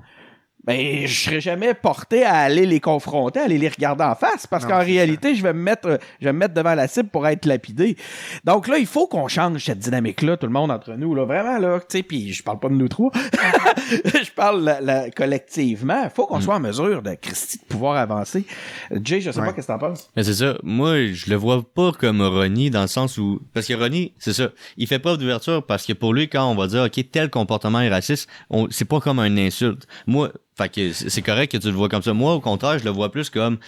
ben, 0.70 1.08
je 1.08 1.14
serais 1.24 1.42
jamais 1.42 1.74
porté 1.74 2.24
à 2.24 2.36
aller 2.36 2.68
les 2.68 2.80
confronter, 2.80 3.40
à 3.40 3.44
aller 3.46 3.58
les 3.58 3.70
regarder 3.70 4.04
en 4.04 4.14
face, 4.14 4.46
parce 4.46 4.68
qu'en 4.68 4.78
réalité, 4.80 5.34
je 5.34 5.42
vais 5.42 5.52
me 5.54 5.60
mettre, 5.64 5.98
je 6.20 6.26
vais 6.26 6.32
me 6.34 6.38
mettre 6.38 6.54
devant 6.54 6.76
la 6.76 6.88
cible 6.88 7.10
pour 7.10 7.26
être 7.28 7.48
lapidé. 7.48 7.98
Donc 8.44 8.68
là, 8.68 8.78
il 8.78 8.86
faut 8.86 9.08
qu'on 9.08 9.28
change 9.28 9.64
cette 9.66 9.80
dynamique-là, 9.80 10.38
tout 10.38 10.46
le 10.46 10.52
monde 10.54 10.70
entre 10.70 10.94
nous, 10.94 11.16
là, 11.16 11.26
vraiment 11.26 11.58
là, 11.58 11.80
tu 11.80 11.98
sais. 11.98 12.04
Puis 12.04 12.34
je 12.34 12.44
parle 12.44 12.60
pas 12.60 12.70
de 12.70 12.76
nous 12.76 12.88
trois, 12.88 13.10
je 13.90 14.32
parle 14.36 14.64
la- 14.64 14.80
la- 14.82 15.10
collectivement. 15.10 16.04
Il 16.04 16.10
faut 16.12 16.28
qu'on 16.28 16.40
soit 16.40 16.56
en 16.56 16.60
mesure 16.60 17.02
de 17.02 17.16
Christy 17.16 17.58
de 17.58 17.66
pouvoir 17.66 17.98
avancer. 17.98 18.46
Jay, 19.04 19.22
je 19.22 19.32
sais 19.32 19.40
Ouais. 19.40 19.48
pas 19.48 19.54
qu'est-ce 19.54 19.68
que 19.68 19.72
t'en 19.74 19.80
penses. 19.80 20.10
Mais 20.16 20.24
c'est 20.24 20.34
ça. 20.36 20.56
Moi, 20.64 21.08
je 21.14 21.30
le 21.30 21.36
vois 21.36 21.64
pas 21.64 21.92
comme 21.94 22.22
Ronnie 22.22 22.70
dans 22.70 22.82
le 22.82 22.88
sens 22.88 23.18
où, 23.18 23.42
parce 23.54 23.66
que 23.66 23.74
Ronnie, 23.74 24.14
c'est 24.20 24.34
ça. 24.34 24.50
Il 24.78 24.86
fait 24.88 25.00
preuve 25.00 25.18
d'ouverture 25.18 25.66
parce 25.66 25.86
que 25.86 25.94
pour 25.94 26.14
lui, 26.14 26.30
quand 26.30 26.46
on 26.50 26.56
va 26.56 26.68
dire, 26.68 26.84
OK, 26.84 27.04
tel 27.12 27.30
comportement 27.30 27.80
est 27.82 27.90
raciste, 27.90 28.30
on, 28.50 28.68
c'est 28.70 28.86
pas 28.86 29.00
comme 29.00 29.20
une 29.20 29.40
insulte. 29.40 29.88
Moi, 30.06 30.32
Fait 30.60 30.68
que 30.68 30.92
c'est 30.92 31.22
correct 31.22 31.54
que 31.54 31.58
tu 31.58 31.68
le 31.68 31.74
vois 31.74 31.88
comme 31.88 32.02
ça. 32.02 32.14
Moi, 32.14 32.34
au 32.34 32.42
contraire, 32.42 32.78
je 32.80 32.84
le 32.84 32.90
vois 32.90 33.14
plus 33.14 33.30
comme, 33.30 33.60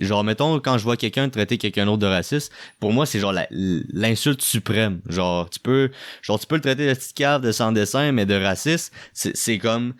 genre, 0.00 0.24
mettons, 0.24 0.58
quand 0.60 0.78
je 0.78 0.82
vois 0.82 0.96
quelqu'un 0.96 1.28
traiter 1.28 1.58
quelqu'un 1.58 1.84
d'autre 1.84 1.98
de 1.98 2.06
raciste, 2.06 2.50
pour 2.80 2.90
moi, 2.90 3.04
c'est 3.04 3.20
genre 3.20 3.34
l'insulte 3.50 4.40
suprême. 4.40 5.02
Genre, 5.10 5.50
tu 5.50 5.60
peux, 5.60 5.90
genre, 6.22 6.40
tu 6.40 6.46
peux 6.46 6.54
le 6.54 6.62
traiter 6.62 6.88
de 6.88 6.94
petite 6.94 7.14
cave, 7.14 7.42
de 7.42 7.52
sans 7.52 7.72
dessin, 7.72 8.12
mais 8.12 8.24
de 8.24 8.34
raciste, 8.34 8.94
c'est 9.12 9.58
comme, 9.58 9.92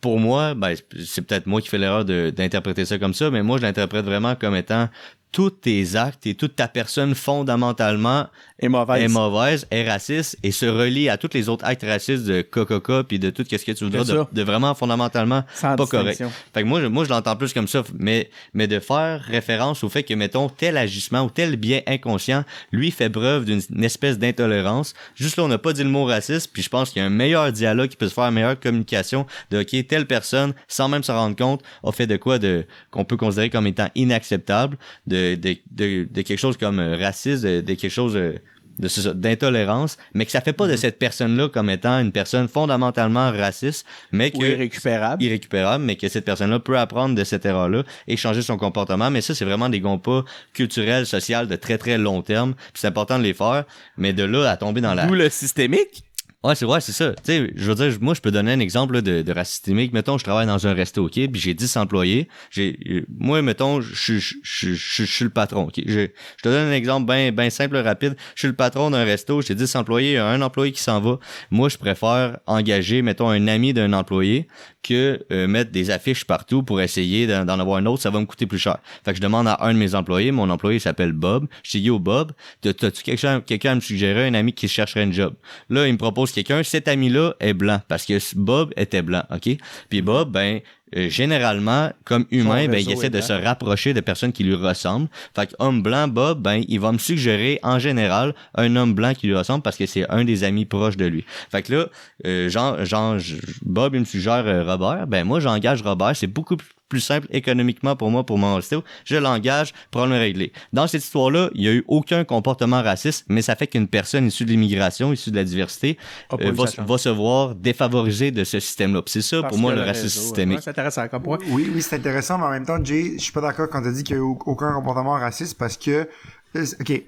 pour 0.00 0.18
moi, 0.18 0.54
ben, 0.54 0.74
c'est 1.06 1.22
peut-être 1.22 1.46
moi 1.46 1.60
qui 1.60 1.68
fais 1.68 1.78
l'erreur 1.78 2.04
d'interpréter 2.04 2.84
ça 2.84 2.98
comme 2.98 3.14
ça, 3.14 3.30
mais 3.30 3.44
moi, 3.44 3.58
je 3.58 3.62
l'interprète 3.62 4.04
vraiment 4.04 4.34
comme 4.34 4.56
étant 4.56 4.88
tous 5.34 5.50
tes 5.50 5.96
actes 5.96 6.28
et 6.28 6.36
toute 6.36 6.54
ta 6.54 6.68
personne 6.68 7.16
fondamentalement 7.16 8.28
mauvaise. 8.62 9.02
est 9.02 9.08
mauvaise, 9.08 9.66
est 9.72 9.88
raciste 9.88 10.38
et 10.44 10.52
se 10.52 10.64
relie 10.64 11.08
à 11.08 11.16
tous 11.16 11.30
les 11.34 11.48
autres 11.48 11.64
actes 11.64 11.82
racistes 11.82 12.24
de 12.24 12.40
Coca 12.40 13.02
puis 13.02 13.18
de 13.18 13.30
tout 13.30 13.44
ce 13.50 13.56
que 13.56 13.72
tu 13.72 13.82
voudras, 13.82 14.04
de, 14.04 14.24
de 14.32 14.42
vraiment 14.42 14.74
fondamentalement 14.76 15.42
Sans 15.54 15.74
pas 15.74 15.86
correct. 15.86 16.22
Fait 16.52 16.62
que 16.62 16.66
moi, 16.68 16.80
je, 16.80 16.86
moi, 16.86 17.04
je 17.04 17.10
l'entends 17.10 17.34
plus 17.34 17.52
comme 17.52 17.66
ça, 17.66 17.82
mais, 17.98 18.30
mais 18.52 18.68
de 18.68 18.78
faire 18.78 19.20
référence 19.22 19.82
au 19.82 19.88
fait 19.88 20.04
que, 20.04 20.14
mettons, 20.14 20.48
tel 20.48 20.76
agissement 20.76 21.22
ou 21.22 21.30
tel 21.30 21.56
bien 21.56 21.80
inconscient, 21.86 22.44
lui, 22.70 22.92
fait 22.92 23.10
preuve 23.10 23.44
d'une 23.44 23.60
une 23.74 23.84
espèce 23.84 24.18
d'intolérance. 24.18 24.94
Juste 25.16 25.36
là, 25.36 25.44
on 25.44 25.48
n'a 25.48 25.58
pas 25.58 25.72
dit 25.72 25.82
le 25.82 25.90
mot 25.90 26.04
raciste, 26.04 26.50
puis 26.52 26.62
je 26.62 26.68
pense 26.68 26.90
qu'il 26.90 27.00
y 27.00 27.02
a 27.02 27.06
un 27.06 27.10
meilleur 27.10 27.50
dialogue 27.50 27.88
qui 27.88 27.96
peut 27.96 28.08
se 28.08 28.14
faire, 28.14 28.24
une 28.24 28.34
meilleure 28.34 28.58
communication 28.58 29.26
de, 29.50 29.60
OK, 29.60 29.86
telle 29.88 30.06
personne, 30.06 30.54
sans 30.68 30.88
même 30.88 31.02
se 31.02 31.12
rendre 31.12 31.36
compte, 31.36 31.62
a 31.82 31.92
fait 31.92 32.06
de 32.06 32.16
quoi 32.16 32.38
de, 32.38 32.66
qu'on 32.90 33.04
peut 33.04 33.16
considérer 33.16 33.50
comme 33.50 33.66
étant 33.66 33.88
inacceptable, 33.94 34.76
de, 35.06 35.23
de, 35.34 35.56
de, 35.70 36.08
de 36.10 36.22
quelque 36.22 36.38
chose 36.38 36.56
comme 36.56 36.78
euh, 36.78 36.96
raciste, 36.96 37.42
de, 37.44 37.60
de 37.60 37.74
quelque 37.74 37.90
chose 37.90 38.16
euh, 38.16 38.34
de 38.78 39.12
d'intolérance, 39.12 39.96
mais 40.14 40.24
que 40.26 40.32
ça 40.32 40.40
fait 40.40 40.52
pas 40.52 40.66
Mm-hmm. 40.66 40.70
de 40.72 40.76
cette 40.76 40.98
personne-là 40.98 41.48
comme 41.48 41.70
étant 41.70 42.00
une 42.00 42.10
personne 42.10 42.48
fondamentalement 42.48 43.30
raciste, 43.30 43.86
mais 44.10 44.30
que 44.32 44.38
Ou 44.38 44.44
irrécupérable. 44.44 45.22
irrécupérable, 45.22 45.84
mais 45.84 45.96
que 45.96 46.08
cette 46.08 46.24
personne-là 46.24 46.58
peut 46.58 46.76
apprendre 46.78 47.14
de 47.14 47.22
cette 47.22 47.44
erreur-là 47.46 47.84
et 48.08 48.16
changer 48.16 48.42
son 48.42 48.56
comportement. 48.56 49.10
Mais 49.10 49.20
ça, 49.20 49.34
c'est 49.34 49.44
vraiment 49.44 49.68
des 49.68 49.80
pas 50.02 50.24
culturels, 50.52 51.06
sociaux 51.06 51.46
de 51.46 51.56
très 51.56 51.78
très 51.78 51.98
long 51.98 52.22
terme. 52.22 52.54
Puis 52.54 52.80
c'est 52.80 52.88
important 52.88 53.18
de 53.18 53.22
les 53.24 53.34
faire. 53.34 53.64
Mais 53.96 54.12
de 54.12 54.24
là 54.24 54.50
à 54.50 54.56
tomber 54.56 54.80
dans 54.80 54.94
la... 54.94 55.06
D'où 55.06 55.14
le 55.14 55.28
systémique. 55.28 56.02
Ouais, 56.44 56.54
c'est 56.54 56.66
vrai, 56.66 56.82
c'est 56.82 56.92
ça. 56.92 57.14
Tu 57.24 57.54
je 57.56 57.70
veux 57.70 57.74
dire, 57.74 57.98
moi, 58.02 58.12
je 58.12 58.20
peux 58.20 58.30
donner 58.30 58.52
un 58.52 58.60
exemple 58.60 59.00
de, 59.00 59.22
de 59.22 59.32
racisme. 59.32 59.72
Mettons, 59.94 60.18
je 60.18 60.24
travaille 60.24 60.46
dans 60.46 60.66
un 60.66 60.74
resto, 60.74 61.06
OK, 61.06 61.12
puis 61.14 61.40
j'ai 61.40 61.54
10 61.54 61.74
employés. 61.78 62.28
J'ai, 62.50 62.78
euh, 62.86 63.06
moi, 63.18 63.40
mettons, 63.40 63.80
je 63.80 64.18
suis- 64.18 65.24
le 65.24 65.30
patron, 65.30 65.62
OK. 65.68 65.80
Je, 65.86 66.06
te 66.42 66.48
donne 66.50 66.68
un 66.68 66.72
exemple 66.72 67.06
bien 67.06 67.32
ben 67.32 67.48
simple, 67.48 67.78
rapide. 67.78 68.14
Je 68.34 68.40
suis 68.40 68.48
le 68.48 68.54
patron 68.54 68.90
d'un 68.90 69.04
resto, 69.04 69.40
j'ai 69.40 69.54
10 69.54 69.74
employés, 69.74 70.12
il 70.14 70.18
un 70.18 70.42
employé 70.42 70.70
qui 70.72 70.82
s'en 70.82 71.00
va. 71.00 71.18
Moi, 71.50 71.70
je 71.70 71.78
préfère 71.78 72.38
engager, 72.46 73.00
mettons, 73.00 73.30
un 73.30 73.48
ami 73.48 73.72
d'un 73.72 73.94
employé 73.94 74.46
que 74.82 75.24
euh, 75.32 75.46
mettre 75.48 75.70
des 75.72 75.90
affiches 75.90 76.26
partout 76.26 76.62
pour 76.62 76.82
essayer 76.82 77.26
d'en 77.26 77.58
avoir 77.58 77.78
un 77.78 77.86
autre, 77.86 78.02
ça 78.02 78.10
va 78.10 78.20
me 78.20 78.26
coûter 78.26 78.44
plus 78.44 78.58
cher. 78.58 78.76
Fait 79.02 79.12
que 79.12 79.16
je 79.16 79.22
demande 79.22 79.48
à 79.48 79.56
un 79.64 79.72
de 79.72 79.78
mes 79.78 79.94
employés, 79.94 80.30
mon 80.30 80.50
employé 80.50 80.78
s'appelle 80.78 81.12
Bob. 81.12 81.46
Je 81.62 81.78
dis, 81.78 81.84
yo, 81.84 81.98
Bob, 81.98 82.32
t'as- 82.60 82.74
t'as-tu 82.74 83.02
quelqu'un 83.02 83.40
quelqu'un 83.40 83.76
me 83.76 83.80
suggérer, 83.80 84.26
un 84.26 84.34
ami 84.34 84.52
qui 84.52 84.68
chercherait 84.68 85.04
une 85.04 85.12
job? 85.14 85.32
Là, 85.70 85.86
il 85.86 85.92
me 85.94 85.98
propose 85.98 86.33
quelqu'un, 86.34 86.62
cet 86.62 86.88
ami-là 86.88 87.34
est 87.40 87.54
blanc, 87.54 87.80
parce 87.88 88.04
que 88.04 88.18
Bob 88.36 88.72
était 88.76 89.02
blanc, 89.02 89.22
OK? 89.32 89.56
Puis 89.88 90.02
Bob, 90.02 90.30
ben, 90.30 90.60
euh, 90.96 91.08
généralement, 91.08 91.90
comme 92.04 92.24
humain, 92.30 92.66
ben, 92.68 92.78
il 92.78 92.90
essaie 92.92 93.10
de 93.10 93.20
se 93.20 93.32
rapprocher 93.32 93.94
de 93.94 94.00
personnes 94.00 94.32
qui 94.32 94.44
lui 94.44 94.54
ressemblent. 94.54 95.08
Fait 95.34 95.46
que 95.48 95.54
homme 95.58 95.82
blanc, 95.82 96.06
Bob, 96.08 96.40
ben, 96.42 96.62
il 96.68 96.78
va 96.78 96.92
me 96.92 96.98
suggérer, 96.98 97.58
en 97.62 97.78
général, 97.78 98.34
un 98.54 98.76
homme 98.76 98.94
blanc 98.94 99.12
qui 99.14 99.26
lui 99.26 99.34
ressemble 99.36 99.62
parce 99.62 99.76
que 99.76 99.86
c'est 99.86 100.08
un 100.10 100.24
des 100.24 100.44
amis 100.44 100.66
proches 100.66 100.96
de 100.96 101.06
lui. 101.06 101.24
Fait 101.50 101.62
que 101.62 101.72
là, 101.74 101.86
euh, 102.26 102.48
genre, 102.48 102.84
genre, 102.84 103.18
je- 103.18 103.36
Bob, 103.62 103.94
il 103.94 104.00
me 104.00 104.04
suggère 104.04 104.44
euh, 104.46 104.62
Robert. 104.64 105.06
Ben, 105.08 105.24
moi, 105.24 105.40
j'engage 105.40 105.82
Robert. 105.82 106.14
C'est 106.14 106.26
beaucoup 106.28 106.56
plus 106.56 106.68
simple 107.00 107.26
économiquement 107.30 107.96
pour 107.96 108.10
moi, 108.10 108.24
pour 108.24 108.38
mon 108.38 108.56
resto. 108.56 108.82
Je 109.04 109.16
l'engage, 109.16 109.72
problème 109.90 110.18
réglé. 110.18 110.52
Dans 110.72 110.86
cette 110.86 111.02
histoire-là, 111.04 111.50
il 111.54 111.62
y 111.62 111.68
a 111.68 111.72
eu 111.72 111.84
aucun 111.88 112.24
comportement 112.24 112.82
raciste, 112.82 113.24
mais 113.28 113.42
ça 113.42 113.56
fait 113.56 113.66
qu'une 113.66 113.88
personne 113.88 114.26
issue 114.26 114.44
de 114.44 114.50
l'immigration, 114.50 115.12
issue 115.12 115.30
de 115.30 115.36
la 115.36 115.44
diversité, 115.44 115.96
A 116.30 116.36
pas 116.36 116.44
euh, 116.44 116.48
eu 116.48 116.52
va, 116.52 116.98
se 116.98 117.08
voir 117.08 117.54
défavorisée 117.54 118.30
de 118.30 118.44
ce 118.44 118.60
système-là. 118.60 119.02
C'est 119.06 119.22
ça, 119.22 119.40
Parce 119.40 119.50
pour 119.52 119.58
moi, 119.60 119.74
le 119.74 119.82
racisme 119.82 120.04
réseau, 120.04 120.20
systémique. 120.20 120.56
ouais, 120.58 120.62
c'est 120.62 120.70
intéressant 120.70 121.08
comme 121.08 121.22
point. 121.22 121.38
Oui, 121.50 121.70
oui, 121.74 121.82
c'est 121.82 121.96
intéressant, 121.96 122.38
mais 122.38 122.44
en 122.44 122.50
même 122.50 122.66
temps, 122.66 122.82
Jay, 122.82 123.14
je 123.16 123.22
suis 123.22 123.32
pas 123.32 123.40
d'accord 123.40 123.68
quand 123.70 123.82
tu 123.82 123.92
dit 123.92 124.02
qu'il 124.04 124.16
y 124.16 124.18
a 124.18 124.22
eu 124.22 124.24
au- 124.24 124.38
aucun 124.46 124.72
comportement 124.74 125.12
raciste 125.12 125.56
parce 125.58 125.76
que, 125.76 126.08
euh, 126.56 126.66
ok, 126.80 127.02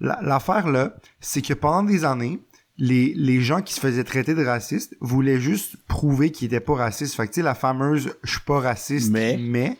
la- 0.00 0.18
l'affaire 0.22 0.68
là, 0.68 0.94
c'est 1.20 1.42
que 1.42 1.54
pendant 1.54 1.82
des 1.82 2.04
années, 2.04 2.40
les, 2.80 3.12
les 3.14 3.42
gens 3.42 3.60
qui 3.60 3.74
se 3.74 3.80
faisaient 3.80 4.04
traiter 4.04 4.34
de 4.34 4.44
racistes 4.44 4.96
voulaient 5.00 5.38
juste 5.38 5.76
prouver 5.86 6.32
qu'ils 6.32 6.46
étaient 6.46 6.60
pas 6.60 6.74
racistes. 6.74 7.14
Fait 7.14 7.26
que, 7.26 7.32
tu 7.32 7.40
sais, 7.40 7.42
la 7.42 7.54
fameuse 7.54 8.16
«je 8.24 8.32
suis 8.32 8.40
pas 8.40 8.58
raciste, 8.58 9.10
Mais. 9.10 9.36
mais», 9.38 9.76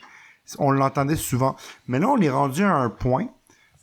on 0.59 0.69
l'entendait 0.71 1.15
souvent. 1.15 1.55
Mais 1.87 1.97
là, 1.97 2.07
on 2.09 2.17
est 2.19 2.29
rendu 2.29 2.63
à 2.63 2.75
un 2.75 2.89
point 2.89 3.27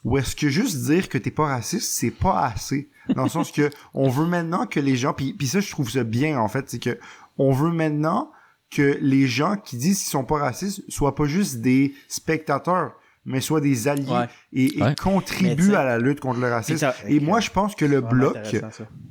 où 0.04 0.16
est-ce 0.18 0.36
que 0.36 0.48
juste 0.48 0.84
dire 0.84 1.08
que 1.08 1.18
t'es 1.18 1.32
pas 1.32 1.46
raciste, 1.46 1.90
c'est 1.90 2.12
pas 2.12 2.44
assez. 2.44 2.88
Dans 3.08 3.24
le 3.24 3.28
sens 3.28 3.50
que 3.50 3.70
on 3.94 4.08
veut 4.08 4.26
maintenant 4.26 4.66
que 4.66 4.78
les 4.78 4.96
gens, 4.96 5.12
puis, 5.12 5.32
puis 5.32 5.48
ça, 5.48 5.58
je 5.58 5.70
trouve 5.70 5.90
ça 5.90 6.04
bien, 6.04 6.38
en 6.38 6.48
fait, 6.48 6.70
c'est 6.70 6.78
que 6.78 6.98
on 7.38 7.52
veut 7.52 7.72
maintenant 7.72 8.30
que 8.70 8.98
les 9.00 9.26
gens 9.26 9.56
qui 9.56 9.76
disent 9.76 9.98
qu'ils 9.98 10.10
sont 10.10 10.24
pas 10.24 10.38
racistes 10.38 10.82
soient 10.88 11.16
pas 11.16 11.24
juste 11.24 11.56
des 11.56 11.94
spectateurs, 12.06 12.92
mais 13.24 13.40
soient 13.40 13.60
des 13.60 13.88
alliés 13.88 14.10
Ouais. 14.10 14.28
et, 14.52 14.78
et 14.78 14.82
Ouais. 14.82 14.94
Contribuent 14.94 15.74
à 15.74 15.84
la 15.84 15.98
lutte 15.98 16.20
contre 16.20 16.40
le 16.40 16.48
racisme. 16.50 16.78
ça- 16.78 16.94
Et 17.06 17.20
moi, 17.20 17.40
je 17.40 17.50
pense 17.50 17.74
que 17.74 17.84
le 17.84 18.00
bloc, 18.00 18.36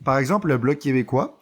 par 0.03 0.18
exemple, 0.18 0.47
le 0.47 0.58
bloc 0.58 0.80
québécois, 0.80 1.39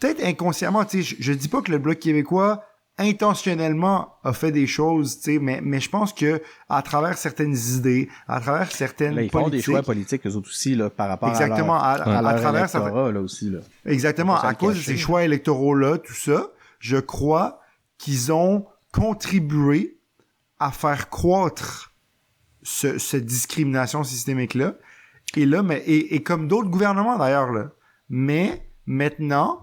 peut-être 0.00 0.24
inconsciemment, 0.24 0.84
tu 0.84 1.02
sais, 1.02 1.16
je, 1.18 1.22
je 1.22 1.32
dis 1.32 1.48
pas 1.48 1.62
que 1.62 1.70
le 1.70 1.78
bloc 1.78 1.98
québécois 1.98 2.62
intentionnellement 2.98 4.14
a 4.24 4.32
fait 4.32 4.52
des 4.52 4.66
choses, 4.66 5.18
tu 5.20 5.32
sais, 5.34 5.38
mais, 5.38 5.60
mais 5.62 5.80
je 5.80 5.90
pense 5.90 6.12
que 6.12 6.40
à 6.68 6.82
travers 6.82 7.16
certaines 7.18 7.56
idées, 7.76 8.08
à 8.28 8.40
travers 8.40 8.70
certaines 8.70 9.14
Là, 9.16 9.22
ils 9.22 9.30
font 9.30 9.40
des 9.40 9.44
politiques, 9.50 9.64
choix 9.66 9.82
politiques, 9.82 10.26
eux 10.26 10.34
autres 10.36 10.48
aussi, 10.48 10.74
là, 10.74 10.90
par 10.90 11.08
rapport 11.08 11.28
exactement, 11.30 11.78
à 11.80 11.98
leur, 11.98 12.08
à, 12.08 12.18
à 12.18 12.22
leur 12.22 12.40
travers 12.40 12.68
ça 12.68 12.80
fait- 12.82 13.12
là, 13.12 13.20
aussi, 13.20 13.50
là. 13.50 13.58
Exactement. 13.84 14.36
À 14.38 14.54
cause 14.54 14.76
de 14.76 14.80
ces 14.82 14.96
choix 14.96 15.24
électoraux-là, 15.24 15.98
tout 15.98 16.14
ça, 16.14 16.48
je 16.78 16.96
crois 16.96 17.60
qu'ils 17.98 18.32
ont 18.32 18.66
contribué 18.92 19.98
à 20.58 20.70
faire 20.70 21.10
croître 21.10 21.85
ce, 22.66 22.98
cette 22.98 23.24
discrimination 23.24 24.02
systémique-là. 24.02 24.74
Et 25.36 25.46
là, 25.46 25.62
mais, 25.62 25.78
et, 25.86 26.14
et 26.16 26.22
comme 26.22 26.48
d'autres 26.48 26.68
gouvernements 26.68 27.16
d'ailleurs, 27.16 27.52
là. 27.52 27.70
Mais 28.08 28.62
maintenant, 28.86 29.60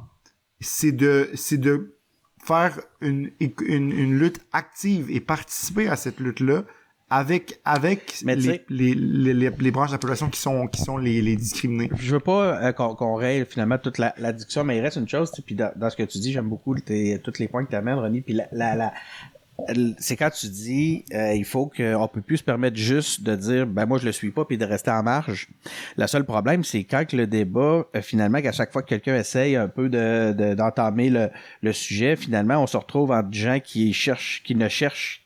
c'est 0.60 0.92
de, 0.92 1.30
c'est 1.36 1.58
de 1.58 1.98
faire 2.44 2.80
une, 3.02 3.32
une, 3.40 3.92
une 3.92 4.20
lutte 4.20 4.40
active 4.54 5.10
et 5.10 5.20
participer 5.20 5.88
à 5.88 5.96
cette 5.96 6.20
lutte-là 6.20 6.64
avec, 7.10 7.60
avec 7.64 8.22
les, 8.26 8.62
les, 8.70 8.96
les, 8.96 9.72
branches 9.72 9.90
de 9.90 9.94
la 9.94 10.00
population 10.00 10.30
qui 10.30 10.40
sont, 10.40 10.68
qui 10.68 10.82
sont 10.82 10.98
les, 10.98 11.22
les 11.22 11.36
discriminées. 11.36 11.92
Je 11.96 12.14
veux 12.16 12.20
pas 12.20 12.64
euh, 12.64 12.72
qu'on 12.72 12.96
qu'on 12.96 13.16
raye 13.16 13.46
finalement 13.46 13.78
toute 13.78 13.98
la, 13.98 14.16
la 14.18 14.34
discussion, 14.34 14.64
mais 14.64 14.78
il 14.78 14.82
reste 14.82 14.98
une 14.98 15.08
chose, 15.08 15.32
puis 15.46 15.56
dans, 15.56 15.72
dans 15.76 15.90
ce 15.90 15.96
que 15.96 16.04
tu 16.04 16.18
dis, 16.18 16.32
j'aime 16.32 16.50
beaucoup 16.50 16.74
tes, 16.76 17.20
tous 17.24 17.38
les 17.40 17.48
points 17.48 17.66
que 17.66 17.70
tu 17.70 17.76
amènes, 17.76 18.00
Ronnie, 18.00 18.22
puis 18.22 18.34
la, 18.34 18.48
la, 18.52 18.76
la- 18.76 18.94
c'est 20.00 20.18
quand 20.18 20.32
tu 20.32 20.48
dis 20.48 21.06
euh, 21.14 21.34
il 21.36 21.46
faut 21.46 21.68
qu'on 21.68 22.08
peut 22.12 22.22
plus 22.22 22.38
se 22.38 22.44
permettre 22.44 22.76
juste 22.76 23.22
de 23.24 23.36
dire 23.36 23.68
ben 23.68 23.86
moi 23.86 24.00
je 24.00 24.06
le 24.06 24.12
suis 24.12 24.32
pas 24.32 24.46
puis 24.46 24.58
de 24.58 24.66
rester 24.66 24.92
en 24.92 25.04
marge. 25.04 25.48
Le 25.98 26.08
seul 26.08 26.26
problème 26.26 26.64
c'est 26.64 26.84
quand 26.84 27.06
que 27.08 27.16
le 27.16 27.28
débat 27.28 27.86
euh, 27.96 28.02
finalement 28.02 28.42
qu'à 28.42 28.52
chaque 28.52 28.72
fois 28.74 28.82
que 28.82 28.90
quelqu'un 28.90 29.16
essaye 29.16 29.56
un 29.56 29.68
peu 29.68 29.90
de 29.90 30.34
de- 30.34 30.54
d'entamer 30.56 31.10
le, 31.10 31.30
le 31.62 31.72
sujet, 31.74 32.16
finalement 32.16 32.62
on 32.64 32.68
se 32.68 32.78
retrouve 32.78 33.12
entre 33.12 33.32
gens 33.32 33.60
qui 33.64 33.94
cherchent 33.94 34.42
qui 34.44 34.56
ne 34.56 34.68
cherchent 34.70 35.23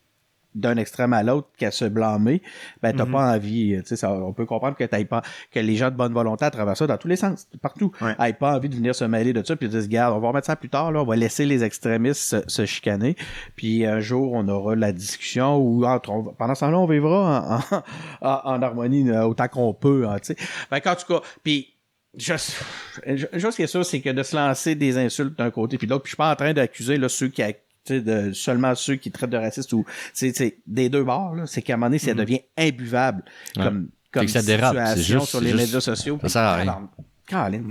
d'un 0.60 0.78
extrême 0.78 1.14
à 1.14 1.24
l'autre 1.24 1.48
qu'à 1.58 1.72
se 1.72 1.86
blâmer, 1.86 2.42
ben 2.82 2.94
t'as 2.96 3.06
pas 3.06 3.34
envie, 3.34 3.76
euh, 3.76 3.82
tu 3.82 3.96
sais, 3.96 4.06
on 4.08 4.34
peut 4.34 4.46
comprendre 4.46 4.76
que 4.76 4.84
t'ailles 4.84 5.06
pas, 5.06 5.22
que 5.52 5.60
les 5.60 5.76
gens 5.76 5.90
de 5.92 5.96
bonne 5.96 6.14
volonté 6.14 6.46
à 6.46 6.52
travers 6.52 6.76
ça, 6.76 6.88
dans 6.88 6.98
tous 6.98 7.08
les 7.08 7.16
sens, 7.16 7.48
partout, 7.62 7.92
Ouais. 8.02 8.16
aient 8.20 8.34
pas 8.34 8.56
envie 8.56 8.70
de 8.70 8.76
venir 8.76 8.94
se 8.96 9.04
mêler 9.06 9.34
de 9.34 9.44
ça, 9.46 9.56
puis 9.56 9.70
de 9.70 9.80
se 9.82 9.88
garde, 9.88 10.16
on 10.16 10.20
va 10.20 10.28
remettre 10.30 10.48
ça 10.48 10.56
plus 10.56 10.70
tard, 10.70 10.92
là, 10.92 11.02
on 11.02 11.06
va 11.06 11.16
laisser 11.16 11.46
les 11.46 11.64
extrémistes 11.64 12.22
se, 12.22 12.38
se 12.48 12.66
chicaner, 12.66 13.16
puis 13.56 13.86
un 13.86 14.00
jour 14.00 14.34
on 14.34 14.48
aura 14.48 14.76
la 14.76 14.92
discussion 14.92 15.58
où 15.58 15.86
entre, 15.86 16.10
on 16.12 16.24
pendant 16.24 16.56
ce 16.56 16.62
temps-là 16.62 16.78
on 16.80 16.88
vivra 16.88 17.62
en, 17.72 17.76
en, 17.76 18.30
en- 18.30 18.42
en 18.56 18.62
harmonie 18.62 19.10
euh, 19.10 19.24
autant 19.26 19.48
qu'on 19.48 19.74
peut, 19.74 20.08
hein, 20.08 20.18
tu 20.20 20.34
sais. 20.34 20.36
Fait 20.38 20.82
qu'en 20.82 20.96
tout 20.96 21.06
cas, 21.14 21.22
puis 21.44 21.74
juste, 22.18 22.60
une 23.06 23.40
chose 23.40 23.56
qui 23.56 23.62
est 23.64 23.68
sûre, 23.68 23.86
c'est 23.86 24.02
que 24.02 24.10
de 24.10 24.24
se 24.24 24.36
lancer 24.36 24.76
des 24.76 24.98
insultes 24.98 25.38
d'un 25.38 25.52
côté 25.52 25.78
puis 25.78 25.86
de 25.88 25.92
l'autre, 25.92 26.04
puis 26.04 26.10
je 26.10 26.16
suis 26.16 26.18
pas 26.18 26.32
en 26.32 26.36
train 26.36 26.54
d'accuser 26.54 26.98
là 26.98 27.10
ceux 27.10 27.28
qui 27.28 27.44
a- 27.44 27.52
de 27.94 28.32
seulement 28.34 28.76
ceux 28.76 28.96
qui 28.96 29.12
traitent 29.12 29.30
de 29.30 29.38
racistes 29.38 29.74
ou 29.74 29.86
c'est 30.14 30.36
c'est 30.36 30.58
des 30.68 30.90
deux 30.90 31.04
bords 31.04 31.36
là, 31.36 31.46
c'est 31.46 31.62
qu'à 31.62 31.74
un 31.74 31.78
moment 31.78 31.88
donné 31.88 32.00
ça 32.00 32.14
devient 32.14 32.42
imbuvable 32.58 33.24
Ouais. 33.58 33.64
comme 33.64 33.90
comme 34.12 34.26
que 34.26 34.32
ça 34.32 34.42
dérape, 34.42 34.76
situation 34.98 35.20
juste- 35.20 35.30
sur 35.30 35.42
les 35.42 35.52
juste- 35.52 35.62
médias 35.64 35.82
sociaux. 35.82 36.18
ça 36.24 36.30
sert 36.30 36.42
à 36.42 36.56
rien. 36.56 36.90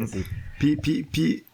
C'est- 0.07 0.25
Puis, 0.59 0.77
puis, 0.77 1.03
puis, 1.03 1.45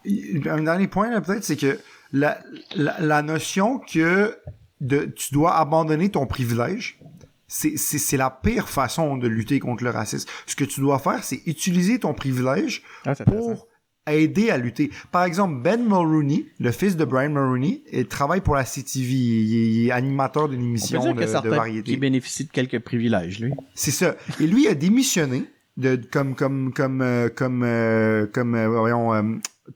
un 0.49 0.61
dernier 0.63 0.87
point, 0.87 1.09
là, 1.09 1.21
peut-être, 1.21 1.43
c'est 1.43 1.55
que 1.55 1.79
la, 2.11 2.39
la, 2.75 2.99
la 2.99 3.21
notion 3.21 3.79
que 3.79 4.37
de, 4.81 5.05
tu 5.05 5.33
dois 5.33 5.57
abandonner 5.57 6.09
ton 6.09 6.25
privilège, 6.27 6.99
c'est, 7.47 7.77
c'est, 7.77 7.97
c'est 7.97 8.17
la 8.17 8.29
pire 8.29 8.67
façon 8.69 9.17
de 9.17 9.27
lutter 9.27 9.59
contre 9.59 9.83
le 9.83 9.89
racisme. 9.89 10.27
Ce 10.45 10.55
que 10.55 10.63
tu 10.65 10.81
dois 10.81 10.99
faire, 10.99 11.23
c'est 11.23 11.41
utiliser 11.45 11.99
ton 11.99 12.13
privilège 12.13 12.83
Ah, 13.05 13.15
pour 13.15 13.67
aider 14.07 14.49
à 14.49 14.57
lutter. 14.57 14.91
Par 15.11 15.23
exemple, 15.23 15.61
Ben 15.61 15.81
Mulrooney, 15.83 16.45
le 16.59 16.71
fils 16.71 16.95
de 16.97 17.05
Brian 17.05 17.29
Mulrooney, 17.29 17.83
il 17.91 18.07
travaille 18.07 18.41
pour 18.41 18.55
la 18.55 18.63
CTV. 18.65 19.11
Il 19.13 19.55
est, 19.55 19.67
il 19.83 19.87
est 19.87 19.91
animateur 19.91 20.49
d'une 20.49 20.59
On 20.59 20.63
peut 20.63 20.69
émission 20.69 20.99
dire 21.01 21.15
de, 21.15 21.35
a 21.35 21.41
de 21.41 21.49
variété. 21.49 21.91
qui 21.91 21.97
bénéficient 21.97 22.45
de 22.45 22.51
quelques 22.51 22.79
privilèges, 22.79 23.39
lui. 23.39 23.53
C'est 23.75 23.91
ça. 23.91 24.15
Et 24.39 24.47
lui 24.47 24.67
a 24.67 24.75
démissionné 24.75 25.45
de 25.77 25.95
comme 26.11 26.35
comme 26.35 26.71
comme 26.73 27.01
euh, 27.01 27.29
comme 27.29 27.63
euh, 27.63 28.27
comme 28.31 28.53
euh, 28.53 28.67
voyons 28.67 29.11
euh, 29.15 29.23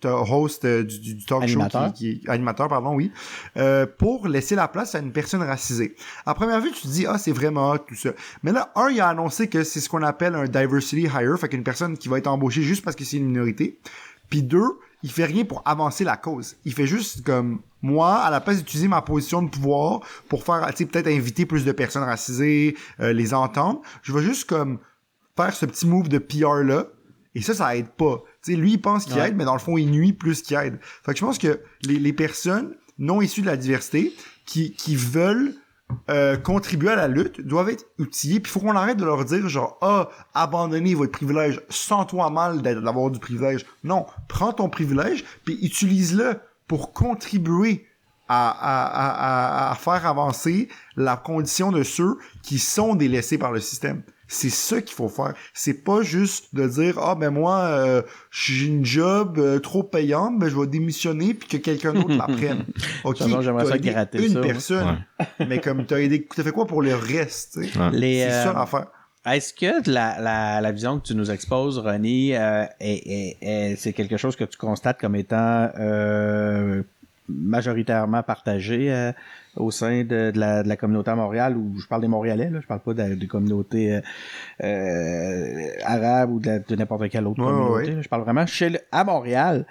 host 0.04 0.64
euh, 0.66 0.84
du, 0.84 1.26
talk 1.26 1.42
Animateur. 1.42 1.88
show 1.88 1.92
qui, 1.94 2.20
qui- 2.20 2.30
animateur 2.30 2.68
pardon 2.68 2.94
oui 2.94 3.12
euh, 3.56 3.88
pour 3.98 4.28
laisser 4.28 4.54
la 4.54 4.68
place 4.68 4.94
à 4.94 5.00
une 5.00 5.12
personne 5.12 5.42
racisée. 5.42 5.96
À 6.28 6.36
première 6.36 6.62
vue, 6.62 6.70
tu 6.72 6.82
te 6.84 6.88
dis 6.88 7.08
ah 7.08 7.18
c'est 7.18 7.32
vraiment 7.32 7.72
hot, 7.72 7.80
tout 7.80 7.96
ça. 7.96 8.12
Mais 8.44 8.52
là 8.52 8.72
un 8.76 8.90
il 8.90 9.00
a 9.02 9.08
annoncé 9.08 9.48
que 9.48 9.64
c'est 9.64 9.80
ce 9.80 9.90
qu'on 9.90 10.04
appelle 10.04 10.36
un 10.36 10.46
diversity 10.46 11.04
hire, 11.08 11.36
fait 11.40 11.50
qu'une 11.50 11.64
personne 11.64 11.98
qui 11.98 12.10
va 12.10 12.20
être 12.20 12.28
embauchée 12.28 12.62
juste 12.62 12.84
parce 12.84 12.96
que 12.96 13.04
c'est 13.04 13.18
une 13.18 13.26
minorité. 13.28 13.80
Puis 14.30 14.44
deux, 14.44 14.80
il 15.04 15.12
fait 15.12 15.26
rien 15.26 15.46
pour 15.46 15.62
avancer 15.66 16.04
la 16.04 16.18
cause. 16.18 16.56
Il 16.66 16.74
fait 16.74 16.88
juste 16.88 17.24
comme 17.24 17.62
moi, 17.82 18.16
à 18.18 18.32
la 18.32 18.42
place 18.42 18.58
d'utiliser 18.58 18.88
ma 18.88 19.02
position 19.02 19.42
de 19.42 19.50
pouvoir 19.50 20.02
pour 20.30 20.44
faire, 20.44 20.66
tu 20.72 20.78
sais, 20.78 20.86
peut-être 20.86 21.08
inviter 21.08 21.46
plus 21.46 21.64
de 21.64 21.72
personnes 21.72 22.04
racisées, 22.04 22.76
euh, 23.00 23.14
les 23.14 23.34
entendre, 23.34 23.82
je 24.02 24.12
vais 24.12 24.24
juste 24.24 24.50
comme 24.50 24.80
faire 25.38 25.54
ce 25.54 25.66
petit 25.66 25.86
move 25.86 26.10
de 26.10 26.18
PR 26.18 26.64
là. 26.64 26.88
Et 27.36 27.42
ça, 27.42 27.54
ça 27.54 27.76
aide 27.78 27.90
pas. 27.90 28.24
Tu 28.44 28.54
sais, 28.54 28.58
lui, 28.58 28.74
il 28.74 28.82
pense 28.82 29.06
qu'il 29.06 29.14
Ouais. 29.14 29.30
aide, 29.30 29.36
mais 29.36 29.46
dans 29.46 29.54
le 29.54 29.60
fond, 29.60 29.78
il 29.78 29.92
nuit 29.92 30.12
plus 30.14 30.42
qu'il 30.42 30.58
aide. 30.58 30.80
Fait 31.06 31.14
que 31.14 31.20
je 31.20 31.24
pense 31.26 31.38
que 31.38 31.62
les, 31.84 32.00
les 32.00 32.14
personnes 32.14 32.76
non 32.98 33.22
issues 33.22 33.42
de 33.42 33.46
la 33.46 33.58
diversité 33.58 34.12
qui, 34.48 34.74
qui 34.74 34.96
veulent 34.96 35.54
euh, 36.10 36.38
contribuer 36.38 36.90
à 36.90 36.96
la 36.96 37.08
lutte 37.08 37.42
doivent 37.42 37.70
être 37.70 37.86
outillés. 38.00 38.40
Puis 38.40 38.50
il 38.50 38.54
faut 38.54 38.60
qu'on 38.60 38.76
arrête 38.76 38.98
de 38.98 39.06
leur 39.06 39.24
dire 39.26 39.48
genre 39.48 39.78
ah 39.82 40.10
abandonnez 40.34 40.96
votre 40.96 41.12
privilège, 41.12 41.62
sens-toi 41.70 42.30
mal 42.30 42.62
d'avoir 42.62 43.10
du 43.10 43.20
privilège. 43.20 43.66
Non, 43.84 44.06
prends 44.28 44.54
ton 44.54 44.70
privilège 44.70 45.24
puis 45.46 45.58
utilise-le 45.62 46.40
pour 46.68 46.94
contribuer 46.94 47.86
à 48.30 49.78
faire 49.80 50.06
avancer 50.06 50.68
la 50.98 51.16
condition 51.16 51.72
de 51.72 51.84
ceux 51.84 52.18
qui 52.44 52.60
sont 52.60 52.94
délaissés 52.96 53.38
par 53.38 53.54
le 53.54 53.62
système. 53.62 54.04
C'est 54.28 54.50
ça 54.50 54.82
qu'il 54.82 54.94
faut 54.96 55.08
faire. 55.08 55.34
C'est 55.54 55.84
pas 55.86 56.02
juste 56.02 56.54
de 56.54 56.68
dire 56.68 57.00
ah 57.00 57.16
ben 57.16 57.30
moi 57.30 57.60
euh, 57.62 58.02
j'ai 58.30 58.66
une 58.66 58.84
job 58.86 59.38
euh, 59.40 59.60
trop 59.60 59.84
payante, 59.84 60.38
ben 60.38 60.50
je 60.50 60.60
vais 60.60 60.68
démissionner 60.68 61.34
puis 61.34 61.48
que 61.48 61.58
quelqu'un 61.58 61.94
d'autre 61.94 62.16
la 62.16 62.26
prenne. 62.26 62.66
Ok, 63.04 63.18
j'aimerais 63.20 63.66
ça 63.66 63.78
gratter 63.78 64.26
une 64.26 64.34
ça, 64.34 64.42
personne, 64.42 65.04
mais 65.48 65.60
comme 65.62 65.86
t'as 65.86 66.00
aidé, 66.00 66.28
t'as 66.36 66.44
fait 66.44 66.52
quoi 66.52 66.66
pour 66.68 66.82
le 66.82 66.94
reste 66.96 67.54
tu? 67.54 67.78
Ouais. 67.80 67.90
C'est 67.94 68.30
ça 68.32 68.50
euh, 68.50 68.54
l'affaire. 68.54 68.88
Est-ce 69.26 69.54
que 69.54 69.90
la, 69.90 70.22
la, 70.22 70.62
la 70.62 70.72
vision 70.72 71.00
que 71.00 71.08
tu 71.08 71.16
nous 71.16 71.32
exposes, 71.32 71.80
René, 71.80 72.38
euh, 72.38 72.64
est, 72.80 72.94
est- 73.06 73.38
est- 73.42 73.76
c'est 73.76 73.92
quelque 73.94 74.16
chose 74.18 74.36
que 74.38 74.46
tu 74.46 74.58
constates 74.58 75.00
comme 75.02 75.16
étant 75.18 75.70
euh, 75.80 76.82
majoritairement 77.28 78.24
partagé 78.24 78.92
euh, 78.92 79.12
au 79.58 79.72
sein 79.72 80.04
de, 80.04 80.32
de 80.32 80.40
la, 80.40 80.64
de 80.64 80.68
la 80.68 80.76
communauté 80.78 81.12
à 81.12 81.16
Montréal, 81.16 81.58
ou 81.58 81.78
je 81.80 81.88
parle 81.88 82.02
des 82.02 82.08
Montréalais, 82.08 82.50
là, 82.50 82.60
je 82.62 82.68
parle 82.68 82.80
pas 82.82 82.94
de, 82.94 83.16
des 83.16 83.28
communautés 83.28 83.96
euh, 83.96 84.02
euh, 84.64 85.68
arabes 85.86 86.32
ou 86.32 86.40
de, 86.40 86.62
de 86.68 86.76
n'importe 86.76 87.10
quelle 87.10 87.28
autre 87.28 87.40
Ouais, 87.42 87.48
communauté. 87.52 87.96
ouais. 87.96 88.04
Je 88.04 88.10
parle 88.10 88.24
vraiment 88.24 88.46
chez 88.46 88.70
le- 88.70 88.80
à 88.92 89.04
Montréal. 89.04 89.66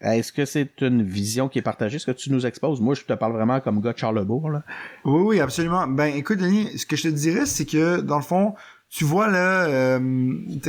Est-ce 0.00 0.32
que 0.32 0.44
c'est 0.44 0.80
une 0.80 1.02
vision 1.02 1.48
qui 1.48 1.58
est 1.58 1.62
partagée, 1.62 1.98
ce 1.98 2.06
que 2.06 2.12
tu 2.16 2.30
nous 2.30 2.46
exposes? 2.46 2.80
Moi, 2.80 2.94
je 2.94 3.02
te 3.02 3.12
parle 3.14 3.32
vraiment 3.32 3.58
comme 3.60 3.80
gars 3.80 3.92
de 3.92 3.98
Charlebourg. 3.98 4.48
Là. 4.50 4.62
Oui, 5.04 5.22
oui, 5.24 5.40
absolument. 5.40 5.88
Ben, 5.88 6.14
écoute, 6.14 6.38
Denis, 6.38 6.78
ce 6.78 6.86
que 6.86 6.94
je 6.94 7.02
te 7.04 7.08
dirais, 7.08 7.46
c'est 7.46 7.64
que, 7.66 8.00
dans 8.00 8.16
le 8.16 8.22
fond, 8.22 8.54
tu 8.88 9.02
vois, 9.04 9.28
là, 9.28 9.64
euh, 9.64 9.98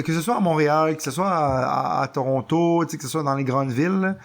que 0.04 0.14
ce 0.14 0.22
soit 0.22 0.38
à 0.38 0.40
Montréal, 0.40 0.98
que 0.98 1.04
ce 1.04 1.12
soit 1.12 1.30
à, 1.30 2.00
à- 2.00 2.02
à 2.02 2.08
Toronto, 2.08 2.84
que 2.92 3.00
ce 3.02 3.08
soit 3.08 3.22
dans 3.24 3.36
les 3.36 3.44
grandes 3.44 3.70
villes, 3.72 4.00
là, 4.02 4.16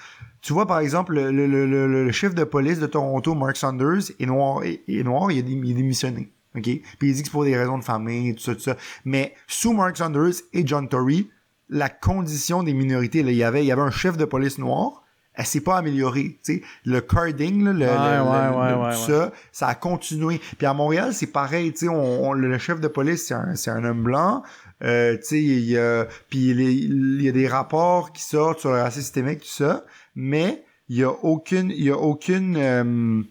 tu 0.44 0.52
vois, 0.52 0.66
par 0.66 0.78
exemple, 0.80 1.14
le, 1.14 1.30
le, 1.32 1.46
le, 1.46 2.04
le- 2.04 2.12
chef 2.12 2.34
de 2.34 2.44
police 2.44 2.78
de 2.78 2.86
Toronto, 2.86 3.34
Mark 3.34 3.56
Saunders, 3.56 4.10
est 4.20 4.26
noir, 4.26 4.62
est, 4.62 4.82
est 4.86 5.02
noir, 5.02 5.32
il, 5.32 5.38
est 5.38 5.42
démissionné. 5.74 6.30
OK? 6.54 6.62
Puis 6.62 6.82
il 7.00 7.14
dit 7.14 7.22
que 7.22 7.26
c'est 7.28 7.32
pour 7.32 7.44
des 7.44 7.56
raisons 7.56 7.78
de 7.78 7.84
famille, 7.84 8.34
tout 8.34 8.42
ça, 8.42 8.54
tout 8.54 8.60
ça. 8.60 8.76
Mais 9.06 9.34
sous 9.46 9.72
Mark 9.72 9.96
Saunders 9.96 10.34
et 10.52 10.66
John 10.66 10.88
Tory, 10.88 11.30
la 11.70 11.88
condition 11.88 12.62
des 12.62 12.74
minorités, 12.74 13.22
là, 13.22 13.30
il 13.30 13.36
y 13.38 13.42
avait, 13.42 13.64
il 13.64 13.66
y 13.66 13.72
avait 13.72 13.80
un 13.82 13.90
chef 13.90 14.16
de 14.18 14.24
police 14.26 14.58
noir, 14.58 15.02
elle 15.36 15.46
s'est 15.46 15.62
pas 15.62 15.78
améliorée. 15.78 16.38
Tu 16.44 16.56
sais, 16.56 16.62
le 16.84 17.00
carding, 17.00 17.64
là, 17.64 17.72
le, 17.72 17.78
le- 17.78 17.86
Ouais, 17.86 17.96
le- 17.96 18.58
ouais, 18.60 18.70
le- 18.70 18.82
ouais, 18.84 18.94
tout 18.94 19.10
ça, 19.12 19.32
ça 19.50 19.66
a 19.68 19.74
continué. 19.74 20.40
Puis 20.58 20.66
à 20.66 20.74
Montréal, 20.74 21.12
c'est 21.12 21.26
pareil. 21.26 21.72
Tu 21.72 21.86
sais, 21.86 21.88
on, 21.88 22.28
on- 22.28 22.32
le 22.34 22.56
chef 22.58 22.78
de 22.80 22.86
police, 22.86 23.26
c'est 23.26 23.34
un, 23.34 23.56
c'est 23.56 23.70
un 23.70 23.82
homme 23.82 24.04
blanc. 24.04 24.42
Euh, 24.84 25.16
tu 25.16 25.22
sais, 25.24 25.42
il 25.42 25.64
y 25.64 25.76
a, 25.78 26.04
puis 26.28 26.50
il, 26.50 26.60
y 26.60 26.66
a- 26.66 26.70
il 26.70 27.22
y 27.22 27.28
a 27.28 27.32
des 27.32 27.48
rapports 27.48 28.12
qui 28.12 28.22
sortent 28.22 28.60
sur 28.60 28.70
le 28.70 28.80
racisme 28.82 29.02
systémique, 29.02 29.40
tout 29.40 29.46
ça, 29.48 29.84
mais 30.14 30.64
il 30.88 30.96
y 30.98 31.02
a 31.04 31.10
aucune, 31.10 31.70
il 31.70 31.84
y 31.84 31.90
a 31.90 31.96
aucune, 31.96 32.56
euh, 32.56 33.22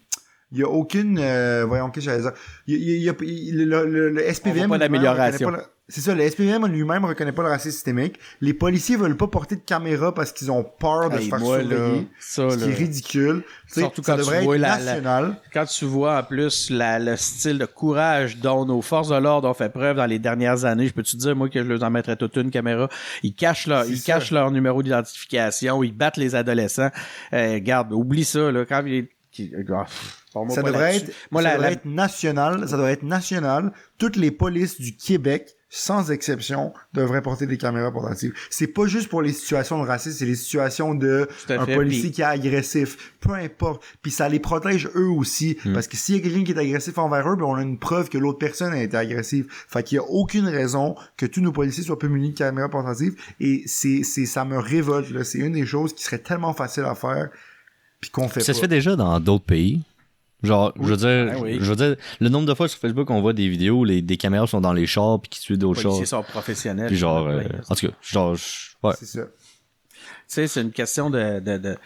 il 0.52 0.58
y 0.60 0.64
a 0.64 0.68
aucune, 0.70 1.18
euh, 1.20 1.66
voyons 1.68 1.90
qu'est-ce 1.90 2.06
que 2.08 2.12
j'allais 2.12 2.24
dire? 2.24 2.34
Il 2.68 2.76
y 2.76 2.92
a, 2.92 2.96
il 2.96 3.04
y 3.04 3.10
a- 3.10 3.16
il- 3.22 3.66
le, 3.66 3.86
le- 3.86 4.10
le 4.10 4.22
SPVM 4.34 4.64
On 4.64 4.68
voit 4.68 4.78
pas 4.78 4.80
d'amélioration. 4.80 5.52
C'est 5.90 6.00
ça, 6.00 6.16
le 6.16 6.28
SPVM 6.30 6.66
lui-même 6.68 7.04
reconnaît 7.04 7.34
pas 7.34 7.44
le 7.44 7.50
racisme 7.50 7.72
systémique. 7.76 8.18
Les 8.40 8.54
policiers 8.54 8.96
veulent 8.96 9.18
pas 9.18 9.28
porter 9.28 9.58
de 9.58 9.62
caméra 9.62 10.14
parce 10.16 10.32
qu'ils 10.32 10.50
ont 10.50 10.64
peur 10.64 11.10
de 11.10 11.18
Hey, 11.18 11.26
se 11.26 11.30
faire 11.30 11.40
moi, 11.40 11.58
là, 11.62 11.64
surveiller. 11.76 12.08
ça, 12.22 12.50
ce 12.50 12.56
qui 12.56 12.62
là. 12.62 12.68
est 12.72 12.74
ridicule. 12.74 13.44
Tu 13.68 13.80
Surtout 13.82 14.02
ça 14.02 14.14
quand 14.14 14.18
tu 14.18 14.24
devrait 14.24 14.44
vois 14.44 14.56
être 14.56 14.62
la- 14.62 14.78
la- 14.80 14.86
national. 14.86 15.36
quand 15.54 15.66
tu 15.66 15.84
vois 15.86 16.20
en 16.20 16.24
plus 16.24 16.70
la- 16.70 17.00
le 17.00 17.18
style 17.18 17.58
de 17.58 17.66
courage 17.66 18.38
dont 18.38 18.66
nos 18.66 18.82
forces 18.82 19.10
de 19.10 19.16
l'ordre 19.18 19.50
ont 19.50 19.54
fait 19.54 19.68
preuve 19.74 19.98
dans 19.98 20.06
les 20.06 20.20
dernières 20.20 20.64
années, 20.64 20.88
je 20.88 20.94
peux 20.94 21.04
te 21.04 21.18
dire 21.18 21.36
moi 21.36 21.50
que 21.50 21.62
je 21.62 21.68
leur 21.68 21.84
en 21.84 21.90
mettrais 21.92 22.16
toute 22.16 22.38
une 22.38 22.50
caméra? 22.50 22.88
Ils 23.22 23.34
cachent 23.36 23.68
leur, 23.68 23.86
ils 23.86 24.00
ça. 24.00 24.14
cachent 24.14 24.32
leur 24.32 24.52
numéro 24.52 24.82
d'identification, 24.84 25.84
ils 25.84 25.92
battent 25.92 26.18
les 26.18 26.34
adolescents. 26.34 26.92
Euh, 27.34 27.60
garde, 27.62 27.92
oublie 27.92 28.24
ça 28.24 28.52
là. 28.54 28.64
Quand 28.66 28.82
parle-moi 30.34 30.56
Ça 30.56 30.62
devrait 30.64 30.96
être, 30.98 31.12
Moi, 31.32 31.42
ça 31.42 31.50
la- 31.50 31.54
devrait 31.56 31.74
être 31.74 31.86
national. 31.86 32.70
Ça 32.70 32.78
devrait 32.78 32.94
être 32.94 33.04
national. 33.04 33.74
Toutes 33.98 34.16
les 34.16 34.32
polices 34.32 34.80
du 34.80 34.96
Québec, 34.96 35.56
sans 35.76 36.12
exception, 36.12 36.72
devraient 36.94 37.24
porter 37.24 37.48
des 37.48 37.58
caméras 37.58 37.92
portatives. 37.92 38.32
C'est 38.52 38.68
pas 38.68 38.86
juste 38.86 39.10
pour 39.10 39.24
les 39.24 39.34
situations 39.34 39.82
de 39.82 39.88
racisme, 39.88 40.20
c'est 40.20 40.26
les 40.28 40.36
situations 40.36 40.94
de 40.94 41.28
un 41.50 41.66
fait, 41.66 41.74
policier 41.74 42.12
qui 42.12 42.22
est 42.22 42.26
agressif. 42.26 43.16
Peu 43.20 43.34
importe. 43.34 43.84
Puis 44.04 44.12
ça 44.12 44.30
les 44.30 44.40
protège 44.40 44.88
eux 44.96 45.10
aussi. 45.10 45.58
Hmm. 45.66 45.74
Parce 45.74 45.88
que 45.88 45.98
s'il 45.98 46.16
y 46.16 46.20
a 46.20 46.22
quelqu'un 46.22 46.44
qui 46.44 46.52
est 46.52 46.60
agressif 46.60 47.00
envers 47.00 47.28
eux, 47.28 47.36
ben 47.36 47.46
on 47.46 47.56
a 47.56 47.64
une 47.64 47.80
preuve 47.80 48.10
que 48.10 48.20
l'autre 48.20 48.38
personne 48.38 48.72
a 48.72 48.84
été 48.84 48.96
agressive. 48.96 49.48
Fait 49.50 49.82
qu'il 49.82 49.96
y 49.96 50.00
a 50.00 50.04
aucune 50.04 50.48
raison 50.48 50.96
que 51.18 51.26
tous 51.26 51.42
nos 51.42 51.52
policiers 51.52 51.84
soient 51.84 51.98
pas 51.98 52.08
munis 52.08 52.34
de 52.34 52.38
caméras 52.38 52.70
portatives. 52.70 53.16
Et 53.40 53.64
c'est, 53.66 54.04
c'est, 54.04 54.28
ça 54.28 54.46
me 54.46 54.60
révolte, 54.60 55.10
là. 55.10 55.24
C'est 55.24 55.40
une 55.40 55.54
des 55.54 55.66
choses 55.66 55.96
qui 55.96 56.04
serait 56.04 56.20
tellement 56.20 56.54
facile 56.54 56.84
à 56.84 56.94
faire. 56.94 57.30
Puis 58.00 58.12
qu'on 58.12 58.28
fait 58.28 58.42
Ça 58.42 58.52
pas. 58.52 58.58
se 58.58 58.62
fait 58.62 58.68
déjà 58.68 58.96
dans 58.96 59.20
d'autres 59.20 59.46
pays? 59.46 59.82
Genre, 60.44 60.74
je 60.80 60.88
veux 60.88 60.98
dire, 60.98 61.08
Ben 61.08 61.42
oui. 61.42 61.58
je 61.60 61.70
veux 61.70 61.76
dire, 61.76 61.96
le 62.20 62.30
nombre 62.30 62.46
de 62.46 62.54
fois 62.54 62.68
sur 62.68 62.78
Facebook, 62.80 63.10
on 63.10 63.22
voit 63.22 63.34
des 63.34 63.48
vidéos 63.48 63.80
où 63.80 63.84
les, 63.86 64.02
des 64.02 64.18
caméras 64.18 64.46
sont 64.46 64.60
dans 64.62 64.74
les 64.74 64.86
chars 64.86 65.20
puis 65.22 65.30
qui 65.30 65.40
suivent 65.40 65.58
d'autres 65.58 65.80
chars. 65.80 65.92
policiers 65.92 66.06
sont 66.06 66.24
professionnels. 66.24 66.88
Puis 66.88 66.98
genre, 66.98 67.28
euh, 67.28 67.44
en 67.70 67.76
tout 67.76 67.88
cas, 67.88 67.94
genre, 68.02 68.36
ouais. 68.84 68.94
C'est 69.00 69.06
ça. 69.06 69.22
Tu 69.24 69.30
sais, 70.28 70.48
c'est 70.48 70.62
une 70.62 70.72
question 70.72 71.10
de, 71.10 71.40
de, 71.40 71.58
de, 71.58 71.78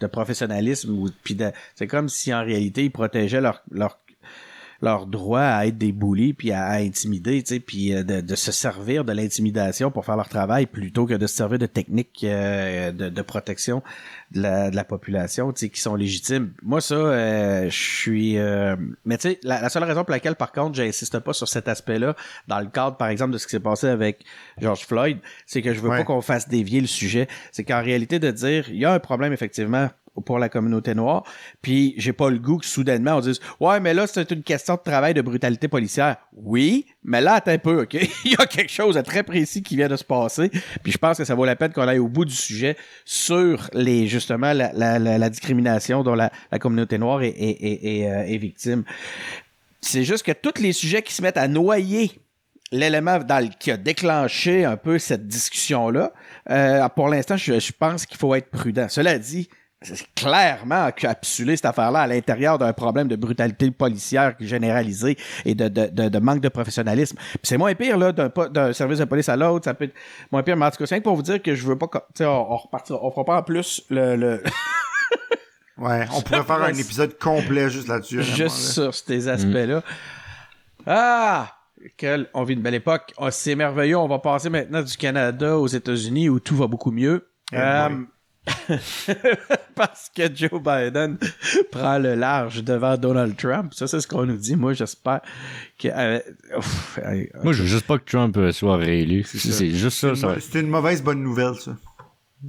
de 0.00 0.06
professionnalisme. 0.06 0.90
Ou, 0.98 1.08
puis 1.24 1.34
de, 1.34 1.50
c'est 1.74 1.86
comme 1.86 2.08
si 2.08 2.32
en 2.34 2.44
réalité 2.44 2.84
ils 2.84 2.90
protégeaient 2.90 3.40
leur, 3.40 3.62
leur, 3.70 3.98
leur 4.82 5.06
droit 5.06 5.40
à 5.40 5.66
être 5.66 5.78
des 5.78 5.92
bullies 5.92 6.32
puis 6.34 6.52
à, 6.52 6.64
à 6.64 6.76
intimider, 6.78 7.42
tu 7.42 7.54
sais, 7.54 7.60
puis 7.60 7.94
euh, 7.94 8.02
de, 8.02 8.20
de 8.20 8.34
se 8.34 8.52
servir 8.52 9.04
de 9.04 9.12
l'intimidation 9.12 9.90
pour 9.90 10.04
faire 10.04 10.16
leur 10.16 10.28
travail 10.28 10.66
plutôt 10.66 11.06
que 11.06 11.14
de 11.14 11.26
se 11.26 11.34
servir 11.36 11.58
de 11.58 11.66
techniques 11.66 12.20
euh, 12.24 12.92
de, 12.92 13.08
de 13.08 13.22
protection 13.22 13.82
de 14.32 14.42
la, 14.42 14.70
de 14.70 14.76
la 14.76 14.84
population, 14.84 15.52
tu 15.52 15.60
sais, 15.60 15.68
qui 15.70 15.80
sont 15.80 15.94
légitimes. 15.94 16.52
Moi, 16.62 16.80
ça, 16.80 16.94
euh, 16.94 17.70
je 17.70 17.76
suis... 17.76 18.38
euh, 18.38 18.76
mais 19.04 19.16
tu 19.18 19.30
sais, 19.30 19.40
la, 19.42 19.60
la 19.60 19.68
seule 19.68 19.84
raison 19.84 20.02
pour 20.04 20.10
laquelle, 20.12 20.34
par 20.36 20.52
contre, 20.52 20.74
j'insiste 20.76 21.18
pas 21.20 21.32
sur 21.32 21.48
cet 21.48 21.68
aspect-là, 21.68 22.14
dans 22.48 22.60
le 22.60 22.66
cadre, 22.66 22.96
par 22.96 23.08
exemple, 23.08 23.32
de 23.32 23.38
ce 23.38 23.46
qui 23.46 23.52
s'est 23.52 23.60
passé 23.60 23.86
avec 23.86 24.24
George 24.58 24.84
Floyd, 24.86 25.18
c'est 25.46 25.62
que 25.62 25.72
je 25.72 25.80
veux 25.80 25.88
Ouais. 25.90 25.98
pas 25.98 26.04
qu'on 26.04 26.20
fasse 26.20 26.48
dévier 26.48 26.80
le 26.80 26.86
sujet. 26.88 27.28
C'est 27.52 27.62
qu'en 27.64 27.80
réalité, 27.82 28.18
de 28.18 28.30
dire, 28.32 28.68
il 28.70 28.76
y 28.78 28.84
a 28.84 28.92
un 28.92 28.98
problème, 28.98 29.32
effectivement, 29.32 29.88
pour 30.24 30.38
la 30.38 30.48
communauté 30.48 30.94
noire, 30.94 31.24
puis 31.62 31.94
j'ai 31.96 32.12
pas 32.12 32.30
le 32.30 32.38
goût 32.38 32.58
que 32.58 32.66
soudainement 32.66 33.16
on 33.16 33.20
dise 33.20 33.40
ouais 33.60 33.80
mais 33.80 33.94
là 33.94 34.06
c'est 34.06 34.30
une 34.30 34.42
question 34.42 34.74
de 34.74 34.80
travail 34.80 35.14
de 35.14 35.22
brutalité 35.22 35.68
policière. 35.68 36.16
Oui, 36.32 36.86
mais 37.04 37.20
là 37.20 37.34
attends 37.34 37.52
un 37.52 37.58
peu, 37.58 37.82
OK? 37.82 37.94
Il 38.24 38.32
y 38.32 38.36
a 38.36 38.46
quelque 38.46 38.72
chose 38.72 38.94
de 38.94 39.00
très 39.00 39.22
précis 39.22 39.62
qui 39.62 39.76
vient 39.76 39.88
de 39.88 39.96
se 39.96 40.04
passer, 40.04 40.50
puis 40.82 40.92
je 40.92 40.98
pense 40.98 41.18
que 41.18 41.24
ça 41.24 41.34
vaut 41.34 41.44
la 41.44 41.56
peine 41.56 41.72
qu'on 41.72 41.88
aille 41.88 41.98
au 41.98 42.08
bout 42.08 42.24
du 42.24 42.34
sujet 42.34 42.76
sur 43.04 43.68
les 43.72 44.06
justement 44.06 44.52
la, 44.52 45.30
discrimination 45.30 46.02
dont 46.02 46.14
la, 46.14 46.30
communauté 46.60 46.98
noire 46.98 47.20
euh, 47.20 47.22
est 47.22 48.38
victime. 48.38 48.84
C'est 49.80 50.04
juste 50.04 50.24
que 50.24 50.32
tous 50.32 50.60
les 50.60 50.72
sujets 50.72 51.02
qui 51.02 51.12
se 51.12 51.22
mettent 51.22 51.36
à 51.36 51.48
noyer 51.48 52.10
l'élément 52.72 53.20
qui 53.58 53.70
a 53.70 53.76
déclenché 53.76 54.64
un 54.64 54.76
peu 54.76 54.98
cette 54.98 55.26
discussion-là, 55.26 56.12
euh, 56.50 56.88
pour 56.90 57.08
l'instant, 57.08 57.36
je, 57.36 57.72
pense 57.72 58.06
qu'il 58.06 58.16
faut 58.16 58.34
être 58.34 58.50
prudent. 58.50 58.86
Cela 58.88 59.18
dit, 59.18 59.48
clairement 60.14 60.86
encapsulé 60.86 61.56
cette 61.56 61.66
affaire-là 61.66 62.00
à 62.00 62.06
l'intérieur 62.06 62.58
d'un 62.58 62.72
problème 62.72 63.08
de 63.08 63.16
brutalité 63.16 63.70
policière 63.70 64.34
généralisée 64.40 65.16
et 65.44 65.54
de, 65.54 65.68
de, 65.68 65.86
de, 65.86 66.08
de 66.08 66.18
manque 66.18 66.40
de 66.40 66.48
professionnalisme. 66.48 67.16
Puis 67.16 67.40
c'est 67.42 67.58
moins 67.58 67.74
pire 67.74 67.98
là 67.98 68.12
d'un, 68.12 68.72
service 68.72 68.98
de 68.98 69.04
police 69.04 69.28
à 69.28 69.36
l'autre, 69.36 69.64
ça 69.66 69.74
peut 69.74 69.84
être 69.84 69.94
moins 70.32 70.42
pire. 70.42 70.56
Mais 70.56 70.66
en 70.66 70.70
tout 70.70 70.78
cas, 70.78 70.86
c'est 70.86 71.00
pour 71.00 71.14
vous 71.14 71.22
dire 71.22 71.42
que 71.42 71.54
je 71.54 71.66
veux 71.66 71.76
pas, 71.76 71.88
tu 71.88 71.98
sais, 72.18 72.26
on, 72.26 72.52
on 72.52 72.56
repartira, 72.56 72.98
on 73.02 73.10
fera 73.10 73.24
pas 73.24 73.36
en 73.36 73.42
plus 73.42 73.82
le, 73.90 74.16
le 74.16 74.42
Ouais, 75.78 76.06
on 76.12 76.22
pourrait 76.22 76.42
faire 76.44 76.62
un 76.62 76.72
épisode 76.74 77.18
complet 77.18 77.68
juste 77.68 77.88
là-dessus. 77.88 78.22
juste 78.22 78.56
sur 78.56 78.94
ces 78.94 79.28
aspects-là. 79.28 79.82
Ah! 80.86 81.52
Quelle, 81.96 82.28
on 82.34 82.42
vit 82.42 82.54
une 82.54 82.62
belle 82.62 82.74
époque. 82.74 83.12
Ah, 83.18 83.30
c'est 83.30 83.54
merveilleux. 83.54 83.98
On 83.98 84.08
va 84.08 84.18
passer 84.18 84.48
maintenant 84.48 84.82
du 84.82 84.96
Canada 84.96 85.56
aux 85.58 85.66
États-Unis 85.66 86.28
où 86.28 86.40
tout 86.40 86.56
va 86.56 86.66
beaucoup 86.66 86.90
mieux. 86.90 87.28
Eh 87.52 87.56
Euh, 87.56 87.88
parce 89.74 90.10
que 90.14 90.22
Joe 90.34 90.60
Biden 90.62 91.18
prend 91.70 91.98
le 91.98 92.14
large 92.14 92.62
devant 92.62 92.96
Donald 92.96 93.36
Trump. 93.36 93.72
Ça, 93.74 93.86
c'est 93.86 94.00
ce 94.00 94.06
qu'on 94.06 94.24
nous 94.26 94.36
dit. 94.36 94.56
Moi, 94.56 94.72
j'espère 94.72 95.20
que. 95.78 95.88
euh, 95.88 96.20
ouf, 96.56 96.98
Moi, 97.42 97.52
je 97.52 97.62
veux 97.62 97.68
juste 97.68 97.86
pas 97.86 97.98
que 97.98 98.10
Trump 98.10 98.36
euh, 98.36 98.52
soit 98.52 98.76
réélu. 98.76 99.24
C'est 99.24 99.70
juste 99.70 99.98
ça. 99.98 100.14
ça. 100.14 100.34
C'est 100.40 100.60
une 100.60 100.68
mauvaise 100.68 101.02
bonne 101.02 101.22
nouvelle, 101.22 101.54
ça. 101.56 101.76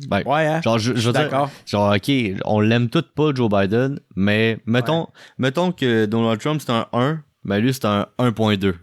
Ben, 0.08 0.22
Ouais, 0.26 0.46
hein? 0.46 0.62
Genre, 0.62 0.78
je, 0.78 0.94
je 0.96 1.10
D'accord. 1.12 1.50
genre, 1.66 1.96
ok, 1.96 2.12
on 2.46 2.60
l'aime 2.60 2.90
tout 2.90 3.04
pas, 3.16 3.34
Joe 3.34 3.50
Biden, 3.50 4.00
mais 4.16 4.60
mettons, 4.66 5.08
mettons 5.38 5.72
que 5.72 6.06
Donald 6.06 6.40
Trump 6.42 6.62
c'est 6.64 6.72
un 6.72 6.88
1, 6.92 7.22
ben 7.46 7.60
lui 7.60 7.74
c'est 7.74 7.86
un 7.86 8.06
1.2. 8.20 8.58
Tu 8.60 8.74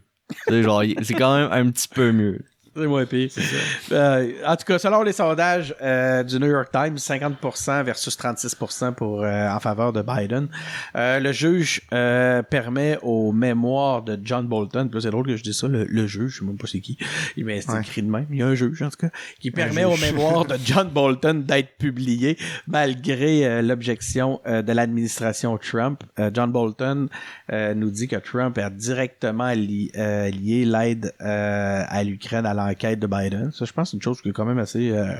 sais, 0.49 0.62
genre, 0.62 0.83
il- 0.83 0.97
c'est 1.05 1.12
quand 1.15 1.37
même 1.37 1.51
un 1.53 1.71
petit 1.71 1.89
peu 1.89 2.11
mieux. 2.11 2.41
C'est 2.77 2.87
moins 2.87 3.07
pire. 3.07 3.31
Euh, 3.93 4.33
en 4.47 4.57
tout 4.57 4.64
cas, 4.64 4.79
selon 4.79 5.03
les 5.03 5.12
sondages 5.12 5.75
euh, 5.81 6.22
du 6.25 6.39
New 6.41 6.49
York 6.49 6.70
Times, 6.72 6.97
50% 6.97 7.85
versus 7.85 8.18
36% 8.18 8.95
pour, 8.95 9.22
euh, 9.22 9.49
en 9.49 9.61
faveur 9.61 9.93
de 9.93 10.03
Biden. 10.03 10.49
Euh, 10.97 11.20
le 11.20 11.31
juge 11.33 11.83
euh, 11.93 12.43
permet 12.43 12.99
aux 13.03 13.33
mémoires 13.33 14.03
de 14.03 14.18
John 14.22 14.47
Bolton, 14.49 14.91
là 14.93 15.01
c'est 15.01 15.11
drôle 15.11 15.27
que 15.27 15.37
je 15.37 15.43
dis 15.43 15.55
ça, 15.55 15.68
le, 15.68 15.85
le 15.85 16.07
juge, 16.07 16.33
je 16.35 16.39
sais 16.41 16.45
même 16.45 16.57
pas 16.57 16.66
c'est 16.66 16.81
qui, 16.81 16.99
mais 17.37 17.61
c'est 17.61 17.70
Ouais. 17.72 17.81
écrit 17.81 18.03
de 18.03 18.11
même, 18.11 18.27
il 18.31 18.39
y 18.39 18.43
a 18.43 18.47
un 18.47 18.55
juge 18.55 18.83
en 18.83 18.91
tout 18.91 18.97
cas, 18.99 19.11
qui 19.41 19.51
permet 19.51 19.85
aux 19.85 19.97
mémoires 19.97 20.45
de 20.45 20.57
John 20.64 20.89
Bolton 20.89 21.45
d'être 21.47 21.77
publié 21.79 22.37
malgré 22.66 23.62
l'objection 23.62 24.41
euh, 24.47 24.62
de 24.62 24.72
l'administration 24.72 25.57
Trump. 25.59 26.03
Euh, 26.18 26.31
John 26.35 26.51
Bolton 26.51 27.09
euh, 27.53 27.75
nous 27.75 27.91
dit 27.91 28.09
que 28.09 28.16
Trump 28.16 28.59
a 28.59 28.68
directement 28.70 29.51
li- 29.51 29.91
euh, 29.97 30.29
lié 30.31 30.64
l'aide 30.64 31.12
euh, 31.20 31.83
à 31.89 32.03
l'Ukraine 32.05 32.47
à 32.47 32.55
l'enquête 32.67 32.99
de 33.01 33.07
Biden. 33.07 33.51
Ça, 33.53 33.65
je 33.65 33.73
pense, 33.73 33.91
c'est 33.91 33.97
une 33.97 34.03
chose 34.03 34.21
qui 34.21 34.29
est 34.29 34.33
quand 34.33 34.45
même 34.45 34.59
assez, 34.59 34.91
euh, 34.91 35.12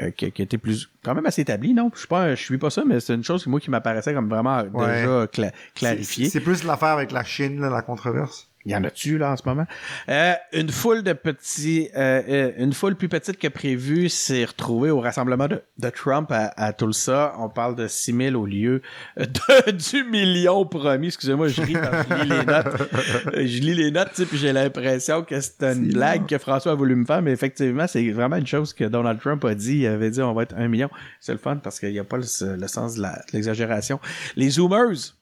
euh, 0.00 0.10
qui, 0.10 0.30
qui 0.32 0.42
été 0.42 0.58
plus, 0.58 0.88
quand 1.04 1.14
même 1.14 1.26
assez 1.26 1.42
établie, 1.42 1.74
non? 1.74 1.90
Je 1.94 1.98
suis 2.00 2.08
pas, 2.08 2.34
je 2.34 2.42
suis 2.42 2.58
pas 2.58 2.70
ça, 2.70 2.82
mais 2.86 3.00
c'est 3.00 3.14
une 3.14 3.24
chose 3.24 3.42
qui, 3.42 3.48
moi, 3.50 3.60
qui 3.60 3.70
m'apparaissait 3.70 4.14
comme 4.14 4.28
vraiment 4.28 4.62
Ouais. 4.72 4.94
déjà 5.02 5.24
cla- 5.26 5.52
clarifiée. 5.74 6.24
C'est 6.26 6.30
c'est 6.38 6.40
plus 6.40 6.64
l'affaire 6.64 6.88
avec 6.88 7.12
la 7.12 7.24
Chine, 7.24 7.60
là, 7.60 7.70
la 7.70 7.82
controverse. 7.82 8.48
Il 8.64 8.72
y 8.72 8.76
en 8.76 8.84
a-tu, 8.84 9.18
là, 9.18 9.32
en 9.32 9.36
ce 9.36 9.42
moment? 9.44 9.66
Euh, 10.08 10.34
une 10.52 10.70
foule 10.70 11.02
de 11.02 11.12
petits, 11.12 11.88
euh, 11.96 12.22
euh, 12.28 12.52
une 12.58 12.72
foule 12.72 12.94
plus 12.94 13.08
petite 13.08 13.38
que 13.38 13.48
prévu 13.48 14.08
s'est 14.08 14.44
retrouvée 14.44 14.90
au 14.90 15.00
rassemblement 15.00 15.48
de, 15.48 15.62
de 15.78 15.90
Trump 15.90 16.30
à, 16.30 16.52
à 16.56 16.72
Tulsa. 16.72 17.34
On 17.38 17.48
parle 17.48 17.74
de 17.74 17.88
6 17.88 18.16
000 18.30 18.40
au 18.40 18.46
lieu 18.46 18.82
de, 19.16 19.70
du 19.92 20.04
million 20.04 20.64
promis. 20.64 21.08
Excusez-moi, 21.08 21.48
je 21.48 21.62
ris 21.62 21.72
quand 21.72 21.90
je 22.08 22.22
lis 22.22 22.28
les 22.28 22.44
notes. 22.44 22.66
Euh, 23.34 23.46
je 23.46 23.60
lis 23.60 23.74
les 23.74 23.90
notes, 23.90 24.24
puis 24.28 24.38
j'ai 24.38 24.52
l'impression 24.52 25.22
que 25.22 25.40
c'est 25.40 25.62
une 25.62 25.92
blague 25.92 26.26
que 26.26 26.38
François 26.38 26.72
a 26.72 26.74
voulu 26.74 26.94
me 26.94 27.04
faire, 27.04 27.22
mais 27.22 27.32
effectivement, 27.32 27.86
c'est 27.86 28.10
vraiment 28.10 28.36
une 28.36 28.46
chose 28.46 28.72
que 28.72 28.84
Donald 28.84 29.20
Trump 29.20 29.44
a 29.44 29.54
dit. 29.54 29.78
Il 29.78 29.86
avait 29.86 30.10
dit 30.10 30.22
on 30.22 30.34
va 30.34 30.44
être 30.44 30.54
un 30.56 30.68
million. 30.68 30.90
C'est 31.20 31.32
le 31.32 31.38
fun 31.38 31.56
parce 31.56 31.80
qu'il 31.80 31.90
n'y 31.90 31.98
a 31.98 32.04
pas 32.04 32.18
le, 32.18 32.56
le 32.56 32.68
sens 32.68 32.94
de 32.94 33.06
l'exagération. 33.32 33.98
Les 34.36 34.50
Zoomers. 34.50 35.14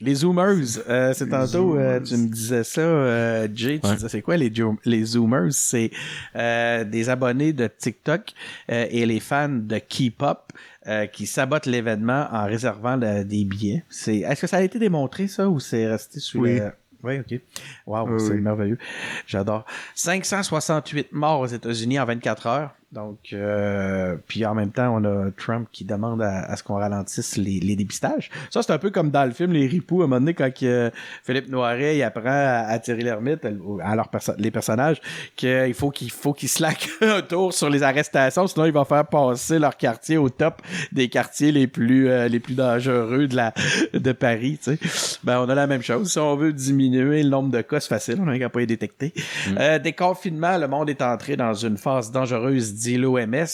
Les 0.00 0.14
Zoomers, 0.14 0.78
euh, 0.88 1.12
c'est 1.12 1.28
tantôt, 1.28 1.76
euh, 1.76 1.98
tu 2.00 2.16
me 2.16 2.28
disais 2.28 2.62
ça, 2.62 2.80
euh, 2.80 3.48
Jay, 3.52 3.80
tu 3.80 3.86
Ouais. 3.88 3.94
disais 3.96 4.08
c'est 4.08 4.22
quoi 4.22 4.36
les, 4.36 5.04
Zoomers? 5.04 5.50
C'est 5.52 5.90
euh, 6.36 6.84
des 6.84 7.08
abonnés 7.08 7.52
de 7.52 7.66
TikTok 7.66 8.32
euh, 8.70 8.86
et 8.90 9.06
les 9.06 9.18
fans 9.18 9.48
de 9.48 9.78
K-pop 9.78 10.52
euh, 10.86 11.06
qui 11.06 11.26
sabotent 11.26 11.66
l'événement 11.66 12.28
en 12.32 12.46
réservant 12.46 12.96
le- 12.96 13.24
des 13.24 13.44
billets. 13.44 13.84
C'est, 13.90 14.18
est-ce 14.18 14.42
que 14.42 14.46
ça 14.46 14.58
a 14.58 14.62
été 14.62 14.78
démontré 14.78 15.26
ça 15.26 15.48
ou 15.48 15.58
c'est 15.58 15.86
resté 15.88 16.20
sous 16.20 16.38
Oui. 16.40 16.58
le... 16.58 16.70
Oui, 17.02 17.18
ok. 17.20 17.40
Wow, 17.86 18.08
Oui, 18.08 18.20
c'est 18.20 18.32
oui. 18.32 18.40
merveilleux. 18.40 18.78
J'adore. 19.26 19.64
568 19.94 21.12
morts 21.12 21.40
aux 21.40 21.46
États-Unis 21.46 21.98
en 22.00 22.04
24 22.04 22.46
heures. 22.48 22.74
Donc, 22.90 23.18
euh, 23.34 24.16
puis 24.26 24.46
en 24.46 24.54
même 24.54 24.70
temps, 24.70 24.96
on 24.96 25.04
a 25.04 25.30
Trump 25.36 25.68
qui 25.70 25.84
demande 25.84 26.22
à, 26.22 26.44
à 26.50 26.56
ce 26.56 26.62
qu'on 26.62 26.76
ralentisse 26.76 27.36
les, 27.36 27.60
les 27.60 27.76
dépistages. 27.76 28.30
Ça, 28.50 28.62
c'est 28.62 28.72
un 28.72 28.78
peu 28.78 28.88
comme 28.90 29.10
dans 29.10 29.26
le 29.26 29.32
film 29.32 29.52
Les 29.52 29.66
Ripoux, 29.66 30.00
à 30.00 30.04
un 30.04 30.06
moment 30.08 30.20
donné, 30.20 30.32
quand 30.32 30.50
que 30.54 30.90
Philippe 31.22 31.50
Noiret 31.50 31.98
il 31.98 32.02
apprend 32.02 32.22
à, 32.24 32.64
à 32.66 32.78
Thierry 32.78 33.02
Lhermitte, 33.02 33.46
à 33.82 33.94
leurs 33.94 34.08
perso- 34.08 34.32
les 34.38 34.50
personnages, 34.50 35.02
qu'il 35.36 35.74
faut 35.74 35.90
qu'il 35.90 36.10
faut 36.10 36.32
qu'ils 36.32 36.48
slackent 36.48 36.88
un 37.02 37.20
tour 37.20 37.52
sur 37.52 37.68
les 37.68 37.82
arrestations, 37.82 38.46
sinon 38.46 38.64
il 38.64 38.72
va 38.72 38.86
faire 38.86 39.04
passer 39.06 39.58
leur 39.58 39.76
quartier 39.76 40.16
au 40.16 40.30
top 40.30 40.62
des 40.90 41.10
quartiers 41.10 41.52
les 41.52 41.66
plus 41.66 42.08
euh, 42.08 42.26
les 42.28 42.40
plus 42.40 42.54
dangereux 42.54 43.26
de 43.28 43.36
la 43.36 43.52
de 43.92 44.12
Paris. 44.12 44.58
Tu 44.64 44.76
sais. 44.78 45.18
Ben, 45.24 45.40
on 45.40 45.48
a 45.50 45.54
la 45.54 45.66
même 45.66 45.82
chose. 45.82 46.10
Si 46.10 46.18
on 46.18 46.36
veut 46.36 46.54
diminuer 46.54 47.22
le 47.22 47.28
nombre 47.28 47.50
de 47.50 47.60
cas, 47.60 47.80
c'est 47.80 47.88
facile, 47.90 48.16
on 48.20 48.28
a 48.28 48.38
qu'à 48.38 48.48
pas 48.48 48.60
les 48.60 48.66
détecter. 48.66 49.12
Euh, 49.58 49.78
déconfinement, 49.78 50.56
le 50.56 50.68
monde 50.68 50.88
est 50.88 51.02
entré 51.02 51.36
dans 51.36 51.52
une 51.52 51.76
phase 51.76 52.10
dangereuse, 52.10 52.77
dit 52.78 52.96
l'OMS. 52.96 53.46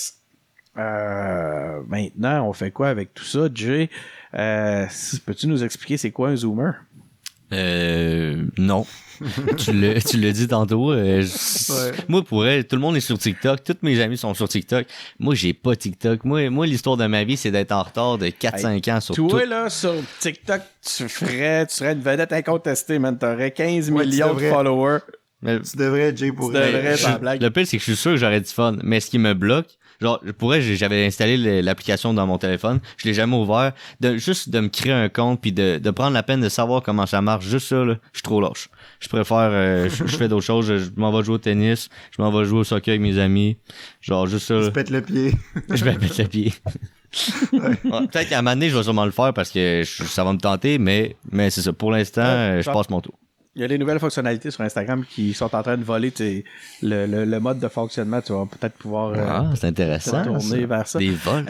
Euh, 0.76 1.80
maintenant, 1.88 2.48
on 2.48 2.52
fait 2.52 2.70
quoi 2.70 2.88
avec 2.88 3.14
tout 3.14 3.24
ça, 3.24 3.48
Jay? 3.54 3.90
Euh, 4.34 4.86
Peux-tu 5.24 5.46
nous 5.46 5.62
expliquer 5.62 5.96
c'est 5.96 6.10
quoi 6.10 6.30
un 6.30 6.36
zoomer? 6.36 6.72
Euh, 7.52 8.44
non. 8.58 8.84
tu 9.58 9.72
l'as 9.72 10.32
dit 10.32 10.48
tantôt. 10.48 10.90
euh, 10.90 11.22
Ouais. 11.22 11.92
Moi, 12.08 12.24
pour 12.24 12.44
elle, 12.46 12.66
tout 12.66 12.74
le 12.74 12.82
monde 12.82 12.96
est 12.96 13.00
sur 13.00 13.16
TikTok. 13.16 13.62
Tous 13.62 13.76
mes 13.82 14.00
amis 14.00 14.16
sont 14.16 14.34
sur 14.34 14.48
TikTok. 14.48 14.86
Moi, 15.20 15.36
j'ai 15.36 15.52
pas 15.52 15.76
TikTok. 15.76 16.24
Moi, 16.24 16.50
moi 16.50 16.66
l'histoire 16.66 16.96
de 16.96 17.06
ma 17.06 17.22
vie, 17.22 17.36
c'est 17.36 17.52
d'être 17.52 17.70
en 17.70 17.84
retard 17.84 18.18
de 18.18 18.26
4-5 18.26 18.90
ans 18.96 19.00
sur 19.00 19.14
tout. 19.14 19.28
Toi, 19.28 19.46
là, 19.46 19.70
sur 19.70 19.94
TikTok, 20.18 20.62
tu 20.82 21.08
ferais, 21.08 21.66
tu 21.68 21.76
serais 21.76 21.92
une 21.92 22.00
vedette 22.00 22.32
incontestée, 22.32 22.98
man. 22.98 23.16
T'aurais 23.16 23.52
15 23.52 23.90
Ouais, 23.92 24.02
tu 24.04 24.10
millions 24.10 24.34
de 24.34 24.40
followers. 24.48 24.98
Mais- 25.44 25.60
Tu 25.60 25.76
devrais, 25.76 26.16
Jay, 26.16 26.32
pour 26.32 26.48
Tu 26.50 26.56
devrais, 26.56 26.96
je- 26.96 27.02
sans 27.02 27.18
blague. 27.18 27.40
le 27.42 27.50
pire, 27.50 27.66
c'est 27.66 27.76
que 27.76 27.82
je 27.84 27.90
suis 27.92 27.96
sûr 28.00 28.10
que 28.12 28.16
j'aurais 28.16 28.40
du 28.40 28.50
fun. 28.50 28.76
Mais 28.82 28.98
ce 28.98 29.10
qui 29.10 29.18
me 29.18 29.34
bloque, 29.34 29.66
genre, 30.00 30.20
pour 30.38 30.54
elle, 30.54 30.62
j'ai- 30.62 30.74
j'avais 30.76 31.04
installé 31.06 31.62
l'application 31.62 32.12
dans 32.14 32.26
mon 32.26 32.38
téléphone. 32.38 32.80
Je 32.96 33.06
l'ai 33.06 33.14
jamais 33.14 33.36
ouvert. 33.36 33.72
De, 34.00 34.16
juste 34.16 34.48
de 34.48 34.60
me 34.60 34.68
créer 34.68 34.92
un 34.92 35.08
compte 35.08 35.40
puis 35.40 35.52
de, 35.52 35.78
de 35.78 35.90
prendre 35.90 36.14
la 36.14 36.22
peine 36.22 36.40
de 36.40 36.48
savoir 36.48 36.82
comment 36.82 37.06
ça 37.06 37.20
marche. 37.20 37.44
Juste 37.46 37.68
ça, 37.68 37.84
là, 37.84 37.94
je 38.12 38.18
suis 38.18 38.22
trop 38.22 38.40
lâche. 38.40 38.68
Je 39.00 39.08
préfère, 39.08 39.36
euh, 39.52 39.88
je, 39.94 40.06
je 40.06 40.16
fais 40.16 40.28
d'autres 40.28 40.44
choses. 40.46 40.66
Je, 40.66 40.78
je 40.78 40.90
m'en 40.96 41.12
vais 41.12 41.22
jouer 41.22 41.34
au 41.34 41.38
tennis. 41.38 41.88
Je 42.16 42.22
m'en 42.22 42.32
vais 42.32 42.44
jouer 42.46 42.60
au 42.60 42.64
soccer 42.64 42.92
avec 42.92 43.02
mes 43.02 43.18
amis. 43.18 43.56
Genre, 44.00 44.26
juste 44.26 44.46
ça. 44.46 44.54
Tu 44.58 44.64
là. 44.64 44.70
pètes 44.70 44.90
le 44.90 45.02
pied. 45.02 45.32
je 45.70 45.84
vais 45.84 45.96
mettre 45.98 46.20
le 46.20 46.26
pied. 46.28 46.52
Ouais, 47.52 47.76
Peut-être 48.08 48.28
qu'à 48.28 48.38
un 48.38 48.42
moment 48.42 48.56
donné, 48.56 48.70
je 48.70 48.76
vais 48.76 48.82
sûrement 48.82 49.04
le 49.04 49.12
faire 49.12 49.32
parce 49.32 49.50
que 49.50 49.82
je- 49.84 50.02
ça 50.04 50.24
va 50.24 50.32
me 50.32 50.38
tenter, 50.38 50.78
mais, 50.78 51.16
mais 51.30 51.50
c'est 51.50 51.62
ça. 51.62 51.72
Pour 51.72 51.92
l'instant, 51.92 52.22
euh, 52.24 52.60
je 52.62 52.70
passe 52.70 52.88
mon 52.90 53.00
tour. 53.00 53.14
Il 53.56 53.62
y 53.62 53.64
a 53.64 53.68
des 53.68 53.78
nouvelles 53.78 54.00
fonctionnalités 54.00 54.50
sur 54.50 54.62
Instagram 54.62 55.04
qui 55.08 55.32
sont 55.32 55.54
en 55.54 55.62
train 55.62 55.76
de 55.76 55.84
voler 55.84 56.10
tes- 56.10 56.44
le, 56.82 57.06
le, 57.06 57.24
le 57.24 57.40
mode 57.40 57.60
de 57.60 57.68
fonctionnement. 57.68 58.20
Tu 58.20 58.32
vas 58.32 58.46
peut-être 58.46 58.74
pouvoir 58.74 59.10
euh, 59.10 59.24
Ah, 59.28 59.50
c'est 59.54 59.68
intéressant. 59.68 60.24
tourner 60.24 60.60
ça. 60.62 60.66
vers 60.66 60.86
ça. 60.88 60.98
Des 60.98 61.10
vols. 61.10 61.46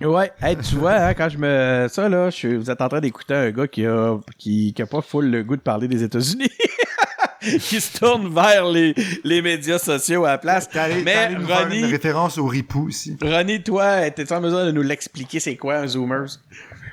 Ouais, 0.00 0.30
hey, 0.42 0.56
tu 0.56 0.74
vois, 0.76 0.94
hein, 0.94 1.14
quand 1.14 1.28
je 1.28 1.38
me. 1.38 1.86
Ça, 1.90 2.08
là, 2.08 2.30
je 2.30 2.36
suis- 2.36 2.56
vous 2.56 2.70
êtes 2.70 2.80
en 2.80 2.88
train 2.88 3.00
d'écouter 3.00 3.34
un 3.34 3.50
gars 3.50 3.66
qui 3.68 3.84
a, 3.86 4.16
qui, 4.38 4.72
qui 4.74 4.82
a 4.82 4.86
pas 4.86 5.00
full 5.02 5.30
le 5.30 5.42
goût 5.42 5.56
de 5.56 5.60
parler 5.62 5.88
des 5.88 6.02
États-Unis. 6.02 6.50
qui 7.40 7.80
se 7.80 7.98
tourne 7.98 8.32
vers 8.34 8.66
les, 8.70 8.94
les 9.22 9.42
médias 9.42 9.78
sociaux 9.78 10.24
à 10.24 10.30
la 10.32 10.38
place. 10.38 10.68
T'es 10.68 10.88
t'es 10.88 11.02
Mais 11.02 11.32
une 11.32 11.44
Ronnie, 11.44 11.84
référence 11.84 12.38
au 12.38 12.46
ripou 12.46 12.88
aussi. 12.88 13.16
Ronnie, 13.20 13.62
toi, 13.62 14.10
t'es-tu 14.10 14.32
en 14.32 14.40
mesure 14.40 14.64
de 14.64 14.70
nous 14.72 14.82
l'expliquer 14.82 15.40
c'est 15.40 15.56
quoi 15.56 15.76
un 15.76 15.86
Zoomers? 15.86 16.38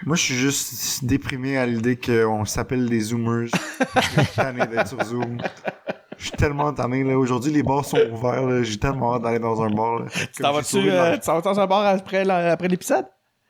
Moi, 0.06 0.16
je 0.16 0.22
suis 0.22 0.36
juste 0.36 1.06
déprimé 1.06 1.58
à 1.58 1.66
l'idée 1.66 1.95
qu'on 1.97 2.45
s'appelle 2.45 2.89
des 2.89 2.99
Zoomers. 2.99 3.47
Je 3.95 4.02
suis 4.02 4.36
tanné 4.36 4.66
d'être 4.68 4.88
sur 4.88 5.04
Zoom. 5.04 5.38
Je 6.18 6.28
suis 6.28 6.38
tellement 6.38 6.74
tanné, 6.74 7.04
là. 7.04 7.18
Aujourd'hui, 7.18 7.52
les 7.52 7.64
bars 7.64 7.86
sont 7.86 7.99
ouverts, 8.12 8.45
là. 8.45 8.64
J'ai 8.64 8.78
tellement 8.78 9.16
hâte 9.16 9.24
d'aller 9.24 9.39
dans 9.39 9.62
un 9.62 9.70
bar, 9.70 9.99
là. 9.99 10.06
Tu 10.34 10.41
t'en 10.41 10.54
Comme 10.54 10.64
j'ai 10.64 10.78
vas-tu 10.80 10.89
euh, 10.89 10.95
l'argent. 10.95 11.20
tu 11.20 11.26
t'en 11.26 11.36
vas 11.36 11.41
dans 11.41 11.60
un 11.60 11.68
bar 11.68 11.86
après, 11.86 12.30
après 12.30 12.68
l'épisode? 12.68 13.06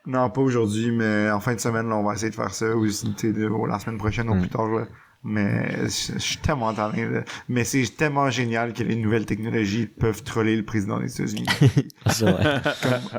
Non, 0.05 0.29
pas 0.29 0.41
aujourd'hui, 0.41 0.91
mais 0.91 1.29
en 1.29 1.39
fin 1.39 1.53
de 1.53 1.59
semaine, 1.59 1.87
là, 1.87 1.95
on 1.95 2.03
va 2.03 2.13
essayer 2.13 2.31
de 2.31 2.35
faire 2.35 2.53
ça. 2.53 2.75
Ou 2.75 2.85
la 2.85 3.79
semaine 3.79 3.97
prochaine 3.97 4.29
ou 4.29 4.39
plus 4.39 4.49
tard, 4.49 4.67
là. 4.67 4.85
Mais 5.23 5.83
je 5.83 6.13
je 6.13 6.17
suis 6.19 6.37
tellement 6.37 6.73
tanné, 6.73 7.05
là. 7.07 7.21
Mais 7.47 7.63
c'est 7.63 7.83
tellement 7.95 8.29
génial 8.29 8.73
que 8.73 8.83
les 8.83 8.95
nouvelles 8.95 9.25
technologies 9.25 9.85
peuvent 9.85 10.23
troller 10.23 10.55
le 10.55 10.63
président 10.65 10.99
des 10.99 11.13
États-Unis. 11.13 11.45
C'est 12.07 12.29
vrai. 12.31 12.61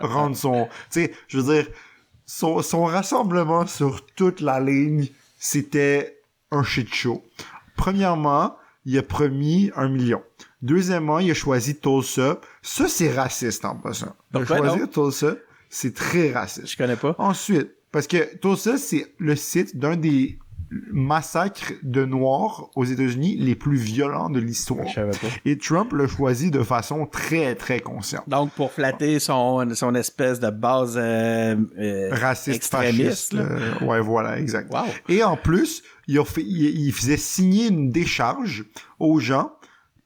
rendre 0.03 0.35
son... 0.35 0.67
Tu 0.91 1.03
sais, 1.03 1.13
je 1.29 1.39
veux 1.39 1.55
dire, 1.55 1.67
son, 2.35 2.63
son 2.63 2.85
rassemblement 2.85 3.67
sur 3.67 4.07
toute 4.15 4.41
la 4.41 4.59
ligne, 4.59 5.09
c'était 5.39 6.19
un 6.51 6.63
shit 6.63 6.93
show. 6.93 7.23
Premièrement, 7.77 8.57
il 8.87 8.97
a 8.97 9.03
promis 9.03 9.71
un 9.77 9.89
million. 9.89 10.23
Deuxièmement, 10.63 11.19
il 11.19 11.31
a 11.31 11.35
choisi 11.35 11.79
Tulsa. 11.79 12.41
Ça, 12.63 12.89
c'est 12.89 13.13
raciste 13.13 13.67
en 13.67 13.77
passant. 13.77 14.17
Il 14.33 14.41
a 14.41 14.47
choisi 14.47 14.79
donc? 14.79 14.91
Tulsa. 14.93 15.35
C'est 15.69 15.95
très 15.95 16.33
raciste. 16.33 16.69
Je 16.69 16.77
connais 16.77 16.97
pas. 16.97 17.15
Ensuite, 17.19 17.71
parce 17.91 18.07
que 18.07 18.37
Tulsa, 18.39 18.79
c'est 18.79 19.13
le 19.19 19.37
site 19.37 19.77
d'un 19.77 19.97
des 19.97 20.39
massacres 20.93 21.73
de 21.83 22.05
Noirs 22.05 22.71
aux 22.77 22.85
États-Unis 22.85 23.37
les 23.39 23.55
plus 23.55 23.77
violents 23.77 24.31
de 24.31 24.41
l'histoire. 24.41 24.87
Je 24.89 24.95
savais 24.95 25.11
pas. 25.11 25.27
Et 25.45 25.59
Trump 25.59 25.93
l'a 25.93 26.07
choisi 26.07 26.51
de 26.51 26.63
façon 26.63 27.07
très, 27.07 27.55
très 27.55 27.81
consciente. 27.81 28.29
Donc, 28.29 28.51
pour 28.53 28.73
flatter 28.73 29.19
son, 29.19 29.75
son 29.75 29.95
espèce 29.95 30.41
de 30.41 30.51
base 30.51 30.95
euh, 30.97 31.57
euh, 31.79 32.11
Raciste, 32.13 32.57
extrémiste, 32.57 33.03
fasciste. 33.03 33.33
là. 33.35 33.43
euh, 33.43 33.87
ouais, 33.87 34.01
voilà, 34.01 34.39
exact. 34.39 34.73
Wow. 34.73 34.85
Et 35.09 35.23
en 35.23 35.37
plus, 35.37 35.83
il, 36.09 36.19
a 36.19 36.25
fait, 36.25 36.43
il, 36.43 36.63
il 36.87 36.93
faisait 36.93 37.17
signer 37.17 37.69
une 37.69 37.91
décharge 37.91 38.65
aux 38.99 39.19
gens 39.19 39.53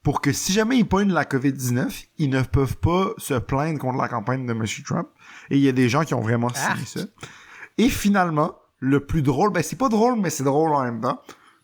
pour 0.03 0.21
que 0.21 0.33
si 0.33 0.53
jamais 0.53 0.79
ils 0.79 0.87
pognent 0.87 1.13
la 1.13 1.25
COVID-19, 1.25 2.07
ils 2.19 2.31
ne 2.31 2.43
peuvent 2.43 2.77
pas 2.77 3.11
se 3.19 3.35
plaindre 3.35 3.81
contre 3.81 3.99
la 3.99 4.09
campagne 4.09 4.47
de 4.47 4.53
M. 4.53 4.65
Trump. 4.85 5.09
Et 5.51 5.57
il 5.57 5.63
y 5.63 5.69
a 5.69 5.73
des 5.73 5.89
gens 5.89 6.05
qui 6.05 6.15
ont 6.15 6.21
vraiment 6.21 6.49
signé 6.49 6.85
ça. 6.87 7.01
Et 7.79 7.89
finalement, 7.89 8.57
le 8.79 9.01
plus 9.05 9.23
drôle, 9.23 9.51
ben 9.53 9.63
c'est 9.63 9.77
pas 9.77 9.89
drôle, 9.89 10.17
mais 10.21 10.31
c'est 10.31 10.45
drôle 10.45 10.73
en 10.73 10.83
même 10.83 11.01
temps. 11.01 11.21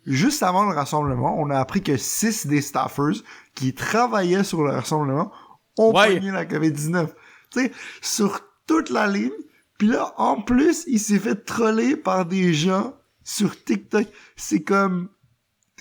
Juste 0.06 0.42
avant 0.42 0.64
le 0.64 0.74
rassemblement, 0.74 1.38
on 1.38 1.50
a 1.50 1.58
appris 1.58 1.82
que 1.82 1.96
six 1.96 2.46
des 2.46 2.60
staffers 2.60 3.22
qui 3.54 3.74
travaillaient 3.74 4.44
sur 4.44 4.62
le 4.64 4.70
rassemblement 4.70 5.30
ont 5.78 5.94
Ouais. 5.96 6.14
pogné 6.14 6.30
la 6.32 6.44
COVID-19. 6.44 7.08
Tu 7.50 7.60
sais, 7.60 7.72
sur 8.00 8.40
toute 8.66 8.90
la 8.90 9.06
ligne. 9.06 9.30
Puis 9.78 9.88
là, 9.88 10.12
en 10.16 10.40
plus, 10.40 10.84
il 10.86 10.98
s'est 10.98 11.18
fait 11.18 11.44
troller 11.44 11.96
par 11.96 12.24
des 12.26 12.52
gens 12.54 12.94
sur 13.22 13.62
TikTok. 13.64 14.06
C'est 14.36 14.62
comme, 14.62 15.08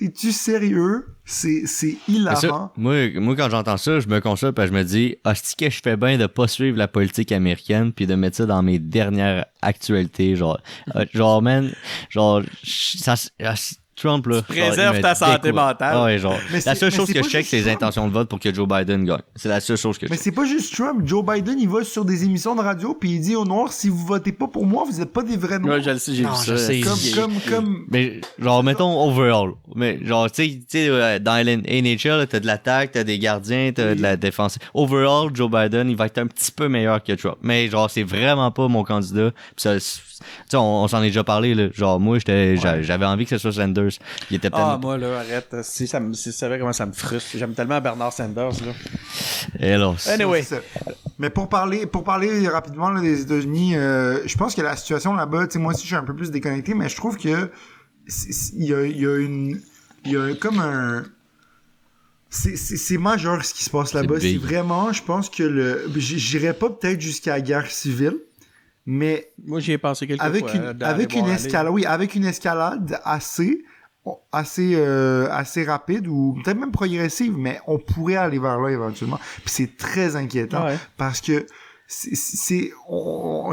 t'es-tu 0.02 0.32
sérieux? 0.32 1.06
C'est, 1.26 1.68
c'est 1.68 1.96
hilarant. 2.08 2.74
moi, 2.76 3.12
moi, 3.14 3.36
quand 3.36 3.50
j'entends 3.52 3.78
ça, 3.78 4.00
je 4.00 4.08
me 4.08 4.20
console 4.20 4.54
et 4.58 4.68
je 4.68 4.72
me 4.72 4.84
dis, 4.84 5.16
hostie 5.24 5.56
que 5.56 5.70
je 5.70 5.80
fais 5.82 5.96
bien 5.96 6.18
de 6.18 6.26
pas 6.26 6.48
suivre 6.48 6.78
la 6.78 6.88
politique 6.88 7.32
américaine 7.32 7.94
puis 7.94 8.08
de 8.08 8.16
mettre 8.16 8.38
ça 8.38 8.48
dans 8.48 8.64
mes 8.64 8.80
dernières 8.80 9.46
actualités. 9.62 10.36
Genre, 10.36 10.60
euh, 10.96 11.06
genre, 11.14 11.44
man, 11.44 11.72
genre, 12.10 12.42
ça, 12.64 13.14
ah, 13.44 13.54
Trump, 14.02 14.26
là. 14.28 14.42
Tu 14.42 14.54
préserves 14.58 15.00
ta 15.02 15.16
santé 15.16 15.52
mentale. 15.52 15.94
Ah 15.96 16.04
ouais, 16.06 16.18
genre. 16.18 16.38
Mais 16.52 16.60
la 16.66 16.76
seule 16.76 16.92
chose 16.92 17.12
que 17.12 17.22
je 17.24 17.30
check, 17.30 17.46
c'est 17.46 17.58
les 17.58 17.70
intentions 17.70 18.08
de 18.08 18.14
vote 18.14 18.28
pour 18.30 18.40
que 18.40 18.54
Joe 18.54 18.68
Biden 18.68 19.06
gagne. 19.06 19.22
C'est 19.36 19.50
la 19.50 19.60
seule 19.60 19.78
chose 19.78 19.98
que 19.98 20.08
je 20.08 20.12
Mais 20.12 20.18
c'est 20.18 20.32
pas 20.32 20.46
juste 20.46 20.74
Trump. 20.76 21.02
Joe 21.06 21.24
Biden, 21.26 21.60
il 21.60 21.70
va 21.70 21.84
sur 21.84 22.04
des 22.06 22.24
émissions 22.24 22.56
de 22.56 22.62
radio 22.62 22.94
puis 23.00 23.12
il 23.12 23.20
dit 23.22 23.36
aux 23.36 23.46
Noirs, 23.46 23.72
si 23.72 23.90
vous 23.90 24.06
votez 24.06 24.32
pas 24.32 24.48
pour 24.48 24.66
moi, 24.66 24.84
vous 24.90 25.02
êtes 25.02 25.14
pas 25.14 25.24
des 25.24 25.38
vrais 25.38 25.60
Noirs. 25.60 25.78
Ouais, 25.78 25.84
je 25.84 25.90
le 25.92 25.98
sais, 26.00 26.14
j'ai 26.16 26.24
vu 26.24 26.30
ça. 26.36 26.58
sais. 26.58 26.82
comme, 26.82 27.00
comme, 27.16 27.34
comme, 27.50 27.86
Mais 27.90 28.22
genre, 28.40 28.64
mettons 28.64 29.08
overall. 29.08 29.52
Mais 29.76 30.00
genre, 30.04 30.30
tu 30.32 30.62
sais- 30.68 30.88
euh, 30.90 31.20
dans 31.20 31.36
NHL, 31.44 32.28
t'as 32.28 32.40
de 32.40 32.48
l'attaque, 32.48 32.92
t'as 32.94 33.04
des 33.04 33.20
gardiens, 33.20 33.72
t'as 33.74 33.96
de 33.96 34.02
la 34.02 34.18
défense. 34.18 34.58
Overall, 34.74 35.30
Joe 35.34 35.50
Biden, 35.50 35.90
il 35.90 35.96
va 35.96 36.08
être 36.08 36.18
un 36.18 36.28
petit 36.28 36.52
peu 36.52 36.68
meilleur 36.68 37.04
que 37.04 37.14
Trump. 37.14 37.38
Mais 37.42 37.68
genre, 37.70 37.90
c'est 37.90 38.04
vraiment 38.04 38.52
pas 38.52 38.68
mon 38.68 38.84
candidat. 38.84 39.32
Puis 39.32 39.40
ça, 39.58 39.80
c'est- 39.80 40.02
tu 40.22 40.28
sais, 40.50 40.58
on, 40.58 40.84
on 40.84 40.88
s'en 40.88 41.02
est 41.02 41.08
déjà 41.08 41.24
parlé, 41.24 41.56
là. 41.56 41.68
Genre, 41.74 42.00
moi, 42.00 42.18
j'avais 42.20 43.06
envie 43.06 43.24
que 43.26 43.30
ce 43.32 43.38
soit 43.40 43.54
Sanders. 43.54 43.91
Il 44.30 44.38
était. 44.38 44.50
Ah, 44.54 44.78
moi, 44.82 44.98
là, 44.98 45.20
arrête. 45.20 45.56
Si, 45.64 45.88
ça 45.88 46.00
me, 46.00 46.14
si 46.14 46.32
tu 46.32 46.36
savais 46.38 46.60
comment 46.60 46.74
ça 46.74 46.86
me 46.86 46.94
frustre. 46.94 47.38
J'aime 47.38 47.54
tellement 47.54 47.80
Bernard 47.82 48.14
Sanders, 48.14 48.52
là. 48.66 48.74
Et 49.60 49.74
alors, 49.74 50.00
c'est- 50.00 50.12
Anyway. 50.12 50.46
Mais 51.20 51.30
pour 51.30 51.50
parler, 51.50 51.86
pour 51.86 52.04
parler 52.04 52.48
rapidement 52.48 52.90
là, 52.90 53.02
des 53.02 53.22
États-Unis, 53.22 53.76
euh, 53.76 54.20
je 54.26 54.36
pense 54.38 54.56
que 54.56 54.62
la 54.62 54.76
situation 54.76 55.14
là-bas, 55.14 55.48
tu 55.48 55.54
sais, 55.54 55.60
moi 55.60 55.74
aussi, 55.74 55.84
je 55.84 55.88
suis 55.88 55.96
un 55.96 56.04
peu 56.04 56.16
plus 56.16 56.32
déconnecté, 56.32 56.74
mais 56.74 56.90
je 56.90 56.96
trouve 56.96 57.18
que 57.18 57.50
il 58.56 58.66
y 58.66 58.74
a, 58.74 58.84
il 58.86 59.00
y 59.00 59.06
a 59.06 59.18
une, 59.18 59.62
il 60.06 60.12
y 60.12 60.18
a 60.18 60.34
comme 60.36 60.60
un, 60.60 61.04
c'est- 62.30 62.56
c'est 62.56 62.78
c'est 62.78 62.98
majeur 62.98 63.44
ce 63.46 63.54
qui 63.54 63.64
se 63.64 63.70
passe 63.70 63.94
là-bas. 63.94 64.20
C'est 64.20 64.38
vraiment, 64.38 64.92
je 64.94 65.04
pense 65.04 65.30
que 65.30 65.44
le, 65.44 65.84
j- 65.96 66.18
j'irais 66.18 66.54
pas 66.54 66.70
peut-être 66.70 67.00
jusqu'à 67.02 67.32
la 67.34 67.42
guerre 67.42 67.70
civile, 67.70 68.18
mais 68.86 69.32
Moi, 69.46 69.60
j'y 69.60 69.74
ai 69.74 69.78
pensé 69.78 70.08
quelques 70.08 70.22
avec 70.22 70.48
fois. 70.48 70.56
une, 70.56 70.74
d'aller 70.74 70.94
avec 70.94 71.14
une 71.14 71.28
escalade, 71.28 71.72
oui, 71.74 71.86
avec 71.86 72.16
une 72.16 72.26
escalade 72.26 73.00
assez, 73.04 73.64
assez, 74.32 74.74
euh, 74.76 75.28
assez 75.32 75.64
rapide 75.64 76.08
ou 76.08 76.36
peut-être 76.44 76.58
même 76.60 76.72
progressive, 76.72 77.36
mais 77.38 77.60
on 77.68 77.78
pourrait 77.78 78.16
aller 78.16 78.40
vers 78.40 78.60
là 78.60 78.70
éventuellement. 78.70 79.20
Puis 79.38 79.50
c'est 79.54 79.78
très 79.78 80.16
inquiétant 80.16 80.66
Ouais. 80.66 80.78
parce 80.98 81.22
que 81.22 81.46
c'est, 81.88 82.72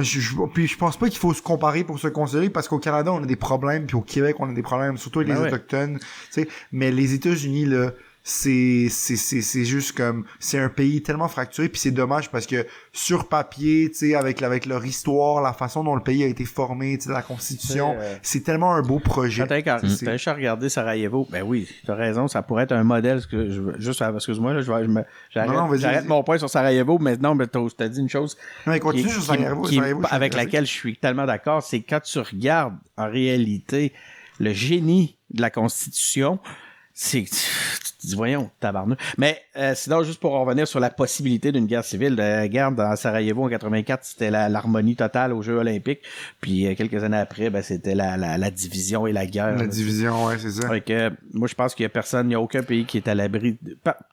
je, 0.00 0.20
je- 0.20 0.36
puis 0.54 0.66
je 0.68 0.76
pense 0.78 0.96
pas 0.96 1.08
qu'il 1.08 1.18
faut 1.18 1.34
se 1.34 1.42
comparer 1.42 1.82
pour 1.84 1.98
se 1.98 2.08
consoler 2.08 2.50
parce 2.50 2.68
qu'au 2.68 2.78
Canada 2.78 3.12
on 3.12 3.22
a 3.22 3.26
des 3.26 3.36
problèmes, 3.36 3.86
puis 3.86 3.96
au 3.96 4.00
Québec 4.00 4.36
on 4.38 4.48
a 4.48 4.52
des 4.52 4.62
problèmes, 4.62 4.96
surtout 4.96 5.18
avec 5.20 5.28
Ben 5.28 5.34
les 5.34 5.40
ouais. 5.42 5.48
autochtones, 5.48 5.98
tu 5.98 6.06
sais. 6.30 6.48
Mais 6.72 6.90
les 6.92 7.14
États-Unis 7.14 7.66
là, 7.66 7.90
c'est 8.30 8.88
c'est 8.90 9.16
c'est 9.16 9.40
c'est 9.40 9.64
juste 9.64 9.92
comme 9.96 10.26
c'est 10.38 10.58
un 10.58 10.68
pays 10.68 11.02
tellement 11.02 11.28
fracturé 11.28 11.70
puis 11.70 11.80
c'est 11.80 11.92
dommage 11.92 12.30
parce 12.30 12.46
que 12.46 12.66
sur 12.92 13.26
papier 13.26 13.88
tu 13.90 13.96
sais 14.10 14.14
avec 14.14 14.42
avec 14.42 14.66
leur 14.66 14.84
histoire 14.84 15.40
la 15.40 15.54
façon 15.54 15.82
dont 15.82 15.94
le 15.94 16.02
pays 16.02 16.22
a 16.24 16.26
été 16.26 16.44
formé 16.44 16.98
tu 16.98 17.06
sais 17.06 17.10
la 17.12 17.22
constitution 17.22 17.96
C'est, 18.20 18.40
euh, 18.40 18.44
tellement 18.44 18.74
un 18.74 18.82
beau 18.82 18.98
projet 18.98 19.42
Quand 19.64 19.78
t'as 20.04 20.12
juste 20.12 20.28
à 20.28 20.34
regarder 20.34 20.68
Sarajevo, 20.68 21.26
ben 21.30 21.42
oui, 21.42 21.66
t'as 21.86 21.94
raison, 21.94 22.28
ça 22.28 22.42
pourrait 22.42 22.64
être 22.64 22.72
un 22.72 22.84
modèle. 22.84 23.24
que 23.26 23.48
je, 23.50 23.62
juste, 23.78 24.02
excuse-moi, 24.14 24.52
là, 24.52 24.60
je, 24.60 24.70
vais- 24.70 24.84
je 24.84 24.90
me- 24.90 25.04
j'arrête, 25.30 26.06
mon 26.06 26.22
point 26.22 26.36
sur 26.36 26.50
Sarajevo, 26.50 26.98
mais 26.98 27.16
non, 27.16 27.34
mais 27.34 27.46
t'as, 27.46 27.60
t'as 27.74 27.88
dit 27.88 28.00
une 28.00 28.08
chose 28.10 28.36
non 28.66 28.72
mais 28.74 28.80
continue 28.80 29.04
qui- 29.06 29.12
sur 29.14 29.22
Sarajevo, 29.22 29.62
qui- 29.62 29.76
Sarajevo, 29.76 30.02
avec 30.10 30.34
laquelle 30.34 30.66
je 30.66 30.70
suis 30.72 30.96
tellement 30.98 31.24
d'accord, 31.24 31.62
c'est 31.62 31.80
quand 31.80 32.00
tu 32.00 32.18
regardes 32.18 32.76
en 32.98 33.08
réalité 33.10 33.94
le 34.38 34.52
génie 34.52 35.16
de 35.30 35.40
la 35.40 35.48
Constitution, 35.50 36.38
c'est 37.00 37.22
tu 37.22 37.30
te 37.30 38.06
dis 38.08 38.16
voyons 38.16 38.50
tabarnak. 38.58 38.98
Mais 39.18 39.40
euh, 39.56 39.72
sinon 39.76 40.02
juste 40.02 40.18
pour 40.18 40.34
en 40.34 40.44
revenir 40.44 40.66
sur 40.66 40.80
la 40.80 40.90
possibilité 40.90 41.52
d'une 41.52 41.66
guerre 41.66 41.84
civile, 41.84 42.16
la 42.16 42.48
guerre 42.48 42.72
dans 42.72 42.96
Sarajevo 42.96 43.44
en 43.44 43.48
84, 43.48 44.04
c'était 44.04 44.30
l'harmonie 44.32 44.96
totale 44.96 45.32
aux 45.32 45.40
Jeux 45.40 45.56
olympiques, 45.58 46.00
puis 46.40 46.66
euh, 46.66 46.74
quelques 46.74 47.04
années 47.04 47.16
après, 47.18 47.50
ben 47.50 47.62
c'était 47.62 47.94
la, 47.94 48.16
la, 48.16 48.36
la 48.36 48.50
division 48.50 49.06
et 49.06 49.12
la 49.12 49.26
guerre. 49.26 49.52
la 49.52 49.58
là. 49.58 49.66
division 49.68 50.26
ouais 50.26 50.38
c'est 50.38 50.50
ça 50.50 50.68
Fait 50.68 50.80
que, 50.80 51.12
moi, 51.32 51.46
je 51.46 51.54
pense 51.54 51.76
qu'il 51.76 51.84
y 51.84 51.86
a 51.86 51.88
personne, 51.88 52.26
il 52.26 52.30
n'y 52.30 52.34
a 52.34 52.40
aucun 52.40 52.64
pays 52.64 52.84
qui 52.84 52.96
est 52.96 53.06
à 53.06 53.14
l'abri. 53.14 53.56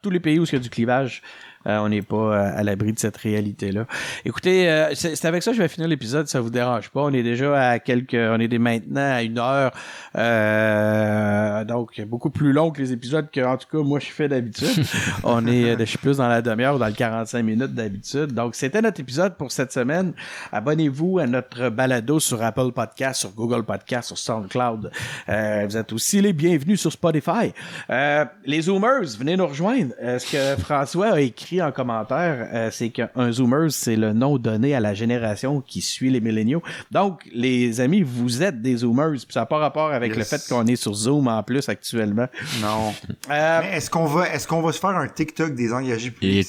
tous 0.00 0.10
les 0.10 0.20
pays 0.20 0.38
où 0.38 0.44
il 0.44 0.52
y 0.52 0.56
a 0.56 0.60
du 0.60 0.70
clivage, 0.70 1.22
euh, 1.66 1.78
on 1.78 1.88
n'est 1.88 2.02
pas 2.02 2.16
euh, 2.16 2.52
à 2.56 2.62
l'abri 2.62 2.92
de 2.92 2.98
cette 2.98 3.16
réalité-là. 3.16 3.86
Écoutez, 4.24 4.68
euh, 4.70 4.94
c'est 4.94 5.24
avec 5.24 5.42
ça 5.42 5.50
que 5.50 5.56
je 5.56 5.62
vais 5.62 5.68
finir 5.68 5.88
l'épisode, 5.88 6.28
ça 6.28 6.40
vous 6.40 6.50
dérange 6.50 6.90
pas. 6.90 7.02
On 7.02 7.12
est 7.12 7.22
déjà 7.22 7.70
à 7.70 7.78
quelques, 7.78 8.14
on 8.14 8.38
est 8.38 8.58
maintenant 8.58 9.14
à 9.14 9.22
une 9.22 9.38
heure, 9.38 9.72
euh, 10.16 11.64
donc 11.64 12.00
beaucoup 12.02 12.30
plus 12.30 12.52
long 12.52 12.70
que 12.70 12.80
les 12.80 12.92
épisodes 12.92 13.30
que, 13.30 13.40
en 13.40 13.56
tout 13.56 13.66
cas, 13.70 13.82
moi 13.82 13.98
je 13.98 14.06
fais 14.06 14.28
d'habitude. 14.28 14.84
on 15.24 15.46
est, 15.46 15.78
je 15.78 15.84
suis 15.84 15.98
plus 15.98 16.18
dans 16.18 16.28
la 16.28 16.42
demi-heure 16.42 16.76
ou 16.76 16.78
dans 16.78 16.86
le 16.86 16.92
45 16.92 17.42
minutes 17.42 17.74
d'habitude. 17.74 18.32
Donc, 18.32 18.54
c'était 18.54 18.82
notre 18.82 19.00
épisode 19.00 19.36
pour 19.36 19.52
cette 19.52 19.72
semaine. 19.72 20.12
Abonnez-vous 20.52 21.18
à 21.18 21.26
notre 21.26 21.68
balado 21.68 22.20
sur 22.20 22.42
Apple 22.42 22.72
Podcast, 22.72 23.20
sur 23.20 23.30
Google 23.30 23.64
Podcast, 23.64 24.08
sur 24.08 24.18
SoundCloud. 24.18 24.90
Euh, 25.28 25.66
vous 25.68 25.76
êtes 25.76 25.92
aussi 25.92 26.20
les 26.20 26.32
bienvenus 26.32 26.80
sur 26.80 26.92
Spotify. 26.92 27.52
Euh, 27.90 28.24
les 28.44 28.62
Zoomers, 28.62 29.16
venez 29.18 29.36
nous 29.36 29.46
rejoindre. 29.46 29.94
Euh, 30.02 30.18
ce 30.18 30.32
que 30.32 30.60
François 30.60 31.14
a 31.14 31.20
écrit 31.20 31.55
en 31.62 31.72
commentaire, 31.72 32.48
euh, 32.52 32.68
c'est 32.70 32.90
qu'un 32.90 33.32
Zoomers, 33.32 33.70
c'est 33.70 33.96
le 33.96 34.12
nom 34.12 34.38
donné 34.38 34.74
à 34.74 34.80
la 34.80 34.94
génération 34.94 35.60
qui 35.60 35.80
suit 35.80 36.10
les 36.10 36.20
milléniaux. 36.20 36.62
Donc, 36.90 37.22
les 37.32 37.80
amis, 37.80 38.02
vous 38.02 38.42
êtes 38.42 38.60
des 38.62 38.76
Zoomers. 38.78 39.12
Puis 39.12 39.26
ça 39.32 39.40
n'a 39.40 39.46
pas 39.46 39.58
rapport 39.58 39.92
avec 39.92 40.10
Yes. 40.16 40.18
le 40.18 40.24
fait 40.38 40.48
qu'on 40.48 40.66
est 40.66 40.76
sur 40.76 40.94
Zoom 40.94 41.28
en 41.28 41.42
plus 41.42 41.68
actuellement. 41.68 42.26
non 42.62 42.92
Euh, 43.30 43.60
mais 43.62 43.76
est-ce 43.76 43.90
qu'on 43.90 44.06
va 44.06 44.28
est-ce 44.30 44.46
qu'on 44.46 44.62
va 44.62 44.72
se 44.72 44.78
faire 44.80 44.90
un 44.90 45.08
TikTok 45.08 45.54
des 45.54 45.72
engagés 45.72 46.10
publics 46.10 46.46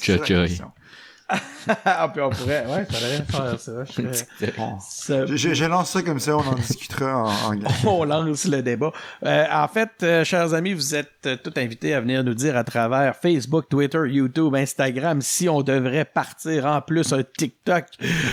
ah, 1.84 2.08
puis 2.12 2.22
on 2.22 2.30
pourrait, 2.30 2.64
ouais, 2.66 2.86
ça 2.90 3.00
devrait 3.00 3.24
faire 3.28 3.60
ça. 3.60 3.72
Je 3.84 4.46
Bon. 4.56 4.76
ça- 4.80 5.26
je, 5.26 5.36
je- 5.36 5.52
je 5.54 5.64
lance 5.66 5.90
ça 5.90 6.02
comme 6.02 6.18
ça 6.20 6.34
on 6.36 6.40
en 6.40 6.54
discutera 6.54 7.24
en, 7.24 7.52
en 7.52 7.58
on 7.86 8.04
lance 8.04 8.46
le 8.46 8.62
débat. 8.62 8.92
Euh, 9.26 9.44
en 9.52 9.68
fait, 9.68 9.90
euh, 10.02 10.24
chers 10.24 10.54
amis, 10.54 10.72
vous 10.72 10.94
êtes 10.94 11.10
euh, 11.26 11.36
tous 11.36 11.52
invités 11.60 11.92
à 11.94 12.00
venir 12.00 12.24
nous 12.24 12.32
dire 12.34 12.56
à 12.56 12.64
travers 12.64 13.14
Facebook, 13.16 13.68
Twitter, 13.68 14.00
YouTube, 14.06 14.54
Instagram 14.54 15.20
si 15.20 15.48
on 15.48 15.60
devrait 15.62 16.06
partir 16.06 16.64
en 16.64 16.80
plus 16.80 17.12
un 17.12 17.22
TikTok. 17.22 17.84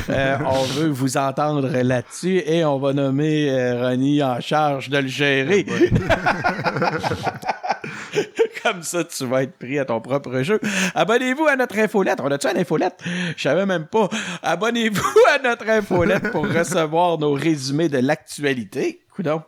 Euh, 0.09 0.37
on 0.45 0.63
veut 0.63 0.89
vous 0.89 1.17
entendre 1.17 1.67
là-dessus 1.67 2.41
et 2.45 2.63
on 2.63 2.79
va 2.79 2.93
nommer 2.93 3.49
euh, 3.49 3.89
Ronnie 3.89 4.23
en 4.23 4.39
charge 4.39 4.89
de 4.89 4.99
le 4.99 5.07
gérer. 5.07 5.65
Comme 8.63 8.83
ça, 8.83 9.03
tu 9.03 9.25
vas 9.25 9.43
être 9.43 9.57
pris 9.57 9.79
à 9.79 9.85
ton 9.85 10.01
propre 10.01 10.41
jeu. 10.41 10.59
Abonnez-vous 10.93 11.45
à 11.45 11.55
notre 11.55 11.77
infolette. 11.77 12.19
On 12.21 12.31
a-tu 12.31 12.47
une 12.47 12.57
infolette? 12.57 12.99
Je 13.35 13.41
savais 13.41 13.65
même 13.65 13.87
pas. 13.87 14.09
Abonnez-vous 14.41 15.01
à 15.33 15.39
notre 15.39 15.69
infolette 15.69 16.31
pour 16.31 16.47
recevoir 16.47 17.17
nos 17.17 17.33
résumés 17.33 17.89
de 17.89 17.99
l'actualité. 17.99 19.01
Coudon. 19.15 19.41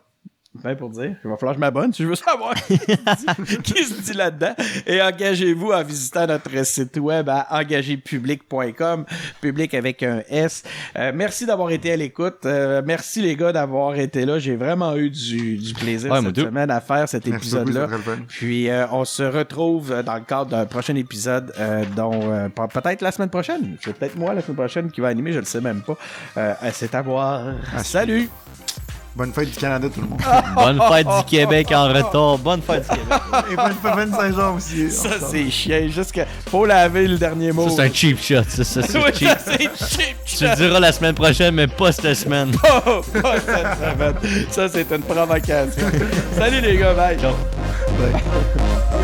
Ben 0.62 0.74
pour 0.76 0.90
dire, 0.90 1.14
il 1.24 1.30
va 1.30 1.36
falloir 1.36 1.54
que 1.54 1.58
je 1.58 1.60
m'abonne 1.60 1.92
si 1.92 2.02
je 2.02 2.08
veux 2.08 2.14
savoir 2.14 2.54
qui 2.54 2.76
se 2.76 3.42
dit- 3.42 3.62
qui 3.62 3.84
se 3.84 4.00
dit 4.02 4.12
là-dedans? 4.12 4.54
Et 4.86 5.00
engagez-vous 5.00 5.70
en 5.72 5.82
visitant 5.84 6.26
notre 6.26 6.64
site 6.66 6.96
web 6.98 7.28
à 7.28 7.46
engagépublic.com, 7.50 9.04
public 9.40 9.74
avec 9.74 10.02
un 10.02 10.22
S. 10.28 10.62
Euh, 10.96 11.12
merci 11.14 11.46
d'avoir 11.46 11.70
été 11.70 11.92
à 11.92 11.96
l'écoute. 11.96 12.44
Euh, 12.44 12.82
merci 12.84 13.22
les 13.22 13.36
gars 13.36 13.52
d'avoir 13.52 13.94
été 13.96 14.24
là. 14.26 14.38
J'ai 14.38 14.56
vraiment 14.56 14.96
eu 14.96 15.10
du, 15.10 15.56
du 15.56 15.74
plaisir 15.74 16.10
Ouais, 16.10 16.20
cette 16.22 16.36
semaine 16.40 16.70
à 16.70 16.80
faire 16.80 17.08
cet 17.08 17.26
épisode-là. 17.26 17.86
Puis 18.28 18.68
euh, 18.68 18.86
on 18.92 19.04
se 19.04 19.22
retrouve 19.22 20.02
dans 20.02 20.14
le 20.14 20.20
cadre 20.22 20.46
d'un 20.50 20.66
prochain 20.66 20.94
épisode, 20.96 21.52
euh, 21.58 21.84
dont 21.96 22.20
euh, 22.32 22.48
pe- 22.48 22.68
peut-être 22.80 23.02
la 23.02 23.12
semaine 23.12 23.30
prochaine. 23.30 23.76
C'est 23.82 23.94
peut-être 23.94 24.16
moi 24.16 24.34
la 24.34 24.42
semaine 24.42 24.56
prochaine 24.56 24.90
qui 24.90 25.00
va 25.00 25.08
animer, 25.08 25.32
je 25.32 25.38
le 25.38 25.44
sais 25.44 25.60
même 25.60 25.82
pas. 25.82 25.96
Euh, 26.36 26.54
c'est 26.72 26.94
à 26.94 27.02
voir. 27.02 27.42
Salut! 27.82 28.28
Bonne 29.16 29.32
fête 29.32 29.50
du 29.50 29.56
Canada, 29.56 29.88
tout 29.92 30.00
le 30.00 30.06
monde. 30.06 30.20
Bonne 30.54 30.80
fête 30.92 31.06
du 31.06 31.24
Québec 31.26 31.72
en 31.74 31.88
retour. 31.88 32.38
Bonne 32.38 32.62
fête 32.62 32.82
du 32.82 32.96
Québec. 32.96 33.18
Et 33.50 33.56
bonne 33.56 33.72
fête 33.96 34.14
Saint-Jean 34.14 34.56
aussi. 34.56 34.90
Ça, 34.90 35.08
c'est 35.28 35.50
chien. 35.50 35.88
Jusqu'à. 35.88 36.24
Faut 36.50 36.64
laver 36.64 37.08
le 37.08 37.18
dernier 37.18 37.50
mot. 37.50 37.68
Ça, 37.68 37.76
c'est 37.76 37.82
un 37.82 37.92
cheap 37.92 38.20
shot. 38.22 38.42
Ça, 38.48 38.62
ça, 38.64 38.82
c'est 38.82 38.96
Oui, 38.98 39.10
cheap. 39.14 39.28
ça, 39.38 39.52
cheap. 39.58 40.16
Tu 40.24 40.44
le 40.44 40.54
diras 40.54 40.78
la 40.80 40.92
semaine 40.92 41.14
prochaine, 41.14 41.54
mais 41.54 41.66
pas 41.66 41.90
cette 41.92 42.14
semaine. 42.14 42.52
Oh, 42.86 43.00
pas 43.20 43.34
cette 43.40 43.78
semaine. 43.78 44.46
Ça, 44.50 44.68
c'est 44.68 44.90
une 44.94 45.02
provocation. 45.02 45.82
Salut 46.36 46.60
les 46.60 46.76
gars, 46.76 46.94
bye. 46.94 47.18
Ciao. 47.18 47.32
Ouais. 47.98 48.97